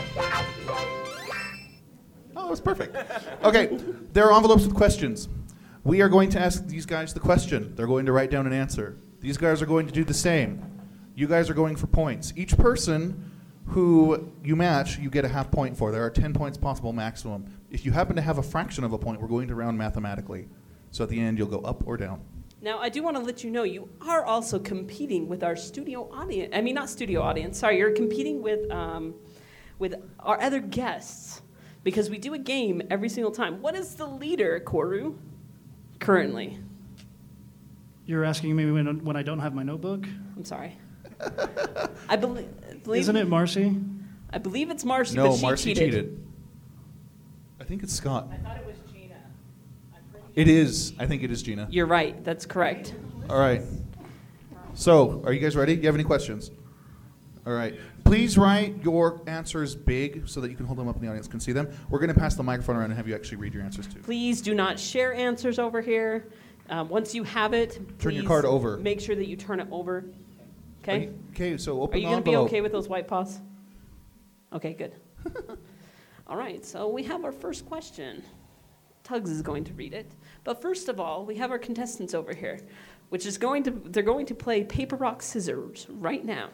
Oh, 2.35 2.51
it's 2.51 2.61
perfect. 2.61 2.97
Okay, 3.45 3.79
there 4.13 4.29
are 4.29 4.37
envelopes 4.37 4.65
with 4.65 4.75
questions. 4.75 5.29
We 5.85 6.03
are 6.03 6.09
going 6.09 6.29
to 6.31 6.41
ask 6.41 6.67
these 6.67 6.85
guys 6.85 7.15
the 7.15 7.21
question. 7.21 7.73
They're 7.77 7.87
going 7.87 8.07
to 8.07 8.13
write 8.13 8.33
down 8.33 8.49
an 8.49 8.53
answer. 8.53 8.99
These 9.21 9.37
guys 9.37 9.63
are 9.63 9.67
going 9.67 9.87
to 9.87 9.93
do 9.93 10.03
the 10.03 10.13
same. 10.13 10.61
You 11.15 11.29
guys 11.29 11.49
are 11.49 11.55
going 11.55 11.77
for 11.77 11.87
points. 11.87 12.33
Each 12.35 12.57
person 12.59 13.31
who 13.67 14.33
you 14.43 14.57
match, 14.57 14.99
you 14.99 15.11
get 15.11 15.25
a 15.25 15.29
half 15.29 15.51
point 15.51 15.77
for. 15.77 15.93
There 15.93 16.05
are 16.05 16.11
10 16.11 16.33
points 16.33 16.59
possible 16.59 16.93
maximum. 16.93 17.47
If 17.77 17.85
you 17.85 17.93
happen 17.93 18.17
to 18.17 18.23
have 18.23 18.39
a 18.39 18.43
fraction 18.43 18.85
of 18.85 18.95
a 18.95 18.99
point, 18.99 19.21
we're 19.21 19.29
going 19.29 19.49
to 19.49 19.55
round 19.55 19.77
mathematically. 19.77 20.49
So 20.93 21.05
at 21.05 21.11
the 21.11 21.21
end, 21.21 21.37
you'll 21.37 21.47
go 21.47 21.59
up 21.59 21.87
or 21.87 21.99
down. 21.99 22.23
Now, 22.63 22.79
I 22.79 22.89
do 22.89 23.03
want 23.03 23.19
to 23.19 23.23
let 23.23 23.45
you 23.45 23.51
know 23.51 23.65
you 23.65 23.91
are 24.01 24.25
also 24.25 24.59
competing 24.59 25.29
with 25.29 25.45
our 25.45 25.57
studio 25.57 26.09
audience. 26.11 26.55
I 26.57 26.63
mean, 26.63 26.75
not 26.75 26.89
studio 26.89 27.21
audience. 27.21 27.59
Sorry, 27.59 27.77
you're 27.77 27.93
competing 27.93 28.41
with 28.41 28.71
um, 28.71 29.15
with 29.79 29.95
our 30.21 30.41
other 30.41 30.59
guests 30.59 31.43
because 31.85 32.09
we 32.09 32.17
do 32.17 32.33
a 32.33 32.39
game 32.39 32.81
every 32.89 33.11
single 33.11 33.31
time. 33.31 33.61
What 33.61 33.75
is 33.75 33.95
the 33.97 34.07
leader, 34.07 34.59
Koru, 34.65 35.19
currently? 36.01 36.59
You're 38.07 38.25
asking 38.25 38.57
me 38.57 38.71
when, 38.71 39.05
when 39.05 39.17
I 39.17 39.23
don't 39.23 39.41
have 39.41 39.53
my 39.53 39.65
notebook? 39.65 40.07
I'm 40.35 40.47
sorry. 40.47 40.79
I 42.09 42.17
belie- 42.17 42.49
believe. 42.85 43.03
Isn't 43.03 43.17
it 43.17 43.29
Marcy? 43.29 43.77
I 44.31 44.39
believe 44.39 44.71
it's 44.71 44.83
Marcy, 44.83 45.17
no, 45.17 45.29
but 45.29 45.37
she 45.37 45.43
Marcy 45.43 45.75
cheated. 45.75 45.93
cheated. 45.93 46.26
I 47.67 47.69
think 47.69 47.83
it's 47.83 47.93
Scott. 47.93 48.29
I 48.31 48.37
thought 48.37 48.59
it 48.59 48.65
was 48.65 48.77
Gina. 48.93 49.17
It 50.37 50.47
is. 50.47 50.93
I 51.01 51.07
think 51.07 51.25
it 51.25 51.33
is 51.33 51.43
Gina. 51.43 51.67
You're 51.69 51.87
right. 51.87 52.25
That's 52.25 52.47
correct. 52.47 52.95
All 53.29 53.41
right. 53.41 53.61
So, 54.75 55.21
are 55.27 55.33
you 55.33 55.41
guys 55.41 55.57
ready? 55.57 55.75
Do 55.75 55.81
you 55.81 55.89
have 55.89 55.97
any 55.97 56.05
questions? 56.05 56.53
All 57.45 57.55
right. 57.55 57.75
Please 58.05 58.39
write 58.39 58.85
your 58.85 59.21
answers 59.27 59.75
big 59.75 60.29
so 60.29 60.41
that 60.43 60.49
you 60.49 60.57
can 60.57 60.65
hold 60.65 60.79
them 60.79 60.87
up 60.87 60.95
and 60.95 61.03
the 61.03 61.09
audience 61.09 61.27
can 61.27 61.41
see 61.41 61.51
them. 61.51 61.69
We're 61.91 61.99
going 61.99 62.15
to 62.15 62.21
pass 62.21 62.37
the 62.37 62.43
microphone 62.45 62.77
around 62.77 62.91
and 62.91 62.95
have 62.95 63.09
you 63.09 63.17
actually 63.17 63.39
read 63.39 63.53
your 63.53 63.65
answers 63.65 63.89
too. 63.89 63.99
Please 63.99 64.41
do 64.41 64.55
not 64.55 64.79
share 64.79 65.13
answers 65.13 65.59
over 65.59 65.81
here. 65.81 66.29
Um, 66.69 66.89
once 66.89 67.17
you 67.17 67.25
have 67.25 67.53
it, 67.53 67.81
Turn 67.99 68.15
your 68.15 68.23
card 68.23 68.45
over. 68.45 68.77
Make 68.77 69.01
sure 69.01 69.17
that 69.17 69.27
you 69.27 69.35
turn 69.35 69.59
it 69.59 69.67
over. 69.73 70.05
Okay. 70.85 71.11
Okay, 71.33 71.57
so 71.57 71.81
Are 71.81 71.83
open 71.83 71.99
you 71.99 72.07
the 72.07 72.13
going 72.13 72.23
to 72.23 72.31
be 72.31 72.37
okay 72.37 72.61
with 72.61 72.71
those 72.71 72.89
white 72.89 73.09
paws? 73.09 73.41
Okay, 74.53 74.73
good. 74.73 74.93
all 76.27 76.37
right, 76.37 76.65
so 76.65 76.89
we 76.89 77.03
have 77.05 77.25
our 77.25 77.33
first 77.33 77.67
question. 77.67 78.23
Tugs 79.05 79.31
is 79.31 79.43
going 79.43 79.63
to 79.65 79.73
read 79.75 79.95
it. 79.95 80.11
But 80.43 80.61
first 80.61 80.89
of 80.89 80.99
all, 80.99 81.25
we 81.25 81.37
have 81.37 81.53
our 81.53 81.59
contestants 81.59 82.15
over 82.15 82.35
here, 82.35 82.59
which 83.11 83.25
is 83.25 83.39
going 83.39 83.63
to 83.63 83.71
they're 83.71 84.03
going 84.03 84.27
to 84.27 84.35
play 84.35 84.65
paper 84.65 84.97
rock 84.97 85.23
scissors 85.23 85.87
right 85.89 86.25
now. 86.25 86.49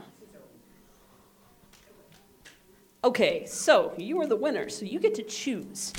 Okay, 3.04 3.46
so 3.46 3.94
you 3.96 4.20
are 4.20 4.26
the 4.26 4.36
winner, 4.36 4.68
so 4.68 4.84
you 4.84 5.00
get 5.00 5.14
to 5.14 5.22
choose 5.22 5.92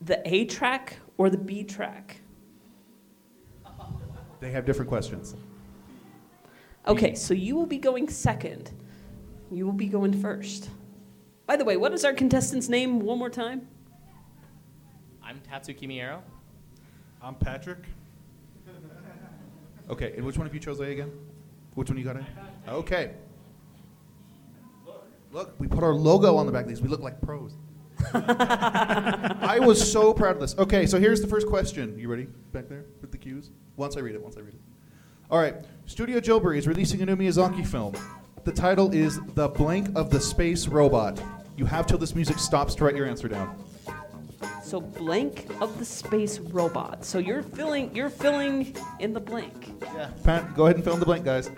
the 0.00 0.20
A 0.24 0.46
track 0.46 0.98
or 1.18 1.28
the 1.28 1.38
B 1.38 1.62
track. 1.62 2.20
They 4.40 4.50
have 4.50 4.64
different 4.64 4.88
questions. 4.88 5.36
Okay, 6.88 7.14
so 7.14 7.32
you 7.32 7.54
will 7.54 7.66
be 7.66 7.78
going 7.78 8.08
second. 8.08 8.72
You 9.52 9.66
will 9.66 9.72
be 9.72 9.86
going 9.86 10.12
first. 10.20 10.70
By 11.46 11.56
the 11.56 11.64
way, 11.64 11.76
what 11.76 11.92
is 11.92 12.04
our 12.04 12.12
contestant's 12.12 12.68
name 12.68 13.00
one 13.00 13.18
more 13.18 13.30
time? 13.30 13.66
I'm 15.22 15.40
Tatsuki 15.40 15.88
Miero. 15.88 16.20
I'm 17.20 17.34
Patrick. 17.34 17.84
Okay, 19.90 20.14
and 20.16 20.24
which 20.24 20.38
one 20.38 20.46
of 20.46 20.54
you 20.54 20.60
chose 20.60 20.80
A 20.80 20.84
again? 20.84 21.10
Which 21.74 21.90
one 21.90 21.98
you 21.98 22.04
got 22.04 22.16
in? 22.16 22.26
Okay. 22.68 23.12
Look, 25.32 25.54
we 25.58 25.66
put 25.66 25.82
our 25.82 25.94
logo 25.94 26.36
on 26.36 26.46
the 26.46 26.52
back 26.52 26.62
of 26.62 26.68
these. 26.68 26.80
We 26.80 26.88
look 26.88 27.00
like 27.00 27.20
pros. 27.20 27.54
I 28.14 29.58
was 29.60 29.90
so 29.90 30.12
proud 30.12 30.36
of 30.36 30.40
this. 30.40 30.56
Okay, 30.58 30.86
so 30.86 30.98
here's 30.98 31.20
the 31.20 31.26
first 31.26 31.46
question. 31.46 31.98
You 31.98 32.08
ready 32.08 32.26
back 32.52 32.68
there 32.68 32.84
with 33.00 33.10
the 33.10 33.18
cues? 33.18 33.50
Once 33.76 33.96
I 33.96 34.00
read 34.00 34.14
it, 34.14 34.22
once 34.22 34.36
I 34.36 34.40
read 34.40 34.54
it. 34.54 34.60
All 35.30 35.38
right. 35.38 35.54
Studio 35.86 36.20
Ghibli 36.20 36.58
is 36.58 36.68
releasing 36.68 37.00
a 37.02 37.06
new 37.06 37.16
Miyazaki 37.16 37.66
film. 37.66 37.94
The 38.44 38.52
title 38.52 38.92
is 38.92 39.20
The 39.34 39.48
Blank 39.48 39.90
of 39.96 40.10
the 40.10 40.20
Space 40.20 40.66
Robot. 40.66 41.22
You 41.56 41.64
have 41.66 41.86
till 41.86 41.98
this 41.98 42.14
music 42.14 42.38
stops 42.38 42.74
to 42.76 42.84
write 42.84 42.96
your 42.96 43.06
answer 43.06 43.28
down. 43.28 43.62
So 44.64 44.80
blank 44.80 45.46
of 45.60 45.78
the 45.78 45.84
space 45.84 46.38
robot. 46.38 47.04
So 47.04 47.18
you're 47.18 47.42
filling 47.42 47.94
you're 47.94 48.08
filling 48.08 48.74
in 49.00 49.12
the 49.12 49.20
blank. 49.20 49.70
Yeah. 49.82 50.10
Pat, 50.24 50.54
go 50.54 50.64
ahead 50.64 50.76
and 50.76 50.84
fill 50.84 50.94
in 50.94 51.00
the 51.00 51.04
blank, 51.06 51.24
guys. 51.26 51.50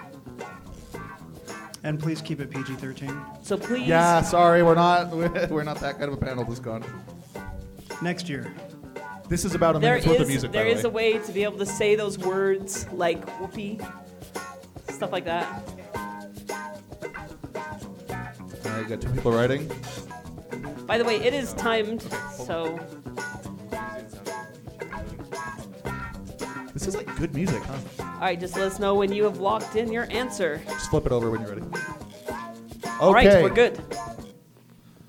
And 1.85 2.01
please 2.01 2.21
keep 2.21 2.41
it 2.41 2.51
PG 2.51 2.75
13. 2.75 3.21
So 3.43 3.57
please 3.57 3.87
Yeah, 3.87 4.21
sorry, 4.23 4.63
we're 4.65 4.75
not 4.75 5.11
we're 5.51 5.63
not 5.63 5.79
that 5.81 5.99
kind 5.99 6.11
of 6.11 6.15
a 6.15 6.17
panel 6.21 6.45
this 6.45 6.59
con. 6.59 6.85
Next 8.03 8.29
year. 8.29 8.53
This 9.29 9.45
is 9.45 9.55
about 9.55 9.77
a 9.77 9.79
There 9.79 9.93
minute's 9.95 10.07
worth 10.09 10.21
of 10.21 10.29
music. 10.29 10.51
there 10.53 10.65
by 10.65 10.71
the 10.73 10.77
is 10.79 10.85
way. 10.85 11.13
a 11.13 11.17
way 11.17 11.25
to 11.25 11.33
be 11.33 11.45
able 11.45 11.59
to 11.59 11.67
say 11.67 11.95
those 11.95 12.19
words 12.19 12.87
like 12.93 13.27
whoopee, 13.41 13.79
stuff 14.91 15.13
like 15.13 15.25
that. 15.25 15.63
All 18.85 18.91
right, 18.91 18.99
you 19.01 19.07
got 19.07 19.09
two 19.09 19.15
people 19.15 19.33
writing. 19.33 19.71
By 20.87 20.99
the 20.99 21.05
way, 21.05 21.17
it 21.17 21.33
is 21.33 21.55
timed, 21.55 22.03
so 22.37 22.79
This 26.75 26.87
is 26.89 26.95
like 26.97 27.17
good 27.17 27.35
music, 27.35 27.63
huh? 27.63 27.79
all 28.01 28.21
right, 28.21 28.39
just 28.39 28.57
let 28.57 28.65
us 28.67 28.79
know 28.79 28.95
when 28.95 29.11
you 29.11 29.25
have 29.25 29.39
locked 29.39 29.77
in 29.77 29.91
your 29.91 30.07
answer. 30.11 30.61
Just 30.69 30.91
flip 30.91 31.07
it 31.07 31.13
over 31.13 31.31
when 31.31 31.41
you're 31.41 31.51
ready. 31.51 31.63
All 33.01 33.15
right, 33.15 33.27
Okay. 33.27 33.43
we're 33.43 33.49
good. 33.49 33.81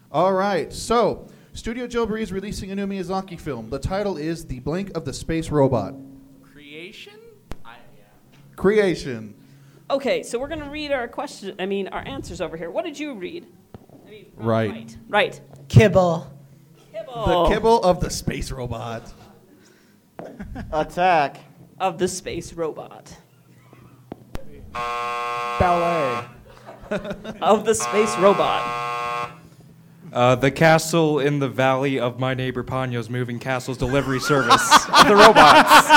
All 0.09 0.31
right, 0.31 0.71
so 0.71 1.27
Studio 1.53 1.85
Ghibli 1.85 2.21
is 2.21 2.31
releasing 2.31 2.71
a 2.71 2.75
new 2.75 2.87
Miyazaki 2.87 3.37
film. 3.37 3.69
The 3.69 3.79
title 3.79 4.15
is 4.15 4.45
The 4.45 4.59
Blink 4.59 4.95
of 4.95 5.03
the 5.03 5.11
Space 5.11 5.49
Robot. 5.49 5.95
Creation? 6.43 7.13
I, 7.65 7.75
Creation. 8.55 9.35
Okay, 9.89 10.23
so 10.23 10.39
we're 10.39 10.47
gonna 10.47 10.69
read 10.69 10.91
our 10.93 11.07
question. 11.09 11.55
I 11.59 11.65
mean, 11.65 11.89
our 11.89 12.07
answers 12.07 12.39
over 12.39 12.55
here. 12.55 12.71
What 12.71 12.85
did 12.85 12.97
you 12.97 13.15
read? 13.15 13.45
Right. 14.35 14.95
Right. 15.07 15.39
Kibble. 15.67 16.31
The 16.93 17.45
kibble 17.49 17.81
of 17.83 17.99
the 17.99 18.09
space 18.09 18.51
robot. 18.51 19.13
Attack 20.71 21.37
of 21.79 21.97
the 21.97 22.07
space 22.07 22.53
robot. 22.53 23.15
Ballet. 24.73 26.25
of 27.41 27.65
the 27.65 27.73
space 27.73 28.15
robot. 28.17 29.31
Uh, 30.11 30.35
the 30.35 30.51
castle 30.51 31.19
in 31.19 31.39
the 31.39 31.49
valley 31.49 31.99
of 31.99 32.19
my 32.19 32.33
neighbor 32.33 32.63
Ponyo's 32.63 33.09
moving 33.09 33.39
castles 33.39 33.77
delivery 33.77 34.19
service 34.19 34.85
of 34.87 35.07
the 35.07 35.15
robots. 35.15 35.89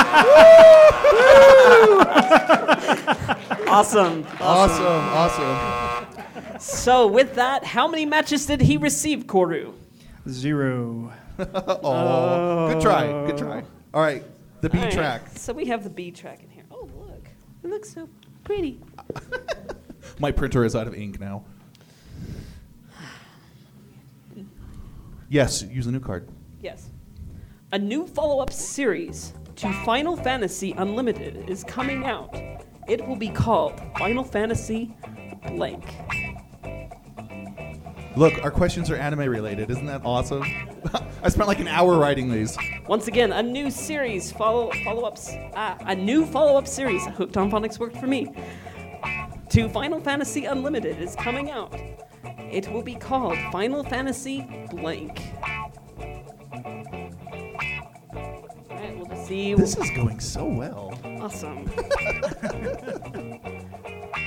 awesome. 3.67 4.25
Awesome. 4.39 4.85
Awesome. 4.85 5.88
So, 6.59 7.07
with 7.07 7.35
that, 7.35 7.63
how 7.63 7.87
many 7.87 8.05
matches 8.05 8.45
did 8.45 8.61
he 8.61 8.77
receive, 8.77 9.25
Koru? 9.25 9.73
Zero. 10.27 11.13
oh, 11.39 12.73
good 12.73 12.81
try. 12.81 13.07
Good 13.25 13.37
try. 13.37 13.63
All 13.93 14.01
right, 14.01 14.23
the 14.61 14.69
B 14.69 14.77
All 14.77 14.83
right, 14.83 14.93
track. 14.93 15.21
So 15.35 15.53
we 15.53 15.65
have 15.65 15.83
the 15.83 15.89
B 15.89 16.11
track 16.11 16.43
in 16.43 16.49
here. 16.49 16.65
Oh, 16.69 16.89
look. 16.97 17.27
It 17.63 17.69
looks 17.69 17.93
so 17.93 18.09
pretty. 18.43 18.79
My 20.19 20.31
printer 20.31 20.65
is 20.65 20.75
out 20.75 20.87
of 20.87 20.93
ink 20.93 21.19
now. 21.19 21.43
Yes, 25.29 25.61
use 25.63 25.85
the 25.85 25.91
new 25.91 25.99
card. 25.99 26.27
Yes. 26.59 26.89
A 27.71 27.77
new 27.77 28.07
follow 28.07 28.41
up 28.41 28.51
series 28.51 29.33
to 29.57 29.71
Final 29.85 30.17
Fantasy 30.17 30.73
Unlimited 30.73 31.49
is 31.49 31.63
coming 31.63 32.05
out. 32.05 32.35
It 32.87 33.05
will 33.07 33.15
be 33.15 33.29
called 33.29 33.79
Final 33.97 34.23
Fantasy 34.23 34.95
Blank. 35.47 35.85
Look, 38.19 38.43
our 38.43 38.51
questions 38.51 38.91
are 38.91 38.97
anime 38.97 39.21
related. 39.21 39.71
Isn't 39.71 39.85
that 39.85 40.01
awesome? 40.03 40.43
I 41.23 41.29
spent 41.29 41.47
like 41.47 41.59
an 41.59 41.69
hour 41.69 41.97
writing 41.97 42.29
these. 42.29 42.57
Once 42.85 43.07
again, 43.07 43.31
a 43.31 43.41
new 43.41 43.71
series 43.71 44.29
follow 44.29 44.71
follow 44.83 45.03
ups. 45.03 45.31
Ah, 45.55 45.77
a 45.85 45.95
new 45.95 46.25
follow 46.25 46.57
up 46.57 46.67
series. 46.67 47.05
Hooked 47.05 47.37
on 47.37 47.49
Phonics 47.49 47.79
worked 47.79 47.95
for 47.95 48.07
me. 48.07 48.33
To 49.51 49.69
Final 49.69 50.01
Fantasy 50.01 50.43
Unlimited 50.43 50.99
is 50.99 51.15
coming 51.15 51.49
out. 51.49 51.73
It 52.51 52.69
will 52.69 52.83
be 52.83 52.95
called 52.95 53.37
Final 53.53 53.85
Fantasy 53.85 54.45
Blank. 54.69 55.21
Alright, 58.69 58.97
we'll 58.97 59.05
just 59.05 59.27
see. 59.27 59.53
This 59.53 59.77
is 59.77 59.89
going 59.91 60.19
so 60.19 60.43
well. 60.43 60.93
Awesome. 61.21 61.71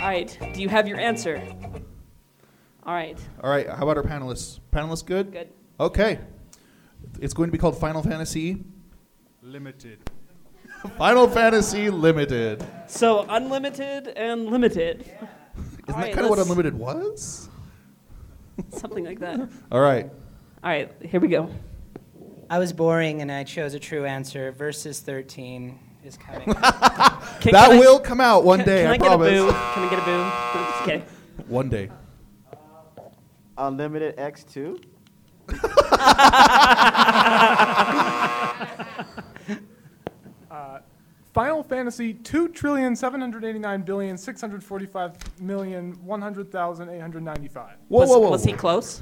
Alright, 0.00 0.38
do 0.54 0.62
you 0.62 0.70
have 0.70 0.88
your 0.88 0.98
answer? 0.98 1.42
Alright. 2.86 3.18
All 3.42 3.50
right, 3.50 3.68
how 3.68 3.82
about 3.88 3.96
our 3.96 4.02
panelists? 4.02 4.58
Panelists 4.72 5.04
good? 5.06 5.32
Good. 5.32 5.48
Okay. 5.78 6.18
It's 7.20 7.34
going 7.34 7.48
to 7.48 7.52
be 7.52 7.58
called 7.58 7.78
Final 7.78 8.02
Fantasy 8.02 8.64
Limited. 9.42 10.10
Final 10.98 11.28
Fantasy 11.28 11.90
Limited. 11.90 12.64
So 12.88 13.24
unlimited 13.28 14.08
and 14.08 14.46
limited. 14.46 15.00
Isn't 15.56 15.90
Alright, 15.90 16.06
that 16.06 16.14
kind 16.14 16.24
of 16.24 16.30
what 16.30 16.38
unlimited 16.38 16.74
was? 16.74 17.48
Something 18.70 19.04
like 19.04 19.20
that. 19.20 19.48
All 19.70 19.80
right. 19.80 20.06
All 20.64 20.70
right, 20.70 20.90
here 21.02 21.20
we 21.20 21.28
go. 21.28 21.50
I 22.50 22.58
was 22.58 22.72
boring 22.72 23.22
and 23.22 23.30
I 23.30 23.44
chose 23.44 23.74
a 23.74 23.78
true 23.78 24.04
answer. 24.04 24.52
Versus 24.52 25.00
13 25.00 25.78
is 26.04 26.16
coming. 26.16 26.42
Can- 26.42 26.54
that 26.60 27.38
can 27.40 27.54
I- 27.54 27.78
will 27.78 27.98
come 28.00 28.20
out 28.20 28.44
one 28.44 28.58
can- 28.60 28.66
day. 28.68 28.82
Can 28.82 28.90
I, 28.90 28.94
I, 28.94 28.96
get 28.98 29.06
promise. 29.06 29.28
a 29.28 29.30
boo? 29.30 29.50
Can 29.52 29.82
I 29.84 29.90
get 29.90 29.98
a 29.98 30.04
boo? 30.04 30.18
No, 30.18 30.66
just 30.70 30.84
kidding. 30.84 31.02
One 31.48 31.68
day. 31.68 31.90
Unlimited 33.66 34.16
X2? 34.16 34.82
Uh, 40.50 40.80
Final 41.32 41.62
Fantasy 41.62 42.12
two 42.12 42.46
trillion 42.46 42.94
seven 42.94 43.18
hundred 43.18 43.42
eighty 43.42 43.58
nine 43.58 43.80
billion 43.80 44.18
six 44.18 44.38
hundred 44.38 44.62
forty 44.62 44.84
five 44.84 45.14
million 45.40 45.92
one 46.04 46.20
hundred 46.20 46.52
thousand 46.52 46.90
eight 46.90 47.00
hundred 47.00 47.22
ninety 47.22 47.48
five. 47.48 47.76
Whoa, 47.88 48.00
was, 48.00 48.10
whoa, 48.10 48.18
whoa. 48.18 48.30
was 48.30 48.44
he 48.44 48.52
close? 48.52 49.00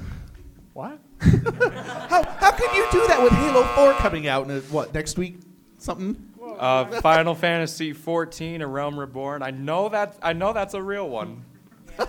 What? 0.73 0.99
How, 1.21 2.23
how 2.23 2.51
can 2.51 2.75
you 2.75 2.87
do 2.91 3.05
that 3.07 3.21
with 3.21 3.33
Halo 3.33 3.63
4 3.75 3.93
coming 3.95 4.27
out 4.27 4.45
in, 4.45 4.51
a, 4.51 4.59
what, 4.61 4.93
next 4.93 5.17
week? 5.17 5.39
Something? 5.77 6.29
Uh, 6.57 6.85
Final 7.01 7.35
Fantasy 7.35 7.91
14, 7.91 8.61
A 8.61 8.67
Realm 8.67 8.97
Reborn. 8.97 9.43
I 9.43 9.51
know 9.51 9.89
that. 9.89 10.17
I 10.21 10.33
know 10.33 10.53
that's 10.53 10.73
a 10.73 10.81
real 10.81 11.09
one. 11.09 11.43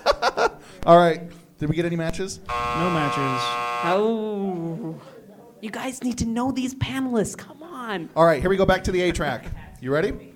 All 0.87 0.97
right. 0.97 1.23
Did 1.62 1.70
we 1.70 1.76
get 1.76 1.84
any 1.84 1.94
matches? 1.94 2.40
No 2.48 2.90
matches. 2.90 3.40
Oh. 3.84 5.01
You 5.60 5.70
guys 5.70 6.02
need 6.02 6.18
to 6.18 6.26
know 6.26 6.51
these 6.51 6.74
panelists. 6.74 7.39
Come 7.39 7.62
on. 7.62 8.10
All 8.16 8.24
right, 8.24 8.40
here 8.40 8.51
we 8.51 8.56
go 8.56 8.66
back 8.66 8.82
to 8.82 8.90
the 8.90 9.01
A 9.02 9.12
track. 9.12 9.44
You 9.80 9.93
ready? 9.93 10.34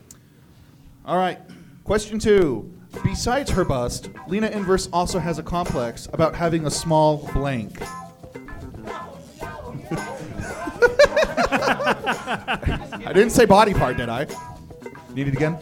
All 1.04 1.16
right. 1.16 1.40
Question 1.82 2.20
two. 2.20 2.72
Besides 3.02 3.50
her 3.50 3.64
bust, 3.64 4.08
Lina 4.28 4.46
Inverse 4.50 4.88
also 4.92 5.18
has 5.18 5.40
a 5.40 5.42
complex 5.42 6.06
about 6.12 6.32
having 6.36 6.66
a 6.66 6.70
small 6.70 7.16
blank. 7.34 7.82
I 13.02 13.10
didn't 13.12 13.30
say 13.30 13.46
body 13.46 13.74
part, 13.74 13.96
did 13.96 14.08
I? 14.08 14.28
Need 15.12 15.26
it 15.26 15.34
again? 15.34 15.58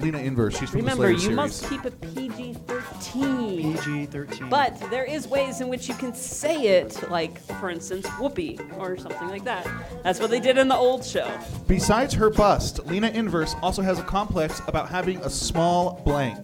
Lina 0.00 0.18
Inverse. 0.18 0.58
She's 0.58 0.70
from 0.70 0.80
Remember, 0.80 1.12
the 1.12 1.18
Slayer 1.18 1.30
you 1.32 1.36
series. 1.36 1.36
must 1.36 1.68
keep 1.68 1.84
it 1.84 2.00
PG 2.14 2.54
13. 2.66 3.76
PG 3.78 4.06
13. 4.06 4.48
But 4.48 4.78
there 4.90 5.04
is 5.04 5.26
ways 5.26 5.60
in 5.60 5.68
which 5.68 5.88
you 5.88 5.94
can 5.94 6.14
say 6.14 6.78
it, 6.78 7.10
like, 7.10 7.38
for 7.58 7.68
instance, 7.70 8.06
whoopee 8.18 8.60
or 8.76 8.96
something 8.96 9.28
like 9.28 9.44
that. 9.44 9.66
That's 10.04 10.20
what 10.20 10.30
they 10.30 10.38
did 10.40 10.56
in 10.56 10.68
the 10.68 10.76
old 10.76 11.04
show. 11.04 11.28
Besides 11.66 12.14
her 12.14 12.30
bust, 12.30 12.86
Lina 12.86 13.08
Inverse 13.08 13.56
also 13.60 13.82
has 13.82 13.98
a 13.98 14.04
complex 14.04 14.60
about 14.68 14.88
having 14.88 15.18
a 15.18 15.30
small 15.30 16.00
blank. 16.04 16.38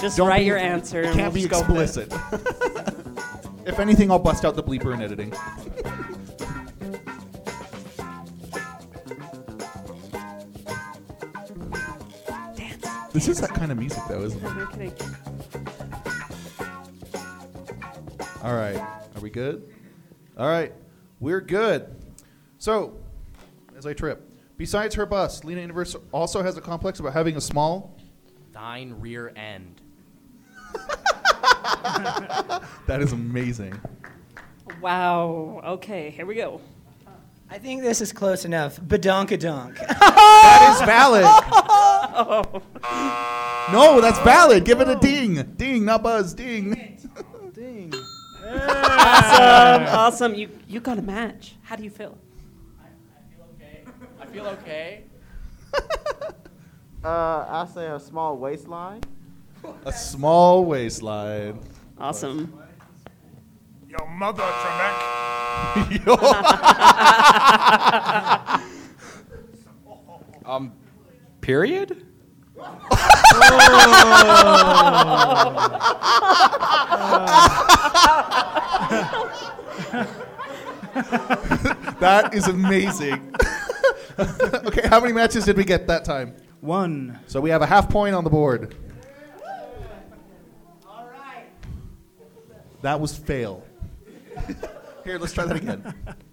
Just 0.00 0.16
Don't 0.18 0.28
write 0.28 0.40
be- 0.40 0.44
your 0.46 0.58
answer. 0.58 1.00
It 1.02 1.06
and 1.06 1.14
can't 1.14 1.32
we'll 1.32 1.42
be 1.42 1.48
scope 1.48 1.70
it. 1.70 1.80
explicit. 1.80 2.12
if 3.66 3.78
anything, 3.78 4.10
I'll 4.10 4.18
bust 4.18 4.44
out 4.44 4.56
the 4.56 4.62
bleeper 4.62 4.92
in 4.92 5.00
editing. 5.00 5.32
This 13.16 13.28
is 13.28 13.40
that 13.40 13.54
kind 13.54 13.72
of 13.72 13.78
music, 13.78 14.02
though, 14.10 14.24
isn't 14.24 14.44
it? 14.44 14.54
No 14.54 14.66
kidding. 14.66 14.92
All 18.42 18.54
right. 18.54 18.76
Are 18.76 19.20
we 19.22 19.30
good? 19.30 19.72
All 20.36 20.46
right. 20.46 20.74
We're 21.18 21.40
good. 21.40 21.96
So, 22.58 22.98
as 23.74 23.86
I 23.86 23.94
trip, 23.94 24.22
besides 24.58 24.94
her 24.96 25.06
bust, 25.06 25.46
Lina 25.46 25.62
Inverse 25.62 25.96
also 26.12 26.42
has 26.42 26.58
a 26.58 26.60
complex 26.60 27.00
about 27.00 27.14
having 27.14 27.38
a 27.38 27.40
small. 27.40 27.96
Thine 28.52 29.00
rear 29.00 29.32
end. 29.34 29.80
That 32.86 33.00
is 33.00 33.12
amazing. 33.12 33.80
Wow. 34.82 35.62
Okay, 35.64 36.10
here 36.10 36.26
we 36.26 36.34
go. 36.34 36.60
I 37.48 37.58
think 37.58 37.82
this 37.82 38.00
is 38.00 38.12
close 38.12 38.44
enough. 38.44 38.80
Badonkadonk. 38.80 39.76
That 40.46 40.74
is 40.74 40.80
valid. 40.86 41.26
No, 43.72 44.00
that's 44.00 44.20
valid. 44.20 44.64
Give 44.64 44.80
it 44.80 44.88
a 44.88 44.94
ding. 44.94 45.42
Ding, 45.56 45.84
not 45.84 46.00
buzz. 46.04 46.32
Ding. 46.34 46.98
Ding. 47.52 47.92
Awesome. 48.44 49.86
Awesome. 49.98 50.34
You 50.36 50.48
you 50.68 50.78
got 50.80 50.98
a 50.98 51.02
match. 51.02 51.56
How 51.62 51.74
do 51.74 51.82
you 51.82 51.90
feel? 51.90 52.16
I 52.80 52.86
feel 53.34 53.44
okay. 53.56 53.82
I 54.20 54.26
feel 54.26 54.46
okay. 54.46 55.04
Uh, 57.04 57.44
I 57.48 57.68
say 57.74 57.86
a 57.88 57.98
small 57.98 58.36
waistline. 58.36 59.00
A 59.84 59.92
small 59.92 60.64
waistline. 60.64 61.58
Awesome. 61.98 62.56
Your 63.98 64.08
mother, 64.08 64.42
Trebek. 64.42 64.94
Um, 70.46 70.72
period. 71.40 72.06
that 81.98 82.30
is 82.32 82.46
amazing. 82.46 83.34
okay, 84.18 84.86
how 84.86 85.00
many 85.00 85.12
matches 85.12 85.44
did 85.44 85.56
we 85.56 85.64
get 85.64 85.88
that 85.88 86.04
time? 86.04 86.36
One. 86.60 87.18
So 87.26 87.40
we 87.40 87.50
have 87.50 87.62
a 87.62 87.66
half 87.66 87.90
point 87.90 88.14
on 88.14 88.22
the 88.22 88.30
board. 88.30 88.76
That 92.82 93.00
was 93.00 93.16
fail. 93.16 93.65
Here, 95.04 95.18
let's 95.18 95.32
try 95.32 95.44
that 95.44 95.56
again. 95.56 95.94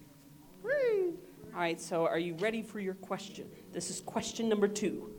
All 1.53 1.59
right, 1.59 1.80
so 1.80 2.07
are 2.07 2.17
you 2.17 2.34
ready 2.38 2.63
for 2.63 2.80
your 2.80 2.95
question? 2.95 3.47
This 3.71 3.91
is 3.91 4.01
question 4.01 4.49
number 4.49 4.67
two. 4.67 5.11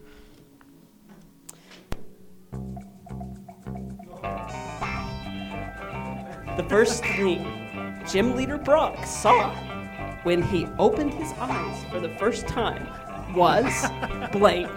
The 6.57 6.67
first 6.69 7.05
thing 7.05 8.03
Gym 8.11 8.35
Leader 8.35 8.59
Brock 8.59 9.07
saw 9.07 9.55
when 10.25 10.43
he 10.43 10.67
opened 10.77 11.15
his 11.15 11.33
eyes 11.39 11.85
for 11.93 12.01
the 12.01 12.09
first 12.17 12.49
time 12.49 12.85
was 13.37 13.87
blank. 14.33 14.75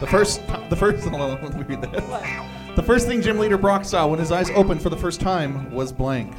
The 0.00 0.06
first, 0.06 0.46
the 0.68 0.76
first, 0.76 1.06
let 1.06 1.54
me 1.54 1.62
read 1.62 1.80
that. 1.80 2.76
The 2.76 2.82
first 2.82 3.06
thing 3.06 3.22
Gym 3.22 3.38
Leader 3.38 3.56
Brock 3.56 3.86
saw 3.86 4.06
when 4.06 4.18
his 4.18 4.30
eyes 4.30 4.50
opened 4.50 4.82
for 4.82 4.90
the 4.90 4.98
first 4.98 5.18
time 5.20 5.70
was 5.72 5.92
blank. 5.92 6.34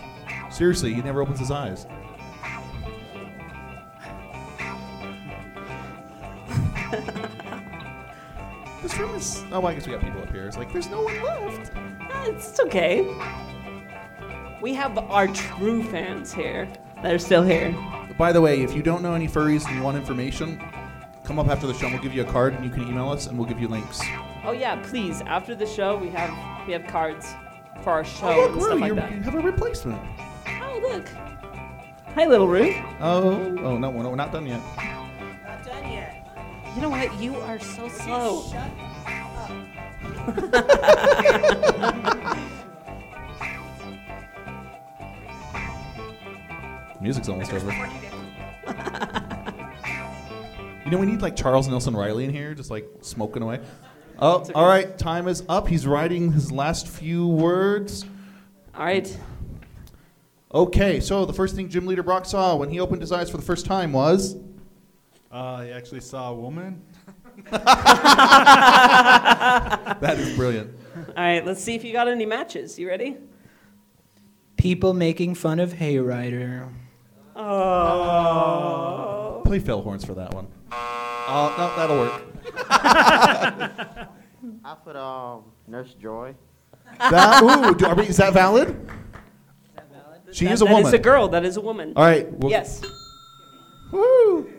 Seriously, 0.53 0.93
he 0.93 1.01
never 1.01 1.23
opens 1.23 1.39
his 1.39 1.49
eyes. 1.49 1.87
this 8.83 8.97
room 8.99 9.15
is. 9.15 9.43
Oh, 9.51 9.65
I 9.65 9.73
guess 9.73 9.87
we 9.87 9.93
got 9.93 10.03
people 10.03 10.21
up 10.21 10.31
here. 10.31 10.45
It's 10.45 10.57
like 10.57 10.71
there's 10.71 10.89
no 10.89 11.01
one 11.01 11.23
left. 11.23 11.71
It's 12.27 12.59
okay. 12.59 13.01
We 14.61 14.75
have 14.75 14.95
our 14.97 15.27
true 15.27 15.81
fans 15.83 16.31
here 16.31 16.67
that 17.01 17.11
are 17.11 17.19
still 17.19 17.43
here. 17.43 17.75
By 18.17 18.31
the 18.31 18.39
way, 18.39 18.61
if 18.61 18.75
you 18.75 18.83
don't 18.83 19.01
know 19.01 19.15
any 19.15 19.27
furries 19.27 19.65
and 19.65 19.75
you 19.75 19.81
want 19.81 19.97
information, 19.97 20.61
come 21.23 21.39
up 21.39 21.47
after 21.47 21.65
the 21.65 21.73
show 21.73 21.87
and 21.87 21.95
we'll 21.95 22.03
give 22.03 22.13
you 22.13 22.21
a 22.21 22.31
card 22.31 22.53
and 22.53 22.63
you 22.63 22.69
can 22.69 22.87
email 22.87 23.09
us 23.09 23.25
and 23.25 23.37
we'll 23.39 23.47
give 23.47 23.59
you 23.59 23.67
links. 23.67 24.01
Oh 24.45 24.51
yeah, 24.51 24.75
please. 24.83 25.21
After 25.21 25.55
the 25.55 25.65
show, 25.65 25.97
we 25.97 26.09
have 26.09 26.29
we 26.67 26.73
have 26.73 26.85
cards 26.85 27.33
for 27.83 27.89
our 27.89 28.05
show 28.05 28.27
Oh, 28.27 28.41
look, 28.41 28.51
and 28.51 28.61
stuff 28.61 28.73
Rue, 28.75 28.79
like 28.81 28.95
that. 28.95 29.11
you 29.13 29.21
have 29.21 29.35
a 29.35 29.39
replacement. 29.39 29.99
Look. 30.83 31.07
Hi, 32.13 32.25
little 32.27 32.47
Ruth. 32.49 32.75
Oh, 32.99 33.31
oh 33.31 33.77
no, 33.77 33.77
no, 33.77 33.89
we're 33.89 34.15
not 34.15 34.33
done 34.33 34.45
yet. 34.45 34.59
Not 35.45 35.63
done 35.65 35.89
yet. 35.89 36.27
You 36.75 36.81
know 36.81 36.89
what? 36.89 37.17
You 37.21 37.37
are 37.37 37.57
so 37.57 37.87
slow. 37.87 38.43
Music's 47.01 47.29
almost 47.29 47.53
over. 47.53 47.71
You 50.85 50.91
know, 50.91 50.97
we 50.97 51.05
need 51.05 51.21
like 51.21 51.37
Charles 51.37 51.69
Nelson 51.69 51.95
Reilly 51.95 52.25
in 52.25 52.29
here, 52.29 52.53
just 52.53 52.69
like 52.69 52.85
smoking 52.99 53.41
away. 53.41 53.61
Oh, 54.19 54.45
all 54.53 54.67
right, 54.67 54.97
time 54.97 55.29
is 55.29 55.41
up. 55.47 55.69
He's 55.69 55.87
writing 55.87 56.33
his 56.33 56.51
last 56.51 56.89
few 56.89 57.25
words. 57.25 58.05
All 58.75 58.83
right. 58.83 59.17
Okay, 60.53 60.99
so 60.99 61.25
the 61.25 61.33
first 61.33 61.55
thing 61.55 61.67
Gym 61.67 61.87
Leader 61.87 62.03
Brock 62.03 62.25
saw 62.25 62.55
when 62.55 62.69
he 62.69 62.79
opened 62.79 63.01
his 63.01 63.11
eyes 63.11 63.29
for 63.29 63.37
the 63.37 63.43
first 63.43 63.65
time 63.65 63.91
was. 63.91 64.35
Uh, 65.31 65.63
he 65.63 65.71
actually 65.71 66.01
saw 66.01 66.31
a 66.31 66.35
woman. 66.35 66.81
That 70.03 70.17
is 70.19 70.35
brilliant. 70.35 70.77
All 70.95 71.13
right, 71.15 71.43
let's 71.45 71.63
see 71.63 71.73
if 71.75 71.83
you 71.83 71.91
got 71.93 72.07
any 72.07 72.25
matches. 72.25 72.77
You 72.77 72.87
ready? 72.87 73.17
People 74.57 74.93
making 74.93 75.33
fun 75.35 75.59
of 75.59 75.73
Hayrider. 75.73 76.69
Oh. 77.35 78.21
Play 79.45 79.59
fail 79.59 79.81
horns 79.81 80.05
for 80.05 80.13
that 80.13 80.33
one. 80.33 80.47
Oh, 80.71 81.55
no, 81.57 81.75
that'll 81.75 81.97
work. 81.97 82.21
I 84.63 84.75
put 84.83 84.95
um 84.95 85.45
Nurse 85.67 85.95
Joy. 85.95 86.35
That, 86.99 87.41
ooh, 87.41 87.73
do, 87.73 87.85
are 87.87 87.95
we, 87.95 88.07
is 88.07 88.17
that 88.17 88.33
valid? 88.33 88.75
She 90.33 90.45
That- 90.45 90.53
is 90.53 90.61
a 90.61 90.65
that 90.65 90.71
woman. 90.71 90.87
is 90.87 90.93
a 90.93 90.99
girl. 90.99 91.27
That 91.29 91.45
is 91.45 91.57
a 91.57 91.61
woman. 91.61 91.93
All 91.95 92.03
right. 92.03 92.31
well- 92.39 92.51
yes. 92.51 92.81
Woo. 93.91 94.49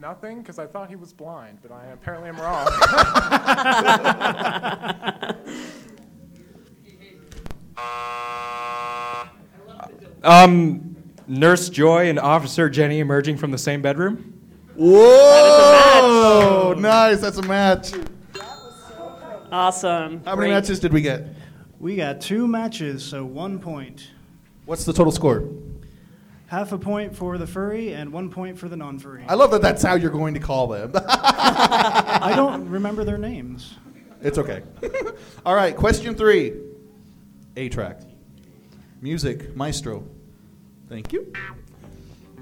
Nothing, 0.00 0.38
because 0.40 0.58
I 0.58 0.66
thought 0.66 0.88
he 0.88 0.96
was 0.96 1.12
blind, 1.12 1.58
but 1.62 1.70
I 1.72 1.86
apparently 1.92 2.30
am 2.30 2.36
wrong. 2.40 2.66
Um, 10.22 10.96
Nurse 11.26 11.68
Joy 11.70 12.08
and 12.10 12.18
Officer 12.18 12.68
Jenny 12.68 13.00
emerging 13.00 13.36
from 13.38 13.50
the 13.50 13.58
same 13.58 13.80
bedroom. 13.82 14.34
Whoa! 14.76 16.74
Nice. 16.78 17.20
That's 17.20 17.38
a 17.38 17.42
match. 17.42 17.92
Awesome. 19.52 20.22
How 20.24 20.36
many 20.36 20.48
Great. 20.48 20.50
matches 20.50 20.78
did 20.80 20.92
we 20.92 21.00
get? 21.02 21.26
We 21.80 21.96
got 21.96 22.20
two 22.20 22.46
matches, 22.46 23.02
so 23.02 23.24
one 23.24 23.58
point. 23.58 24.10
What's 24.66 24.84
the 24.84 24.92
total 24.92 25.12
score? 25.12 25.48
Half 26.46 26.72
a 26.72 26.78
point 26.78 27.16
for 27.16 27.38
the 27.38 27.46
furry 27.46 27.94
and 27.94 28.12
one 28.12 28.28
point 28.28 28.58
for 28.58 28.68
the 28.68 28.76
non-furry. 28.76 29.24
I 29.26 29.32
love 29.32 29.50
that 29.52 29.62
that's 29.62 29.82
how 29.82 29.94
you're 29.94 30.10
going 30.10 30.34
to 30.34 30.40
call 30.40 30.66
them. 30.66 30.92
I 31.08 32.34
don't 32.36 32.68
remember 32.68 33.02
their 33.02 33.16
names. 33.16 33.78
It's 34.20 34.36
okay. 34.36 34.62
All 35.46 35.54
right, 35.54 35.74
question 35.74 36.14
three. 36.14 36.52
A 37.56 37.70
track. 37.70 38.02
Music, 39.00 39.56
maestro. 39.56 40.04
Thank 40.86 41.14
you. 41.14 41.32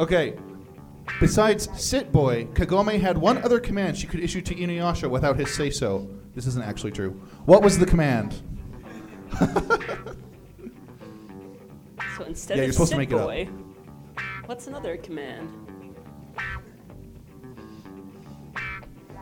Okay. 0.00 0.36
Besides 1.20 1.68
Sit 1.80 2.10
Boy, 2.10 2.46
Kagome 2.54 3.00
had 3.00 3.16
one 3.16 3.38
other 3.44 3.60
command 3.60 3.96
she 3.96 4.08
could 4.08 4.18
issue 4.18 4.42
to 4.42 4.54
Inuyasha 4.54 5.08
without 5.08 5.36
his 5.36 5.54
say 5.54 5.70
so. 5.70 6.10
This 6.34 6.48
isn't 6.48 6.64
actually 6.64 6.90
true. 6.90 7.10
What 7.44 7.62
was 7.62 7.78
the 7.78 7.86
command? 7.86 8.42
So 12.16 12.24
instead 12.24 12.56
Yeah, 12.56 12.62
of 12.64 12.66
you're 12.66 12.72
supposed 12.72 12.90
to 12.90 12.96
sit 12.96 12.98
make 12.98 13.12
it 13.12 13.16
up. 13.16 13.26
boy, 13.26 13.48
what's 14.46 14.66
another 14.66 14.96
command? 14.96 15.48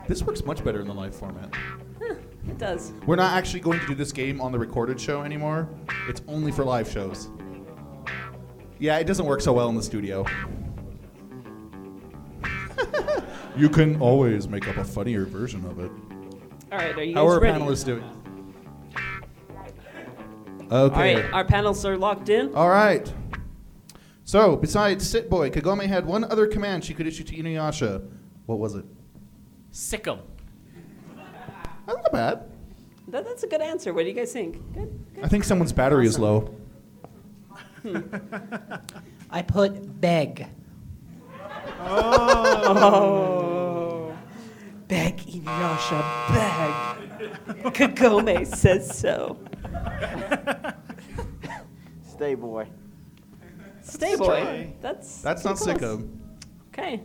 This 0.07 0.23
works 0.23 0.43
much 0.45 0.63
better 0.63 0.79
in 0.81 0.87
the 0.87 0.93
live 0.93 1.15
format. 1.15 1.53
It 2.01 2.57
does. 2.57 2.93
We're 3.05 3.17
not 3.17 3.33
actually 3.33 3.59
going 3.59 3.79
to 3.81 3.87
do 3.87 3.93
this 3.93 4.11
game 4.11 4.41
on 4.41 4.51
the 4.51 4.57
recorded 4.57 4.99
show 4.99 5.21
anymore. 5.21 5.69
It's 6.07 6.21
only 6.27 6.51
for 6.51 6.63
live 6.63 6.89
shows. 6.89 7.29
Yeah, 8.79 8.97
it 8.97 9.03
doesn't 9.03 9.25
work 9.25 9.41
so 9.41 9.53
well 9.53 9.69
in 9.69 9.75
the 9.75 9.83
studio. 9.83 10.25
you 13.57 13.69
can 13.69 13.99
always 14.01 14.47
make 14.47 14.67
up 14.67 14.77
a 14.77 14.83
funnier 14.83 15.25
version 15.25 15.63
of 15.65 15.79
it. 15.79 15.91
All 16.71 16.77
right, 16.79 16.95
are 16.97 17.03
you 17.03 17.13
How 17.15 17.25
guys 17.27 17.35
are 17.35 17.39
ready? 17.41 17.59
panelists 17.59 17.85
doing? 17.85 18.03
All 20.69 20.77
Okay. 20.85 21.15
right, 21.21 21.33
our 21.33 21.45
panels 21.45 21.85
are 21.85 21.97
locked 21.97 22.29
in. 22.29 22.53
All 22.55 22.69
right. 22.69 23.11
So, 24.23 24.55
besides 24.57 25.07
Sit 25.09 25.29
Boy, 25.29 25.49
Kagome 25.49 25.85
had 25.87 26.05
one 26.05 26.23
other 26.25 26.47
command 26.47 26.83
she 26.83 26.93
could 26.93 27.07
issue 27.07 27.23
to 27.23 27.35
Inuyasha. 27.35 28.05
What 28.45 28.59
was 28.59 28.75
it? 28.75 28.85
Sick 29.71 30.07
'em. 30.07 30.19
That's 31.85 31.97
not 32.03 32.11
bad. 32.11 32.43
That, 33.07 33.23
that's 33.25 33.43
a 33.43 33.47
good 33.47 33.61
answer. 33.61 33.93
What 33.93 34.03
do 34.03 34.09
you 34.09 34.13
guys 34.15 34.33
think? 34.33 34.57
Good. 34.73 35.05
I 35.23 35.29
think 35.29 35.45
someone's 35.45 35.71
battery 35.71 36.05
is 36.07 36.19
low. 36.19 36.53
Hmm. 37.83 37.99
I 39.31 39.41
put 39.43 40.01
beg. 40.01 40.47
Oh. 41.79 43.56
Beg, 44.87 45.17
Inuyasha, 45.17 46.01
beg. 46.33 46.73
Kagome 47.73 48.45
says 48.47 48.97
so. 48.97 49.37
Stay 52.09 52.35
boy. 52.35 52.67
Stay 53.81 54.15
boy. 54.15 54.73
That's 54.81 55.21
That's 55.21 55.43
not 55.43 55.57
pretty 55.57 55.79
close. 55.79 56.01
sicko. 56.01 56.09
Okay. 56.69 57.01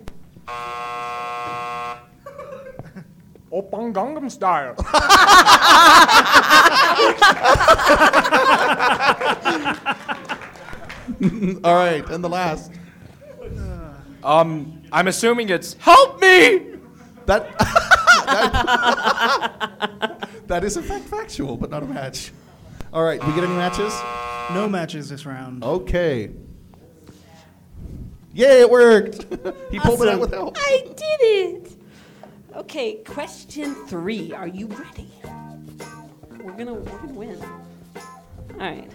Open 3.50 3.92
Gangnam 3.92 4.30
Style. 4.30 4.74
All 11.64 11.74
right, 11.74 12.04
and 12.09 12.24
the 12.24 12.28
last. 12.28 12.72
Um, 14.24 14.82
I'm 14.92 15.09
assuming 15.09 15.48
it's 15.50 15.74
help 15.74 16.20
me. 16.20 16.72
That 17.27 17.49
that 20.47 20.65
is 20.65 20.77
in 20.77 20.82
fact 20.82 21.05
factual, 21.07 21.57
but 21.57 21.70
not 21.70 21.82
a 21.82 21.86
match. 21.86 22.32
All 22.93 23.03
right, 23.03 23.24
we 23.24 23.32
get 23.35 23.44
any 23.44 23.55
matches? 23.55 23.93
No 24.53 24.69
matches 24.69 25.09
this 25.09 25.24
round. 25.27 25.65
Okay. 25.65 26.31
Yay, 28.35 28.61
it 28.61 28.70
worked. 28.70 29.23
he 29.70 29.78
pulled 29.78 30.03
it 30.03 30.09
out 30.09 30.19
Awesome. 30.19 30.20
with 30.20 30.32
help. 30.32 30.57
I 30.59 30.82
did 30.85 31.20
it. 31.20 31.73
Okay, 32.57 32.94
question 33.05 33.74
three. 33.86 34.32
Are 34.32 34.47
you 34.49 34.66
ready? 34.66 35.11
We're 36.43 36.53
gonna 36.53 36.74
we're 36.74 36.99
gonna 36.99 37.12
win. 37.12 37.43
All 37.43 38.59
right. 38.59 38.90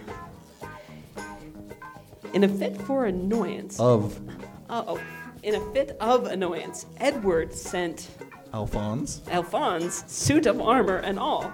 In 2.34 2.44
a 2.44 2.48
fit 2.48 2.80
for 2.82 3.06
annoyance. 3.06 3.78
Of 3.80 4.20
Uh 4.68 4.84
oh. 4.86 5.00
In 5.42 5.54
a 5.54 5.72
fit 5.72 5.96
of 6.00 6.26
annoyance, 6.26 6.86
Edward 6.98 7.54
sent 7.54 8.08
Alphonse. 8.52 9.22
Alphonse 9.30 10.04
suit 10.06 10.46
of 10.46 10.60
armor 10.60 10.96
and 10.96 11.18
all 11.18 11.52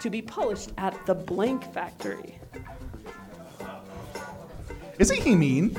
to 0.00 0.10
be 0.10 0.20
polished 0.20 0.70
at 0.78 1.06
the 1.06 1.14
blank 1.14 1.62
factory. 1.72 2.38
Isn't 4.98 5.18
he 5.18 5.34
mean? 5.34 5.76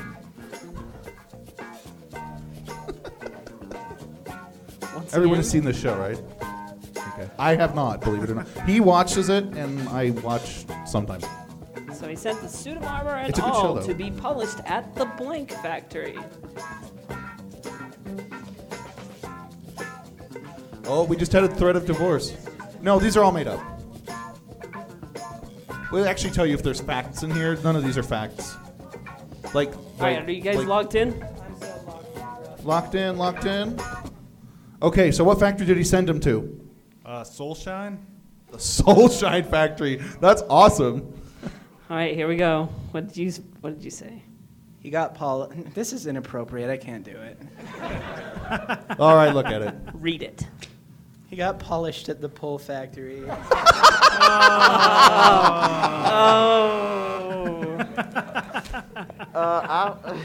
Once 4.94 5.14
Everyone 5.14 5.34
again, 5.34 5.36
has 5.36 5.50
seen 5.50 5.64
this 5.64 5.78
show, 5.80 5.96
right? 5.96 6.18
Okay. 6.96 7.30
I 7.38 7.54
have 7.54 7.74
not, 7.74 8.00
believe 8.00 8.22
it 8.24 8.30
or 8.30 8.34
not. 8.34 8.48
He 8.66 8.80
watches 8.80 9.28
it, 9.28 9.44
and 9.44 9.88
I 9.90 10.10
watch 10.10 10.64
sometimes. 10.86 11.24
So 11.94 12.08
he 12.08 12.16
sent 12.16 12.40
the 12.40 12.48
suit 12.48 12.76
of 12.78 12.84
armor 12.84 13.10
and 13.10 13.28
It's 13.28 13.38
a 13.38 13.42
good 13.42 13.54
show, 13.54 13.60
all 13.60 13.74
though. 13.74 13.86
to 13.86 13.94
be 13.94 14.10
polished 14.10 14.58
at 14.64 14.94
the 14.96 15.04
blank 15.04 15.50
factory. 15.50 16.18
Oh, 20.94 21.04
we 21.04 21.16
just 21.16 21.32
had 21.32 21.42
a 21.42 21.48
threat 21.48 21.74
of 21.74 21.86
divorce. 21.86 22.36
No, 22.82 22.98
these 22.98 23.16
are 23.16 23.24
all 23.24 23.32
made 23.32 23.46
up. 23.48 23.62
We'll 25.90 26.06
actually 26.06 26.32
tell 26.32 26.44
you 26.44 26.52
if 26.52 26.62
there's 26.62 26.82
facts 26.82 27.22
in 27.22 27.30
here. 27.30 27.56
None 27.64 27.76
of 27.76 27.82
these 27.82 27.96
are 27.96 28.02
facts. 28.02 28.56
Like, 29.54 29.74
All 29.74 29.82
right, 30.00 30.18
like- 30.18 30.28
are 30.28 30.30
you 30.30 30.42
guys 30.42 30.56
like- 30.58 30.66
locked 30.66 30.94
in? 30.94 31.26
locked 32.62 32.94
in? 32.94 33.16
Locked 33.16 33.46
in. 33.46 33.80
Okay, 34.82 35.10
so 35.12 35.24
what 35.24 35.40
factory 35.40 35.64
did 35.64 35.78
he 35.78 35.84
send 35.84 36.10
him 36.10 36.20
to? 36.20 36.60
Uh, 37.06 37.22
Soulshine? 37.22 37.96
The 38.50 38.58
Soulshine 38.58 39.48
Factory. 39.48 39.96
That's 40.20 40.42
awesome. 40.50 41.10
All 41.88 41.96
right, 41.96 42.14
here 42.14 42.28
we 42.28 42.36
go. 42.36 42.68
What 42.90 43.08
did 43.08 43.16
you 43.16 43.32
What 43.62 43.76
did 43.76 43.82
you 43.82 43.90
say? 43.90 44.22
He 44.80 44.90
got 44.90 45.14
Paul. 45.14 45.50
This 45.72 45.94
is 45.94 46.06
inappropriate. 46.06 46.68
I 46.68 46.76
can't 46.76 47.02
do 47.02 47.12
it. 47.16 47.38
All 48.98 49.14
right, 49.16 49.32
look 49.34 49.46
at 49.46 49.62
it. 49.62 49.74
Read 49.94 50.22
it. 50.22 50.46
He 51.32 51.36
got 51.38 51.58
polished 51.58 52.08
at 52.10 52.20
the 52.20 52.28
pole 52.28 52.58
factory. 52.58 53.22
Oh. 56.14 57.78
Uh, 59.34 59.66
I'll, 59.66 59.98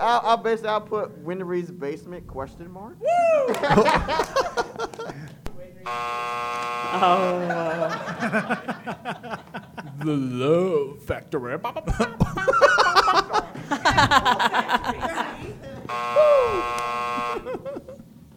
I'll, 0.00 0.20
I'll 0.24 0.36
basically 0.38 0.70
I'll 0.70 0.80
put 0.80 1.24
Winry's 1.24 1.70
basement 1.70 2.26
question 2.26 2.68
mark. 2.68 2.96
Woo! 3.00 3.06
the 10.00 10.16
Love 10.16 11.00
Factory. 11.04 11.58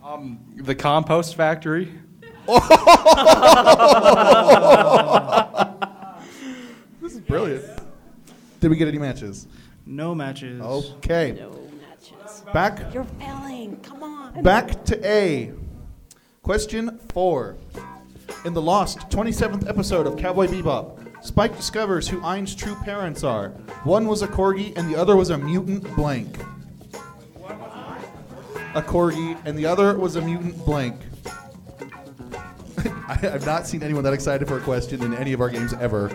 Um, 0.05 0.39
the 0.55 0.75
compost 0.75 1.35
factory. 1.35 1.85
this 7.01 7.13
is 7.13 7.19
brilliant. 7.21 7.65
Did 8.59 8.69
we 8.69 8.77
get 8.77 8.87
any 8.87 8.99
matches? 8.99 9.47
No 9.87 10.13
matches. 10.13 10.61
Okay. 10.61 11.35
No 11.39 11.49
matches. 11.81 12.43
Back 12.53 12.93
You're 12.93 13.03
failing. 13.03 13.77
Come 13.81 14.03
on. 14.03 14.43
Back 14.43 14.85
to 14.85 15.05
A. 15.05 15.53
Question 16.43 16.99
four. 17.09 17.57
In 18.45 18.53
the 18.53 18.61
lost 18.61 18.99
27th 19.09 19.67
episode 19.67 20.05
of 20.05 20.17
Cowboy 20.17 20.45
Bebop, 20.45 21.04
Spike 21.25 21.57
discovers 21.57 22.07
who 22.07 22.23
Ein's 22.23 22.53
true 22.53 22.75
parents 22.75 23.23
are. 23.23 23.49
One 23.83 24.05
was 24.05 24.21
a 24.21 24.27
corgi 24.27 24.77
and 24.77 24.87
the 24.87 24.95
other 24.95 25.15
was 25.15 25.31
a 25.31 25.37
mutant 25.39 25.83
blank. 25.95 26.37
A 28.75 28.81
corgi 28.83 29.35
and 29.43 29.57
the 29.57 29.65
other 29.65 29.97
was 29.97 30.17
a 30.17 30.21
mutant 30.21 30.55
blank. 30.63 31.01
I 33.07 33.15
have 33.15 33.43
not 33.43 33.65
seen 33.65 33.81
anyone 33.81 34.03
that 34.03 34.13
excited 34.13 34.47
for 34.47 34.59
a 34.59 34.61
question 34.61 35.01
in 35.01 35.15
any 35.15 35.33
of 35.33 35.41
our 35.41 35.49
games 35.49 35.73
ever. 35.73 36.09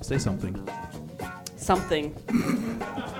Say 0.00 0.16
something. 0.16 0.66
Something. 1.56 2.16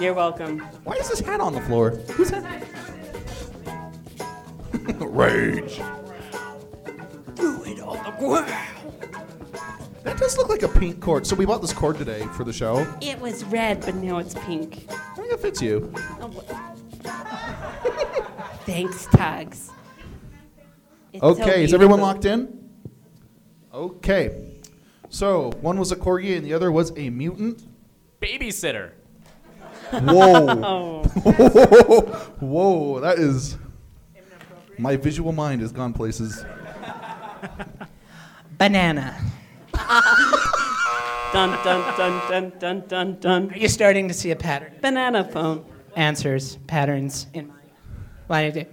You're 0.00 0.14
welcome. 0.14 0.60
Why 0.84 0.94
is 0.96 1.08
this 1.08 1.20
hat 1.20 1.40
on 1.40 1.54
the 1.54 1.60
floor? 1.62 1.90
Who's 1.90 2.30
that? 2.30 2.62
Rage. 5.00 5.80
Do 7.34 7.62
it 7.64 7.80
on 7.80 8.04
the 8.04 8.10
ground. 8.18 8.52
That 10.02 10.18
does 10.18 10.36
look 10.36 10.48
like 10.48 10.62
a 10.62 10.68
pink 10.68 11.00
cord. 11.00 11.26
So 11.26 11.34
we 11.34 11.46
bought 11.46 11.62
this 11.62 11.72
cord 11.72 11.96
today 11.96 12.22
for 12.34 12.44
the 12.44 12.52
show. 12.52 12.86
It 13.00 13.18
was 13.20 13.44
red, 13.46 13.80
but 13.80 13.94
now 13.96 14.18
it's 14.18 14.34
pink. 14.34 14.86
I 14.90 15.16
think 15.16 15.32
it 15.32 15.40
fits 15.40 15.62
you. 15.62 15.92
Oh, 16.20 16.28
Thanks, 18.66 19.06
Tugs. 19.06 19.70
It's 21.12 21.22
so 21.22 21.28
Okay, 21.28 21.64
is 21.64 21.72
everyone 21.72 22.00
locked 22.00 22.26
in? 22.26 22.68
Okay. 23.72 24.52
So 25.08 25.52
one 25.60 25.78
was 25.78 25.90
a 25.90 25.96
corgi 25.96 26.36
and 26.36 26.44
the 26.44 26.52
other 26.52 26.70
was 26.70 26.92
a 26.96 27.08
mutant. 27.08 27.66
Babysitter. 28.20 28.92
Whoa. 29.92 31.02
Whoa, 32.40 33.00
that 33.00 33.18
is. 33.18 33.56
My 34.78 34.96
visual 34.96 35.32
mind 35.32 35.62
has 35.62 35.72
gone 35.72 35.92
places. 35.92 36.44
Banana. 38.58 39.16
Dun 41.32 41.50
dun 41.64 41.96
dun 41.96 42.22
dun 42.28 42.52
dun 42.58 42.84
dun 42.88 43.18
dun. 43.20 43.50
Are 43.52 43.58
you 43.58 43.68
starting 43.68 44.08
to 44.08 44.14
see 44.14 44.30
a 44.30 44.36
pattern? 44.36 44.74
Banana 44.80 45.24
phone. 45.24 45.64
Answers, 45.94 46.56
patterns 46.66 47.26
in 47.32 47.48
mind. 47.48 47.70
Why 48.26 48.50
did 48.50 48.56
it? 48.56 48.72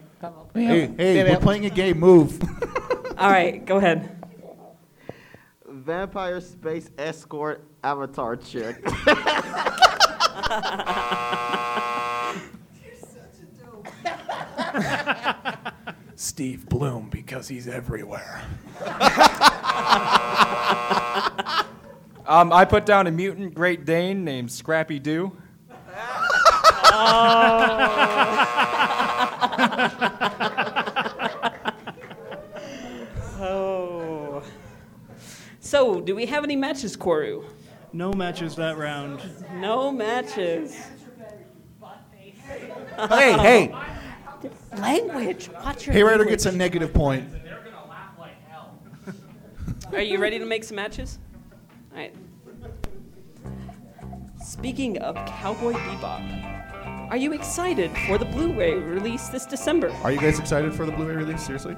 Hey, 0.53 0.93
hey, 0.97 1.23
we're 1.23 1.39
playing 1.39 1.65
a 1.65 1.69
game. 1.69 1.99
Move. 1.99 2.41
All 3.17 3.29
right, 3.29 3.65
go 3.65 3.77
ahead. 3.77 4.23
Vampire 5.67 6.39
space 6.41 6.89
escort 6.97 7.63
avatar 7.83 8.35
chick. 8.35 8.77
Steve 16.15 16.67
Blum 16.69 17.09
because 17.09 17.47
he's 17.47 17.67
everywhere. 17.67 18.41
Um, 22.25 22.53
I 22.53 22.63
put 22.63 22.85
down 22.85 23.07
a 23.07 23.11
mutant 23.11 23.53
Great 23.53 23.85
Dane 23.85 24.23
named 24.23 24.49
Scrappy 24.51 24.97
Doo. 24.99 25.35
oh. 33.45 34.43
So, 35.59 35.99
do 36.01 36.15
we 36.15 36.27
have 36.27 36.43
any 36.43 36.55
matches, 36.55 36.95
Koru? 36.95 37.45
No 37.93 38.11
matches 38.11 38.55
that 38.55 38.77
round. 38.77 39.21
No 39.55 39.91
matches. 39.91 40.75
Hey, 43.09 43.33
hey. 43.33 43.75
Language. 44.77 45.49
Watch 45.63 45.85
your 45.85 45.93
Hey, 45.93 46.03
Ryder 46.03 46.17
language. 46.17 46.29
gets 46.29 46.45
a 46.47 46.51
negative 46.51 46.93
point. 46.93 47.29
Are 49.93 50.01
you 50.01 50.17
ready 50.19 50.39
to 50.39 50.45
make 50.45 50.63
some 50.63 50.75
matches? 50.75 51.19
All 51.91 51.99
right. 51.99 52.15
Speaking 54.43 54.97
of 54.97 55.15
Cowboy 55.27 55.73
Bebop, 55.73 57.09
are 57.11 57.17
you 57.17 57.31
excited 57.33 57.91
for 58.07 58.17
the 58.17 58.25
Blu-ray 58.25 58.73
release 58.73 59.27
this 59.29 59.45
December? 59.45 59.91
Are 60.03 60.11
you 60.11 60.19
guys 60.19 60.39
excited 60.39 60.73
for 60.73 60.87
the 60.87 60.91
Blu-ray 60.91 61.15
release? 61.15 61.43
Seriously? 61.45 61.75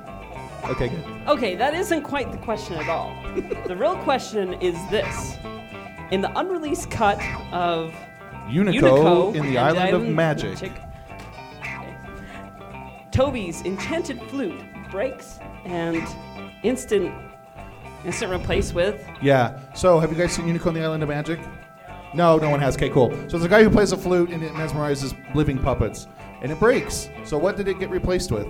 Okay, 0.64 0.88
good. 0.88 1.04
Okay, 1.28 1.56
that 1.56 1.74
isn't 1.74 2.04
quite 2.04 2.32
the 2.32 2.38
question 2.38 2.78
at 2.78 2.88
all. 2.88 3.14
the 3.68 3.76
real 3.76 3.98
question 3.98 4.54
is 4.62 4.76
this: 4.90 5.36
In 6.11 6.22
the 6.22 6.38
unreleased 6.40 6.91
cut 6.91 7.19
of 7.52 7.94
Unico 8.48 9.34
in 9.34 9.44
the 9.44 9.57
and 9.57 9.77
Island 9.77 9.94
of 9.95 10.07
Magic. 10.07 10.57
okay, 10.61 11.98
Toby's 13.11 13.61
enchanted 13.64 14.22
flute 14.23 14.61
breaks 14.91 15.40
and 15.65 16.07
instant 16.64 17.14
instant 18.06 18.32
replace 18.32 18.72
with 18.72 19.03
Yeah. 19.22 19.60
So, 19.73 19.99
have 19.99 20.11
you 20.11 20.18
guys 20.18 20.34
seen 20.34 20.45
Unico 20.45 20.68
in 20.68 20.76
The 20.76 20.84
Island 20.84 21.02
of 21.02 21.10
Magic? 21.10 21.40
No, 22.14 22.38
no 22.38 22.49
one 22.49 22.60
has. 22.60 22.76
Okay, 22.76 22.90
cool. 22.90 23.10
So, 23.11 23.38
there's 23.38 23.44
a 23.44 23.49
guy 23.49 23.64
who 23.64 23.69
plays 23.69 23.91
a 23.91 23.98
flute 23.98 24.30
and 24.30 24.44
it 24.44 24.53
mesmerizes 24.53 25.15
living 25.34 25.57
puppets, 25.57 26.07
and 26.41 26.52
it 26.52 26.60
breaks. 26.60 27.10
So, 27.23 27.38
what 27.38 27.57
did 27.57 27.68
it 27.68 27.80
get 27.80 27.90
replaced 27.90 28.32
with? 28.32 28.48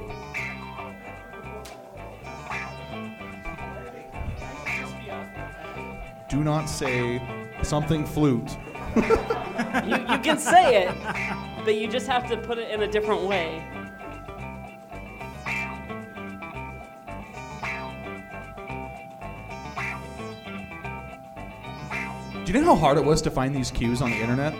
Do 6.27 6.43
not 6.43 6.65
say 6.65 7.21
something 7.63 8.05
flute. 8.05 8.57
you, 8.95 9.01
you 9.01 10.19
can 10.19 10.37
say 10.37 10.83
it, 10.85 10.95
but 11.65 11.75
you 11.75 11.87
just 11.87 12.07
have 12.07 12.29
to 12.29 12.37
put 12.37 12.57
it 12.57 12.71
in 12.71 12.81
a 12.83 12.87
different 12.87 13.23
way. 13.23 13.63
Do 22.45 22.53
you 22.53 22.61
know 22.61 22.75
how 22.75 22.75
hard 22.75 22.97
it 22.97 23.03
was 23.03 23.23
to 23.23 23.31
find 23.31 23.55
these 23.55 23.71
cues 23.71 24.03
on 24.03 24.11
the 24.11 24.17
internet? 24.17 24.53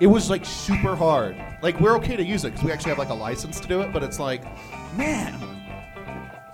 It 0.00 0.08
was 0.08 0.28
like 0.28 0.44
super 0.44 0.96
hard. 0.96 1.36
Like 1.62 1.78
we're 1.78 1.94
okay 1.98 2.16
to 2.16 2.24
use 2.24 2.44
it 2.44 2.50
because 2.50 2.64
we 2.64 2.72
actually 2.72 2.90
have 2.90 2.98
like 2.98 3.10
a 3.10 3.14
license 3.14 3.60
to 3.60 3.68
do 3.68 3.80
it, 3.82 3.92
but 3.92 4.02
it's 4.02 4.18
like, 4.18 4.42
man, 4.96 5.38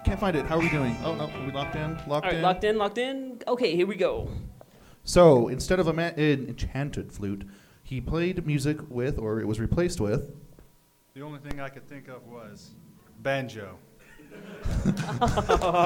can't 0.05 0.21
find 0.21 0.37
it. 0.37 0.45
How 0.47 0.57
are 0.57 0.61
we 0.61 0.69
doing? 0.69 0.97
Oh 1.03 1.15
no, 1.15 1.31
are 1.31 1.47
we 1.47 1.53
locked 1.53 1.75
in? 1.75 1.97
Locked 2.07 2.11
All 2.11 2.21
right, 2.21 2.35
in. 2.35 2.43
locked 2.43 2.65
in, 2.65 2.77
locked 2.77 2.99
in. 2.99 3.39
Okay, 3.49 3.75
here 3.75 3.87
we 3.87 3.97
go. 3.97 4.29
So 5.07 5.47
instead 5.47 5.79
of 5.79 5.87
a 5.87 5.93
ma- 5.93 6.11
an 6.17 6.49
enchanted 6.49 7.13
flute, 7.13 7.45
he 7.83 8.01
played 8.01 8.45
music 8.45 8.79
with, 8.89 9.19
or 9.19 9.41
it 9.41 9.47
was 9.47 9.61
replaced 9.61 10.01
with. 10.01 10.35
The 11.15 11.23
only 11.23 11.39
thing 11.39 11.61
I 11.61 11.69
could 11.69 11.89
think 11.89 12.09
of 12.09 12.27
was 12.27 12.73
banjo. 13.23 13.79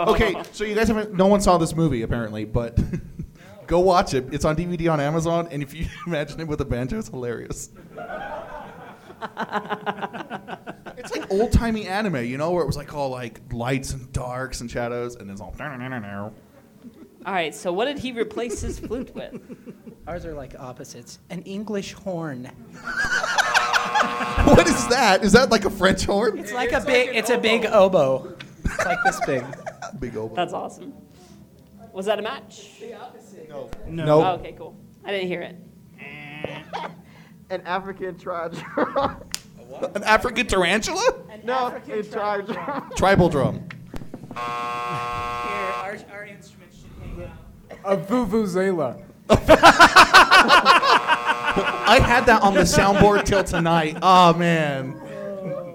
okay, 0.09 0.43
so 0.53 0.65
you 0.65 0.75
guys 0.75 0.89
haven't. 0.89 1.13
No 1.13 1.27
one 1.27 1.43
saw 1.43 1.59
this 1.59 1.77
movie 1.77 2.01
apparently, 2.01 2.47
but 2.47 2.79
go 3.67 3.79
watch 3.81 4.15
it. 4.15 4.33
It's 4.33 4.47
on 4.47 4.57
DVD 4.57 4.91
on 4.91 4.99
Amazon, 5.01 5.49
and 5.51 5.63
if 5.63 5.75
you 5.75 5.87
imagine 6.07 6.41
it 6.41 6.49
with 6.49 6.63
a 6.63 6.65
banjo, 6.65 6.99
it's 6.99 7.11
hilarious. 7.11 7.69
it's 10.97 11.13
like 11.15 11.31
old 11.31 11.53
timey 11.53 11.87
anime, 11.87 12.25
you 12.25 12.39
know, 12.39 12.53
where 12.53 12.63
it 12.63 12.67
was 12.67 12.79
like 12.79 12.95
all 12.95 13.11
like 13.11 13.41
lights 13.53 13.93
and 13.93 14.11
darks 14.15 14.63
and 14.63 14.71
shadows, 14.71 15.17
and 15.17 15.31
it's 15.31 15.43
all. 15.43 15.55
All 17.27 17.35
right, 17.35 17.55
so 17.55 17.73
what 17.73 17.85
did 17.85 17.99
he 17.99 18.13
replace 18.13 18.63
his 18.63 18.79
flute 18.79 19.15
with? 19.15 19.39
Ours 20.07 20.25
are 20.25 20.35
like 20.35 20.59
opposites. 20.59 21.19
An 21.29 21.43
English 21.43 21.93
horn. 21.93 22.45
what 24.45 24.67
is 24.67 24.89
that? 24.89 25.21
Is 25.23 25.33
that 25.33 25.51
like 25.51 25.67
a 25.67 25.71
French 25.71 26.05
horn? 26.05 26.39
It's 26.39 26.53
like 26.53 26.73
a 26.73 26.81
big. 26.81 27.15
It's 27.15 27.29
a 27.31 27.37
big 27.39 27.67
oboe. 27.67 28.37
It's 28.65 28.85
like 28.85 28.99
this 29.05 29.21
big. 29.27 29.45
Big 29.99 30.17
oboe. 30.17 30.35
That's 30.37 30.53
awesome. 30.53 30.95
Was 31.93 32.07
that 32.07 32.19
a 32.19 32.23
match? 32.23 32.81
No. 33.87 34.23
Oh, 34.23 34.35
okay, 34.35 34.53
cool. 34.53 34.77
I 35.05 35.11
didn't 35.11 35.27
hear 35.27 35.43
it. 35.43 35.57
An 37.51 37.61
African 37.63 38.17
tribal. 38.17 38.59
An 39.95 40.05
African 40.05 40.47
tarantula? 40.47 41.13
no, 41.45 41.77
a 41.89 42.03
tribal. 42.03 42.55
Tribal 42.97 43.29
drum. 43.29 43.55
Here, 43.55 44.37
our, 44.37 45.99
our 46.13 46.25
instruments 46.25 46.41
should 46.43 46.47
hang 46.47 46.60
out. 46.60 46.60
A 47.85 47.97
vuvuzela. 47.97 49.01
I 51.90 51.98
had 52.02 52.27
that 52.27 52.43
on 52.43 52.55
the 52.55 52.61
soundboard 52.61 53.24
till 53.24 53.44
tonight. 53.44 53.97
Oh 54.02 54.35
man. 54.35 55.01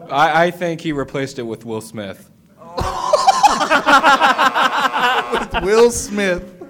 I, 0.10 0.46
I 0.46 0.52
think 0.52 0.82
he 0.82 0.92
replaced 0.92 1.40
it 1.40 1.44
with 1.44 1.66
Will 1.66 1.82
Smith. 1.82 2.30
with 5.32 5.64
Will 5.64 5.92
Smith. 5.92 6.52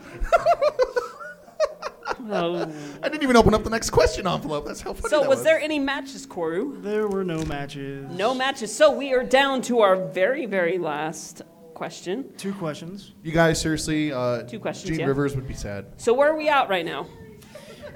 Oh. 2.28 2.68
I 3.04 3.10
didn't 3.10 3.22
even 3.22 3.36
open 3.36 3.54
up 3.54 3.64
the 3.64 3.70
next 3.70 3.92
question 3.92 4.26
envelope. 4.26 4.66
That's 4.66 4.82
how 4.82 4.94
funny 4.94 5.10
So, 5.10 5.20
that 5.22 5.30
was 5.30 5.44
there 5.44 5.60
any 5.60 5.78
matches, 5.78 6.26
Koru? 6.26 6.82
There 6.82 7.08
were 7.08 7.24
no 7.24 7.46
matches. 7.46 8.10
No 8.18 8.34
matches. 8.34 8.76
So, 8.76 8.92
we 8.92 9.14
are 9.14 9.24
down 9.24 9.62
to 9.64 9.82
our 9.82 9.96
very, 9.96 10.48
very 10.48 10.80
last 10.80 11.44
question. 11.76 12.34
Two 12.38 12.54
questions. 12.54 13.14
You 13.22 13.32
guys, 13.32 13.62
seriously, 13.62 14.12
uh, 14.12 14.44
Two 14.44 14.60
questions, 14.60 14.90
Gene 14.90 15.02
yeah. 15.02 15.06
Rivers 15.06 15.36
would 15.36 15.48
be 15.48 15.54
sad. 15.54 15.86
So, 15.98 16.14
where 16.14 16.32
are 16.32 16.38
we 16.38 16.50
at 16.50 16.70
right 16.70 16.86
now? 16.86 17.06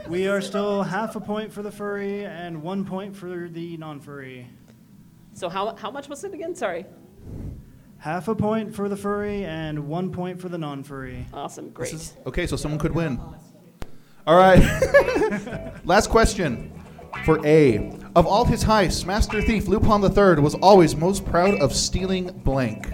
We 0.07 0.27
are 0.27 0.41
still 0.41 0.84
half 0.84 1.15
a 1.15 1.19
point 1.19 1.51
for 1.51 1.61
the 1.61 1.72
furry 1.72 2.26
and 2.26 2.61
one 2.61 2.85
point 2.85 3.15
for 3.15 3.49
the 3.49 3.77
non-furry. 3.77 4.47
So 5.34 5.49
how 5.49 5.76
how 5.76 5.91
much 5.91 6.10
was 6.10 6.23
it 6.23 6.34
again? 6.34 6.56
Sorry. 6.56 6.85
Half 7.97 8.27
a 8.27 8.35
point 8.35 8.73
for 8.73 8.89
the 8.89 8.95
furry 8.95 9.45
and 9.45 9.88
one 9.88 10.11
point 10.11 10.41
for 10.41 10.49
the 10.49 10.57
non-furry. 10.57 11.26
Awesome, 11.34 11.69
great. 11.69 12.14
Okay, 12.26 12.47
so 12.47 12.56
someone 12.56 12.80
could 12.80 12.95
win. 12.95 13.19
All 14.26 14.38
right. 14.38 14.60
Last 15.85 16.10
question 16.10 16.72
for 17.26 17.45
A. 17.45 17.91
Of 18.15 18.26
all 18.26 18.45
his 18.45 18.64
heists, 18.64 19.06
Master 19.06 19.41
Thief 19.41 19.68
Lupin 19.68 20.01
III 20.03 20.41
was 20.41 20.56
always 20.56 20.95
most 20.95 21.26
proud 21.26 21.56
of 21.61 21.76
stealing 21.76 22.27
blank. 22.43 22.88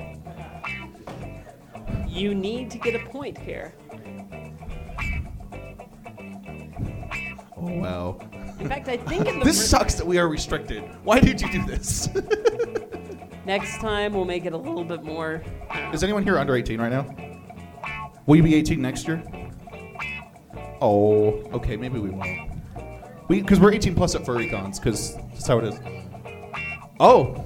You 2.16 2.34
need 2.34 2.72
to 2.72 2.78
get 2.78 2.96
a 2.96 3.06
point 3.10 3.38
here. 3.38 3.74
Oh, 7.58 7.74
wow. 7.74 8.20
In 8.58 8.70
fact, 8.70 8.88
I 8.88 8.96
think 8.96 9.28
in 9.28 9.40
the 9.40 9.44
this 9.44 9.70
sucks 9.70 9.96
that 9.96 10.08
we 10.08 10.18
are 10.18 10.30
restricted. 10.30 10.84
Why 11.04 11.20
did 11.20 11.42
you 11.42 11.52
do 11.52 11.66
this? 11.66 12.08
next 13.46 13.82
time 13.82 14.14
we'll 14.14 14.24
make 14.24 14.46
it 14.46 14.54
a 14.54 14.58
little 14.58 14.86
bit 14.86 15.04
more. 15.04 15.44
Uh, 15.70 15.92
is 15.94 16.06
anyone 16.06 16.24
here 16.24 16.40
under 16.40 16.56
18 16.56 16.80
right 16.80 16.90
now? 16.90 17.06
Will 18.28 18.38
you 18.38 18.44
be 18.44 18.56
18 18.56 18.82
next 18.82 19.10
year? 19.10 19.22
Oh, 20.80 21.44
okay, 21.52 21.76
maybe 21.76 22.00
we 22.00 22.12
won't. 22.12 22.50
We 23.28 23.42
because 23.42 23.60
we're 23.60 23.74
18 23.74 23.94
plus 23.94 24.16
at 24.16 24.26
furry 24.26 24.50
cons 24.50 24.80
because 24.80 25.18
that's 25.18 25.48
how 25.48 25.60
it 25.60 25.66
is. 25.66 25.78
Oh, 26.98 27.44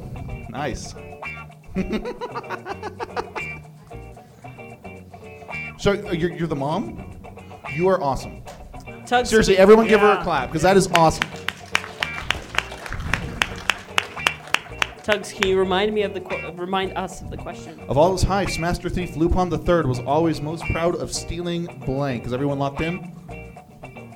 nice. 0.52 0.94
so 5.80 5.91
uh, 5.93 6.11
you're, 6.11 6.31
you're 6.31 6.47
the 6.47 6.56
mom. 6.56 7.03
You 7.73 7.88
are 7.88 8.01
awesome. 8.03 8.41
Tug 9.06 9.26
Seriously, 9.26 9.53
speed. 9.56 9.61
everyone 9.61 9.88
give 9.88 10.01
her 10.01 10.11
a 10.11 10.15
Yeah. 10.15 10.23
clap 10.23 10.49
because 10.49 10.61
that 10.64 10.77
is 10.77 10.88
awesome. 10.93 11.27
Tugs, 15.03 15.31
can 15.34 15.47
you 15.47 15.57
remind 15.57 15.93
me 15.93 16.03
of 16.03 16.14
the 16.14 16.22
qu- 16.22 16.51
remind 16.53 16.95
us 16.95 17.22
of 17.22 17.31
the 17.31 17.38
question? 17.38 17.80
Of 17.88 17.97
all 17.97 18.11
his 18.11 18.23
heists, 18.23 18.60
Master 18.60 18.89
Thief 18.89 19.15
Lupin 19.15 19.51
III 19.51 19.84
was 19.88 19.99
always 19.99 20.39
most 20.41 20.64
proud 20.65 20.95
of 20.95 21.11
stealing 21.11 21.65
blank. 21.85 22.26
Is 22.27 22.34
everyone 22.34 22.60
locked 22.60 22.81
in? 22.81 23.15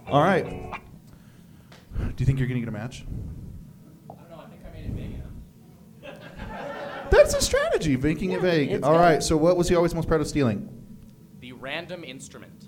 All 0.07 0.21
right. 0.21 0.45
Do 1.97 2.13
you 2.17 2.25
think 2.25 2.37
you're 2.37 2.47
going 2.47 2.59
to 2.61 2.65
get 2.65 2.69
a 2.69 2.71
match? 2.71 3.05
I 4.09 4.13
don't 4.13 4.29
know, 4.29 4.37
I 4.39 4.45
think 4.47 4.61
I 4.67 4.71
made 4.71 4.85
it 4.85 5.21
vague. 6.03 7.09
That's 7.09 7.33
a 7.33 7.41
strategy, 7.41 7.97
making 7.97 8.31
it 8.31 8.41
vague. 8.41 8.71
it's 8.71 8.83
All 8.83 8.93
good. 8.93 8.99
right. 8.99 9.23
So, 9.23 9.35
what 9.37 9.57
was 9.57 9.69
he 9.69 9.75
always 9.75 9.95
most 9.95 10.07
proud 10.07 10.21
of 10.21 10.27
stealing? 10.27 10.69
The 11.63 11.69
random 11.69 12.03
instrument. 12.03 12.65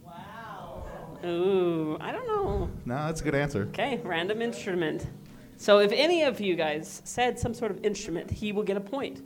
Wow. 0.00 0.84
Ooh, 1.24 1.96
I 2.00 2.12
don't 2.12 2.24
know. 2.28 2.70
No, 2.84 2.94
that's 2.94 3.20
a 3.20 3.24
good 3.24 3.34
answer. 3.34 3.62
Okay, 3.70 4.00
random 4.04 4.40
instrument. 4.40 5.08
So 5.56 5.80
if 5.80 5.90
any 5.90 6.22
of 6.22 6.40
you 6.40 6.54
guys 6.54 7.02
said 7.04 7.36
some 7.36 7.52
sort 7.52 7.72
of 7.72 7.84
instrument, 7.84 8.30
he 8.30 8.52
will 8.52 8.62
get 8.62 8.76
a 8.76 8.80
point. 8.80 9.22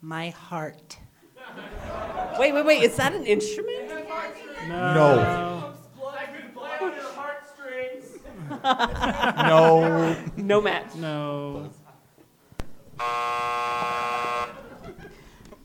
My 0.00 0.30
heart. 0.30 0.96
Wait, 2.38 2.54
wait, 2.54 2.64
wait. 2.64 2.82
Is 2.82 2.96
that 2.96 3.12
an 3.14 3.26
instrument? 3.26 3.90
No. 4.68 5.14
no. 5.16 5.74
No 10.36 10.62
match. 10.62 10.94
No. 10.94 11.70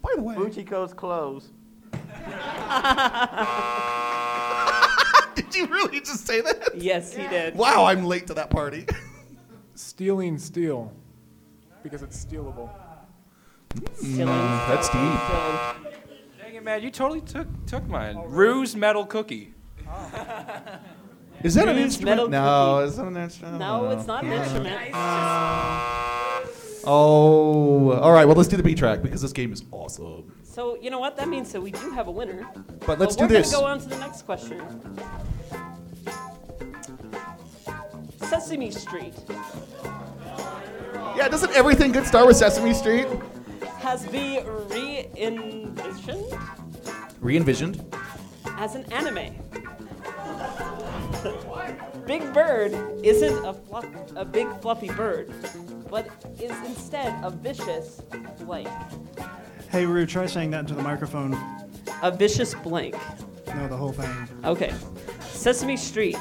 By 0.02 0.14
the 0.16 0.22
way, 0.22 0.36
Fujiko's 0.36 0.94
clothes. 0.94 1.50
did 5.36 5.56
you 5.56 5.68
really 5.68 6.00
just 6.00 6.26
say 6.26 6.42
that? 6.42 6.70
Yes, 6.76 7.14
he 7.14 7.28
did. 7.28 7.56
Wow, 7.56 7.86
I'm 7.86 8.06
late 8.06 8.28
to 8.28 8.34
that 8.36 8.50
party. 8.50 8.86
Stealing 9.76 10.38
steel. 10.38 10.92
Because 11.84 12.04
it's 12.04 12.24
stealable. 12.24 12.70
Mm, 13.76 14.26
that's 14.68 14.90
deep. 14.90 15.92
Dang 16.42 16.56
it, 16.56 16.64
man! 16.64 16.82
You 16.82 16.90
totally 16.90 17.22
took 17.22 17.48
took 17.68 17.88
mine. 17.88 18.18
Ruse 18.26 18.76
metal 18.76 19.06
cookie. 19.06 19.54
Is 21.44 21.54
that 21.56 21.68
an 21.68 21.78
instrument? 21.78 22.18
metal 22.18 22.30
No, 22.30 22.78
cookie. 22.80 22.88
is 22.90 22.98
that 22.98 23.06
an 23.08 23.18
instrument? 23.18 23.60
No, 23.60 23.90
it's 23.92 24.08
not 24.08 24.24
an 24.24 24.32
instrument. 24.34 24.76
Oh, 26.86 27.92
all 28.02 28.12
right. 28.12 28.26
Well, 28.26 28.36
let's 28.36 28.50
do 28.50 28.58
the 28.58 28.64
B 28.64 28.74
track 28.76 29.02
because 29.02 29.22
this 29.22 29.32
game 29.34 29.52
is 29.54 29.64
awesome. 29.72 30.32
So 30.44 30.78
you 30.82 30.90
know 30.90 31.00
what? 31.00 31.16
That 31.18 31.30
means 31.30 31.52
that 31.52 31.62
we 31.62 31.72
do 31.72 31.92
have 31.92 32.08
a 32.08 32.12
winner. 32.12 32.48
But 32.86 33.00
let's 33.00 33.16
we're 33.18 33.28
do 33.28 33.34
this. 33.36 33.52
gonna 33.52 33.62
go 33.64 33.68
on 33.70 33.80
to 33.80 33.88
the 33.88 33.98
next 34.00 34.24
question. 34.24 34.62
Sesame 38.18 38.70
Street 38.70 39.14
Yeah, 41.18 41.28
doesn't 41.30 41.52
everything 41.54 41.92
good 41.92 42.06
start 42.06 42.28
with 42.28 42.38
Sesame 42.38 42.74
Street? 42.74 43.08
has 43.80 44.06
been 44.08 44.46
re-envisioned 44.70 46.26
Re-envisioned. 47.22 47.96
as 48.58 48.76
an 48.76 48.84
anime. 48.94 49.34
Big 52.06 52.34
Bird 52.34 52.74
isn't 53.04 53.46
a, 53.46 53.54
fluff, 53.54 53.86
a 54.16 54.26
big 54.26 54.48
fluffy 54.62 54.90
bird, 54.90 55.32
but 55.90 56.08
is 56.40 56.52
instead 56.66 57.14
a 57.24 57.30
vicious 57.30 58.02
blank. 58.40 58.70
Hey, 59.70 59.86
Rue, 59.86 60.06
try 60.06 60.26
saying 60.26 60.52
that 60.52 60.62
into 60.62 60.74
the 60.74 60.82
microphone. 60.82 61.38
A 62.02 62.12
vicious 62.12 62.56
blank. 62.56 62.96
No, 63.48 63.68
the 63.68 63.78
whole 63.78 63.92
thing. 63.92 64.10
Okay. 64.44 64.74
Sesame 65.32 65.78
Street 65.78 66.18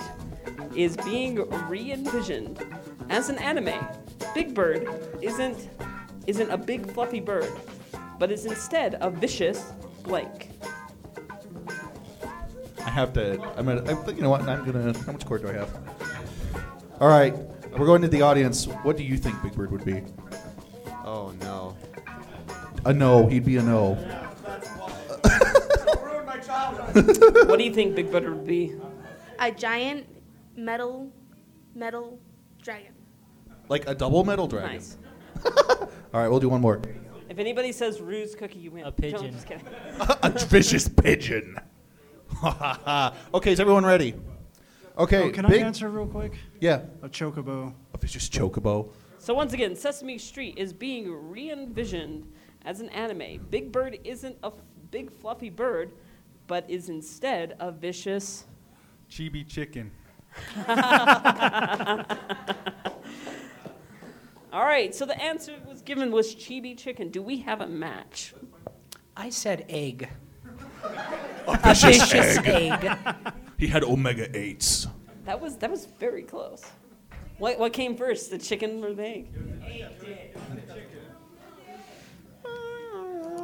is 0.75 0.97
being 0.99 1.49
re-envisioned 1.69 2.65
as 3.09 3.29
an 3.29 3.39
anime. 3.39 3.87
Big 4.35 4.55
Bird 4.55 4.89
isn't 5.23 5.71
isn't 6.27 6.51
a 6.51 6.59
big 6.59 6.91
fluffy 6.93 7.21
bird, 7.21 7.51
but 8.19 8.31
is 8.31 8.45
instead 8.45 8.99
a 9.01 9.09
vicious 9.09 9.73
blank. 10.03 10.51
I 12.85 12.91
have 12.91 13.13
to. 13.15 13.41
I'm 13.57 13.67
gonna. 13.67 13.83
I, 13.85 14.11
you 14.11 14.23
know 14.23 14.31
what? 14.31 14.43
I'm 14.43 14.65
gonna. 14.65 14.97
How 14.99 15.13
much 15.13 15.27
cord 15.27 15.43
do 15.43 15.49
I 15.49 15.53
have? 15.53 15.71
All 17.01 17.09
right. 17.09 17.35
We're 17.77 17.87
going 17.87 18.03
to 18.03 18.09
the 18.09 18.23
audience. 18.23 18.65
What 18.83 18.97
do 18.97 19.05
you 19.05 19.17
think 19.17 19.41
Big 19.43 19.53
Bird 19.55 19.71
would 19.71 19.85
be? 19.85 20.03
Oh 21.05 21.33
no. 21.41 21.77
A 22.85 22.93
no. 22.93 23.27
He'd 23.27 23.45
be 23.45 23.57
a 23.57 23.63
no. 23.63 23.95
what 27.47 27.59
do 27.59 27.65
you 27.65 27.73
think 27.73 27.95
Big 27.95 28.11
Bird 28.11 28.29
would 28.29 28.47
be? 28.47 28.75
A 29.39 29.53
giant 29.53 30.07
metal 30.57 31.13
metal 31.75 32.19
dragon. 32.63 32.93
Like 33.69 33.89
a 33.89 33.95
double 33.95 34.25
metal 34.25 34.49
dragon. 34.49 34.73
Nice. 34.73 34.97
All 35.45 36.21
right. 36.21 36.29
We'll 36.29 36.41
do 36.41 36.49
one 36.49 36.61
more. 36.61 36.81
If 37.29 37.39
anybody 37.39 37.73
says 37.73 38.01
Ruse 38.01 38.35
Cookie, 38.35 38.59
you 38.59 38.71
win. 38.71 38.85
A 38.85 38.91
pigeon. 38.91 39.33
just 39.33 39.47
kidding. 39.47 39.67
a 40.01 40.31
vicious 40.31 40.89
pigeon. 40.89 41.57
okay. 43.35 43.53
Is 43.53 43.61
everyone 43.61 43.85
ready? 43.85 44.15
Okay. 44.97 45.29
Oh, 45.29 45.31
can 45.31 45.47
big, 45.47 45.63
I 45.63 45.67
answer 45.67 45.89
real 45.89 46.07
quick? 46.07 46.33
Yeah. 46.61 46.83
A 47.03 47.09
chocobo. 47.09 47.75
A 47.95 47.99
vicious 47.99 48.29
chocobo. 48.29 48.91
So 49.19 49.35
once 49.35 49.53
again, 49.53 49.75
Sesame 49.75 50.19
Street 50.19 50.57
is 50.57 50.73
being 50.73 51.11
re-envisioned 51.31 52.31
as 52.65 52.81
an 52.81 52.89
anime. 52.91 53.47
Big 53.51 53.73
Bird 53.73 53.99
isn't 54.05 54.37
a 54.43 54.49
f- 54.49 54.55
big 54.91 55.11
fluffy 55.11 55.51
bird, 55.51 55.93
but 56.47 56.69
is 56.69 56.89
instead 56.89 57.57
a 57.59 57.71
vicious. 57.73 58.45
Chibi 59.11 59.47
chicken. 59.47 59.91
All 64.53 64.65
right, 64.65 64.95
so 64.95 65.05
the 65.05 65.21
answer 65.21 65.55
was 65.69 65.83
given 65.83 66.11
was 66.11 66.35
chibi 66.35 66.77
chicken. 66.77 67.11
Do 67.11 67.23
we 67.23 67.39
have 67.39 67.61
a 67.61 67.67
match? 67.67 68.35
I 69.17 69.31
said 69.31 69.67
egg. 69.69 70.09
A 71.47 71.59
vicious 71.59 72.13
vicious 72.13 72.39
egg. 72.39 72.85
egg. 72.85 73.17
he 73.59 73.67
had 73.67 73.85
omega 73.85 74.37
eights. 74.37 74.87
That 75.25 75.41
was 75.41 75.57
that 75.59 75.71
was 75.71 75.87
very 75.99 76.23
close. 76.23 76.65
What 77.39 77.59
what 77.59 77.73
came 77.73 77.97
first, 77.97 78.31
the 78.31 78.39
chicken 78.39 78.85
or 78.85 78.95
the 78.95 79.07
egg? 79.07 79.29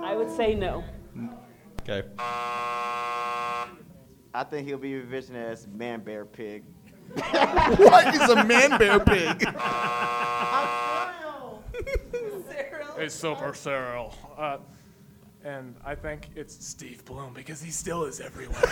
I 0.02 0.14
would 0.14 0.30
say 0.36 0.54
no. 0.54 0.84
Okay. 1.82 2.08
I 4.36 4.44
think 4.50 4.66
he'll 4.66 4.78
be 4.78 4.94
envisioned 4.94 5.38
as 5.38 5.66
man 5.68 6.00
bear 6.00 6.24
pig. 6.24 6.64
what 7.14 8.14
is 8.14 8.28
a 8.28 8.44
man 8.44 8.78
bear 8.78 9.00
pig? 9.00 9.46
It's 12.96 13.14
Super 13.14 13.54
Cyril. 13.54 14.14
Uh, 14.38 14.58
and 15.44 15.76
I 15.84 15.94
think 15.94 16.30
it's 16.34 16.66
Steve 16.66 17.04
Blum 17.04 17.34
because 17.34 17.62
he 17.62 17.70
still 17.70 18.04
is 18.04 18.18
everywhere. 18.20 18.56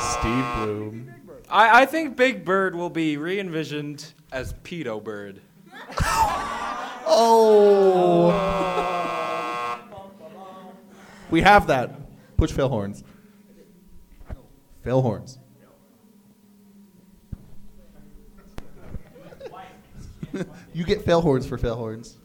Steve 0.00 0.44
Blum. 0.56 1.14
I, 1.50 1.82
I 1.82 1.86
think 1.86 2.16
Big 2.16 2.44
Bird 2.44 2.74
will 2.74 2.90
be 2.90 3.16
re-envisioned 3.16 4.12
as 4.32 4.54
Pedo 4.64 5.02
Bird. 5.02 5.40
Oh. 7.10 8.28
we 11.30 11.40
have 11.40 11.68
that. 11.68 11.90
Push 12.36 12.52
fail 12.52 12.68
horns. 12.68 13.02
Fail 14.84 15.00
horns. 15.00 15.38
you 20.74 20.84
get 20.84 21.02
fail 21.02 21.22
horns 21.22 21.46
for 21.46 21.56
fail 21.56 21.76
horns. 21.76 22.17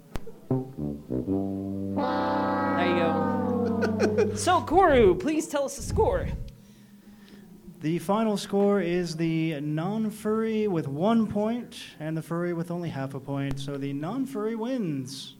There 1.95 2.87
you 2.87 2.95
go. 2.99 4.35
so, 4.35 4.61
Koru, 4.61 5.19
please 5.19 5.47
tell 5.47 5.65
us 5.65 5.75
the 5.77 5.83
score. 5.83 6.27
The 7.81 7.99
final 7.99 8.37
score 8.37 8.79
is 8.79 9.15
the 9.17 9.59
non 9.59 10.09
furry 10.09 10.67
with 10.67 10.87
one 10.87 11.27
point 11.27 11.77
and 11.99 12.15
the 12.15 12.21
furry 12.21 12.53
with 12.53 12.71
only 12.71 12.89
half 12.89 13.13
a 13.13 13.19
point. 13.19 13.59
So 13.59 13.77
the 13.77 13.91
non 13.91 14.25
furry 14.25 14.55
wins. 14.55 15.35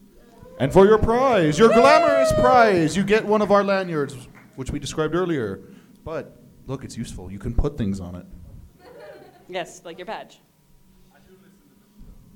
And 0.60 0.72
for 0.72 0.86
your 0.86 0.98
prize, 0.98 1.58
your 1.58 1.70
glamorous 1.70 2.34
prize, 2.34 2.98
you 2.98 3.04
get 3.04 3.26
one 3.26 3.42
of 3.42 3.52
our 3.52 3.64
lanyards, 3.64 4.28
which 4.56 4.72
we 4.72 4.80
described 4.80 5.16
earlier. 5.16 5.62
But 6.04 6.38
look, 6.68 6.84
it's 6.84 6.98
useful. 6.98 7.32
You 7.32 7.40
can 7.40 7.56
put 7.56 7.78
things 7.78 8.00
on 8.00 8.16
it. 8.16 8.26
Yes, 9.48 9.82
like 9.86 9.98
your 9.98 10.06
badge. 10.08 10.40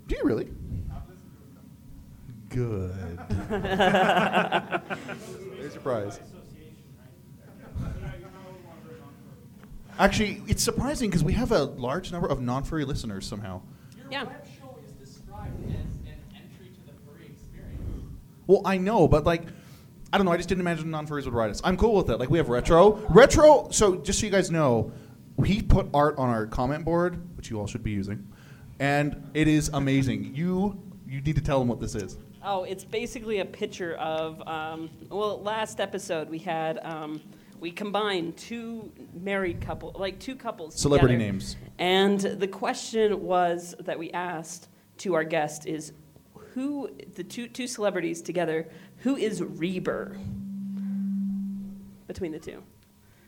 Do 0.07 0.15
you 0.15 0.23
really? 0.23 0.49
Good. 2.49 3.19
There's 5.59 5.73
your 5.73 5.81
prize. 5.81 6.19
Actually, 9.99 10.43
it's 10.47 10.63
surprising 10.63 11.09
because 11.09 11.23
we 11.23 11.33
have 11.33 11.51
a 11.51 11.63
large 11.63 12.11
number 12.11 12.27
of 12.27 12.41
non-furry 12.41 12.85
listeners 12.85 13.25
somehow. 13.25 13.61
Yeah. 14.11 14.25
Well, 18.45 18.61
I 18.63 18.77
know, 18.77 19.07
but 19.07 19.25
like, 19.25 19.43
I 20.13 20.17
don't 20.17 20.25
know. 20.25 20.31
I 20.31 20.37
just 20.37 20.47
didn't 20.47 20.61
imagine 20.61 20.89
non-furries 20.89 21.25
would 21.25 21.33
write 21.33 21.49
us. 21.49 21.59
I'm 21.63 21.75
cool 21.75 21.95
with 21.95 22.09
it. 22.09 22.17
Like, 22.17 22.29
we 22.29 22.37
have 22.37 22.47
retro, 22.47 22.95
retro. 23.09 23.67
So, 23.71 23.97
just 23.97 24.19
so 24.19 24.25
you 24.25 24.31
guys 24.31 24.49
know, 24.49 24.91
he 25.45 25.61
put 25.61 25.87
art 25.93 26.17
on 26.17 26.29
our 26.29 26.45
comment 26.45 26.85
board, 26.85 27.35
which 27.35 27.49
you 27.49 27.59
all 27.59 27.67
should 27.67 27.83
be 27.83 27.91
using, 27.91 28.25
and 28.79 29.29
it 29.33 29.47
is 29.49 29.69
amazing. 29.73 30.33
You 30.33 30.81
you 31.07 31.21
need 31.21 31.35
to 31.35 31.41
tell 31.41 31.59
them 31.59 31.67
what 31.67 31.81
this 31.81 31.95
is. 31.95 32.17
Oh, 32.49 32.63
it's 32.63 32.85
basically 32.85 33.39
a 33.39 33.45
picture 33.45 33.95
of. 33.95 34.41
Um, 34.47 34.89
well, 35.09 35.41
last 35.41 35.81
episode 35.81 36.29
we 36.29 36.39
had 36.39 36.79
um, 36.81 37.21
we 37.59 37.71
combined 37.71 38.37
two 38.37 38.89
married 39.13 39.59
couple, 39.59 39.93
like 39.99 40.17
two 40.17 40.35
couples. 40.35 40.79
Celebrity 40.79 41.15
together. 41.15 41.31
names. 41.33 41.57
And 41.77 42.19
the 42.21 42.47
question 42.47 43.21
was 43.21 43.75
that 43.79 43.99
we 43.99 44.11
asked 44.11 44.69
to 44.99 45.13
our 45.13 45.25
guest 45.25 45.67
is, 45.67 45.91
who 46.53 46.89
the 47.15 47.23
two 47.23 47.49
two 47.49 47.67
celebrities 47.67 48.21
together? 48.21 48.69
Who 48.99 49.17
is 49.17 49.43
Reber? 49.43 50.17
Between 52.07 52.31
the 52.31 52.39
two. 52.39 52.63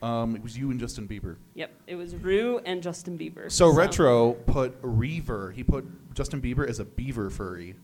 Um, 0.02 0.38
it 0.38 0.42
was 0.42 0.58
you 0.58 0.72
and 0.72 0.80
Justin 0.80 1.10
Bieber. 1.10 1.36
Yep, 1.56 1.74
it 1.88 1.96
was 1.96 2.16
Rue 2.16 2.62
and 2.66 2.82
Justin 2.82 3.18
Bieber. 3.18 3.52
So, 3.52 3.68
retro 3.68 4.32
put 4.32 4.78
Reaver. 4.82 5.52
He 5.52 5.62
put 5.62 5.86
Justin 6.14 6.42
Bieber 6.42 6.66
as 6.66 6.80
a 6.80 6.86
beaver 6.86 7.30
furry, 7.30 7.76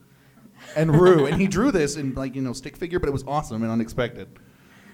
and 0.75 0.99
Rue, 0.99 1.25
and 1.25 1.39
he 1.39 1.47
drew 1.47 1.71
this 1.71 1.95
in 1.97 2.13
like 2.15 2.35
you 2.35 2.41
know 2.41 2.53
stick 2.53 2.75
figure, 2.77 2.99
but 2.99 3.07
it 3.09 3.11
was 3.13 3.23
awesome 3.27 3.63
and 3.63 3.71
unexpected. 3.71 4.27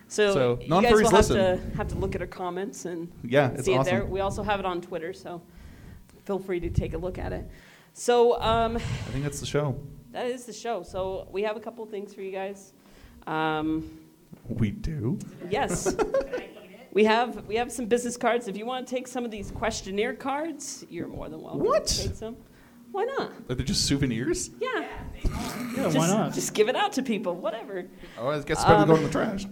So, 0.08 0.34
So, 0.34 0.60
you 0.62 0.68
guys 0.82 0.92
will 0.92 1.04
have 1.06 1.14
listen. 1.14 1.38
to 1.72 1.78
have 1.78 1.88
to 1.90 1.96
look 1.96 2.16
at 2.16 2.22
our 2.22 2.28
comments 2.28 2.84
and 2.86 3.10
Yeah, 3.24 3.52
it's 3.52 3.64
see 3.66 3.74
it 3.74 3.86
there. 3.86 4.06
We 4.06 4.20
also 4.20 4.44
have 4.44 4.60
it 4.60 4.66
on 4.66 4.82
Twitter, 4.82 5.14
so 5.14 5.42
feel 6.26 6.38
free 6.40 6.60
to 6.60 6.70
take 6.70 6.94
a 6.94 6.98
look 6.98 7.18
at 7.18 7.32
it. 7.32 7.50
So 7.94 8.42
um, 8.42 8.76
I 8.76 8.80
think 8.80 9.24
that's 9.24 9.40
the 9.40 9.46
show. 9.46 9.80
that 10.12 10.26
is 10.28 10.46
the 10.46 10.54
show. 10.54 10.84
So 10.84 11.28
we 11.32 11.44
have 11.44 11.56
a 11.56 11.60
couple 11.62 11.86
things 11.86 12.14
for 12.14 12.22
you 12.22 12.32
guys. 12.32 12.74
Um, 13.26 13.90
We 14.50 14.72
do. 14.72 15.18
yes, 15.50 15.96
we 16.94 17.06
have 17.06 17.46
we 17.48 17.56
have 17.56 17.72
some 17.72 17.86
business 17.86 18.18
cards. 18.18 18.48
If 18.50 18.58
you 18.58 18.66
want 18.66 18.86
to 18.88 18.94
take 18.96 19.08
some 19.08 19.24
of 19.24 19.32
these 19.32 19.50
questionnaire 19.52 20.14
cards, 20.16 20.86
you're 20.90 21.08
more 21.08 21.30
than 21.30 21.42
welcome 21.42 21.62
What? 21.64 21.88
to 21.88 22.08
take 22.08 22.16
some. 22.18 22.36
Why 22.92 23.06
not? 23.06 23.32
Are 23.50 23.56
they're 23.56 23.66
just 23.66 23.86
souvenirs? 23.86 24.50
Yeah. 24.60 24.88
Yeah, 25.24 25.84
just, 25.84 25.98
why 25.98 26.08
not? 26.08 26.34
Just 26.34 26.54
give 26.54 26.68
it 26.68 26.76
out 26.76 26.94
to 26.94 27.04
people. 27.04 27.36
Whatever. 27.36 27.86
Oh, 28.20 28.30
I 28.30 28.36
guess 28.40 28.58
it's 28.58 28.66
better 28.66 28.82
to 28.82 28.86
go 28.86 28.96
in 28.96 29.02
the 29.02 29.06
Um, 29.08 29.12
trash. 29.12 29.46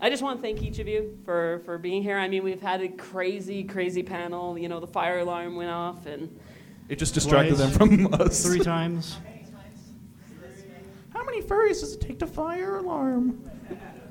I 0.00 0.10
just 0.10 0.22
want 0.22 0.38
to 0.38 0.42
thank 0.42 0.62
each 0.62 0.78
of 0.78 0.88
you 0.88 1.18
for, 1.24 1.60
for 1.64 1.78
being 1.78 2.02
here. 2.02 2.16
I 2.18 2.28
mean, 2.28 2.42
we've 2.42 2.60
had 2.60 2.80
a 2.82 2.88
crazy, 2.88 3.64
crazy 3.64 4.02
panel. 4.02 4.56
You 4.58 4.68
know, 4.68 4.80
the 4.80 4.86
fire 4.86 5.18
alarm 5.20 5.56
went 5.56 5.70
off, 5.70 6.06
and 6.06 6.38
It 6.88 6.96
just 6.98 7.14
distracted 7.14 7.56
Twice. 7.56 7.76
them 7.76 7.88
from 8.08 8.14
us. 8.14 8.42
Three 8.44 8.60
times. 8.60 9.18
How 11.12 11.24
many 11.24 11.40
furries 11.42 11.80
does 11.80 11.94
it 11.94 12.00
take 12.00 12.18
to 12.20 12.26
fire 12.26 12.76
alarm? 12.76 13.42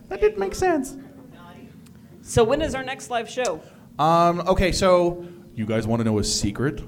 That 0.10 0.22
didn't 0.22 0.40
make 0.40 0.56
sense. 0.56 0.98
so 2.22 2.44
when 2.44 2.62
is 2.62 2.74
our 2.76 2.84
next 2.84 3.10
live 3.10 3.30
show? 3.30 3.62
Um, 4.00 4.42
okay, 4.42 4.72
so 4.72 5.26
you 5.56 5.66
guys 5.66 5.88
want 5.88 6.00
to 6.02 6.04
know 6.04 6.20
a 6.20 6.24
secret 6.24 6.82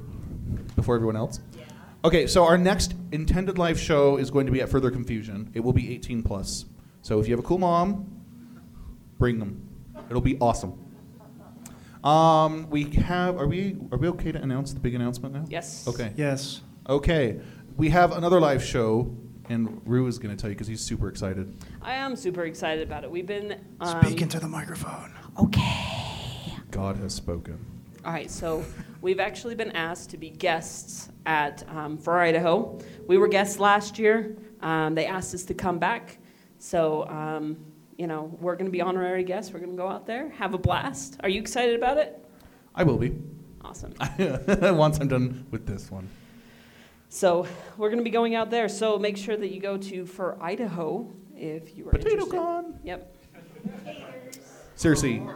before 0.88 0.96
everyone 0.96 1.18
else? 1.18 1.42
Okay, 2.06 2.28
so 2.28 2.46
our 2.46 2.58
next 2.58 2.96
intended 3.12 3.58
live 3.58 3.78
show 3.78 4.16
is 4.16 4.32
going 4.32 4.46
to 4.46 4.54
be 4.54 4.62
at 4.62 4.70
Further 4.70 4.90
Confusion. 4.90 5.52
It 5.54 5.60
will 5.60 5.74
be 5.74 5.94
18 5.94 6.24
plus. 6.24 6.64
So 7.02 7.20
if 7.20 7.28
you 7.28 7.34
have 7.36 7.44
a 7.44 7.48
cool 7.48 7.58
mom, 7.58 8.10
bring 9.20 9.38
them. 9.38 9.68
It'll 10.10 10.22
be 10.22 10.38
awesome. 10.40 10.80
Um, 12.06 12.70
we 12.70 12.86
have. 12.92 13.36
Are 13.36 13.48
we? 13.48 13.76
Are 13.92 13.98
we 13.98 14.08
okay 14.10 14.32
to 14.32 14.42
announce 14.42 14.72
the 14.72 14.80
big 14.80 14.96
announcement 14.96 15.36
now? 15.36 15.44
Yes. 15.50 15.86
Okay. 15.90 16.14
Yes. 16.16 16.62
Okay. 16.88 17.42
We 17.76 17.90
have 17.90 18.14
another 18.14 18.40
live 18.40 18.64
show, 18.64 19.14
and 19.50 19.82
Rue 19.84 20.08
is 20.08 20.18
going 20.20 20.34
to 20.34 20.40
tell 20.42 20.50
you 20.50 20.56
because 20.56 20.68
he's 20.68 20.80
super 20.80 21.10
excited. 21.10 21.54
I 21.82 21.96
am 21.96 22.16
super 22.16 22.46
excited 22.46 22.88
about 22.88 23.04
it. 23.04 23.12
We've 23.12 23.26
been 23.28 23.60
um, 23.82 24.02
Speak 24.06 24.22
into 24.22 24.40
the 24.40 24.48
microphone. 24.48 25.14
Okay. 25.38 25.84
God 26.72 26.96
has 26.98 27.14
spoken. 27.14 27.77
All 28.08 28.14
right, 28.14 28.32
so 28.32 28.64
we've 29.02 29.20
actually 29.20 29.54
been 29.54 29.72
asked 29.72 30.12
to 30.12 30.18
be 30.18 30.30
guests 30.30 31.10
at 31.26 31.68
um, 31.68 31.98
for 31.98 32.18
Idaho. 32.22 32.80
We 33.06 33.18
were 33.18 33.28
guests 33.28 33.60
last 33.60 34.00
year. 34.00 34.34
Um, 34.62 34.96
they 34.96 35.06
asked 35.06 35.36
us 35.36 35.44
to 35.44 35.54
come 35.54 35.78
back, 35.78 36.18
so 36.58 37.06
um, 37.10 37.58
you 37.98 38.08
know 38.08 38.34
we're 38.40 38.56
going 38.56 38.68
to 38.68 38.72
be 38.72 38.80
honorary 38.80 39.26
guests. 39.26 39.52
We're 39.52 39.60
going 39.60 39.74
to 39.74 39.78
go 39.78 39.90
out 39.90 40.08
there, 40.08 40.30
have 40.30 40.54
a 40.54 40.58
blast. 40.58 41.18
Are 41.22 41.28
you 41.28 41.42
excited 41.42 41.76
about 41.76 41.98
it? 41.98 42.26
I 42.76 42.84
will 42.84 42.98
be. 42.98 43.14
Awesome. 43.62 43.94
Once 44.78 45.00
I'm 45.00 45.10
done 45.10 45.46
with 45.52 45.68
this 45.68 45.92
one. 45.92 46.08
So 47.10 47.46
we're 47.76 47.90
going 47.90 48.00
to 48.00 48.06
be 48.06 48.10
going 48.10 48.36
out 48.36 48.50
there. 48.50 48.70
So 48.70 48.98
make 48.98 49.18
sure 49.18 49.36
that 49.36 49.50
you 49.50 49.60
go 49.60 49.78
to 49.80 50.06
for 50.06 50.42
Idaho 50.42 51.12
if 51.36 51.78
you 51.78 51.90
are 51.90 51.92
Potato 51.92 52.24
interested. 52.24 52.38
con. 52.38 52.80
Yep. 52.86 53.16
Seriously, 54.76 55.28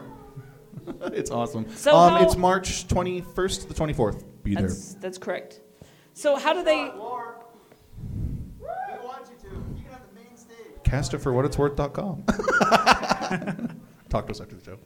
it's 1.14 1.32
awesome. 1.32 1.70
So 1.76 1.96
um, 1.96 2.14
how- 2.14 2.24
it's 2.24 2.36
March 2.36 2.88
21st 2.88 3.62
to 3.62 3.68
the 3.68 3.74
24th. 3.74 4.24
Be 4.44 4.56
there. 4.56 4.68
That's 4.68 4.94
that's 4.96 5.18
correct. 5.18 5.62
So 6.14 6.36
how 6.36 6.54
do 6.54 6.64
they? 6.64 6.92
Cast 10.84 11.14
it 11.14 11.20
for 11.20 11.32
what 11.32 11.46
it's 11.46 11.58
worth.com. 11.58 12.24
Talk 14.10 14.26
to 14.28 14.32
us 14.32 14.42
after 14.42 14.56
the 14.56 14.64
show. 14.64 14.78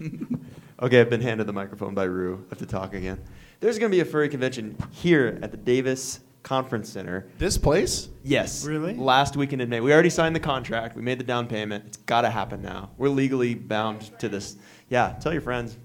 Okay, 0.82 1.00
I've 1.00 1.10
been 1.10 1.20
handed 1.20 1.46
the 1.46 1.52
microphone 1.52 1.94
by 1.94 2.04
Rue. 2.04 2.44
I 2.46 2.48
have 2.50 2.58
to 2.58 2.66
talk 2.66 2.92
again. 2.92 3.22
There's 3.60 3.78
going 3.78 3.92
to 3.92 3.94
be 3.96 4.00
a 4.00 4.04
furry 4.04 4.28
convention 4.28 4.76
here 4.90 5.38
at 5.40 5.52
the 5.52 5.56
Davis 5.56 6.18
Conference 6.42 6.88
Center. 6.88 7.28
This 7.38 7.56
place? 7.56 8.08
Yes. 8.24 8.64
Really? 8.64 8.94
Last 8.94 9.36
weekend 9.36 9.62
in 9.62 9.68
May. 9.68 9.78
We 9.80 9.92
already 9.92 10.10
signed 10.10 10.34
the 10.34 10.40
contract. 10.40 10.96
We 10.96 11.02
made 11.02 11.20
the 11.20 11.24
down 11.24 11.46
payment. 11.46 11.84
It's 11.86 11.98
got 11.98 12.22
to 12.22 12.30
happen 12.30 12.62
now. 12.62 12.90
We're 12.96 13.10
legally 13.10 13.54
bound 13.54 14.18
to 14.18 14.28
this. 14.28 14.56
Yeah, 14.88 15.16
tell 15.20 15.32
your 15.32 15.42
friends. 15.42 15.76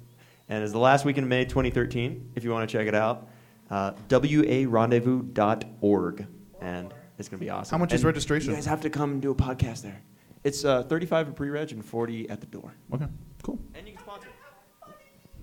And 0.49 0.63
it's 0.63 0.73
the 0.73 0.79
last 0.79 1.05
week 1.05 1.17
in 1.17 1.27
May 1.27 1.43
2013, 1.45 2.31
if 2.35 2.43
you 2.43 2.51
want 2.51 2.69
to 2.69 2.77
check 2.77 2.87
it 2.87 2.95
out. 2.95 3.27
Uh, 3.69 3.91
WARendezvous.org. 4.09 6.27
And 6.61 6.93
it's 7.17 7.29
going 7.29 7.39
to 7.39 7.45
be 7.45 7.49
awesome. 7.49 7.77
How 7.77 7.79
much 7.79 7.93
is 7.93 8.05
registration? 8.05 8.51
You 8.51 8.55
guys 8.55 8.65
have 8.65 8.81
to 8.81 8.89
come 8.89 9.11
and 9.13 9.21
do 9.21 9.31
a 9.31 9.35
podcast 9.35 9.81
there. 9.81 10.01
It's 10.43 10.63
uh, 10.63 10.83
35 10.83 11.29
at 11.29 11.35
pre-reg 11.35 11.71
and 11.71 11.83
40 11.83 12.29
at 12.29 12.39
the 12.39 12.45
door. 12.47 12.73
Okay, 12.93 13.07
cool. 13.43 13.59
And 13.73 13.87
you 13.87 13.93
can 13.93 14.03
sponsor. 14.03 14.27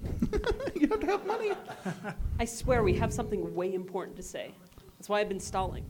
you 0.74 0.89
have 0.89 1.01
to 1.01 1.06
have 1.06 1.26
money. 1.26 1.52
I 2.39 2.44
swear 2.44 2.82
we 2.82 2.94
have 2.94 3.12
something 3.12 3.55
way 3.55 3.74
important 3.74 4.16
to 4.16 4.22
say. 4.22 4.55
That's 4.97 5.09
why 5.09 5.20
I've 5.20 5.28
been 5.28 5.40
stalling. 5.40 5.85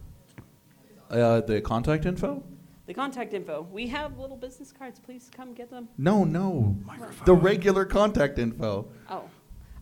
Uh, 1.11 1.41
the 1.43 1.61
contact 1.61 2.07
info? 2.07 2.43
The 2.87 2.93
contact 2.93 3.33
info. 3.33 3.67
We 3.73 3.87
have 3.89 4.19
little 4.19 4.37
business 4.37 4.71
cards. 4.71 5.01
Please 5.01 5.31
come 5.35 5.55
get 5.55 5.71
them. 5.71 5.89
No, 5.97 6.23
no. 6.25 6.77
The 7.25 7.35
regular 7.35 7.87
contact 7.87 8.39
info. 8.39 8.89
Oh, 9.09 9.25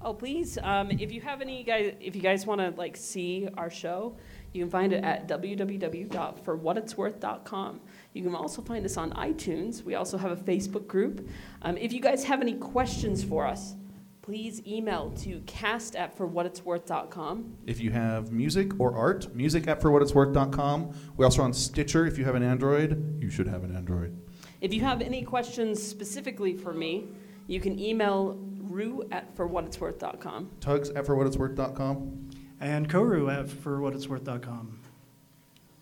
oh, 0.01 0.15
please. 0.15 0.57
Um, 0.63 0.93
if 0.93 1.11
you 1.11 1.21
have 1.21 1.41
any 1.41 1.65
guys, 1.65 1.97
if 2.01 2.15
you 2.15 2.23
guys 2.23 2.47
want 2.47 2.61
to 2.61 2.71
like 2.79 2.97
see 2.97 3.49
our 3.57 3.71
show, 3.71 4.17
you 4.53 4.63
can 4.63 4.71
find 4.71 4.93
it 4.93 5.03
at 5.03 5.27
www.forwhatitsworth.com. 5.27 7.81
You 8.13 8.23
can 8.23 8.37
also 8.37 8.63
find 8.63 8.85
us 8.85 8.97
on 8.97 9.11
iTunes. 9.15 9.83
We 9.83 9.97
also 9.97 10.17
have 10.17 10.31
a 10.31 10.37
Facebook 10.37 10.87
group. 10.87 11.29
Um, 11.63 11.77
if 11.79 11.93
you 11.93 12.01
guys 12.01 12.23
have 12.25 12.41
any 12.41 12.55
questions 12.55 13.25
for 13.25 13.45
us, 13.47 13.75
please 14.23 14.65
email 14.67 15.11
to 15.11 15.41
cast 15.47 15.97
at 15.97 16.17
forwhatitsworth.com. 16.17 17.57
If 17.67 17.81
you 17.81 17.91
have 17.91 18.31
music 18.31 18.79
or 18.79 18.97
art, 18.97 19.35
music 19.35 19.67
at 19.67 19.81
forwhatitsworth.com. 19.81 20.95
We're 21.17 21.25
also 21.25 21.43
on 21.43 21.53
Stitcher. 21.53 22.07
If 22.07 22.17
you 22.19 22.25
have 22.25 22.37
an 22.37 22.43
Android, 22.45 23.21
you 23.21 23.29
should 23.31 23.49
have 23.49 23.65
an 23.65 23.75
Android. 23.75 24.17
If 24.61 24.73
you 24.73 24.81
have 24.83 25.03
any 25.03 25.23
questions 25.23 25.83
specifically 25.83 26.57
for 26.57 26.73
me, 26.73 27.09
you 27.49 27.61
can 27.61 27.79
email 27.79 28.39
rue 28.61 29.07
at 29.11 29.35
forwhatitsworth.com. 29.37 30.51
Tugs 30.61 30.91
at 30.91 31.05
forwhatitsworth.com. 31.05 32.31
And 32.61 32.89
Koru 32.89 33.37
at 33.37 33.47
forwhatitsworth.com. 33.47 34.79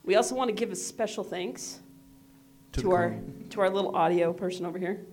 We 0.03 0.17
also 0.17 0.35
want 0.35 0.49
to 0.49 0.55
give 0.55 0.73
a 0.73 0.77
special 0.77 1.23
thanks 1.23 1.81
To 2.73 2.81
to, 2.81 2.93
our 2.93 3.19
to 3.51 3.61
our 3.61 3.69
little 3.69 3.95
audio 3.95 4.33
person 4.33 4.65
over 4.65 4.79
here. 4.79 5.05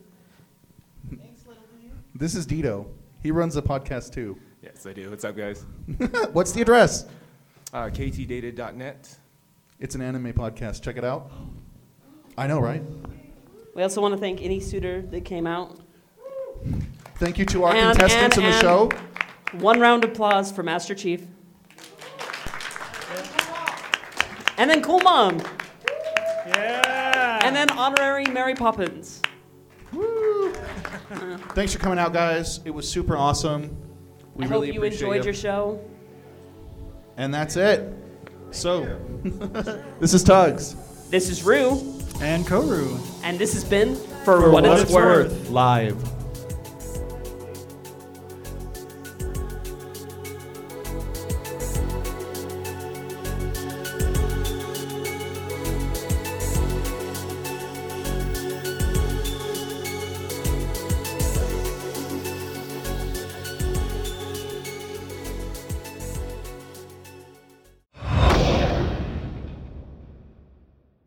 Thanks, 1.09 1.45
little 1.45 1.63
video. 1.75 1.91
This 2.15 2.35
is 2.35 2.47
Dito. 2.47 2.87
He 3.21 3.31
runs 3.31 3.55
a 3.55 3.61
podcast 3.61 4.13
too. 4.13 4.37
Yes, 4.61 4.85
I 4.85 4.93
do. 4.93 5.09
What's 5.09 5.23
up, 5.25 5.35
guys? 5.35 5.65
What's 6.33 6.51
the 6.51 6.61
address? 6.61 7.05
Uh, 7.73 7.85
ktdata.net. 7.85 9.17
It's 9.79 9.95
an 9.95 10.01
anime 10.01 10.33
podcast. 10.33 10.81
Check 10.81 10.97
it 10.97 11.03
out. 11.03 11.31
I 12.37 12.47
know, 12.47 12.59
right? 12.59 12.81
We 13.75 13.83
also 13.83 14.01
want 14.01 14.13
to 14.13 14.19
thank 14.19 14.41
any 14.41 14.59
suitor 14.59 15.01
that 15.03 15.21
came 15.25 15.45
out. 15.45 15.79
Thank 17.15 17.37
you 17.37 17.45
to 17.45 17.63
our 17.65 17.73
And- 17.75 17.97
contestants 17.97 18.37
and- 18.37 18.45
in 18.45 18.51
the 18.51 18.55
and 18.57 18.61
show. 18.61 18.89
One 19.59 19.79
round 19.79 20.03
of 20.03 20.11
applause 20.11 20.51
for 20.51 20.63
Master 20.63 20.93
Chief. 20.95 21.25
And 24.57 24.69
then 24.69 24.81
Cool 24.81 24.99
Mom. 25.01 25.39
Yeah. 26.47 27.39
And 27.43 27.55
then 27.55 27.69
honorary 27.71 28.25
Mary 28.25 28.55
Poppins. 28.55 29.21
Thanks 31.09 31.73
for 31.73 31.79
coming 31.79 31.99
out, 31.99 32.13
guys. 32.13 32.59
It 32.65 32.71
was 32.71 32.89
super 32.89 33.15
awesome. 33.15 33.75
We 34.35 34.45
I 34.45 34.49
really 34.49 34.67
hope 34.67 34.75
you 34.75 34.83
enjoyed 34.83 35.17
you. 35.17 35.23
your 35.25 35.33
show. 35.33 35.79
And 37.17 37.33
that's 37.33 37.55
it. 37.55 37.93
So, 38.51 38.83
this 39.99 40.13
is 40.13 40.23
Tugs. 40.23 40.75
This 41.09 41.29
is 41.29 41.43
Rue. 41.43 41.71
And 42.21 42.45
Koru. 42.45 42.99
And 43.23 43.37
this 43.37 43.53
has 43.53 43.63
been 43.63 43.95
For, 44.25 44.49
What, 44.49 44.65
It's 44.65 44.91
Worth. 44.91 45.49
Live. 45.49 46.16